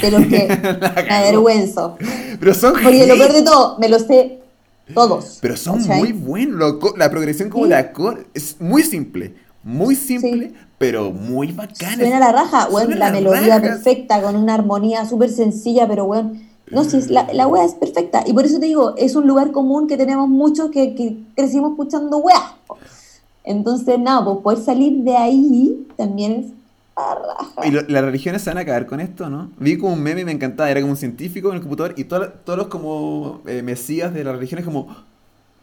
de 0.00 0.10
los 0.12 0.26
que 0.26 0.46
La 0.80 1.02
me 1.02 1.14
avergüenzo. 1.14 1.96
Pero 2.38 2.54
son 2.54 2.74
Porque 2.74 3.06
lo 3.06 3.16
peor 3.16 3.32
de 3.32 3.42
todo, 3.42 3.78
me 3.80 3.88
lo 3.88 3.98
sé 3.98 4.38
todos. 4.94 5.38
Pero 5.42 5.56
son 5.56 5.80
¿cachai? 5.80 5.98
muy 5.98 6.12
buenos. 6.12 6.76
la 6.96 7.10
progresión 7.10 7.50
como 7.50 7.64
Sí. 7.64 7.70
de 7.70 7.76
acorde 7.76 8.26
es 8.34 8.60
muy 8.60 8.82
simple. 8.84 9.34
Muy 9.64 9.96
simple, 9.96 10.50
Sí. 10.50 10.54
Pero 10.78 11.10
muy 11.12 11.52
bacana. 11.52 11.96
Suena 11.96 12.20
la 12.20 12.32
raja, 12.32 12.68
weón, 12.70 12.98
la 12.98 13.10
melodía 13.10 13.58
raja. 13.58 13.60
perfecta, 13.60 14.22
con 14.22 14.36
una 14.36 14.54
armonía 14.54 15.04
súper 15.04 15.30
sencilla, 15.30 15.86
pero 15.88 16.04
weón, 16.04 16.42
no 16.70 16.84
sé, 16.84 16.98
es 16.98 17.10
la, 17.10 17.26
la 17.32 17.46
wea 17.46 17.64
es 17.64 17.74
perfecta. 17.74 18.22
Y 18.26 18.32
por 18.32 18.44
eso 18.44 18.60
te 18.60 18.66
digo, 18.66 18.94
es 18.96 19.16
un 19.16 19.26
lugar 19.26 19.50
común 19.52 19.88
que 19.88 19.96
tenemos 19.96 20.28
muchos 20.28 20.70
que, 20.70 20.94
que 20.94 21.16
crecimos 21.34 21.70
escuchando 21.72 22.18
wea. 22.18 22.56
Entonces, 23.44 23.98
nada, 23.98 24.24
pues 24.24 24.38
poder 24.38 24.58
salir 24.58 25.02
de 25.04 25.16
ahí 25.16 25.86
también 25.96 26.32
es. 26.32 26.46
Y 27.64 27.70
lo- 27.70 27.82
las 27.82 28.04
religiones 28.04 28.42
se 28.42 28.50
van 28.50 28.58
a 28.58 28.62
acabar 28.62 28.84
con 28.86 29.00
esto, 29.00 29.30
¿no? 29.30 29.50
Vi 29.58 29.78
como 29.78 29.92
un 29.94 30.02
meme 30.02 30.22
y 30.22 30.24
me 30.24 30.32
encantaba. 30.32 30.68
Era 30.70 30.80
como 30.80 30.90
un 30.92 30.96
científico 30.96 31.48
en 31.50 31.54
el 31.54 31.60
computador 31.60 31.94
y 31.96 32.04
toda- 32.04 32.30
todos 32.32 32.58
los 32.58 32.66
como 32.68 33.40
eh, 33.46 33.62
mesías 33.62 34.12
de 34.12 34.24
las 34.24 34.34
religiones 34.34 34.64
como, 34.66 34.88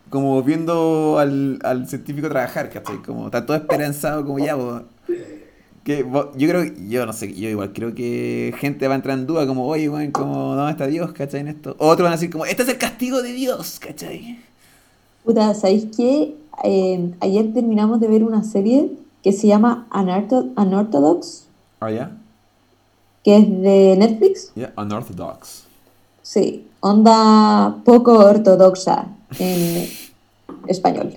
como 0.10 0.42
viendo 0.44 1.20
al, 1.20 1.60
al 1.64 1.88
científico 1.88 2.30
trabajar, 2.30 2.70
¿cachai? 2.70 3.02
Como 3.04 3.26
está 3.26 3.46
todo 3.46 3.58
esperanzado 3.58 4.26
como 4.26 4.40
ya, 4.40 4.56
po. 4.56 4.82
Que 5.84 6.00
yo 6.36 6.50
creo, 6.50 6.64
yo 6.88 7.06
no 7.06 7.14
sé, 7.14 7.34
yo 7.34 7.48
igual 7.50 7.72
creo 7.74 7.94
que 7.94 8.54
gente 8.58 8.88
va 8.88 8.96
a 8.96 8.98
entrar 8.98 9.18
en 9.18 9.28
duda 9.28 9.46
como, 9.46 9.68
oye, 9.68 9.88
weón, 9.90 10.12
como, 10.12 10.56
¿dónde 10.56 10.72
está 10.72 10.88
Dios, 10.88 11.12
cachai, 11.14 11.42
en 11.42 11.50
esto? 11.50 11.76
Otros 11.78 12.04
van 12.04 12.14
a 12.14 12.16
decir 12.16 12.30
como, 12.32 12.46
este 12.46 12.64
es 12.64 12.70
el 12.70 12.78
castigo 12.78 13.22
de 13.22 13.34
Dios, 13.34 13.80
cachai. 13.80 14.40
Puta, 15.24 15.54
¿sabéis 15.54 15.88
qué? 15.96 16.36
Eh, 16.64 17.12
ayer 17.20 17.54
terminamos 17.54 18.00
de 18.00 18.08
ver 18.08 18.24
una 18.24 18.44
serie 18.44 18.92
que 19.24 19.32
se 19.32 19.48
llama 19.48 19.88
Unortho- 19.92 20.52
Unorthodox, 20.56 21.46
Ah, 21.80 21.92
ya, 21.92 22.12
que 23.24 23.38
es 23.38 23.48
de 23.62 23.96
Netflix. 23.98 24.52
ya, 24.56 24.72
unorthodox. 24.78 25.64
Sí, 26.22 26.66
onda 26.80 27.76
poco 27.84 28.14
ortodoxa 28.20 29.08
en 29.40 29.88
español. 30.68 31.14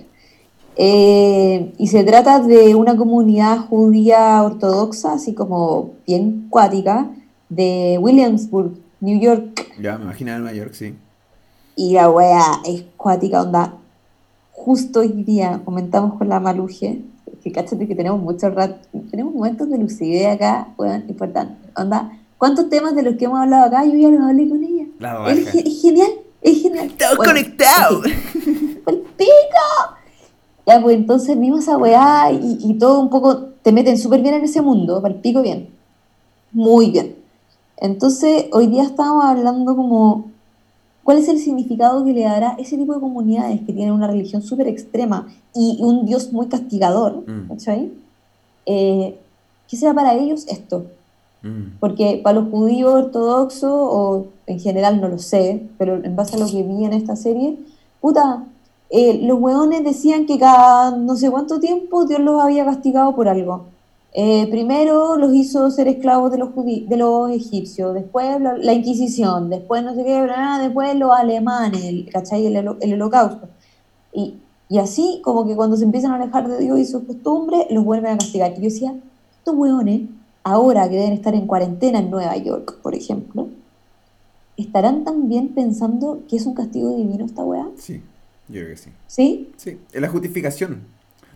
Eh, 0.75 1.73
y 1.77 1.87
se 1.87 2.03
trata 2.03 2.39
de 2.39 2.75
una 2.75 2.95
comunidad 2.95 3.59
judía 3.67 4.41
ortodoxa, 4.43 5.13
así 5.13 5.33
como 5.33 5.91
bien 6.07 6.47
cuática, 6.49 7.09
de 7.49 7.97
Williamsburg, 7.99 8.71
New 9.01 9.19
York. 9.19 9.65
Ya, 9.81 9.97
me 9.97 10.05
imagino 10.05 10.31
en 10.31 10.41
Nueva 10.41 10.55
York, 10.55 10.73
sí. 10.73 10.95
Y 11.75 11.93
la 11.93 12.09
wea 12.09 12.61
es 12.65 12.83
cuática, 12.97 13.41
onda. 13.41 13.73
Justo 14.51 14.99
hoy 14.99 15.23
día 15.23 15.61
comentamos 15.63 16.17
con 16.17 16.27
la 16.29 16.39
Maluje, 16.39 17.01
que 17.41 17.51
cáchate 17.51 17.87
que 17.87 17.95
tenemos 17.95 18.19
muchos 18.21 18.53
tenemos 19.09 19.33
momentos 19.33 19.69
de 19.69 19.77
lucidez 19.77 20.35
acá, 20.35 20.73
weón, 20.77 21.05
importante. 21.07 21.69
Onda, 21.75 22.11
¿cuántos 22.37 22.69
temas 22.69 22.95
de 22.95 23.03
los 23.03 23.15
que 23.15 23.25
hemos 23.25 23.39
hablado 23.39 23.65
acá 23.65 23.85
yo 23.85 23.97
ya 23.97 24.09
los 24.09 24.21
hablé 24.21 24.49
con 24.49 24.63
ella? 24.63 24.85
La 24.99 25.31
Es, 25.31 25.55
es 25.55 25.81
genial, 25.81 26.11
es 26.41 26.61
genial. 26.61 26.87
Estamos 26.87 27.17
Bueno, 27.17 27.31
conectados. 27.31 28.03
¡Pal 28.83 29.03
pico! 29.17 29.98
Ya, 30.69 30.79
pues 30.79 30.97
entonces 30.97 31.39
vimos 31.39 31.61
esa 31.61 31.77
weá 31.77 32.31
y, 32.31 32.59
y 32.61 32.75
todo 32.75 32.99
un 32.99 33.09
poco 33.09 33.37
te 33.63 33.71
meten 33.71 33.97
súper 33.97 34.21
bien 34.21 34.35
en 34.35 34.43
ese 34.43 34.61
mundo, 34.61 35.01
para 35.01 35.15
el 35.15 35.19
pico 35.19 35.41
bien. 35.41 35.69
Muy 36.51 36.91
bien. 36.91 37.15
Entonces, 37.77 38.45
hoy 38.51 38.67
día 38.67 38.83
estamos 38.83 39.25
hablando 39.25 39.75
como 39.75 40.25
cuál 41.03 41.17
es 41.17 41.27
el 41.27 41.39
significado 41.39 42.05
que 42.05 42.13
le 42.13 42.21
dará 42.21 42.55
ese 42.59 42.77
tipo 42.77 42.93
de 42.93 42.99
comunidades 42.99 43.61
que 43.61 43.73
tienen 43.73 43.93
una 43.93 44.05
religión 44.05 44.43
súper 44.43 44.67
extrema 44.67 45.27
y 45.55 45.79
un 45.81 46.05
Dios 46.05 46.31
muy 46.31 46.47
castigador, 46.47 47.23
Mm. 47.25 47.51
Eh, 48.67 49.17
¿Qué 49.67 49.75
será 49.75 49.95
para 49.95 50.13
ellos 50.13 50.45
esto? 50.49 50.85
Mm. 51.41 51.79
Porque 51.79 52.21
para 52.23 52.41
los 52.41 52.51
judíos 52.51 52.93
ortodoxos, 52.93 53.71
o 53.71 54.27
en 54.45 54.59
general 54.59 55.01
no 55.01 55.07
lo 55.07 55.17
sé, 55.17 55.65
pero 55.79 55.95
en 55.95 56.15
base 56.15 56.35
a 56.35 56.39
lo 56.39 56.45
que 56.45 56.61
vi 56.61 56.85
en 56.85 56.93
esta 56.93 57.15
serie, 57.15 57.57
puta, 58.01 58.45
eh, 58.89 59.19
los 59.23 59.39
hueones 59.39 59.83
decían 59.83 60.25
que 60.25 60.39
cada 60.39 60.91
no 60.91 61.15
sé 61.15 61.29
cuánto 61.29 61.59
tiempo 61.59 62.05
Dios 62.05 62.19
los 62.19 62.41
había 62.41 62.65
castigado 62.65 63.15
por 63.15 63.27
algo. 63.27 63.65
Eh, 64.13 64.47
primero 64.49 65.17
los 65.17 65.33
hizo 65.35 65.69
ser 65.69 65.87
esclavos 65.87 66.31
de 66.31 66.39
los, 66.39 66.49
egipcios, 67.31 67.93
después 67.93 68.41
la, 68.41 68.73
Inquisición, 68.73 69.51
después 69.51 69.83
no 69.83 69.93
sé 69.93 70.03
qué, 70.03 70.27
después 70.61 70.95
los 70.95 71.11
alemanes, 71.11 71.83
el, 71.85 72.09
¿cachai? 72.11 72.45
El 72.47 72.93
holocausto. 72.93 73.47
Y, 74.11 74.35
y 74.67 74.79
así, 74.79 75.21
como 75.23 75.45
que 75.45 75.55
cuando 75.55 75.77
se 75.77 75.83
empiezan 75.83 76.11
a 76.11 76.15
alejar 76.15 76.47
de 76.47 76.57
Dios 76.59 76.79
y 76.79 76.85
sus 76.85 77.03
costumbres, 77.03 77.67
los 77.69 77.85
vuelven 77.85 78.13
a 78.13 78.17
castigar. 78.17 78.51
Y 78.53 78.55
yo 78.55 78.61
decía, 78.61 78.95
estos 79.37 79.55
hueones, 79.55 80.01
ahora 80.43 80.89
que 80.89 80.95
deben 80.95 81.13
estar 81.13 81.35
en 81.35 81.45
cuarentena 81.45 81.99
en 81.99 82.09
Nueva 82.09 82.35
York, 82.37 82.79
por 82.81 82.95
ejemplo, 82.95 83.47
¿estarán 84.57 85.03
también 85.03 85.49
pensando 85.49 86.21
que 86.27 86.37
es 86.37 86.45
un 86.47 86.55
castigo 86.55 86.95
divino 86.95 87.25
esta 87.25 87.43
weá? 87.43 87.67
Sí, 87.77 88.01
yo 88.49 88.61
creo 88.61 88.67
que 88.69 88.77
sí. 88.77 88.89
¿Sí? 89.07 89.51
Sí, 89.57 89.79
es 89.91 90.01
la 90.01 90.09
justificación. 90.09 90.81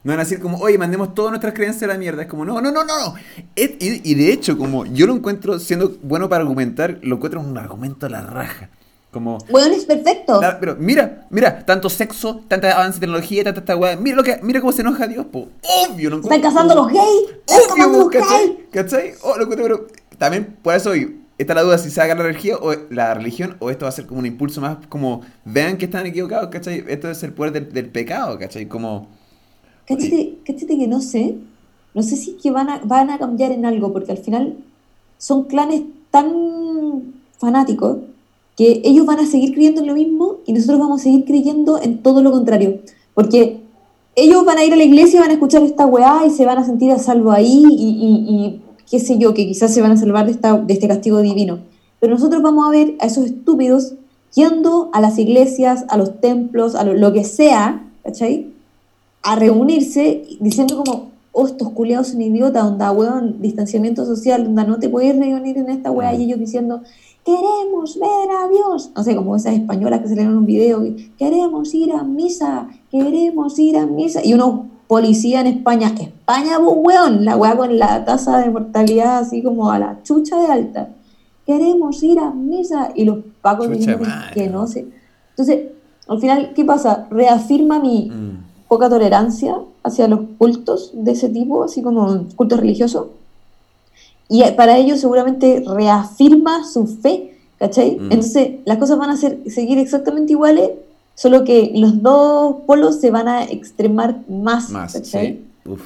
No 0.04 0.12
van 0.12 0.20
a 0.20 0.24
decir 0.24 0.40
como, 0.42 0.58
oye, 0.58 0.78
mandemos 0.78 1.14
todas 1.16 1.32
nuestras 1.32 1.54
creencias 1.54 1.84
a 1.84 1.94
la 1.94 1.98
mierda. 1.98 2.24
Es 2.24 2.28
como, 2.28 2.44
no, 2.44 2.60
no, 2.60 2.72
no, 2.72 2.84
no, 2.84 3.00
no. 3.00 3.16
Y, 3.56 4.12
y 4.12 4.16
de 4.16 4.34
hecho, 4.34 4.58
como 4.58 4.86
yo 4.86 5.08
lo 5.08 5.16
encuentro 5.16 5.58
siendo 5.60 5.96
bueno 6.02 6.28
para 6.28 6.42
argumentar, 6.42 7.00
lo 7.04 7.16
encuentro 7.16 7.40
un 7.40 7.58
argumento 7.58 8.06
a 8.08 8.10
la 8.10 8.22
raja. 8.22 8.70
Como, 9.12 9.38
Weón 9.50 9.72
es 9.72 9.86
perfecto. 9.86 10.42
la- 10.42 10.60
pero 10.60 10.76
mira, 10.78 11.28
mira, 11.30 11.64
tanto 11.66 11.88
sexo, 11.90 12.42
tanta 12.48 12.72
avance 12.74 12.96
de 12.96 13.02
tecnología, 13.02 13.44
tanta 13.44 13.60
esta 13.62 13.78
weá. 13.78 13.96
Mira, 13.96 14.18
lo 14.18 14.24
que, 14.24 14.40
mira 14.42 14.60
cómo 14.60 14.74
se 14.74 14.82
enoja 14.82 15.08
Dios, 15.08 15.26
po. 15.28 15.50
Obvio, 15.62 16.10
lo 16.10 16.16
Están 16.18 16.34
encuentro. 16.34 16.50
cazando 16.50 16.76
los 16.76 16.88
gays. 16.88 17.30
Están 17.46 17.58
Obvio, 17.60 17.68
cazando 17.76 18.00
los 18.00 18.10
gays. 18.10 18.26
¿cachai? 18.26 18.58
¿Cachai? 18.72 19.14
Oh, 19.22 19.38
lo 19.38 19.44
encuentro, 19.44 19.64
pero 19.66 19.88
también 20.18 20.58
por 20.64 20.74
eso 20.74 20.94
está 21.38 21.54
la 21.54 21.64
duda 21.64 21.78
si 21.78 21.90
se 21.90 22.02
haga 22.02 22.16
la 22.16 22.24
religión 22.24 22.60
o 22.62 22.74
la 22.90 23.14
religión 23.14 23.58
o 23.60 23.70
esto 23.70 23.86
va 23.86 23.90
a 23.90 23.92
ser 23.92 24.06
como 24.06 24.20
un 24.20 24.26
impulso 24.26 24.62
más 24.62 24.78
como 24.88 25.22
vean 25.46 25.78
que 25.78 25.86
están 25.86 26.06
equivocados, 26.06 26.50
¿cachai? 26.50 26.84
Esto 26.88 27.10
es 27.10 27.24
el 27.24 27.34
poder 27.34 27.52
del, 27.54 27.74
del 27.74 27.90
pecado, 27.90 28.38
¿cachai? 28.40 28.68
Como 28.68 29.08
Cáchate, 29.86 30.40
cáchate 30.46 30.78
que 30.78 30.88
no 30.88 31.02
sé. 31.02 31.36
No 31.94 32.02
sé 32.04 32.16
si 32.16 32.32
es 32.32 32.42
que 32.42 32.52
van 32.52 32.70
a, 32.70 32.80
van 32.86 33.10
a 33.10 33.18
cambiar 33.20 33.52
en 33.52 33.66
algo, 33.66 33.92
porque 33.94 34.12
al 34.12 34.18
final 34.18 34.58
son 35.18 35.44
clanes 35.46 35.84
tan 36.12 37.14
fanáticos 37.38 37.98
que 38.56 38.82
ellos 38.84 39.06
van 39.06 39.20
a 39.20 39.26
seguir 39.28 39.54
creyendo 39.54 39.82
en 39.82 39.88
lo 39.88 39.94
mismo 39.94 40.38
y 40.46 40.54
nosotros 40.54 40.80
vamos 40.80 41.02
a 41.02 41.04
seguir 41.04 41.26
creyendo 41.26 41.82
en 41.82 42.02
todo 42.02 42.22
lo 42.22 42.32
contrario. 42.32 42.80
Porque 43.14 43.62
ellos 44.16 44.46
van 44.46 44.58
a 44.60 44.64
ir 44.66 44.74
a 44.74 44.76
la 44.76 44.84
iglesia, 44.84 45.22
van 45.22 45.32
a 45.32 45.34
escuchar 45.34 45.64
esta 45.64 45.86
weá 45.86 46.26
y 46.26 46.30
se 46.32 46.46
van 46.46 46.58
a 46.60 46.64
sentir 46.66 46.92
a 46.92 47.00
salvo 47.00 47.32
ahí 47.32 47.64
y, 47.70 47.90
y- 47.90 48.36
y 48.36 48.62
qué 48.90 49.00
sé 49.00 49.18
yo, 49.18 49.34
que 49.34 49.46
quizás 49.48 49.74
se 49.74 49.82
van 49.82 49.92
a 49.92 49.98
salvar 49.98 50.26
de, 50.26 50.32
esta, 50.32 50.58
de 50.58 50.74
este 50.74 50.88
castigo 50.88 51.22
divino. 51.22 51.60
Pero 52.00 52.14
nosotros 52.14 52.42
vamos 52.42 52.68
a 52.68 52.72
ver 52.72 52.96
a 53.00 53.06
esos 53.06 53.26
estúpidos 53.26 53.94
yendo 54.34 54.90
a 54.94 55.02
las 55.02 55.18
iglesias, 55.18 55.86
a 55.90 55.98
los 55.98 56.20
templos, 56.20 56.76
a 56.76 56.84
lo, 56.84 56.94
lo 56.94 57.14
que 57.14 57.24
sea, 57.24 57.88
¿cachai? 58.04 58.52
A 59.22 59.36
reunirse 59.36 60.24
diciendo 60.40 60.84
como, 60.84 61.12
oh, 61.32 61.48
estos 61.48 61.70
culiados 61.70 62.10
son 62.10 62.22
idiotas, 62.22 62.64
onda, 62.64 62.92
weón, 62.92 63.42
distanciamiento 63.42 64.06
social, 64.06 64.46
onda, 64.48 64.64
no 64.64 64.80
te 64.80 64.90
puedes 64.90 65.18
reunir 65.18 65.58
en 65.58 65.70
esta 65.70 65.92
weá, 65.92 66.14
y 66.14 66.24
ellos 66.24 66.40
diciendo, 66.40 66.82
queremos 67.26 68.00
ver 68.00 68.30
a 68.32 68.48
Dios. 68.50 68.92
No 68.96 69.04
sé, 69.04 69.16
como 69.16 69.36
esas 69.36 69.54
españolas 69.54 70.02
que 70.02 70.10
salieron 70.10 70.34
en 70.34 70.40
un 70.40 70.46
video, 70.46 70.84
queremos 71.18 71.74
ir 71.74 71.92
a 71.94 72.04
misa, 72.04 72.68
queremos 72.92 73.58
ir 73.60 73.78
a 73.78 73.86
misa. 73.86 74.22
Y 74.24 74.34
unos 74.34 74.62
policías 74.88 75.42
en 75.46 75.58
España, 75.58 75.94
España, 75.98 76.58
pues, 76.64 76.76
weón, 76.78 77.26
la 77.26 77.38
weá 77.38 77.56
con 77.56 77.78
la 77.78 78.06
tasa 78.06 78.40
de 78.40 78.50
mortalidad 78.50 79.20
así 79.20 79.42
como 79.42 79.72
a 79.72 79.80
la 79.80 80.04
chucha 80.04 80.40
de 80.40 80.48
alta. 80.48 80.90
Queremos 81.46 82.02
ir 82.04 82.20
a 82.20 82.32
misa. 82.32 82.92
Y 82.96 83.06
los 83.06 83.20
pacos 83.42 83.70
madre. 83.70 84.34
que 84.34 84.50
no 84.50 84.68
sé. 84.68 84.88
Entonces, 85.32 85.68
al 86.08 86.20
final, 86.20 86.54
¿qué 86.54 86.64
pasa? 86.64 87.08
Reafirma 87.10 87.80
mi 87.80 88.10
mm, 88.10 88.68
poca 88.68 88.90
tolerancia 88.90 89.58
hacia 89.84 90.08
los 90.08 90.22
cultos 90.38 90.92
de 90.94 91.12
ese 91.12 91.30
tipo, 91.30 91.64
así 91.64 91.82
como 91.82 92.26
cultos 92.36 92.60
religiosos. 92.60 93.08
Y 94.30 94.44
para 94.52 94.78
ellos 94.78 95.00
seguramente 95.00 95.64
reafirma 95.66 96.64
su 96.66 96.88
fe, 96.88 97.38
¿cachai? 97.60 97.98
Mm. 98.00 98.12
Entonces 98.12 98.52
las 98.66 98.78
cosas 98.78 98.98
van 98.98 99.10
a 99.10 99.18
ser, 99.18 99.40
seguir 99.50 99.78
exactamente 99.78 100.34
iguales, 100.34 100.72
solo 101.16 101.44
que 101.44 101.72
los 101.76 102.02
dos 102.02 102.58
polos 102.66 103.00
se 103.00 103.12
van 103.12 103.28
a 103.28 103.44
extremar 103.44 104.22
más, 104.30 104.70
más, 104.70 104.94
sí. 105.04 105.44
Uf. 105.66 105.82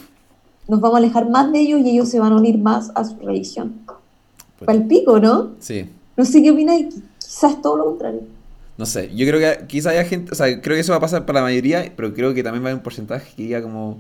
Nos 0.68 0.82
vamos 0.82 0.96
a 0.96 0.98
alejar 1.00 1.30
más 1.30 1.52
de 1.52 1.60
ellos 1.60 1.82
y 1.82 1.92
ellos 1.92 2.10
se 2.10 2.20
van 2.20 2.34
a 2.34 2.36
unir 2.36 2.58
más 2.58 2.92
a 2.96 3.04
su 3.06 3.18
religión. 3.20 3.74
Puta. 3.86 4.66
Para 4.66 4.78
el 4.78 4.86
pico, 4.86 5.20
¿no? 5.20 5.52
Sí. 5.60 5.90
No 6.16 6.26
sé 6.26 6.42
qué 6.42 6.52
opináis, 6.52 6.96
quizás 7.20 7.62
todo 7.62 7.78
lo 7.78 7.86
contrario. 7.86 8.22
No 8.78 8.86
sé, 8.86 9.10
yo 9.16 9.26
creo 9.26 9.40
que 9.40 9.66
quizá 9.68 9.90
haya 9.90 10.04
gente, 10.04 10.32
o 10.32 10.36
sea, 10.36 10.62
creo 10.62 10.76
que 10.76 10.82
eso 10.82 10.92
va 10.92 10.98
a 10.98 11.02
pasar 11.02 11.26
para 11.26 11.40
la 11.40 11.46
mayoría, 11.46 11.92
pero 11.96 12.14
creo 12.14 12.34
que 12.34 12.44
también 12.44 12.64
va 12.64 12.68
a 12.68 12.70
haber 12.72 12.80
un 12.80 12.84
porcentaje 12.84 13.34
que 13.36 13.44
diga 13.44 13.62
como, 13.62 13.98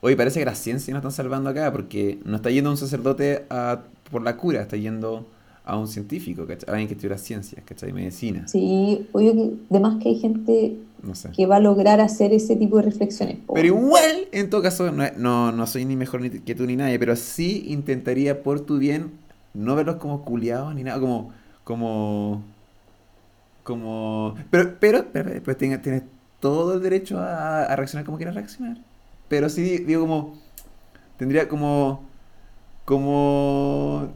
oye, 0.00 0.16
parece 0.16 0.38
que 0.40 0.46
la 0.46 0.54
ciencia 0.54 0.94
nos 0.94 1.00
están 1.00 1.12
salvando 1.12 1.50
acá, 1.50 1.72
porque 1.72 2.18
no 2.24 2.36
está 2.36 2.50
yendo 2.50 2.70
un 2.70 2.76
sacerdote 2.78 3.44
a, 3.50 3.80
por 4.10 4.22
la 4.22 4.36
cura, 4.36 4.62
está 4.62 4.76
yendo 4.76 5.26
a 5.64 5.78
un 5.78 5.88
científico, 5.88 6.46
¿cachai? 6.46 6.68
A 6.68 6.72
alguien 6.72 6.88
que 6.88 6.94
estudia 6.94 7.18
ciencias, 7.18 7.62
¿cachai? 7.64 7.92
Medicina, 7.92 8.46
Sí, 8.48 9.06
obvio 9.12 9.32
que 9.34 9.52
además 9.70 9.96
que 10.02 10.10
hay 10.10 10.18
gente 10.18 10.76
no 11.02 11.14
sé. 11.14 11.30
que 11.30 11.46
va 11.46 11.56
a 11.56 11.60
lograr 11.60 12.00
hacer 12.00 12.32
ese 12.32 12.56
tipo 12.56 12.76
de 12.76 12.82
reflexiones. 12.84 13.38
Pero 13.52 13.66
igual, 13.66 14.28
en 14.32 14.50
todo 14.50 14.62
caso, 14.62 14.90
no, 14.92 15.04
no, 15.16 15.52
no 15.52 15.66
soy 15.66 15.84
ni 15.84 15.96
mejor 15.96 16.20
ni 16.20 16.30
que 16.30 16.54
tú 16.54 16.64
ni 16.66 16.76
nadie, 16.76 16.98
pero 16.98 17.16
sí 17.16 17.64
intentaría 17.68 18.42
por 18.42 18.60
tu 18.60 18.78
bien 18.78 19.12
no 19.54 19.74
verlos 19.76 19.96
como 19.96 20.24
culiados 20.24 20.74
ni 20.74 20.82
nada, 20.84 21.00
como, 21.00 21.32
como, 21.64 22.42
como, 23.62 24.34
pero, 24.50 24.76
pero, 24.78 25.06
pero, 25.12 25.24
pero, 25.24 25.42
pues 25.42 25.56
tienes, 25.56 25.80
tienes 25.82 26.02
todo 26.40 26.74
el 26.74 26.82
derecho 26.82 27.18
a, 27.18 27.64
a 27.64 27.76
reaccionar 27.76 28.04
como 28.04 28.18
quieras 28.18 28.34
reaccionar. 28.34 28.76
Pero 29.28 29.48
sí 29.48 29.62
di- 29.62 29.78
digo 29.78 30.02
como, 30.02 30.34
tendría 31.18 31.48
como, 31.48 32.02
como, 32.84 34.08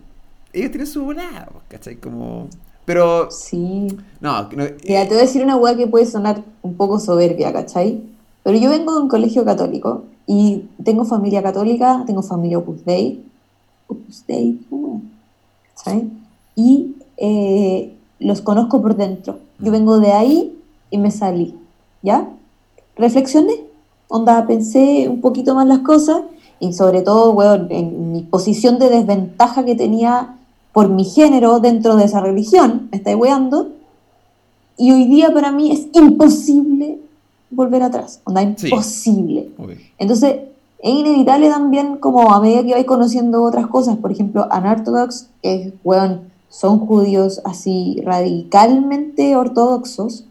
ellos 0.52 0.70
tienen 0.70 0.86
su 0.86 1.04
volada, 1.04 1.48
¿cachai? 1.68 1.96
Como, 1.96 2.48
pero, 2.84 3.30
Sí. 3.30 3.88
no, 4.20 4.42
no, 4.42 4.64
Mira, 4.86 5.02
te 5.04 5.08
voy 5.08 5.18
a 5.18 5.22
decir 5.22 5.42
una 5.42 5.56
hueá 5.56 5.76
que 5.76 5.86
puede 5.86 6.06
sonar 6.06 6.42
un 6.62 6.74
poco 6.74 6.98
soberbia, 6.98 7.52
¿cachai? 7.52 8.02
Pero 8.42 8.58
yo 8.58 8.70
vengo 8.70 8.94
de 8.94 9.02
un 9.02 9.08
colegio 9.08 9.44
católico 9.44 10.04
y 10.26 10.64
tengo 10.82 11.04
familia 11.04 11.42
católica, 11.42 12.02
tengo 12.06 12.22
familia 12.22 12.58
Opus 12.58 12.84
Dei. 12.84 13.22
Opus 13.88 14.24
Dei, 14.26 14.58
¿cómo? 14.70 15.02
¿cachai? 15.76 16.08
Y 16.56 16.94
eh, 17.18 17.94
los 18.20 18.40
conozco 18.40 18.80
por 18.80 18.96
dentro. 18.96 19.38
Yo 19.58 19.70
vengo 19.70 19.98
de 20.00 20.12
ahí 20.12 20.58
y 20.90 20.98
me 20.98 21.10
salí, 21.10 21.54
¿ya? 22.02 22.28
Reflexioné, 22.96 23.52
onda, 24.08 24.46
pensé 24.46 25.08
un 25.08 25.20
poquito 25.20 25.54
más 25.54 25.66
las 25.66 25.80
cosas 25.80 26.22
y 26.58 26.72
sobre 26.72 27.02
todo, 27.02 27.32
weón, 27.32 27.68
en 27.70 28.12
mi 28.12 28.22
posición 28.22 28.78
de 28.78 28.88
desventaja 28.88 29.64
que 29.64 29.74
tenía 29.74 30.37
por 30.78 30.88
mi 30.90 31.04
género 31.04 31.58
dentro 31.58 31.96
de 31.96 32.04
esa 32.04 32.20
religión, 32.20 32.86
me 32.92 32.98
estáis 32.98 33.16
weando, 33.16 33.70
y 34.76 34.92
hoy 34.92 35.06
día 35.06 35.34
para 35.34 35.50
mí 35.50 35.72
es 35.72 35.88
imposible 35.92 37.00
volver 37.50 37.82
atrás, 37.82 38.20
onda, 38.22 38.42
Sí. 38.56 38.68
imposible. 38.68 39.48
ok. 39.58 39.70
Entonces, 39.98 40.36
es 40.80 40.94
inevitable 40.94 41.48
también 41.48 41.96
como 41.96 42.32
a 42.32 42.40
medida 42.40 42.62
que 42.62 42.74
vais 42.74 42.86
conociendo 42.86 43.42
otras 43.42 43.66
cosas, 43.66 43.96
por 43.96 44.12
ejemplo, 44.12 44.46
Unorthodox, 44.56 45.26
que 45.42 45.72
weón, 45.82 46.20
son 46.48 46.78
judíos 46.86 47.40
así 47.44 48.00
radicalmente 48.04 49.34
ortodoxos, 49.34 50.26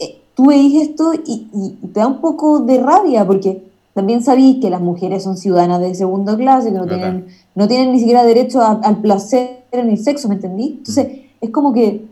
eh, 0.00 0.20
tú 0.34 0.46
veis 0.46 0.82
esto 0.88 1.12
y, 1.14 1.46
y 1.54 1.86
te 1.92 2.00
da 2.00 2.08
un 2.08 2.20
poco 2.20 2.58
de 2.58 2.80
rabia, 2.82 3.24
porque 3.24 3.62
también 3.94 4.20
sabéis 4.20 4.58
que 4.60 4.68
las 4.70 4.80
mujeres 4.80 5.22
son 5.22 5.36
ciudadanas 5.36 5.78
de 5.80 5.94
segunda 5.94 6.36
clase, 6.36 6.70
que 6.72 6.78
no 6.78 6.86
Verdad. 6.86 6.96
tienen, 6.98 7.26
no 7.58 7.66
tienen 7.68 7.90
ni 7.92 7.98
siquiera 7.98 8.24
derecho 8.24 8.60
a- 8.60 8.80
al 8.84 8.98
placer 9.00 9.64
en 9.72 9.90
el 9.90 9.98
sexo, 9.98 10.28
¿me 10.28 10.36
entendí? 10.36 10.76
Entonces, 10.78 11.08
es 11.40 11.50
como 11.50 11.72
que 11.72 12.06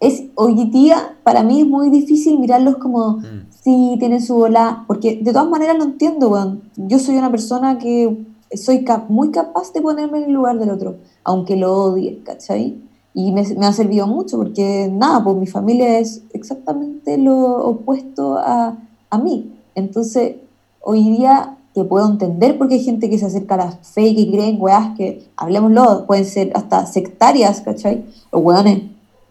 es, 0.00 0.24
hoy 0.36 0.54
día 0.70 1.16
para 1.22 1.42
mí 1.42 1.60
es 1.60 1.66
muy 1.66 1.90
difícil 1.90 2.38
mirarlos 2.38 2.76
como, 2.76 3.18
Mm. 3.18 3.46
sí, 3.50 3.96
tienen 3.98 4.22
su 4.22 4.36
bola, 4.36 4.84
porque 4.86 5.16
de 5.22 5.32
todas 5.32 5.48
maneras 5.50 5.76
lo 5.76 5.84
entiendo, 5.84 6.30
weón. 6.30 6.62
Yo 6.76 6.98
soy 6.98 7.16
una 7.16 7.30
persona 7.30 7.78
que 7.78 8.16
soy 8.54 8.84
cap- 8.84 9.10
muy 9.10 9.30
capaz 9.30 9.72
de 9.74 9.82
ponerme 9.82 10.18
en 10.18 10.24
el 10.24 10.32
lugar 10.32 10.58
del 10.58 10.70
otro, 10.70 10.96
aunque 11.24 11.56
lo 11.56 11.74
odie, 11.74 12.22
¿cachai? 12.24 12.80
Y 13.12 13.32
me, 13.32 13.42
me 13.56 13.66
ha 13.66 13.72
servido 13.72 14.06
mucho 14.06 14.38
porque, 14.38 14.88
nada, 14.90 15.22
pues 15.22 15.36
mi 15.36 15.46
familia 15.46 15.98
es 15.98 16.22
exactamente 16.32 17.18
lo 17.18 17.36
opuesto 17.66 18.38
a, 18.38 18.78
a 19.10 19.18
mí. 19.18 19.52
Entonces, 19.74 20.36
hoy 20.80 21.02
día 21.02 21.57
que 21.78 21.88
puedo 21.88 22.08
entender 22.08 22.58
por 22.58 22.68
qué 22.68 22.74
hay 22.74 22.84
gente 22.84 23.08
que 23.08 23.18
se 23.18 23.26
acerca 23.26 23.54
a 23.54 23.58
la 23.58 23.70
fe 23.72 24.08
y 24.08 24.16
que 24.16 24.30
creen 24.30 24.56
weas 24.60 24.96
que, 24.96 25.28
hablemoslo, 25.36 26.06
pueden 26.06 26.24
ser 26.24 26.50
hasta 26.54 26.86
sectarias, 26.86 27.60
¿cachai? 27.60 28.04
O 28.30 28.38
weones, 28.38 28.82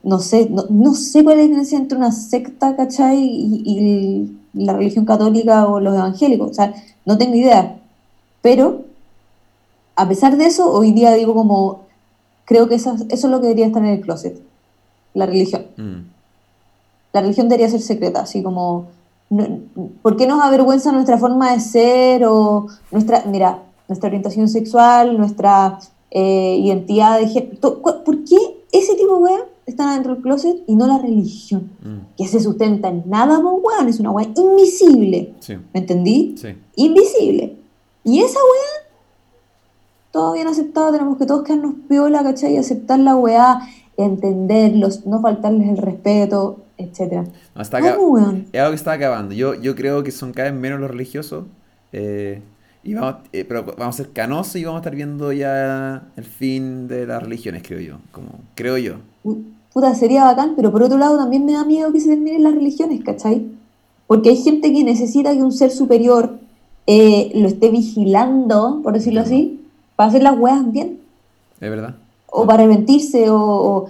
no 0.03 0.19
sé, 0.19 0.49
no, 0.49 0.93
sé 0.93 1.23
cuál 1.23 1.35
es 1.35 1.39
la 1.39 1.43
diferencia 1.43 1.77
entre 1.77 1.97
una 1.97 2.11
secta, 2.11 2.75
¿cachai? 2.75 3.17
Y, 3.19 4.33
la 4.53 4.73
religión 4.73 5.05
católica 5.05 5.67
o 5.67 5.79
los 5.79 5.93
evangélicos, 5.93 6.49
o 6.49 6.53
sea, 6.53 6.73
no 7.05 7.17
tengo 7.17 7.35
idea. 7.35 7.79
Pero, 8.41 8.85
a 9.95 10.07
pesar 10.07 10.35
de 10.35 10.47
eso, 10.47 10.71
hoy 10.71 10.93
día 10.93 11.13
digo 11.13 11.35
como, 11.35 11.81
creo 12.45 12.67
que 12.67 12.75
eso, 12.75 12.95
eso 13.09 13.27
es 13.27 13.31
lo 13.31 13.39
que 13.39 13.47
debería 13.47 13.67
estar 13.67 13.83
en 13.83 13.89
el 13.89 14.01
closet, 14.01 14.41
la 15.13 15.27
religión. 15.27 15.67
Mm. 15.77 16.09
La 17.13 17.21
religión 17.21 17.49
debería 17.49 17.69
ser 17.69 17.81
secreta, 17.81 18.21
así 18.21 18.41
como 18.41 18.87
¿Por 20.01 20.15
qué 20.15 20.25
nos 20.25 20.41
avergüenza 20.41 20.91
nuestra 20.91 21.17
forma 21.17 21.51
de 21.51 21.59
ser 21.59 22.25
o 22.25 22.67
nuestra, 22.91 23.23
mira, 23.25 23.63
nuestra 23.87 24.07
orientación 24.07 24.47
sexual, 24.47 25.17
nuestra 25.17 25.79
eh, 26.11 26.57
identidad 26.61 27.19
de 27.19 27.27
género? 27.27 27.81
¿Por 27.81 28.23
qué 28.23 28.37
ese 28.71 28.95
tipo 28.95 29.17
de 29.17 29.23
weá 29.23 29.45
están 29.65 29.93
dentro 29.95 30.13
del 30.13 30.23
closet 30.23 30.63
y 30.65 30.75
no 30.75 30.87
la 30.87 30.97
religión? 30.97 31.71
Mm. 31.83 32.15
Que 32.15 32.27
se 32.27 32.39
sustenta 32.39 32.87
en 32.87 33.03
nada, 33.05 33.39
weón, 33.39 33.89
es 33.89 33.99
una 33.99 34.11
weá 34.11 34.27
invisible. 34.33 35.35
¿Me 35.73 35.81
entendí? 35.81 36.35
Sí. 36.37 36.49
Invisible. 36.75 37.57
Y 38.05 38.21
esa 38.21 38.39
weá, 38.39 38.89
todo 40.11 40.33
bien 40.33 40.47
aceptado, 40.47 40.93
tenemos 40.93 41.17
que 41.17 41.25
todos 41.25 41.43
quedarnos 41.43 41.75
piola, 41.89 42.23
¿cachai? 42.23 42.53
Y 42.53 42.57
aceptar 42.57 42.99
la 42.99 43.17
weá, 43.17 43.59
entenderlos, 43.97 45.05
no 45.05 45.19
faltarles 45.19 45.67
el 45.67 45.77
respeto, 45.77 46.59
etcétera. 46.77 47.25
es 47.55 47.73
algo 47.73 48.45
que 48.51 48.75
está 48.75 48.93
acabando. 48.93 49.33
Yo, 49.33 49.55
yo 49.55 49.75
creo 49.75 50.03
que 50.03 50.11
son 50.11 50.33
cada 50.33 50.51
vez 50.51 50.59
menos 50.59 50.79
los 50.79 50.89
religiosos. 50.89 51.45
Eh, 51.91 52.41
y 52.83 52.93
vamos, 52.93 53.15
eh, 53.33 53.43
pero 53.43 53.63
vamos 53.77 53.95
a 53.95 54.03
ser 54.03 54.11
canosos 54.11 54.55
y 54.55 54.63
vamos 54.63 54.77
a 54.77 54.81
estar 54.81 54.95
viendo 54.95 55.31
ya 55.33 56.07
el 56.15 56.23
fin 56.23 56.87
de 56.87 57.05
las 57.05 57.21
religiones, 57.21 57.63
creo 57.65 57.79
yo. 57.79 57.97
Como, 58.11 58.29
creo 58.55 58.77
yo. 58.77 58.95
Puta, 59.73 59.93
sería 59.95 60.23
bacán, 60.23 60.53
pero 60.55 60.71
por 60.71 60.83
otro 60.83 60.97
lado 60.97 61.17
también 61.17 61.45
me 61.45 61.53
da 61.53 61.65
miedo 61.65 61.91
que 61.91 61.99
se 61.99 62.09
terminen 62.09 62.43
las 62.43 62.53
religiones, 62.53 63.03
¿cachai? 63.03 63.45
Porque 64.05 64.29
hay 64.29 64.37
gente 64.37 64.71
que 64.71 64.83
necesita 64.83 65.33
que 65.33 65.43
un 65.43 65.51
ser 65.51 65.71
superior 65.71 66.39
eh, 66.85 67.31
lo 67.35 67.47
esté 67.47 67.69
vigilando, 67.69 68.79
por 68.81 68.93
decirlo 68.93 69.21
así, 69.21 69.59
para 69.95 70.09
hacer 70.09 70.23
las 70.23 70.39
weas 70.39 70.71
bien. 70.71 70.99
Es 71.59 71.69
verdad. 71.69 71.95
O 72.27 72.45
para 72.45 72.63
arrepentirse, 72.63 73.25
o 73.29 73.89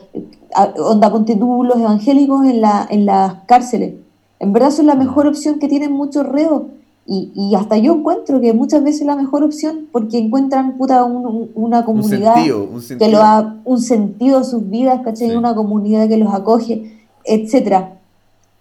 onda, 0.65 1.11
ponte 1.11 1.35
tú 1.35 1.63
los 1.63 1.77
evangélicos 1.77 2.45
en, 2.45 2.61
la, 2.61 2.87
en 2.89 3.05
las 3.05 3.35
cárceles. 3.45 3.95
En 4.39 4.53
verdad 4.53 4.71
son 4.71 4.87
la 4.87 4.95
mejor 4.95 5.27
opción 5.27 5.59
que 5.59 5.67
tienen 5.67 5.91
muchos 5.91 6.27
reos. 6.27 6.63
Y, 7.09 7.31
y, 7.33 7.55
hasta 7.55 7.77
yo 7.77 7.93
encuentro 7.95 8.41
que 8.41 8.53
muchas 8.53 8.83
veces 8.83 9.01
es 9.01 9.07
la 9.07 9.15
mejor 9.15 9.41
opción 9.41 9.87
porque 9.93 10.17
encuentran 10.17 10.77
puta 10.77 11.05
una 11.05 11.85
comunidad 11.85 12.35
que 12.35 13.07
lo 13.09 13.19
da 13.19 13.55
un 13.63 13.79
sentido 13.79 14.39
a 14.39 14.43
sus 14.43 14.69
vidas, 14.69 14.99
¿cachai? 15.05 15.33
Una 15.33 15.55
comunidad 15.55 16.09
que 16.09 16.17
los 16.17 16.33
acoge, 16.33 16.97
etcétera. 17.23 17.99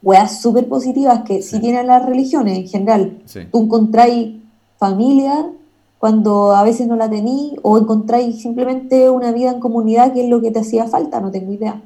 Weas 0.00 0.40
súper 0.40 0.68
positivas 0.68 1.22
que 1.22 1.42
sí. 1.42 1.58
tienen 1.58 1.88
las 1.88 2.06
religiones 2.06 2.56
en 2.56 2.68
general. 2.68 3.18
Tú 3.50 3.62
encontráis 3.62 4.36
familia 4.78 5.50
cuando 5.98 6.54
a 6.54 6.62
veces 6.62 6.86
no 6.86 6.96
la 6.96 7.08
tení 7.08 7.56
o 7.62 7.78
encontráis 7.78 8.40
simplemente 8.42 9.08
una 9.10 9.32
vida 9.32 9.50
en 9.50 9.60
comunidad 9.60 10.12
que 10.12 10.24
es 10.24 10.28
lo 10.28 10.40
que 10.40 10.50
te 10.50 10.60
hacía 10.60 10.86
falta, 10.86 11.20
no 11.20 11.30
tengo 11.30 11.52
idea. 11.52 11.80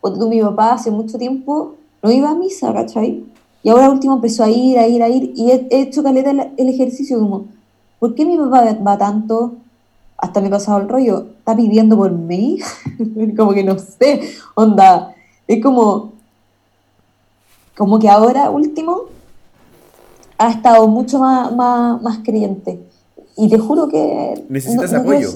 Cuando 0.00 0.20
tú, 0.20 0.28
mi 0.28 0.40
papá 0.40 0.72
hace 0.72 0.90
mucho 0.90 1.16
tiempo 1.16 1.74
no 2.02 2.10
iba 2.10 2.30
a 2.30 2.34
misa, 2.34 2.72
¿cachai? 2.72 3.24
Y 3.62 3.68
ahora 3.68 3.90
último 3.90 4.14
empezó 4.14 4.42
a 4.42 4.50
ir, 4.50 4.78
a 4.78 4.88
ir, 4.88 5.02
a 5.02 5.08
ir, 5.08 5.32
y 5.36 5.52
he, 5.52 5.68
hecho 5.70 6.02
caleta 6.02 6.30
el, 6.30 6.68
ejercicio 6.68 7.20
como, 7.20 7.46
¿por 8.00 8.16
qué 8.16 8.24
mi 8.24 8.36
papá 8.36 8.76
va 8.84 8.98
tanto? 8.98 9.52
Hasta 10.18 10.40
me 10.40 10.48
he 10.48 10.50
pasado 10.50 10.80
el 10.80 10.88
rollo, 10.88 11.26
¿está 11.38 11.54
pidiendo 11.54 11.96
por 11.96 12.10
mí? 12.10 12.58
como 13.36 13.52
que 13.52 13.62
no 13.62 13.78
sé, 13.78 14.22
onda, 14.56 15.14
es 15.46 15.62
como, 15.62 16.12
como 17.76 18.00
que 18.00 18.08
ahora 18.08 18.50
último 18.50 19.02
ha 20.38 20.50
estado 20.50 20.88
mucho 20.88 21.20
más, 21.20 21.54
más, 21.54 22.02
más 22.02 22.18
creyente 22.24 22.80
y 23.36 23.48
te 23.48 23.58
juro 23.58 23.88
que... 23.88 24.44
Necesitas 24.48 24.92
apoyo. 24.92 25.30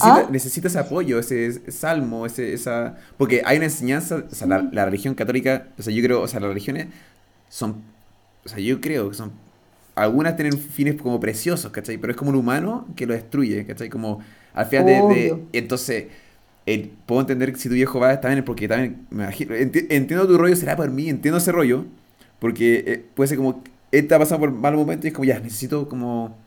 ¿Ah? 0.00 0.26
Necesitas 0.30 0.76
apoyo, 0.76 1.18
ese 1.18 1.70
salmo, 1.70 2.26
ese, 2.26 2.54
esa... 2.54 2.96
Porque 3.16 3.42
hay 3.44 3.56
una 3.56 3.66
enseñanza, 3.66 4.24
o 4.30 4.34
sea, 4.34 4.46
la, 4.46 4.84
religión 4.84 5.14
católica, 5.14 5.68
o 5.78 5.82
sea, 5.82 5.92
yo 5.92 6.02
creo, 6.02 6.22
o 6.22 6.28
sea, 6.28 6.40
las 6.40 6.48
religiones 6.48 6.86
son, 7.48 7.82
o 8.44 8.48
sea, 8.48 8.58
yo 8.58 8.80
creo 8.80 9.10
que 9.10 9.16
son, 9.16 9.32
algunas 9.94 10.36
tienen 10.36 10.58
fines 10.58 11.00
como 11.00 11.20
preciosos, 11.20 11.70
¿cachai? 11.70 11.98
Pero 11.98 12.12
es 12.12 12.16
como 12.16 12.30
un 12.30 12.36
humano 12.36 12.86
que 12.96 13.06
lo 13.06 13.14
destruye, 13.14 13.66
¿cachai? 13.66 13.88
Como 13.88 14.20
al 14.54 14.66
final 14.66 14.86
de, 14.86 15.42
Entonces, 15.52 16.06
puedo 17.06 17.20
entender 17.20 17.52
que 17.52 17.58
si 17.58 17.68
tu 17.68 17.74
viejo 17.74 18.00
va, 18.00 18.20
también 18.20 18.44
porque 18.44 18.68
también, 18.68 19.06
me 19.10 19.24
imagino, 19.24 19.54
entiendo 19.54 20.26
tu 20.26 20.38
rollo, 20.38 20.56
será 20.56 20.76
por 20.76 20.90
mí, 20.90 21.08
entiendo 21.08 21.38
ese 21.38 21.52
rollo, 21.52 21.84
porque 22.38 22.84
eh, 22.86 23.04
puede 23.14 23.28
ser 23.28 23.38
como, 23.38 23.62
él 23.90 24.04
está 24.04 24.18
pasando 24.18 24.40
por 24.40 24.52
mal 24.52 24.74
momento 24.74 25.06
y 25.06 25.08
es 25.08 25.14
como, 25.14 25.24
ya, 25.24 25.38
necesito 25.40 25.88
como 25.88 26.43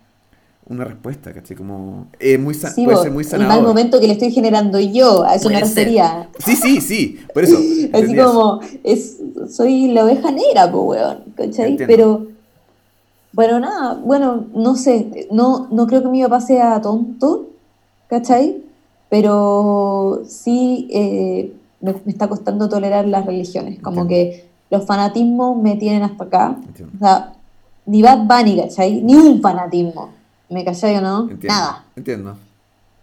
una 0.70 0.84
respuesta, 0.84 1.34
¿cachai? 1.34 1.56
Como, 1.56 2.08
es 2.20 2.40
muy 2.40 2.54
puede 2.54 2.98
ser 2.98 3.12
muy 3.12 3.24
sanador. 3.24 3.54
El 3.54 3.62
mal 3.62 3.68
momento 3.68 4.00
que 4.00 4.08
le 4.08 4.14
estoy 4.14 4.32
generando 4.32 4.80
yo, 4.80 5.24
a 5.24 5.36
eso 5.36 5.50
me 5.50 5.60
refería. 5.60 6.30
Sí, 6.40 6.56
sí, 6.56 6.82
sí, 6.82 7.20
por 7.34 7.44
eso. 7.44 7.58
Así 7.94 8.16
como, 8.16 8.60
es, 8.84 9.18
soy 9.50 9.88
la 9.88 10.04
oveja 10.04 10.32
negra, 10.32 10.70
pues, 10.72 11.00
weón, 11.00 11.18
¿cachai? 11.36 11.78
Pero, 11.78 12.28
bueno, 13.32 13.60
nada, 13.60 14.00
bueno, 14.04 14.46
no 14.54 14.76
sé, 14.76 15.28
no, 15.32 15.68
no 15.72 15.88
creo 15.88 16.02
que 16.02 16.10
mi 16.10 16.22
papá 16.24 16.42
sea 16.42 16.82
tonto, 16.82 17.48
¿cachai? 18.10 18.62
Pero 19.10 20.24
sí 20.28 20.90
eh, 20.92 21.54
me, 21.80 21.96
está 22.08 22.28
costando 22.28 22.68
tolerar 22.68 23.08
las 23.08 23.26
religiones, 23.26 23.80
como 23.80 24.06
que 24.06 24.48
los 24.70 24.86
fanatismos 24.86 25.62
me 25.62 25.78
tienen 25.78 26.04
hasta 26.04 26.26
acá. 26.26 26.58
O 26.96 27.00
sea, 27.00 27.34
ni 27.86 28.02
Bad 28.02 28.26
Bunny, 28.28 28.58
¿cachai? 28.58 29.02
Ni 29.02 29.16
un 29.16 29.42
fanatismo. 29.42 30.18
¿Me 30.50 30.64
calláis 30.64 31.00
o 31.00 31.02
no? 31.02 31.30
Nada. 31.44 31.86
Entiendo. 31.96 32.38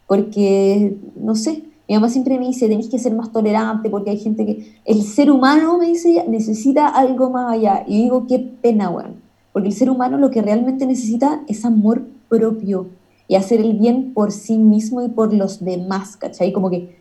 Porque, 0.07 0.97
no 1.17 1.35
sé, 1.35 1.65
mi 1.89 1.95
mamá 1.95 2.09
siempre 2.09 2.39
me 2.39 2.47
dice, 2.47 2.69
tenéis 2.69 2.89
que 2.89 2.99
ser 2.99 3.15
más 3.15 3.33
tolerante 3.33 3.91
porque 3.91 4.11
hay 4.11 4.19
gente 4.19 4.47
que... 4.47 4.77
El 4.85 5.03
ser 5.03 5.31
humano, 5.31 5.79
me 5.79 5.89
dice, 5.89 6.25
necesita 6.29 6.89
algo 6.89 7.31
más 7.31 7.53
allá. 7.53 7.85
Y 7.87 8.03
digo, 8.03 8.27
qué 8.27 8.39
pena, 8.39 8.89
weón. 8.91 9.17
Porque 9.53 9.69
el 9.69 9.75
ser 9.75 9.91
humano 9.91 10.19
lo 10.19 10.31
que 10.31 10.43
realmente 10.43 10.87
necesita 10.87 11.43
es 11.47 11.65
amor 11.65 12.03
propio 12.29 12.89
y 13.29 13.37
hacer 13.37 13.61
el 13.61 13.75
bien 13.75 14.13
por 14.13 14.33
sí 14.33 14.59
mismo 14.59 15.03
y 15.03 15.09
por 15.09 15.33
los 15.33 15.65
demás, 15.65 16.17
¿cachai? 16.17 16.53
Como 16.53 16.71
que 16.71 16.97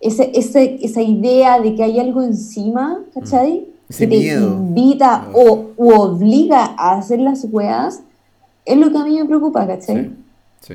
ese, 0.00 0.30
ese, 0.34 0.78
esa 0.82 1.02
idea 1.02 1.60
de 1.60 1.74
que 1.74 1.82
hay 1.82 1.98
algo 1.98 2.22
encima, 2.22 3.00
¿cachai? 3.14 3.66
Mm. 3.88 3.94
que 3.96 4.06
te 4.06 4.16
invita 4.16 5.28
o 5.34 5.72
obliga 5.76 6.74
a 6.76 6.98
hacer 6.98 7.20
las 7.20 7.46
weas 7.50 8.02
es 8.64 8.76
lo 8.78 8.90
que 8.90 8.98
a 8.98 9.04
mí 9.04 9.18
me 9.18 9.24
preocupa, 9.26 9.66
¿cachai? 9.66 10.12
Sí, 10.60 10.74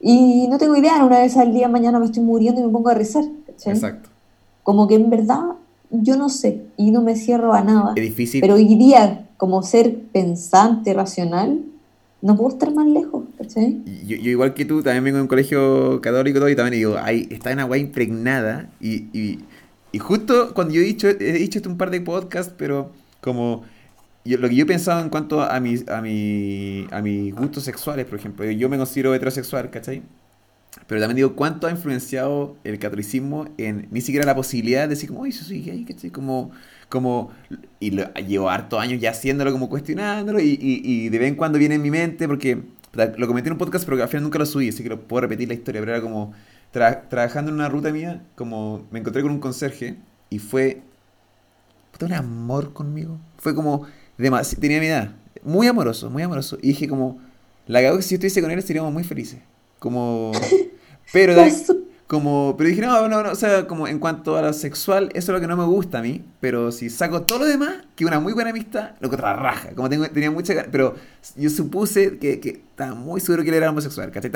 Y 0.00 0.46
no 0.48 0.58
tengo 0.58 0.76
idea, 0.76 1.04
una 1.04 1.20
vez 1.20 1.36
al 1.36 1.52
día 1.52 1.68
mañana 1.68 1.98
me 1.98 2.06
estoy 2.06 2.22
muriendo 2.22 2.60
y 2.60 2.64
me 2.64 2.70
pongo 2.70 2.88
a 2.90 2.94
rezar, 2.94 3.24
¿cachai? 3.46 3.74
Exacto. 3.74 4.10
Como 4.62 4.86
que 4.86 4.94
en 4.94 5.10
verdad 5.10 5.42
yo 5.90 6.16
no 6.16 6.28
sé 6.28 6.66
y 6.76 6.90
no 6.90 7.02
me 7.02 7.16
cierro 7.16 7.52
a 7.52 7.62
nada. 7.62 7.94
Es 7.96 8.02
difícil. 8.02 8.40
Pero 8.40 8.54
hoy 8.54 8.74
día, 8.76 9.26
como 9.36 9.62
ser 9.62 9.98
pensante, 10.12 10.92
racional, 10.94 11.62
no 12.20 12.36
puedo 12.36 12.50
estar 12.50 12.72
más 12.74 12.86
lejos, 12.86 13.24
¿cachai? 13.36 13.80
Yo, 14.06 14.16
yo, 14.16 14.30
igual 14.30 14.54
que 14.54 14.64
tú, 14.64 14.82
también 14.82 15.04
vengo 15.04 15.16
de 15.18 15.22
un 15.22 15.28
colegio 15.28 16.00
católico 16.00 16.38
todo, 16.38 16.48
y 16.48 16.56
también 16.56 16.74
digo, 16.74 16.96
ahí 17.00 17.28
está 17.30 17.52
en 17.52 17.60
agua 17.60 17.78
impregnada 17.78 18.70
y, 18.80 19.06
y, 19.18 19.38
y, 19.92 19.98
justo 19.98 20.52
cuando 20.52 20.74
yo 20.74 20.80
he 20.80 20.84
dicho, 20.84 21.08
he 21.08 21.14
dicho 21.14 21.58
esto 21.58 21.70
un 21.70 21.78
par 21.78 21.90
de 21.90 22.00
podcasts, 22.00 22.52
pero 22.56 22.90
como 23.20 23.62
lo 24.24 24.48
que 24.48 24.54
yo 24.54 24.64
he 24.64 24.66
pensado 24.66 25.00
en 25.00 25.08
cuanto 25.08 25.42
a 25.42 25.58
mis, 25.60 25.88
a, 25.88 26.00
mi, 26.02 26.86
a 26.90 27.00
mis 27.00 27.34
gustos 27.34 27.64
sexuales, 27.64 28.06
por 28.06 28.18
ejemplo, 28.18 28.44
yo 28.50 28.68
me 28.68 28.76
considero 28.76 29.14
heterosexual, 29.14 29.70
¿cachai? 29.70 30.02
Pero 30.86 31.00
también 31.00 31.16
digo, 31.16 31.34
¿cuánto 31.34 31.66
ha 31.66 31.70
influenciado 31.70 32.56
el 32.64 32.78
catolicismo 32.78 33.46
en 33.56 33.88
ni 33.90 34.00
siquiera 34.00 34.26
la 34.26 34.34
posibilidad 34.34 34.82
de 34.82 34.88
decir, 34.88 35.08
como, 35.08 35.22
oye, 35.22 35.30
eso 35.30 35.44
soy 35.44 35.62
gay, 35.62 35.84
¿cachai? 35.84 36.10
Como, 36.10 36.50
como, 36.88 37.32
y 37.80 37.90
lo, 37.90 38.12
llevo 38.14 38.50
hartos 38.50 38.80
años 38.80 39.00
ya 39.00 39.10
haciéndolo, 39.10 39.52
como 39.52 39.68
cuestionándolo, 39.68 40.40
y, 40.40 41.08
de 41.08 41.18
vez 41.18 41.28
en 41.28 41.34
cuando 41.34 41.58
viene 41.58 41.76
en 41.76 41.82
mi 41.82 41.90
mente, 41.90 42.28
porque 42.28 42.62
lo 42.92 43.26
comenté 43.26 43.48
en 43.48 43.54
un 43.54 43.58
podcast, 43.58 43.84
pero 43.84 44.02
al 44.02 44.08
final 44.08 44.24
nunca 44.24 44.38
lo 44.38 44.46
subí, 44.46 44.68
así 44.68 44.82
que 44.82 44.88
lo 44.88 45.06
puedo 45.06 45.22
repetir 45.22 45.48
la 45.48 45.54
historia, 45.54 45.80
pero 45.80 45.92
era 45.92 46.02
como, 46.02 46.32
trabajando 46.70 47.50
en 47.50 47.56
una 47.56 47.68
ruta 47.68 47.90
mía, 47.90 48.22
como 48.34 48.86
me 48.90 49.00
encontré 49.00 49.22
con 49.22 49.30
un 49.30 49.40
conserje, 49.40 49.96
y 50.30 50.38
fue, 50.38 50.82
un 52.00 52.12
amor 52.12 52.72
conmigo, 52.72 53.18
fue 53.38 53.54
como 53.54 53.86
tenía 54.60 54.80
mi 54.80 54.86
edad. 54.86 55.12
Muy 55.42 55.66
amoroso, 55.66 56.10
muy 56.10 56.22
amoroso. 56.22 56.58
Y 56.60 56.68
dije 56.68 56.88
como, 56.88 57.20
la 57.66 57.80
cago 57.80 57.96
que 57.96 58.02
si 58.02 58.10
yo 58.10 58.16
estuviese 58.16 58.42
con 58.42 58.50
él 58.50 58.58
estaríamos 58.58 58.92
muy 58.92 59.04
felices. 59.04 59.40
Como... 59.78 60.32
Pero 61.12 61.34
de, 61.34 61.52
Como, 62.06 62.54
pero 62.56 62.68
dije, 62.70 62.80
no, 62.80 63.08
no, 63.08 63.22
no, 63.22 63.32
o 63.32 63.34
sea, 63.34 63.66
como 63.66 63.86
en 63.86 63.98
cuanto 63.98 64.36
a 64.36 64.42
lo 64.42 64.52
sexual, 64.54 65.10
eso 65.14 65.30
es 65.32 65.34
lo 65.34 65.40
que 65.40 65.46
no 65.46 65.58
me 65.58 65.64
gusta 65.64 65.98
a 65.98 66.02
mí, 66.02 66.24
pero 66.40 66.72
si 66.72 66.88
saco 66.88 67.22
todo 67.22 67.40
lo 67.40 67.44
demás, 67.44 67.84
que 67.96 68.06
una 68.06 68.18
muy 68.18 68.32
buena 68.32 68.48
amistad, 68.48 68.92
lo 69.00 69.10
que 69.10 69.16
otra 69.16 69.34
raja, 69.34 69.74
como 69.74 69.90
tengo, 69.90 70.08
tenía 70.08 70.30
mucha 70.30 70.66
pero 70.70 70.96
yo 71.36 71.50
supuse 71.50 72.18
que, 72.18 72.40
que 72.40 72.48
estaba 72.48 72.94
muy 72.94 73.20
seguro 73.20 73.42
que 73.42 73.50
él 73.50 73.56
era 73.56 73.68
homosexual, 73.68 74.10
¿cachai? 74.10 74.30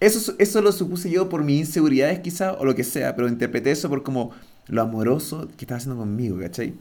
Eso, 0.00 0.34
eso 0.38 0.60
lo 0.60 0.70
supuse 0.70 1.10
yo 1.10 1.30
por 1.30 1.44
mis 1.44 1.60
inseguridades 1.60 2.20
quizá, 2.20 2.52
o 2.52 2.66
lo 2.66 2.74
que 2.74 2.84
sea, 2.84 3.16
pero 3.16 3.26
interpreté 3.28 3.70
eso 3.70 3.88
por 3.88 4.02
como 4.02 4.32
lo 4.66 4.82
amoroso 4.82 5.48
que 5.56 5.64
estaba 5.64 5.78
haciendo 5.78 5.98
conmigo, 5.98 6.38
¿cachai? 6.38 6.74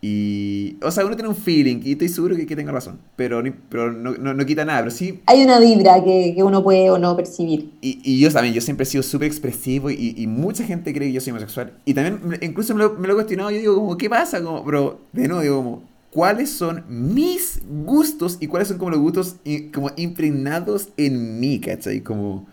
Y, 0.00 0.76
o 0.82 0.90
sea, 0.90 1.06
uno 1.06 1.16
tiene 1.16 1.28
un 1.28 1.36
feeling 1.36 1.80
y 1.82 1.92
estoy 1.92 2.08
seguro 2.08 2.36
que, 2.36 2.46
que 2.46 2.54
tenga 2.54 2.70
razón, 2.70 2.98
pero, 3.16 3.42
pero 3.68 3.92
no, 3.92 4.12
no, 4.12 4.46
quita 4.46 4.64
nada, 4.64 4.80
pero 4.80 4.90
sí... 4.90 5.20
Hay 5.26 5.42
una 5.42 5.58
vibra 5.58 6.04
que, 6.04 6.34
que 6.36 6.42
uno 6.42 6.62
puede 6.62 6.90
o 6.90 6.98
no 6.98 7.16
percibir. 7.16 7.72
Y, 7.80 8.00
y 8.04 8.20
yo 8.20 8.30
también, 8.30 8.54
yo 8.54 8.60
siempre 8.60 8.84
he 8.84 8.86
sido 8.86 9.02
súper 9.02 9.26
expresivo 9.26 9.90
y, 9.90 10.14
y, 10.16 10.26
mucha 10.26 10.64
gente 10.64 10.92
cree 10.92 11.08
que 11.08 11.14
yo 11.14 11.20
soy 11.20 11.30
homosexual. 11.30 11.72
Y 11.86 11.94
también, 11.94 12.38
incluso 12.42 12.74
me 12.74 12.84
lo, 12.84 12.94
me 12.94 13.08
lo 13.08 13.14
he 13.14 13.16
cuestionado, 13.16 13.50
yo 13.50 13.58
digo 13.58 13.74
como, 13.76 13.96
¿qué 13.96 14.10
pasa? 14.10 14.42
Como, 14.42 14.64
pero, 14.64 15.00
de 15.12 15.28
nuevo, 15.28 15.42
digo 15.42 15.56
como, 15.56 15.82
¿cuáles 16.10 16.50
son 16.50 16.84
mis 16.88 17.62
gustos 17.66 18.36
y 18.38 18.46
cuáles 18.48 18.68
son 18.68 18.78
como 18.78 18.90
los 18.90 19.00
gustos 19.00 19.36
como 19.72 19.90
impregnados 19.96 20.90
en 20.98 21.40
mí, 21.40 21.58
¿cachai? 21.58 22.02
Como, 22.02 22.46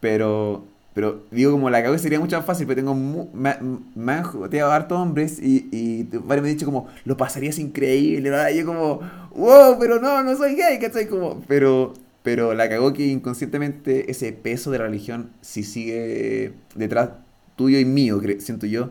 pero 0.00 0.66
pero 0.96 1.26
digo, 1.30 1.52
como 1.52 1.68
la 1.68 1.82
cago 1.82 1.98
sería 1.98 2.18
mucho 2.18 2.38
más 2.38 2.46
fácil, 2.46 2.66
pero 2.66 2.76
tengo. 2.76 2.94
Me, 3.34 3.54
me 3.94 4.12
han 4.12 4.22
joteado 4.22 4.72
hartos 4.72 4.98
hombres 4.98 5.38
y, 5.38 5.68
y 5.70 6.04
varios 6.04 6.42
me 6.42 6.48
han 6.48 6.56
dicho, 6.56 6.64
como, 6.64 6.86
lo 7.04 7.18
pasarías 7.18 7.58
increíble. 7.58 8.32
Y 8.50 8.58
yo, 8.58 8.64
como, 8.64 9.00
wow, 9.34 9.76
pero 9.78 10.00
no, 10.00 10.22
no 10.22 10.34
soy 10.34 10.54
gay, 10.54 10.78
¿cachai? 10.78 11.06
Como, 11.06 11.42
pero, 11.46 11.92
pero 12.22 12.54
la 12.54 12.70
cagó 12.70 12.94
que 12.94 13.08
inconscientemente 13.08 14.10
ese 14.10 14.32
peso 14.32 14.70
de 14.70 14.78
la 14.78 14.84
religión 14.84 15.32
sí 15.42 15.64
sigue 15.64 16.54
detrás 16.74 17.10
tuyo 17.56 17.78
y 17.78 17.84
mío, 17.84 18.18
siento 18.38 18.64
yo. 18.64 18.88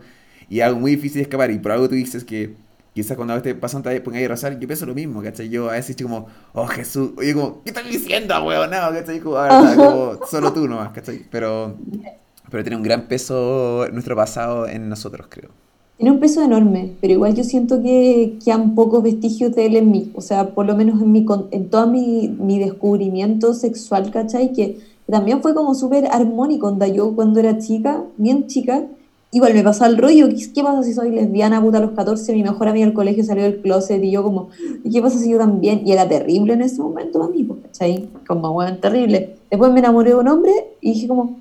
Y 0.48 0.60
algo 0.60 0.80
muy 0.80 0.92
difícil 0.92 1.16
de 1.16 1.24
escapar. 1.24 1.50
Y 1.50 1.58
por 1.58 1.72
algo 1.72 1.90
tú 1.90 1.96
dices 1.96 2.24
que 2.24 2.54
quizás 2.96 3.18
cuando 3.18 3.34
a 3.34 3.38
veces 3.38 3.56
pasan 3.56 3.84
te 3.84 4.00
pongas 4.00 4.24
a 4.24 4.28
rezar, 4.30 4.58
yo 4.58 4.68
pienso 4.68 4.86
lo 4.86 4.96
mismo, 4.96 5.22
¿cachai? 5.22 5.50
Yo 5.50 5.70
a 5.70 5.74
veces 5.74 5.92
estoy 5.92 6.06
como, 6.06 6.28
oh 6.54 6.66
Jesús, 6.66 7.12
oye, 7.18 7.34
como, 7.34 7.62
¿qué 7.62 7.72
estás 7.72 7.86
diciendo, 7.90 8.34
weón? 8.42 8.72
No, 8.72 8.78
¿cachai? 8.78 9.20
Como, 9.20 9.36
verdad, 9.36 9.76
como, 9.76 10.26
solo 10.32 10.54
tú 10.54 10.66
nomás, 10.66 10.92
¿cachai? 10.94 11.26
Pero, 11.30 11.76
pero 12.50 12.64
tiene 12.64 12.78
un 12.78 12.84
gran 12.84 13.10
peso 13.10 13.86
nuestro 13.92 14.16
pasado 14.16 14.66
en 14.66 14.88
nosotros, 14.88 15.28
creo. 15.30 15.50
Tiene 15.98 16.12
un 16.12 16.22
peso 16.22 16.42
enorme, 16.42 16.94
pero 17.02 17.14
igual 17.14 17.36
yo 17.36 17.44
siento 17.44 17.82
que 17.82 18.38
quedan 18.44 18.76
pocos 18.76 19.04
vestigios 19.04 19.54
de 19.54 19.66
él 19.66 19.76
en 19.76 19.92
mí, 19.92 20.12
o 20.16 20.22
sea, 20.22 20.52
por 20.52 20.66
lo 20.66 20.76
menos 20.78 21.02
en, 21.02 21.12
mi, 21.12 21.26
en 21.52 21.70
todo 21.70 21.88
mi, 21.88 22.30
mi 22.30 22.60
descubrimiento 22.60 23.54
sexual, 23.54 24.10
¿cachai? 24.10 24.54
Que 24.54 24.80
también 25.12 25.42
fue 25.42 25.54
como 25.54 25.76
súper 25.76 26.08
armónico, 26.08 26.68
onda 26.68 26.88
yo 26.88 27.14
cuando 27.14 27.42
era 27.42 27.58
chica, 27.60 28.06
bien 28.16 28.48
chica, 28.48 28.86
igual 29.36 29.54
me 29.54 29.64
pasa 29.64 29.86
el 29.86 29.98
rollo, 29.98 30.30
¿qué, 30.30 30.64
pasa 30.64 30.82
si 30.82 30.94
soy 30.94 31.12
lesbiana, 31.12 31.62
puta, 31.62 31.80
a 31.80 31.82
los 31.82 31.92
14, 31.92 32.32
mi 32.32 32.42
mejor 32.42 32.70
amiga 32.70 32.86
del 32.86 32.96
colegio 32.96 33.22
salió 33.22 33.44
del 33.44 33.60
closet 33.60 34.02
y 34.02 34.10
yo 34.10 34.24
como, 34.24 34.48
¿y 34.82 34.90
qué 34.90 35.02
pasa 35.02 35.20
si 35.20 35.30
yo 35.30 35.38
también? 35.38 35.86
Y 35.86 35.92
era 35.92 36.08
terrible 36.08 36.54
en 36.54 36.62
ese 36.62 36.82
momento 36.82 37.20
para 37.20 37.32
mí, 37.32 37.44
pues, 37.44 37.60
¿cachai? 37.64 38.08
Como, 38.26 38.54
bueno, 38.54 38.78
terrible. 38.78 39.36
Después 39.52 39.74
me 39.74 39.80
enamoré 39.80 40.12
de 40.12 40.16
un 40.16 40.30
hombre 40.30 40.54
y 40.80 40.94
dije 40.94 41.10
como. 41.10 41.36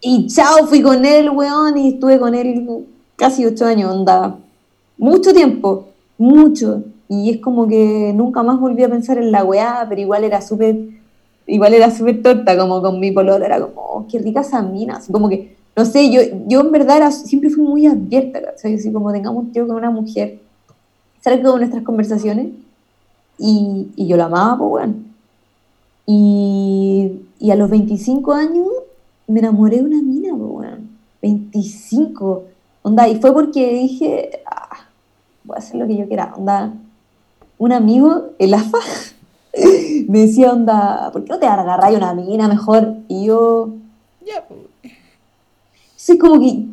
Y 0.00 0.28
chao, 0.28 0.64
fui 0.66 0.80
con 0.80 1.04
él, 1.04 1.28
weón, 1.28 1.76
y 1.76 1.88
estuve 1.88 2.20
con 2.20 2.34
él 2.36 2.86
casi 3.16 3.44
ocho 3.44 3.66
años, 3.66 3.92
onda. 3.92 4.38
Mucho 4.96 5.34
tiempo, 5.34 5.88
mucho. 6.18 6.84
Y 7.08 7.30
es 7.30 7.38
como 7.38 7.66
que 7.66 8.12
nunca 8.14 8.44
más 8.44 8.60
volví 8.60 8.84
a 8.84 8.88
pensar 8.88 9.18
en 9.18 9.32
la 9.32 9.44
weá, 9.44 9.84
pero 9.88 10.00
igual 10.00 10.22
era 10.22 10.40
súper, 10.40 10.76
igual 11.48 11.74
era 11.74 11.90
súper 11.90 12.22
torta, 12.22 12.56
como 12.56 12.80
con 12.80 13.00
mi 13.00 13.10
pololo, 13.10 13.44
era 13.44 13.60
como, 13.60 13.80
oh, 13.80 14.06
qué 14.08 14.20
rica 14.20 14.42
esa 14.42 14.62
mina, 14.62 15.00
como 15.10 15.28
que 15.28 15.59
no 15.80 15.86
sé, 15.86 16.10
yo, 16.10 16.20
yo 16.46 16.60
en 16.60 16.72
verdad 16.72 17.10
siempre 17.10 17.48
fui 17.48 17.62
muy 17.62 17.86
abierta. 17.86 18.38
Así 18.54 18.92
como 18.92 19.12
tengamos 19.12 19.44
un 19.44 19.52
tío 19.52 19.66
con 19.66 19.76
una 19.76 19.90
mujer, 19.90 20.38
salgo 21.22 21.52
de 21.52 21.58
nuestras 21.60 21.82
conversaciones 21.84 22.48
y, 23.38 23.88
y, 23.96 24.06
yo 24.06 24.18
la 24.18 24.26
amaba, 24.26 24.58
pues 24.58 24.68
bueno. 24.68 24.94
Y, 26.04 27.22
y, 27.38 27.50
a 27.50 27.56
los 27.56 27.70
25 27.70 28.32
años 28.34 28.68
me 29.26 29.40
enamoré 29.40 29.76
de 29.76 29.84
una 29.84 30.02
mina, 30.02 30.36
pues 30.36 30.50
bueno. 30.50 30.76
25. 31.22 32.42
Onda, 32.82 33.08
y 33.08 33.18
fue 33.18 33.32
porque 33.32 33.72
dije, 33.72 34.42
ah, 34.44 34.86
voy 35.44 35.56
a 35.56 35.60
hacer 35.60 35.76
lo 35.76 35.86
que 35.86 35.96
yo 35.96 36.06
quiera. 36.08 36.34
Onda, 36.36 36.74
un 37.56 37.72
amigo, 37.72 38.32
el 38.38 38.52
AFA, 38.52 38.80
me 40.08 40.26
decía, 40.26 40.52
onda, 40.52 41.08
¿por 41.10 41.24
qué 41.24 41.30
no 41.30 41.38
te 41.38 41.46
agarras 41.46 41.94
una 41.94 42.12
mina 42.12 42.48
mejor? 42.48 42.96
Y 43.08 43.24
yo, 43.24 43.70
pues 44.46 44.69
entonces 46.00 46.18
como 46.18 46.40
que 46.40 46.66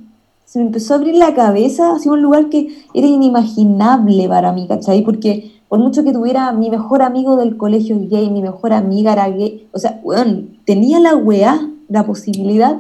se 0.46 0.60
me 0.60 0.66
empezó 0.66 0.94
a 0.94 0.98
abrir 0.98 1.16
la 1.16 1.36
cabeza 1.36 1.92
hacia 1.92 2.12
un 2.12 2.22
lugar 2.22 2.48
que 2.48 2.86
era 2.94 3.06
inimaginable 3.06 4.30
para 4.30 4.54
mí, 4.54 4.66
¿cachai? 4.68 5.04
Porque 5.04 5.52
por 5.68 5.80
mucho 5.80 6.06
que 6.06 6.14
tuviera 6.14 6.54
mi 6.54 6.70
mejor 6.70 7.02
amigo 7.02 7.36
del 7.36 7.58
colegio 7.58 7.98
gay, 8.10 8.30
mi 8.30 8.42
mejor 8.42 8.72
amiga 8.72 9.12
era 9.12 9.28
gay, 9.28 9.68
o 9.74 9.80
sea, 9.80 10.00
bueno, 10.02 10.44
tenía 10.66 11.02
la 11.02 11.16
weá, 11.18 11.70
la 11.90 12.06
posibilidad, 12.06 12.80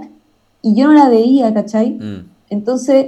y 0.61 0.75
yo 0.75 0.87
no 0.87 0.93
la 0.93 1.09
veía, 1.09 1.53
¿cachai? 1.53 1.91
Mm. 1.91 2.29
Entonces 2.49 3.07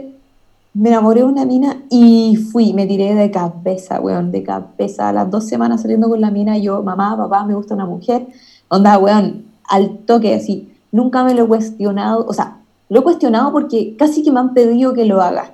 me 0.73 0.89
enamoré 0.89 1.21
de 1.21 1.27
una 1.27 1.45
mina 1.45 1.83
y 1.89 2.35
fui, 2.35 2.73
me 2.73 2.85
tiré 2.85 3.15
de 3.15 3.31
cabeza, 3.31 4.01
weón, 4.01 4.31
de 4.31 4.43
cabeza. 4.43 5.09
A 5.09 5.13
las 5.13 5.31
dos 5.31 5.47
semanas 5.47 5.81
saliendo 5.81 6.09
con 6.09 6.19
la 6.19 6.29
mina, 6.29 6.57
yo, 6.57 6.83
mamá, 6.83 7.15
papá, 7.15 7.45
me 7.45 7.55
gusta 7.55 7.73
una 7.73 7.85
mujer. 7.85 8.27
Onda, 8.67 8.97
weón, 8.97 9.45
al 9.67 9.99
toque 9.99 10.35
así. 10.35 10.69
Nunca 10.91 11.23
me 11.23 11.33
lo 11.33 11.45
he 11.45 11.47
cuestionado, 11.47 12.25
o 12.27 12.33
sea, 12.33 12.58
lo 12.89 12.99
he 12.99 13.03
cuestionado 13.03 13.51
porque 13.51 13.95
casi 13.95 14.23
que 14.23 14.31
me 14.31 14.39
han 14.39 14.53
pedido 14.53 14.93
que 14.93 15.05
lo 15.05 15.21
haga. 15.21 15.53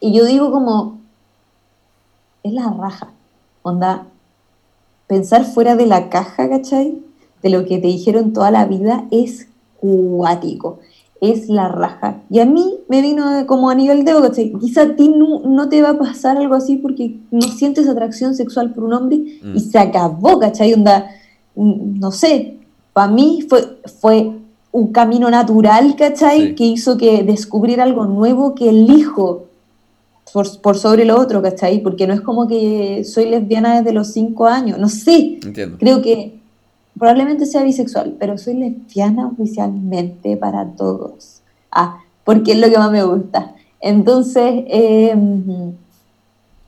Y 0.00 0.12
yo 0.12 0.24
digo 0.24 0.50
como, 0.50 0.98
es 2.42 2.52
la 2.52 2.70
raja, 2.70 3.12
onda, 3.62 4.06
pensar 5.06 5.44
fuera 5.44 5.76
de 5.76 5.86
la 5.86 6.08
caja, 6.08 6.48
¿cachai? 6.48 6.98
De 7.42 7.50
lo 7.50 7.64
que 7.64 7.78
te 7.78 7.86
dijeron 7.86 8.32
toda 8.32 8.50
la 8.50 8.66
vida 8.66 9.06
es 9.10 9.48
cuático, 9.80 10.80
es 11.20 11.48
la 11.48 11.68
raja. 11.68 12.20
Y 12.30 12.40
a 12.40 12.44
mí 12.44 12.78
me 12.88 13.00
vino 13.00 13.46
como 13.46 13.70
a 13.70 13.74
nivel 13.74 14.04
de, 14.04 14.12
¿cachai? 14.12 14.52
Quizá 14.60 14.82
a 14.82 14.96
ti 14.96 15.08
no, 15.08 15.68
te 15.68 15.82
va 15.82 15.90
a 15.90 15.98
pasar 15.98 16.36
algo 16.36 16.54
así 16.54 16.76
porque 16.76 17.18
no 17.30 17.42
sientes 17.42 17.88
atracción 17.88 18.34
sexual 18.34 18.72
por 18.72 18.84
un 18.84 18.92
hombre 18.92 19.16
y 19.16 19.42
mm. 19.42 19.58
se 19.58 19.78
acabó, 19.78 20.38
¿cachai? 20.38 20.74
Onda, 20.74 21.10
mm, 21.54 21.98
no 21.98 22.10
sé, 22.12 22.58
para 22.92 23.10
mí 23.10 23.44
fue, 23.48 23.80
fue 24.00 24.32
un 24.78 24.92
camino 24.92 25.28
natural, 25.30 25.96
¿cachai? 25.96 26.54
Que 26.54 26.64
hizo 26.64 26.96
que 26.96 27.24
descubrir 27.24 27.80
algo 27.80 28.04
nuevo 28.04 28.54
que 28.54 28.68
elijo 28.68 29.46
por, 30.32 30.60
por, 30.60 30.78
sobre 30.78 31.04
lo 31.04 31.18
otro, 31.18 31.42
¿cachai? 31.42 31.82
Porque 31.82 32.06
no 32.06 32.14
es 32.14 32.20
como 32.20 32.46
que 32.46 33.02
soy 33.04 33.26
lesbiana 33.26 33.78
desde 33.78 33.92
los 33.92 34.12
cinco 34.12 34.46
años, 34.46 34.78
no 34.78 34.88
sé. 34.88 35.38
Entiendo. 35.42 35.78
Creo 35.78 36.00
que 36.00 36.38
probablemente 36.96 37.46
sea 37.46 37.64
bisexual, 37.64 38.16
pero 38.20 38.38
soy 38.38 38.54
lesbiana 38.54 39.26
oficialmente 39.26 40.36
para 40.36 40.64
todos. 40.64 41.40
Ah, 41.72 41.98
porque 42.24 42.52
es 42.52 42.58
lo 42.58 42.70
que 42.70 42.78
más 42.78 42.92
me 42.92 43.02
gusta. 43.02 43.54
Entonces, 43.80 44.64
em, 44.68 45.72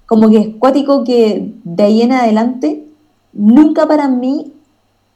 como 0.06 0.28
que 0.30 0.38
es 0.38 0.48
cuático 0.58 1.04
que 1.04 1.52
de 1.62 1.82
ahí 1.82 2.02
en 2.02 2.12
adelante, 2.12 2.84
nunca 3.32 3.86
para 3.86 4.08
mí 4.08 4.52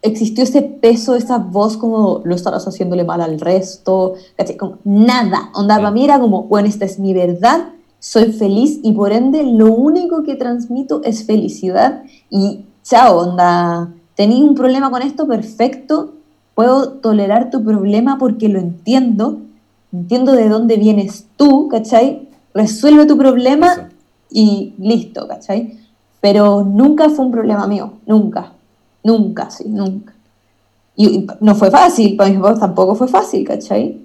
existió 0.04 0.44
ese 0.44 0.60
peso, 0.60 1.16
esa 1.16 1.38
voz 1.38 1.78
como 1.78 2.20
lo 2.24 2.34
estarás 2.34 2.68
haciéndole 2.68 3.04
mal 3.04 3.22
al 3.22 3.40
resto, 3.40 4.14
Como, 4.58 4.76
nada, 4.84 5.50
onda, 5.54 5.76
para 5.76 5.90
mí 5.90 6.04
era 6.04 6.20
como, 6.20 6.42
bueno, 6.42 6.68
esta 6.68 6.84
es 6.84 6.98
mi 6.98 7.14
verdad, 7.14 7.70
soy 7.98 8.32
feliz 8.32 8.80
y 8.82 8.92
por 8.92 9.12
ende 9.12 9.42
lo 9.44 9.72
único 9.72 10.22
que 10.22 10.34
transmito 10.34 11.02
es 11.04 11.24
felicidad 11.24 12.02
y 12.28 12.66
chao, 12.82 13.18
onda, 13.18 13.94
tenía 14.14 14.44
un 14.44 14.54
problema 14.54 14.90
con 14.90 15.00
esto, 15.00 15.26
perfecto, 15.26 16.12
puedo 16.54 16.90
tolerar 16.98 17.50
tu 17.50 17.64
problema 17.64 18.18
porque 18.18 18.50
lo 18.50 18.58
entiendo, 18.58 19.38
entiendo 19.90 20.32
de 20.32 20.50
dónde 20.50 20.76
vienes 20.76 21.28
tú, 21.38 21.68
¿cachai? 21.68 22.28
Resuelve 22.52 23.06
tu 23.06 23.16
problema 23.16 23.88
y 24.30 24.74
listo, 24.78 25.26
¿cachai? 25.26 25.78
Pero 26.20 26.62
nunca 26.62 27.08
fue 27.08 27.24
un 27.24 27.32
problema 27.32 27.66
mío, 27.66 27.94
nunca. 28.06 28.53
Nunca, 29.04 29.50
sí, 29.50 29.64
nunca. 29.68 30.14
Y, 30.96 31.26
no 31.40 31.54
fue 31.54 31.70
fácil, 31.70 32.16
para 32.16 32.30
mis 32.30 32.40
papás 32.40 32.60
tampoco 32.60 32.94
fue 32.94 33.06
fácil, 33.06 33.46
¿cachai? 33.46 34.00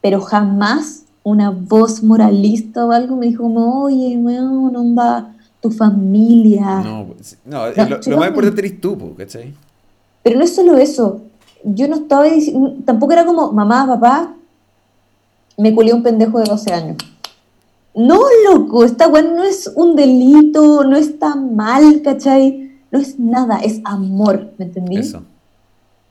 Pero 0.00 0.20
jamás 0.20 1.04
una 1.22 1.50
voz 1.50 2.02
moralista 2.02 2.84
o 2.86 2.90
algo 2.90 3.16
me 3.16 3.26
dijo 3.26 3.42
como, 3.42 3.84
oye, 3.84 4.16
weón, 4.16 4.74
onda, 4.74 5.34
tu 5.60 5.70
familia. 5.70 6.80
No, 6.80 7.06
pues, 7.06 7.36
no, 7.44 7.66
lo, 7.68 8.18
más 8.18 8.28
importante 8.28 8.60
eres 8.62 8.80
tú, 8.80 9.14
¿cachai? 9.16 9.54
Pero 10.22 10.38
no 10.38 10.44
es 10.44 10.54
solo 10.54 10.76
eso. 10.78 11.20
Yo 11.64 11.86
no 11.86 11.96
estaba 11.96 12.24
diciendo, 12.24 12.74
tampoco 12.84 13.12
era 13.12 13.24
como, 13.24 13.52
mamá, 13.52 13.86
papá, 13.86 14.34
me 15.58 15.74
culió 15.74 15.94
un 15.94 16.02
pendejo 16.02 16.38
de 16.40 16.46
12 16.46 16.72
años. 16.72 16.96
No, 17.94 18.20
loco, 18.48 18.84
esta 18.84 19.06
weón 19.08 19.36
no 19.36 19.44
es 19.44 19.70
un 19.76 19.94
delito, 19.94 20.84
no 20.84 20.96
está 20.96 21.36
mal, 21.36 22.00
¿cachai? 22.02 22.71
No 22.92 23.00
es 23.00 23.18
nada, 23.18 23.58
es 23.58 23.80
amor, 23.84 24.52
¿me 24.58 24.66
entendí? 24.66 24.98
Eso. 24.98 25.22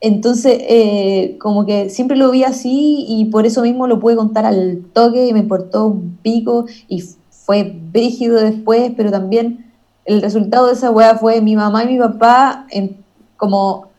Entonces, 0.01 0.57
eh, 0.61 1.37
como 1.39 1.65
que 1.67 1.91
siempre 1.91 2.17
lo 2.17 2.31
vi 2.31 2.43
así 2.43 3.05
y 3.07 3.25
por 3.25 3.45
eso 3.45 3.61
mismo 3.61 3.85
lo 3.85 3.99
pude 3.99 4.15
contar 4.15 4.47
al 4.47 4.81
toque 4.93 5.27
y 5.27 5.33
me 5.33 5.39
importó 5.39 5.85
un 5.85 6.17
pico 6.23 6.65
y 6.87 7.03
fue 7.29 7.79
brígido 7.91 8.37
después, 8.41 8.91
pero 8.97 9.11
también 9.11 9.71
el 10.05 10.23
resultado 10.23 10.67
de 10.67 10.73
esa 10.73 10.89
weá 10.89 11.15
fue 11.17 11.39
mi 11.41 11.55
mamá 11.55 11.83
y 11.83 11.87
mi 11.87 11.99
papá 11.99 12.65
en, 12.71 12.97
como 13.37 13.89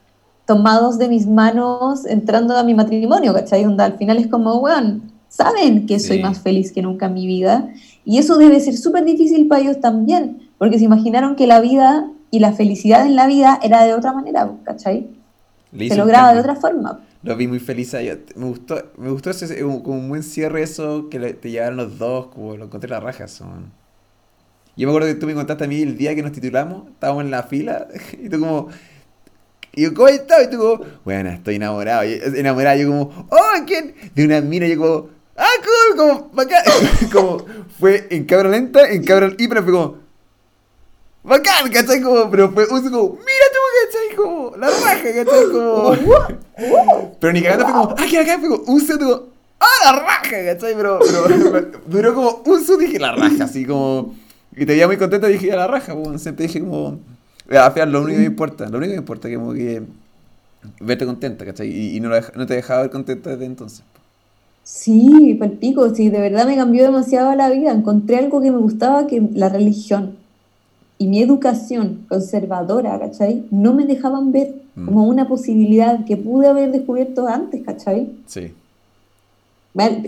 tomados 0.45 0.97
de 0.97 1.07
mis 1.07 1.25
manos 1.25 2.05
entrando 2.05 2.57
a 2.57 2.63
mi 2.63 2.73
matrimonio, 2.73 3.33
¿cachai? 3.33 3.63
Onda, 3.63 3.85
al 3.85 3.97
final 3.97 4.17
es 4.17 4.27
como, 4.27 4.57
weón, 4.57 5.03
saben 5.29 5.85
que 5.85 5.99
soy 6.01 6.21
más 6.21 6.39
feliz 6.39 6.73
que 6.73 6.81
nunca 6.81 7.05
en 7.05 7.13
mi 7.13 7.25
vida 7.25 7.69
y 8.03 8.17
eso 8.17 8.37
debe 8.37 8.59
ser 8.59 8.75
súper 8.75 9.05
difícil 9.05 9.47
para 9.47 9.61
ellos 9.61 9.79
también, 9.79 10.49
porque 10.57 10.79
se 10.79 10.83
imaginaron 10.83 11.37
que 11.37 11.47
la 11.47 11.61
vida 11.61 12.09
y 12.33 12.39
la 12.39 12.51
felicidad 12.51 13.05
en 13.05 13.15
la 13.15 13.27
vida 13.27 13.59
era 13.61 13.83
de 13.83 13.93
otra 13.93 14.11
manera, 14.11 14.51
¿cachai? 14.63 15.07
se 15.71 15.95
lograba 15.95 16.33
de 16.33 16.39
otra 16.39 16.55
forma. 16.55 16.99
Lo 17.21 17.35
vi 17.35 17.47
muy 17.47 17.59
feliz 17.59 17.93
ahí. 17.93 18.11
Me 18.35 18.45
gustó, 18.45 18.91
me 18.97 19.11
gustó 19.11 19.29
ese, 19.29 19.61
como 19.61 19.99
un 19.99 20.09
buen 20.09 20.23
cierre 20.23 20.63
eso, 20.63 21.09
que 21.11 21.19
te 21.19 21.51
llevaron 21.51 21.77
los 21.77 21.99
dos, 21.99 22.29
como 22.33 22.57
lo 22.57 22.65
encontré 22.65 22.89
la 22.89 22.99
raja. 22.99 23.27
Son. 23.27 23.71
Yo 24.75 24.87
me 24.87 24.91
acuerdo 24.93 25.09
que 25.09 25.13
tú 25.13 25.27
me 25.27 25.35
contaste 25.35 25.63
a 25.63 25.67
mí 25.67 25.79
el 25.79 25.95
día 25.95 26.15
que 26.15 26.23
nos 26.23 26.31
titulamos, 26.31 26.89
estábamos 26.89 27.23
en 27.23 27.29
la 27.29 27.43
fila, 27.43 27.87
y 28.13 28.29
tú 28.29 28.39
como... 28.39 28.69
Y 29.75 29.83
yo, 29.83 29.93
¿cómo 29.93 30.07
estás? 30.07 30.45
Y 30.45 30.49
tú 30.49 30.57
como, 30.57 30.79
bueno, 31.05 31.29
estoy 31.29 31.57
enamorado. 31.57 32.03
Y, 32.03 32.19
enamorado, 32.35 32.79
yo 32.79 32.87
como, 32.87 33.27
oh, 33.29 33.65
¿quién? 33.67 33.93
De 34.15 34.25
una 34.25 34.41
mina, 34.41 34.65
yo 34.65 34.79
como, 34.79 35.09
ah, 35.37 35.45
cool, 35.59 35.97
como, 35.97 36.29
bacán. 36.33 36.63
como, 37.13 37.45
fue 37.79 38.07
en 38.09 38.25
cámara 38.25 38.49
lenta, 38.49 38.89
en 38.89 39.03
cámara 39.03 39.33
hiper, 39.37 39.61
fue 39.61 39.71
como, 39.71 40.02
bacán, 41.23 41.71
¿cachai? 41.71 42.01
Como, 42.01 42.29
pero 42.29 42.51
fue 42.51 42.67
un 42.67 42.89
como, 42.89 43.09
mira 43.13 43.47
tú, 43.53 43.59
¿cachai? 43.81 44.15
Como, 44.15 44.57
la 44.57 44.67
raja, 44.67 45.03
¿cachai? 45.03 45.51
Como, 45.51 45.95
pero 47.19 47.33
ni 47.33 47.41
cagando 47.41 47.65
fue 47.65 47.73
como, 47.73 47.95
ah, 47.97 48.05
que 48.09 48.19
acá, 48.19 48.39
fue 48.39 48.49
como, 48.49 48.63
un 48.63 48.81
segundo, 48.81 49.29
ah, 49.59 49.65
la 49.85 49.99
raja, 49.99 50.45
¿cachai? 50.45 50.75
Pero, 50.75 50.99
pero, 50.99 51.71
duró 51.87 52.13
como 52.13 52.43
un 52.45 52.61
segundo 52.61 52.85
dije 52.85 52.99
la 52.99 53.15
raja, 53.15 53.45
así 53.45 53.65
como, 53.65 54.15
y 54.51 54.65
te 54.65 54.73
veía 54.73 54.87
muy 54.87 54.97
contento 54.97 55.27
dije, 55.27 55.51
a 55.51 55.55
la 55.55 55.67
raja, 55.67 55.95
pues, 55.95 56.21
siempre 56.21 56.47
dije 56.47 56.59
como, 56.59 56.99
a 57.49 57.71
fiar, 57.71 57.87
lo 57.87 58.01
único 58.01 58.15
que 58.15 58.21
me 58.21 58.27
importa, 58.27 58.69
lo 58.69 58.77
único 58.77 58.91
que 58.91 58.97
me 58.97 59.01
importa 59.01 59.29
es 59.29 59.37
como 59.37 59.53
que 59.53 59.83
verte 60.79 61.05
contenta, 61.05 61.45
¿cachai? 61.45 61.69
Y, 61.69 61.97
y 61.97 61.99
no, 61.99 62.09
no 62.09 62.45
te 62.45 62.55
dejaba 62.55 62.81
ver 62.81 62.91
contenta 62.91 63.31
desde 63.31 63.45
entonces. 63.45 63.83
Sí, 64.63 65.35
palpico, 65.37 65.93
sí, 65.93 66.09
de 66.09 66.21
verdad 66.21 66.47
me 66.47 66.55
cambió 66.55 66.83
demasiado 66.83 67.35
la 67.35 67.49
vida. 67.49 67.71
Encontré 67.71 68.17
algo 68.17 68.41
que 68.41 68.49
me 68.49 68.59
gustaba, 68.59 69.07
que 69.07 69.21
la 69.33 69.49
religión 69.49 70.15
y 71.03 71.07
mi 71.07 71.21
educación 71.21 72.05
conservadora, 72.07 72.97
¿cachai? 72.97 73.43
No 73.51 73.73
me 73.73 73.85
dejaban 73.85 74.31
ver 74.31 74.55
mm. 74.73 74.85
como 74.85 75.03
una 75.03 75.27
posibilidad 75.27 76.05
que 76.05 76.15
pude 76.15 76.47
haber 76.47 76.71
descubierto 76.71 77.27
antes, 77.27 77.61
¿cachai? 77.61 78.07
Sí. 78.25 78.53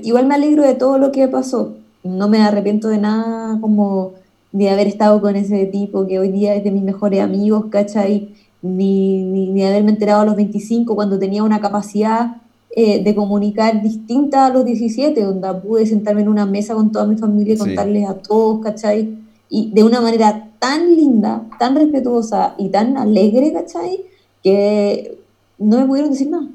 Igual 0.04 0.26
me 0.26 0.36
alegro 0.36 0.64
de 0.64 0.74
todo 0.76 0.98
lo 0.98 1.12
que 1.12 1.28
pasó. 1.28 1.74
No 2.02 2.30
me 2.30 2.42
arrepiento 2.42 2.88
de 2.88 2.98
nada 2.98 3.60
como 3.60 4.14
de 4.54 4.70
haber 4.70 4.88
estado 4.88 5.20
con 5.20 5.36
ese 5.36 5.66
tipo 5.66 6.08
que 6.08 6.18
hoy 6.18 6.30
día 6.30 6.56
es 6.56 6.64
de 6.64 6.72
mis 6.72 6.84
mejores 6.84 7.20
amigos, 7.20 7.66
¿cachai? 7.70 8.30
Ni, 8.62 9.22
ni, 9.22 9.50
ni 9.52 9.66
haberme 9.66 9.92
enterado 9.92 10.22
a 10.22 10.26
los 10.26 10.38
25 10.38 10.96
cuando 10.96 11.20
tenía 11.20 11.44
una 11.44 11.60
capacidad 11.60 12.38
eh, 12.74 13.04
de 13.04 13.14
comunicar 13.14 13.82
distinta 13.82 14.46
a 14.46 14.50
los 14.50 14.64
17, 14.64 15.22
donde 15.22 15.54
pude 15.56 15.86
sentarme 15.86 16.22
en 16.22 16.30
una 16.30 16.46
mesa 16.46 16.74
con 16.74 16.90
toda 16.94 17.06
mi 17.06 17.18
familia 17.18 17.56
y 17.56 17.58
contarles 17.58 18.08
a 18.08 18.14
todos, 18.14 18.62
¿cachai? 18.64 19.25
Y 19.50 19.72
de 19.72 19.84
una 19.84 20.02
manera 20.02 20.52
tan 20.60 20.96
linda, 20.96 21.48
tan 21.60 21.76
respetuosa 21.76 22.56
y 22.58 22.70
tan 22.70 22.98
alegre, 22.98 23.54
¿cachai? 23.54 24.06
Que 24.44 25.18
no 25.58 25.78
me 25.78 25.86
pudieron 25.86 26.12
decir 26.12 26.30
nada. 26.30 26.48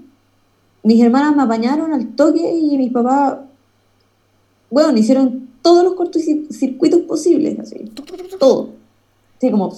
Mis 0.82 1.02
hermanas 1.02 1.36
me 1.36 1.42
apañaron 1.42 1.92
al 1.92 2.14
toque 2.14 2.52
y 2.52 2.76
mis 2.78 2.92
papás, 2.92 3.38
bueno, 4.70 4.96
hicieron 4.96 5.48
todos 5.62 5.84
los 5.84 5.94
cortocircuitos 5.94 7.02
posibles, 7.02 7.58
así. 7.58 7.90
Todo. 8.38 8.70
Sí, 9.40 9.50
como. 9.50 9.72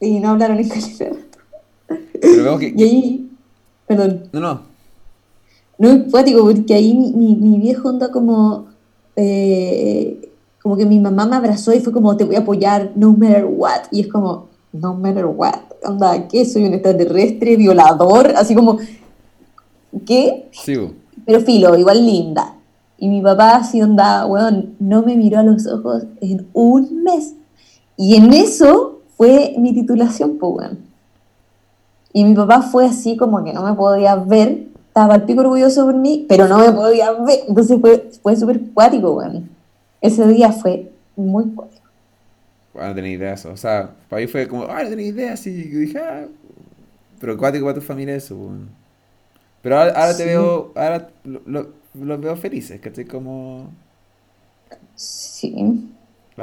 Y 0.00 0.20
no 0.20 0.30
hablaron 0.30 0.58
en 0.58 0.68
calidad. 0.68 1.16
Pero 2.20 2.58
que... 2.58 2.68
Y 2.76 2.82
ahí. 2.82 3.30
Perdón. 3.86 4.28
No, 4.32 4.40
no. 4.40 4.60
No 5.78 5.90
es 5.90 6.04
porque 6.10 6.74
ahí 6.74 6.94
mi, 6.94 7.12
mi, 7.12 7.34
mi 7.34 7.58
viejo 7.58 7.88
anda 7.88 8.10
como. 8.10 8.66
Eh, 9.16 10.21
como 10.62 10.76
que 10.76 10.86
mi 10.86 11.00
mamá 11.00 11.26
me 11.26 11.36
abrazó 11.36 11.72
y 11.72 11.80
fue 11.80 11.92
como, 11.92 12.16
te 12.16 12.24
voy 12.24 12.36
a 12.36 12.40
apoyar 12.40 12.92
no 12.94 13.12
matter 13.12 13.44
what. 13.44 13.82
Y 13.90 14.02
es 14.02 14.08
como, 14.08 14.46
no 14.72 14.94
matter 14.94 15.26
what. 15.26 15.60
Anda, 15.84 16.28
¿qué? 16.28 16.44
Soy 16.44 16.64
un 16.64 16.74
extraterrestre, 16.74 17.56
violador, 17.56 18.32
así 18.36 18.54
como, 18.54 18.78
¿qué? 20.06 20.48
Sí. 20.52 20.76
Pero 21.26 21.40
filo, 21.40 21.76
igual 21.76 22.06
linda. 22.06 22.54
Y 22.96 23.08
mi 23.08 23.20
papá 23.20 23.56
así 23.56 23.82
onda, 23.82 24.24
weón, 24.26 24.76
no 24.78 25.02
me 25.02 25.16
miró 25.16 25.40
a 25.40 25.42
los 25.42 25.66
ojos 25.66 26.04
en 26.20 26.46
un 26.52 27.02
mes. 27.02 27.34
Y 27.96 28.14
en 28.14 28.32
eso 28.32 29.00
fue 29.16 29.56
mi 29.58 29.74
titulación, 29.74 30.38
pues, 30.38 30.52
weón. 30.54 30.78
Y 32.12 32.24
mi 32.24 32.34
papá 32.34 32.62
fue 32.62 32.86
así 32.86 33.16
como 33.16 33.42
que 33.42 33.52
no 33.52 33.64
me 33.64 33.74
podía 33.74 34.14
ver, 34.14 34.68
estaba 34.86 35.14
al 35.14 35.24
pico 35.24 35.40
orgulloso 35.40 35.84
por 35.86 35.94
mí, 35.96 36.26
pero 36.28 36.46
no 36.46 36.58
me 36.58 36.70
podía 36.70 37.10
ver. 37.12 37.40
Entonces 37.48 37.80
fue, 37.80 38.10
fue 38.22 38.36
súper 38.36 38.60
cuático, 38.72 39.12
weón. 39.12 39.50
Ese 40.02 40.26
día 40.26 40.52
fue 40.52 40.92
muy 41.16 41.44
cuático. 41.54 41.82
Bueno, 42.74 42.88
no 42.90 42.94
tenía 42.94 43.12
idea 43.12 43.34
eso. 43.34 43.50
O 43.50 43.56
sea, 43.56 43.94
para 44.08 44.20
mí 44.20 44.28
fue 44.28 44.46
como, 44.48 44.64
ah, 44.64 44.82
no 44.82 44.90
tenía 44.90 45.06
idea. 45.06 45.32
Así 45.32 45.50
dije, 45.50 45.98
ah, 45.98 46.26
pero 47.20 47.38
cuático 47.38 47.64
para 47.64 47.76
tu 47.76 47.80
familia 47.80 48.16
eso, 48.16 48.36
weón. 48.36 48.68
Pero 49.62 49.78
ahora, 49.78 50.16
te 50.16 50.24
veo, 50.24 50.72
ahora 50.74 51.08
lo 51.24 51.82
los 51.94 52.20
veo 52.20 52.36
felices, 52.36 52.80
¿cachai? 52.80 53.04
Como... 53.04 53.68
Sí. 54.94 55.54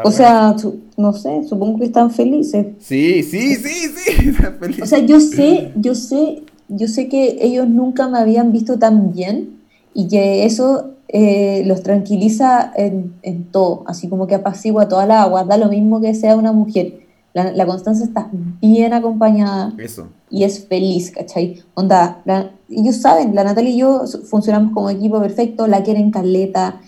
o 0.04 0.12
sea, 0.12 0.56
no 0.98 1.14
sé, 1.14 1.44
supongo 1.48 1.80
que 1.80 1.86
están 1.86 2.12
felices. 2.12 2.68
Sí, 2.80 3.24
sí, 3.24 3.56
sí, 3.56 3.90
sí, 3.96 4.30
están 4.30 4.58
felices. 4.60 4.84
O 4.84 4.86
sea, 4.86 5.00
yo 5.00 5.20
sé, 5.20 5.72
yo 5.76 5.96
sé, 5.96 6.44
yo 6.68 6.88
sé 6.88 7.10
que 7.10 7.38
ellos 7.42 7.68
nunca 7.68 8.08
me 8.08 8.20
habían 8.20 8.52
visto 8.52 8.78
tan 8.78 9.12
bien 9.12 9.60
y 9.94 10.08
que 10.08 10.46
eso 10.46 10.92
eh, 11.12 11.64
los 11.66 11.82
tranquiliza 11.82 12.72
en, 12.76 13.16
en, 13.24 13.46
todo, 13.46 13.84
así 13.88 14.08
como 14.08 14.28
que 14.28 14.36
apacigua 14.36 14.88
toda 14.88 15.08
la 15.08 15.24
agua, 15.24 15.44
da 15.44 15.58
lo 15.58 15.68
mismo 15.68 16.00
que 16.00 16.14
sea 16.14 16.36
una 16.36 16.52
mujer. 16.52 17.00
La, 17.34 17.52
la 17.52 17.66
Constanza 17.66 18.04
está 18.04 18.30
bien 18.62 18.94
acompañada. 18.94 19.74
Eso. 19.80 20.10
Y 20.30 20.44
es 20.44 20.68
feliz, 20.68 21.10
¿cachai? 21.10 21.64
Onda, 21.74 22.22
ellos 22.70 22.98
saben, 22.98 23.34
la 23.34 23.44
Natalia 23.44 23.72
y 23.72 23.78
yo 23.78 24.04
funcionamos 24.30 24.72
como 24.72 24.92
equipo 24.92 25.20
perfecto, 25.20 25.66
la 25.66 25.82
quieren 25.82 26.12
caleta, 26.12 26.80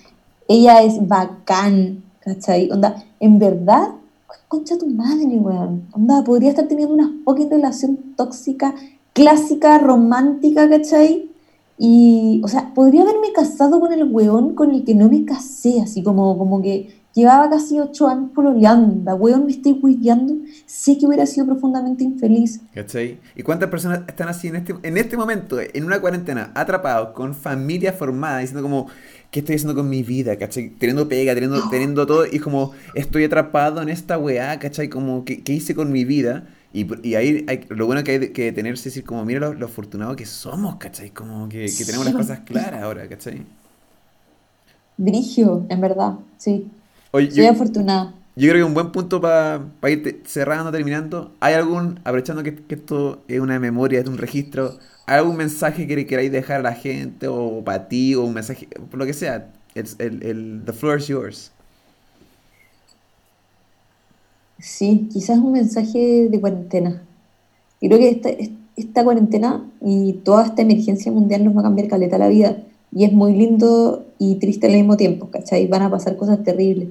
ella 0.47 0.83
es 0.83 1.07
bacán, 1.07 2.03
¿cachai? 2.19 2.69
Onda, 2.69 3.03
en 3.19 3.39
verdad, 3.39 3.87
concha 4.47 4.77
tu 4.77 4.85
madre, 4.85 5.39
weón. 5.39 5.87
Onda, 5.93 6.23
podría 6.23 6.51
estar 6.51 6.67
teniendo 6.67 6.93
una 6.93 7.11
fucking 7.25 7.49
relación 7.49 7.97
tóxica, 8.15 8.75
clásica, 9.13 9.79
romántica, 9.79 10.69
¿cachai? 10.69 11.30
Y, 11.77 12.41
o 12.43 12.47
sea, 12.47 12.73
podría 12.73 13.01
haberme 13.01 13.33
casado 13.33 13.79
con 13.79 13.91
el 13.91 14.03
weón 14.03 14.53
con 14.53 14.71
el 14.71 14.83
que 14.83 14.93
no 14.93 15.09
me 15.09 15.25
casé, 15.25 15.81
así 15.81 16.03
como, 16.03 16.37
como 16.37 16.61
que 16.61 17.01
Llevaba 17.13 17.49
casi 17.49 17.77
ocho 17.77 18.07
años 18.07 18.29
pololeando, 18.33 19.13
weón, 19.15 19.45
me 19.45 19.51
estoy 19.51 19.79
cuidando. 19.81 20.33
Sé 20.65 20.97
que 20.97 21.05
hubiera 21.05 21.25
sido 21.25 21.45
profundamente 21.45 22.05
infeliz. 22.05 22.61
¿Cachai? 22.73 23.19
¿Y 23.35 23.43
cuántas 23.43 23.69
personas 23.69 24.03
están 24.07 24.29
así 24.29 24.47
en 24.47 24.55
este, 24.55 24.75
en 24.81 24.95
este 24.95 25.17
momento, 25.17 25.57
en 25.59 25.83
una 25.83 25.99
cuarentena, 25.99 26.51
atrapados, 26.55 27.09
con 27.09 27.35
familia 27.35 27.91
formada, 27.91 28.39
diciendo 28.39 28.61
como, 28.61 28.87
¿qué 29.29 29.41
estoy 29.41 29.55
haciendo 29.55 29.75
con 29.75 29.89
mi 29.89 30.03
vida? 30.03 30.37
¿Cachai? 30.37 30.69
Teniendo 30.69 31.09
pega, 31.09 31.33
teniendo, 31.33 31.61
teniendo 31.69 32.07
todo, 32.07 32.25
y 32.25 32.39
como, 32.39 32.71
estoy 32.95 33.25
atrapado 33.25 33.81
en 33.81 33.89
esta 33.89 34.17
weá, 34.17 34.57
¿cachai? 34.59 34.87
Como, 34.87 35.25
¿qué, 35.25 35.43
qué 35.43 35.51
hice 35.51 35.75
con 35.75 35.91
mi 35.91 36.05
vida? 36.05 36.45
Y, 36.73 36.87
y 37.07 37.15
ahí 37.15 37.45
hay, 37.47 37.65
lo 37.69 37.85
bueno 37.85 38.03
que 38.03 38.11
hay 38.11 38.29
que 38.29 38.45
detenerse 38.45 38.89
es 38.89 38.95
decir, 38.95 39.03
como, 39.05 39.25
mira 39.25 39.39
lo, 39.39 39.53
lo 39.53 39.65
afortunados 39.65 40.15
que 40.15 40.25
somos, 40.25 40.77
¿cachai? 40.77 41.11
Como 41.11 41.49
que, 41.49 41.65
que 41.65 41.85
tenemos 41.85 42.05
las 42.05 42.15
cosas 42.15 42.39
claras 42.41 42.81
ahora, 42.83 43.07
¿cachai? 43.07 43.45
Brigio, 44.97 45.65
en 45.69 45.81
verdad, 45.81 46.13
sí. 46.37 46.67
Soy 47.11 47.29
yo, 47.29 47.49
afortunada. 47.49 48.13
Yo 48.35 48.49
creo 48.49 48.63
que 48.63 48.63
un 48.63 48.73
buen 48.73 48.91
punto 48.91 49.19
para 49.19 49.61
ir 49.89 50.21
cerrando, 50.25 50.71
terminando. 50.71 51.33
¿Hay 51.41 51.53
algún, 51.55 51.99
aprovechando 52.05 52.43
que, 52.43 52.63
esto 52.69 53.23
es 53.27 53.39
una 53.39 53.59
memoria, 53.59 53.99
es 53.99 54.07
un 54.07 54.17
registro, 54.17 54.77
¿hay 55.05 55.17
algún 55.17 55.35
mensaje 55.35 55.87
que 55.87 56.05
queráis 56.05 56.31
dejar 56.31 56.61
a 56.61 56.63
la 56.63 56.73
gente 56.73 57.27
o 57.27 57.63
para 57.65 57.89
ti 57.89 58.15
o 58.15 58.23
un 58.23 58.33
mensaje, 58.33 58.67
por 58.89 58.99
lo 58.99 59.05
que 59.05 59.13
sea? 59.13 59.51
el, 59.75 60.23
el, 60.23 60.61
the 60.65 60.73
floor 60.73 60.97
is 60.97 61.07
yours. 61.07 61.51
Sí, 64.61 65.09
quizás 65.11 65.39
un 65.39 65.51
mensaje 65.51 66.29
de 66.29 66.39
cuarentena. 66.39 67.01
Creo 67.79 67.97
que 67.97 68.09
esta, 68.09 68.29
esta 68.77 69.03
cuarentena 69.03 69.69
y 69.81 70.13
toda 70.13 70.45
esta 70.45 70.61
emergencia 70.61 71.11
mundial 71.11 71.43
nos 71.43 71.55
va 71.55 71.61
a 71.61 71.63
cambiar 71.63 71.87
caleta 71.87 72.17
la 72.17 72.29
vida. 72.29 72.57
Y 72.93 73.03
es 73.03 73.13
muy 73.13 73.33
lindo 73.33 74.05
y 74.19 74.35
triste 74.35 74.67
al 74.67 74.73
mismo 74.73 74.97
tiempo, 74.97 75.27
¿cachai? 75.31 75.67
Van 75.67 75.81
a 75.81 75.89
pasar 75.91 76.15
cosas 76.15 76.43
terribles 76.43 76.89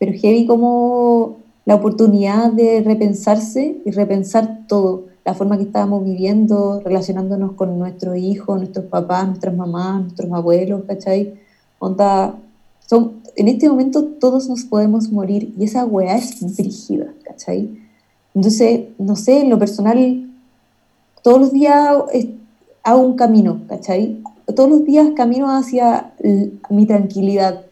pero 0.00 0.12
heavy 0.14 0.46
como 0.46 1.36
la 1.66 1.74
oportunidad 1.76 2.50
de 2.50 2.80
repensarse 2.80 3.76
y 3.84 3.90
repensar 3.92 4.66
todo. 4.66 5.10
la 5.26 5.34
forma 5.34 5.58
que 5.58 5.64
estábamos 5.64 6.02
viviendo, 6.02 6.80
relacionándonos 6.82 7.52
con 7.52 7.78
nuestros 7.78 8.16
hijos, 8.16 8.58
nuestros 8.58 8.86
papás, 8.86 9.26
nuestras 9.28 9.54
mamás, 9.54 10.00
nuestros 10.00 10.32
abuelos, 10.32 10.84
¿cachai? 10.88 11.34
Onda, 11.78 12.34
son, 12.88 13.19
en 13.36 13.48
este 13.48 13.68
momento 13.68 14.04
todos 14.04 14.48
nos 14.48 14.64
podemos 14.64 15.10
morir 15.10 15.54
y 15.58 15.64
esa 15.64 15.84
weá 15.84 16.16
es 16.16 16.56
brígida, 16.56 17.12
¿cachai? 17.24 17.70
Entonces, 18.34 18.88
no 18.98 19.16
sé, 19.16 19.40
en 19.40 19.50
lo 19.50 19.58
personal, 19.58 20.30
todos 21.22 21.40
los 21.40 21.52
días 21.52 21.96
hago 22.82 23.00
un 23.00 23.16
camino, 23.16 23.62
¿cachai? 23.68 24.22
Todos 24.54 24.70
los 24.70 24.84
días 24.84 25.08
camino 25.16 25.48
hacia 25.48 26.12
mi 26.68 26.86
tranquilidad. 26.86 27.64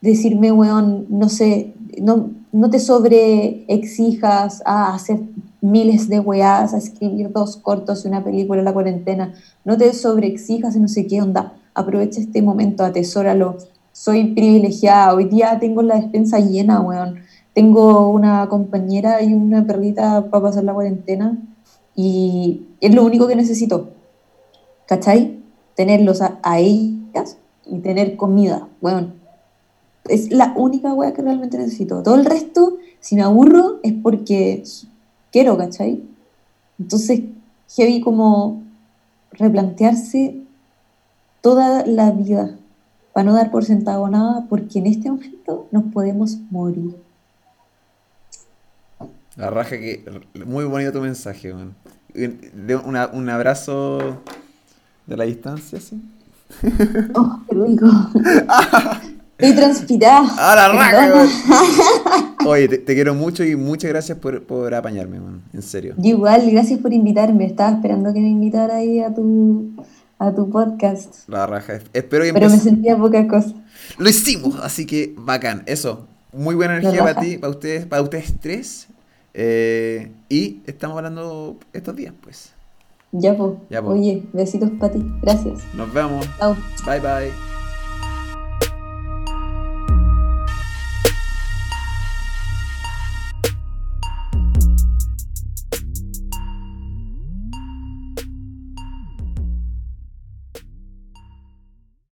Decirme, 0.00 0.52
weón, 0.52 1.06
no 1.08 1.28
sé, 1.28 1.74
no, 2.00 2.30
no 2.52 2.70
te 2.70 2.80
sobre 2.80 3.64
exijas 3.68 4.62
a 4.64 4.94
hacer 4.94 5.20
miles 5.60 6.08
de 6.08 6.20
weás, 6.20 6.74
a 6.74 6.78
escribir 6.78 7.32
dos 7.32 7.56
cortos 7.56 8.04
y 8.04 8.08
una 8.08 8.22
película 8.22 8.60
en 8.60 8.64
la 8.64 8.72
cuarentena. 8.72 9.34
No 9.64 9.76
te 9.76 9.92
sobre 9.92 10.28
exijas 10.28 10.76
y 10.76 10.80
no 10.80 10.88
sé 10.88 11.06
qué 11.06 11.20
onda. 11.20 11.54
Aprovecha 11.74 12.20
este 12.20 12.42
momento, 12.42 12.84
atesóralo. 12.84 13.56
Soy 13.98 14.32
privilegiada. 14.32 15.12
Hoy 15.12 15.24
día 15.24 15.58
tengo 15.58 15.82
la 15.82 15.96
despensa 15.96 16.38
llena, 16.38 16.80
weón. 16.80 17.16
Tengo 17.52 18.10
una 18.10 18.48
compañera 18.48 19.20
y 19.24 19.34
una 19.34 19.66
perrita 19.66 20.30
para 20.30 20.44
pasar 20.44 20.62
la 20.62 20.72
cuarentena 20.72 21.36
y 21.96 22.68
es 22.80 22.94
lo 22.94 23.04
único 23.04 23.26
que 23.26 23.34
necesito. 23.34 23.88
¿Cachai? 24.86 25.40
Tenerlos 25.74 26.22
a, 26.22 26.38
ellas 26.60 27.38
y 27.66 27.80
tener 27.80 28.16
comida. 28.16 28.68
Bueno, 28.80 29.14
es 30.04 30.30
la 30.30 30.54
única 30.56 30.94
wea 30.94 31.12
que 31.12 31.22
realmente 31.22 31.58
necesito. 31.58 32.04
Todo 32.04 32.14
el 32.14 32.24
resto, 32.24 32.76
si 33.00 33.16
me 33.16 33.22
aburro, 33.22 33.80
es 33.82 33.94
porque 33.94 34.62
quiero, 35.32 35.58
¿cachai? 35.58 36.04
Entonces, 36.78 37.22
heavy 37.74 38.00
como 38.00 38.62
replantearse 39.32 40.36
toda 41.40 41.84
la 41.84 42.12
vida 42.12 42.57
para 43.18 43.30
no 43.30 43.34
dar 43.34 43.50
por 43.50 43.64
sentado 43.64 44.08
nada, 44.08 44.46
porque 44.48 44.78
en 44.78 44.86
este 44.86 45.10
momento 45.10 45.66
nos 45.72 45.92
podemos 45.92 46.38
morir. 46.52 46.94
La 49.34 49.50
raja 49.50 49.70
que. 49.70 50.04
Muy 50.46 50.64
bonito 50.66 50.92
tu 50.92 51.00
mensaje, 51.00 51.52
man. 51.52 51.74
un 52.14 53.28
abrazo 53.28 54.18
de 55.04 55.16
la 55.16 55.24
distancia, 55.24 55.80
sí. 55.80 56.00
Oh, 57.16 57.40
qué 57.48 57.56
rico. 57.56 57.86
Estoy 59.36 59.56
transpirada. 59.56 60.28
¡Ah, 60.38 60.54
la 60.54 60.68
raja! 60.68 62.36
Oye, 62.46 62.68
te, 62.68 62.94
quiero 62.94 63.16
mucho 63.16 63.42
y 63.42 63.56
muchas 63.56 63.90
gracias 63.90 64.16
por, 64.18 64.44
por 64.44 64.72
apañarme, 64.72 65.18
man. 65.18 65.42
En 65.52 65.62
serio. 65.62 65.96
igual, 66.04 66.48
gracias 66.52 66.78
por 66.78 66.92
invitarme. 66.92 67.46
Estaba 67.46 67.72
esperando 67.72 68.12
que 68.12 68.20
me 68.20 68.28
invitara 68.28 68.76
ahí 68.76 69.00
a 69.00 69.12
tu, 69.12 69.72
a 70.18 70.34
tu 70.34 70.50
podcast. 70.50 71.28
La 71.28 71.46
raja. 71.46 71.80
Espero 71.92 72.24
que 72.24 72.32
Pero 72.32 72.50
me 72.50 72.58
sentía 72.58 72.96
poca 72.96 73.26
cosa. 73.28 73.54
Lo 73.98 74.08
hicimos, 74.08 74.56
así 74.60 74.86
que 74.86 75.14
bacán. 75.16 75.62
Eso. 75.66 76.06
Muy 76.32 76.54
buena 76.54 76.76
energía 76.76 77.00
para 77.00 77.20
ti, 77.20 77.38
para 77.38 77.50
ustedes, 77.50 77.86
para 77.86 78.02
ustedes 78.02 78.34
tres. 78.40 78.88
Eh, 79.32 80.12
y 80.28 80.60
estamos 80.66 80.96
hablando 80.96 81.56
estos 81.72 81.96
días, 81.96 82.12
pues. 82.20 82.52
Ya, 83.12 83.36
pues. 83.36 83.54
Oye, 83.84 84.24
besitos 84.32 84.70
para 84.78 84.92
ti. 84.92 85.04
Gracias. 85.22 85.60
Nos 85.74 85.92
vemos. 85.92 86.28
Chao. 86.38 86.56
Bye, 86.84 87.00
bye. 87.00 87.57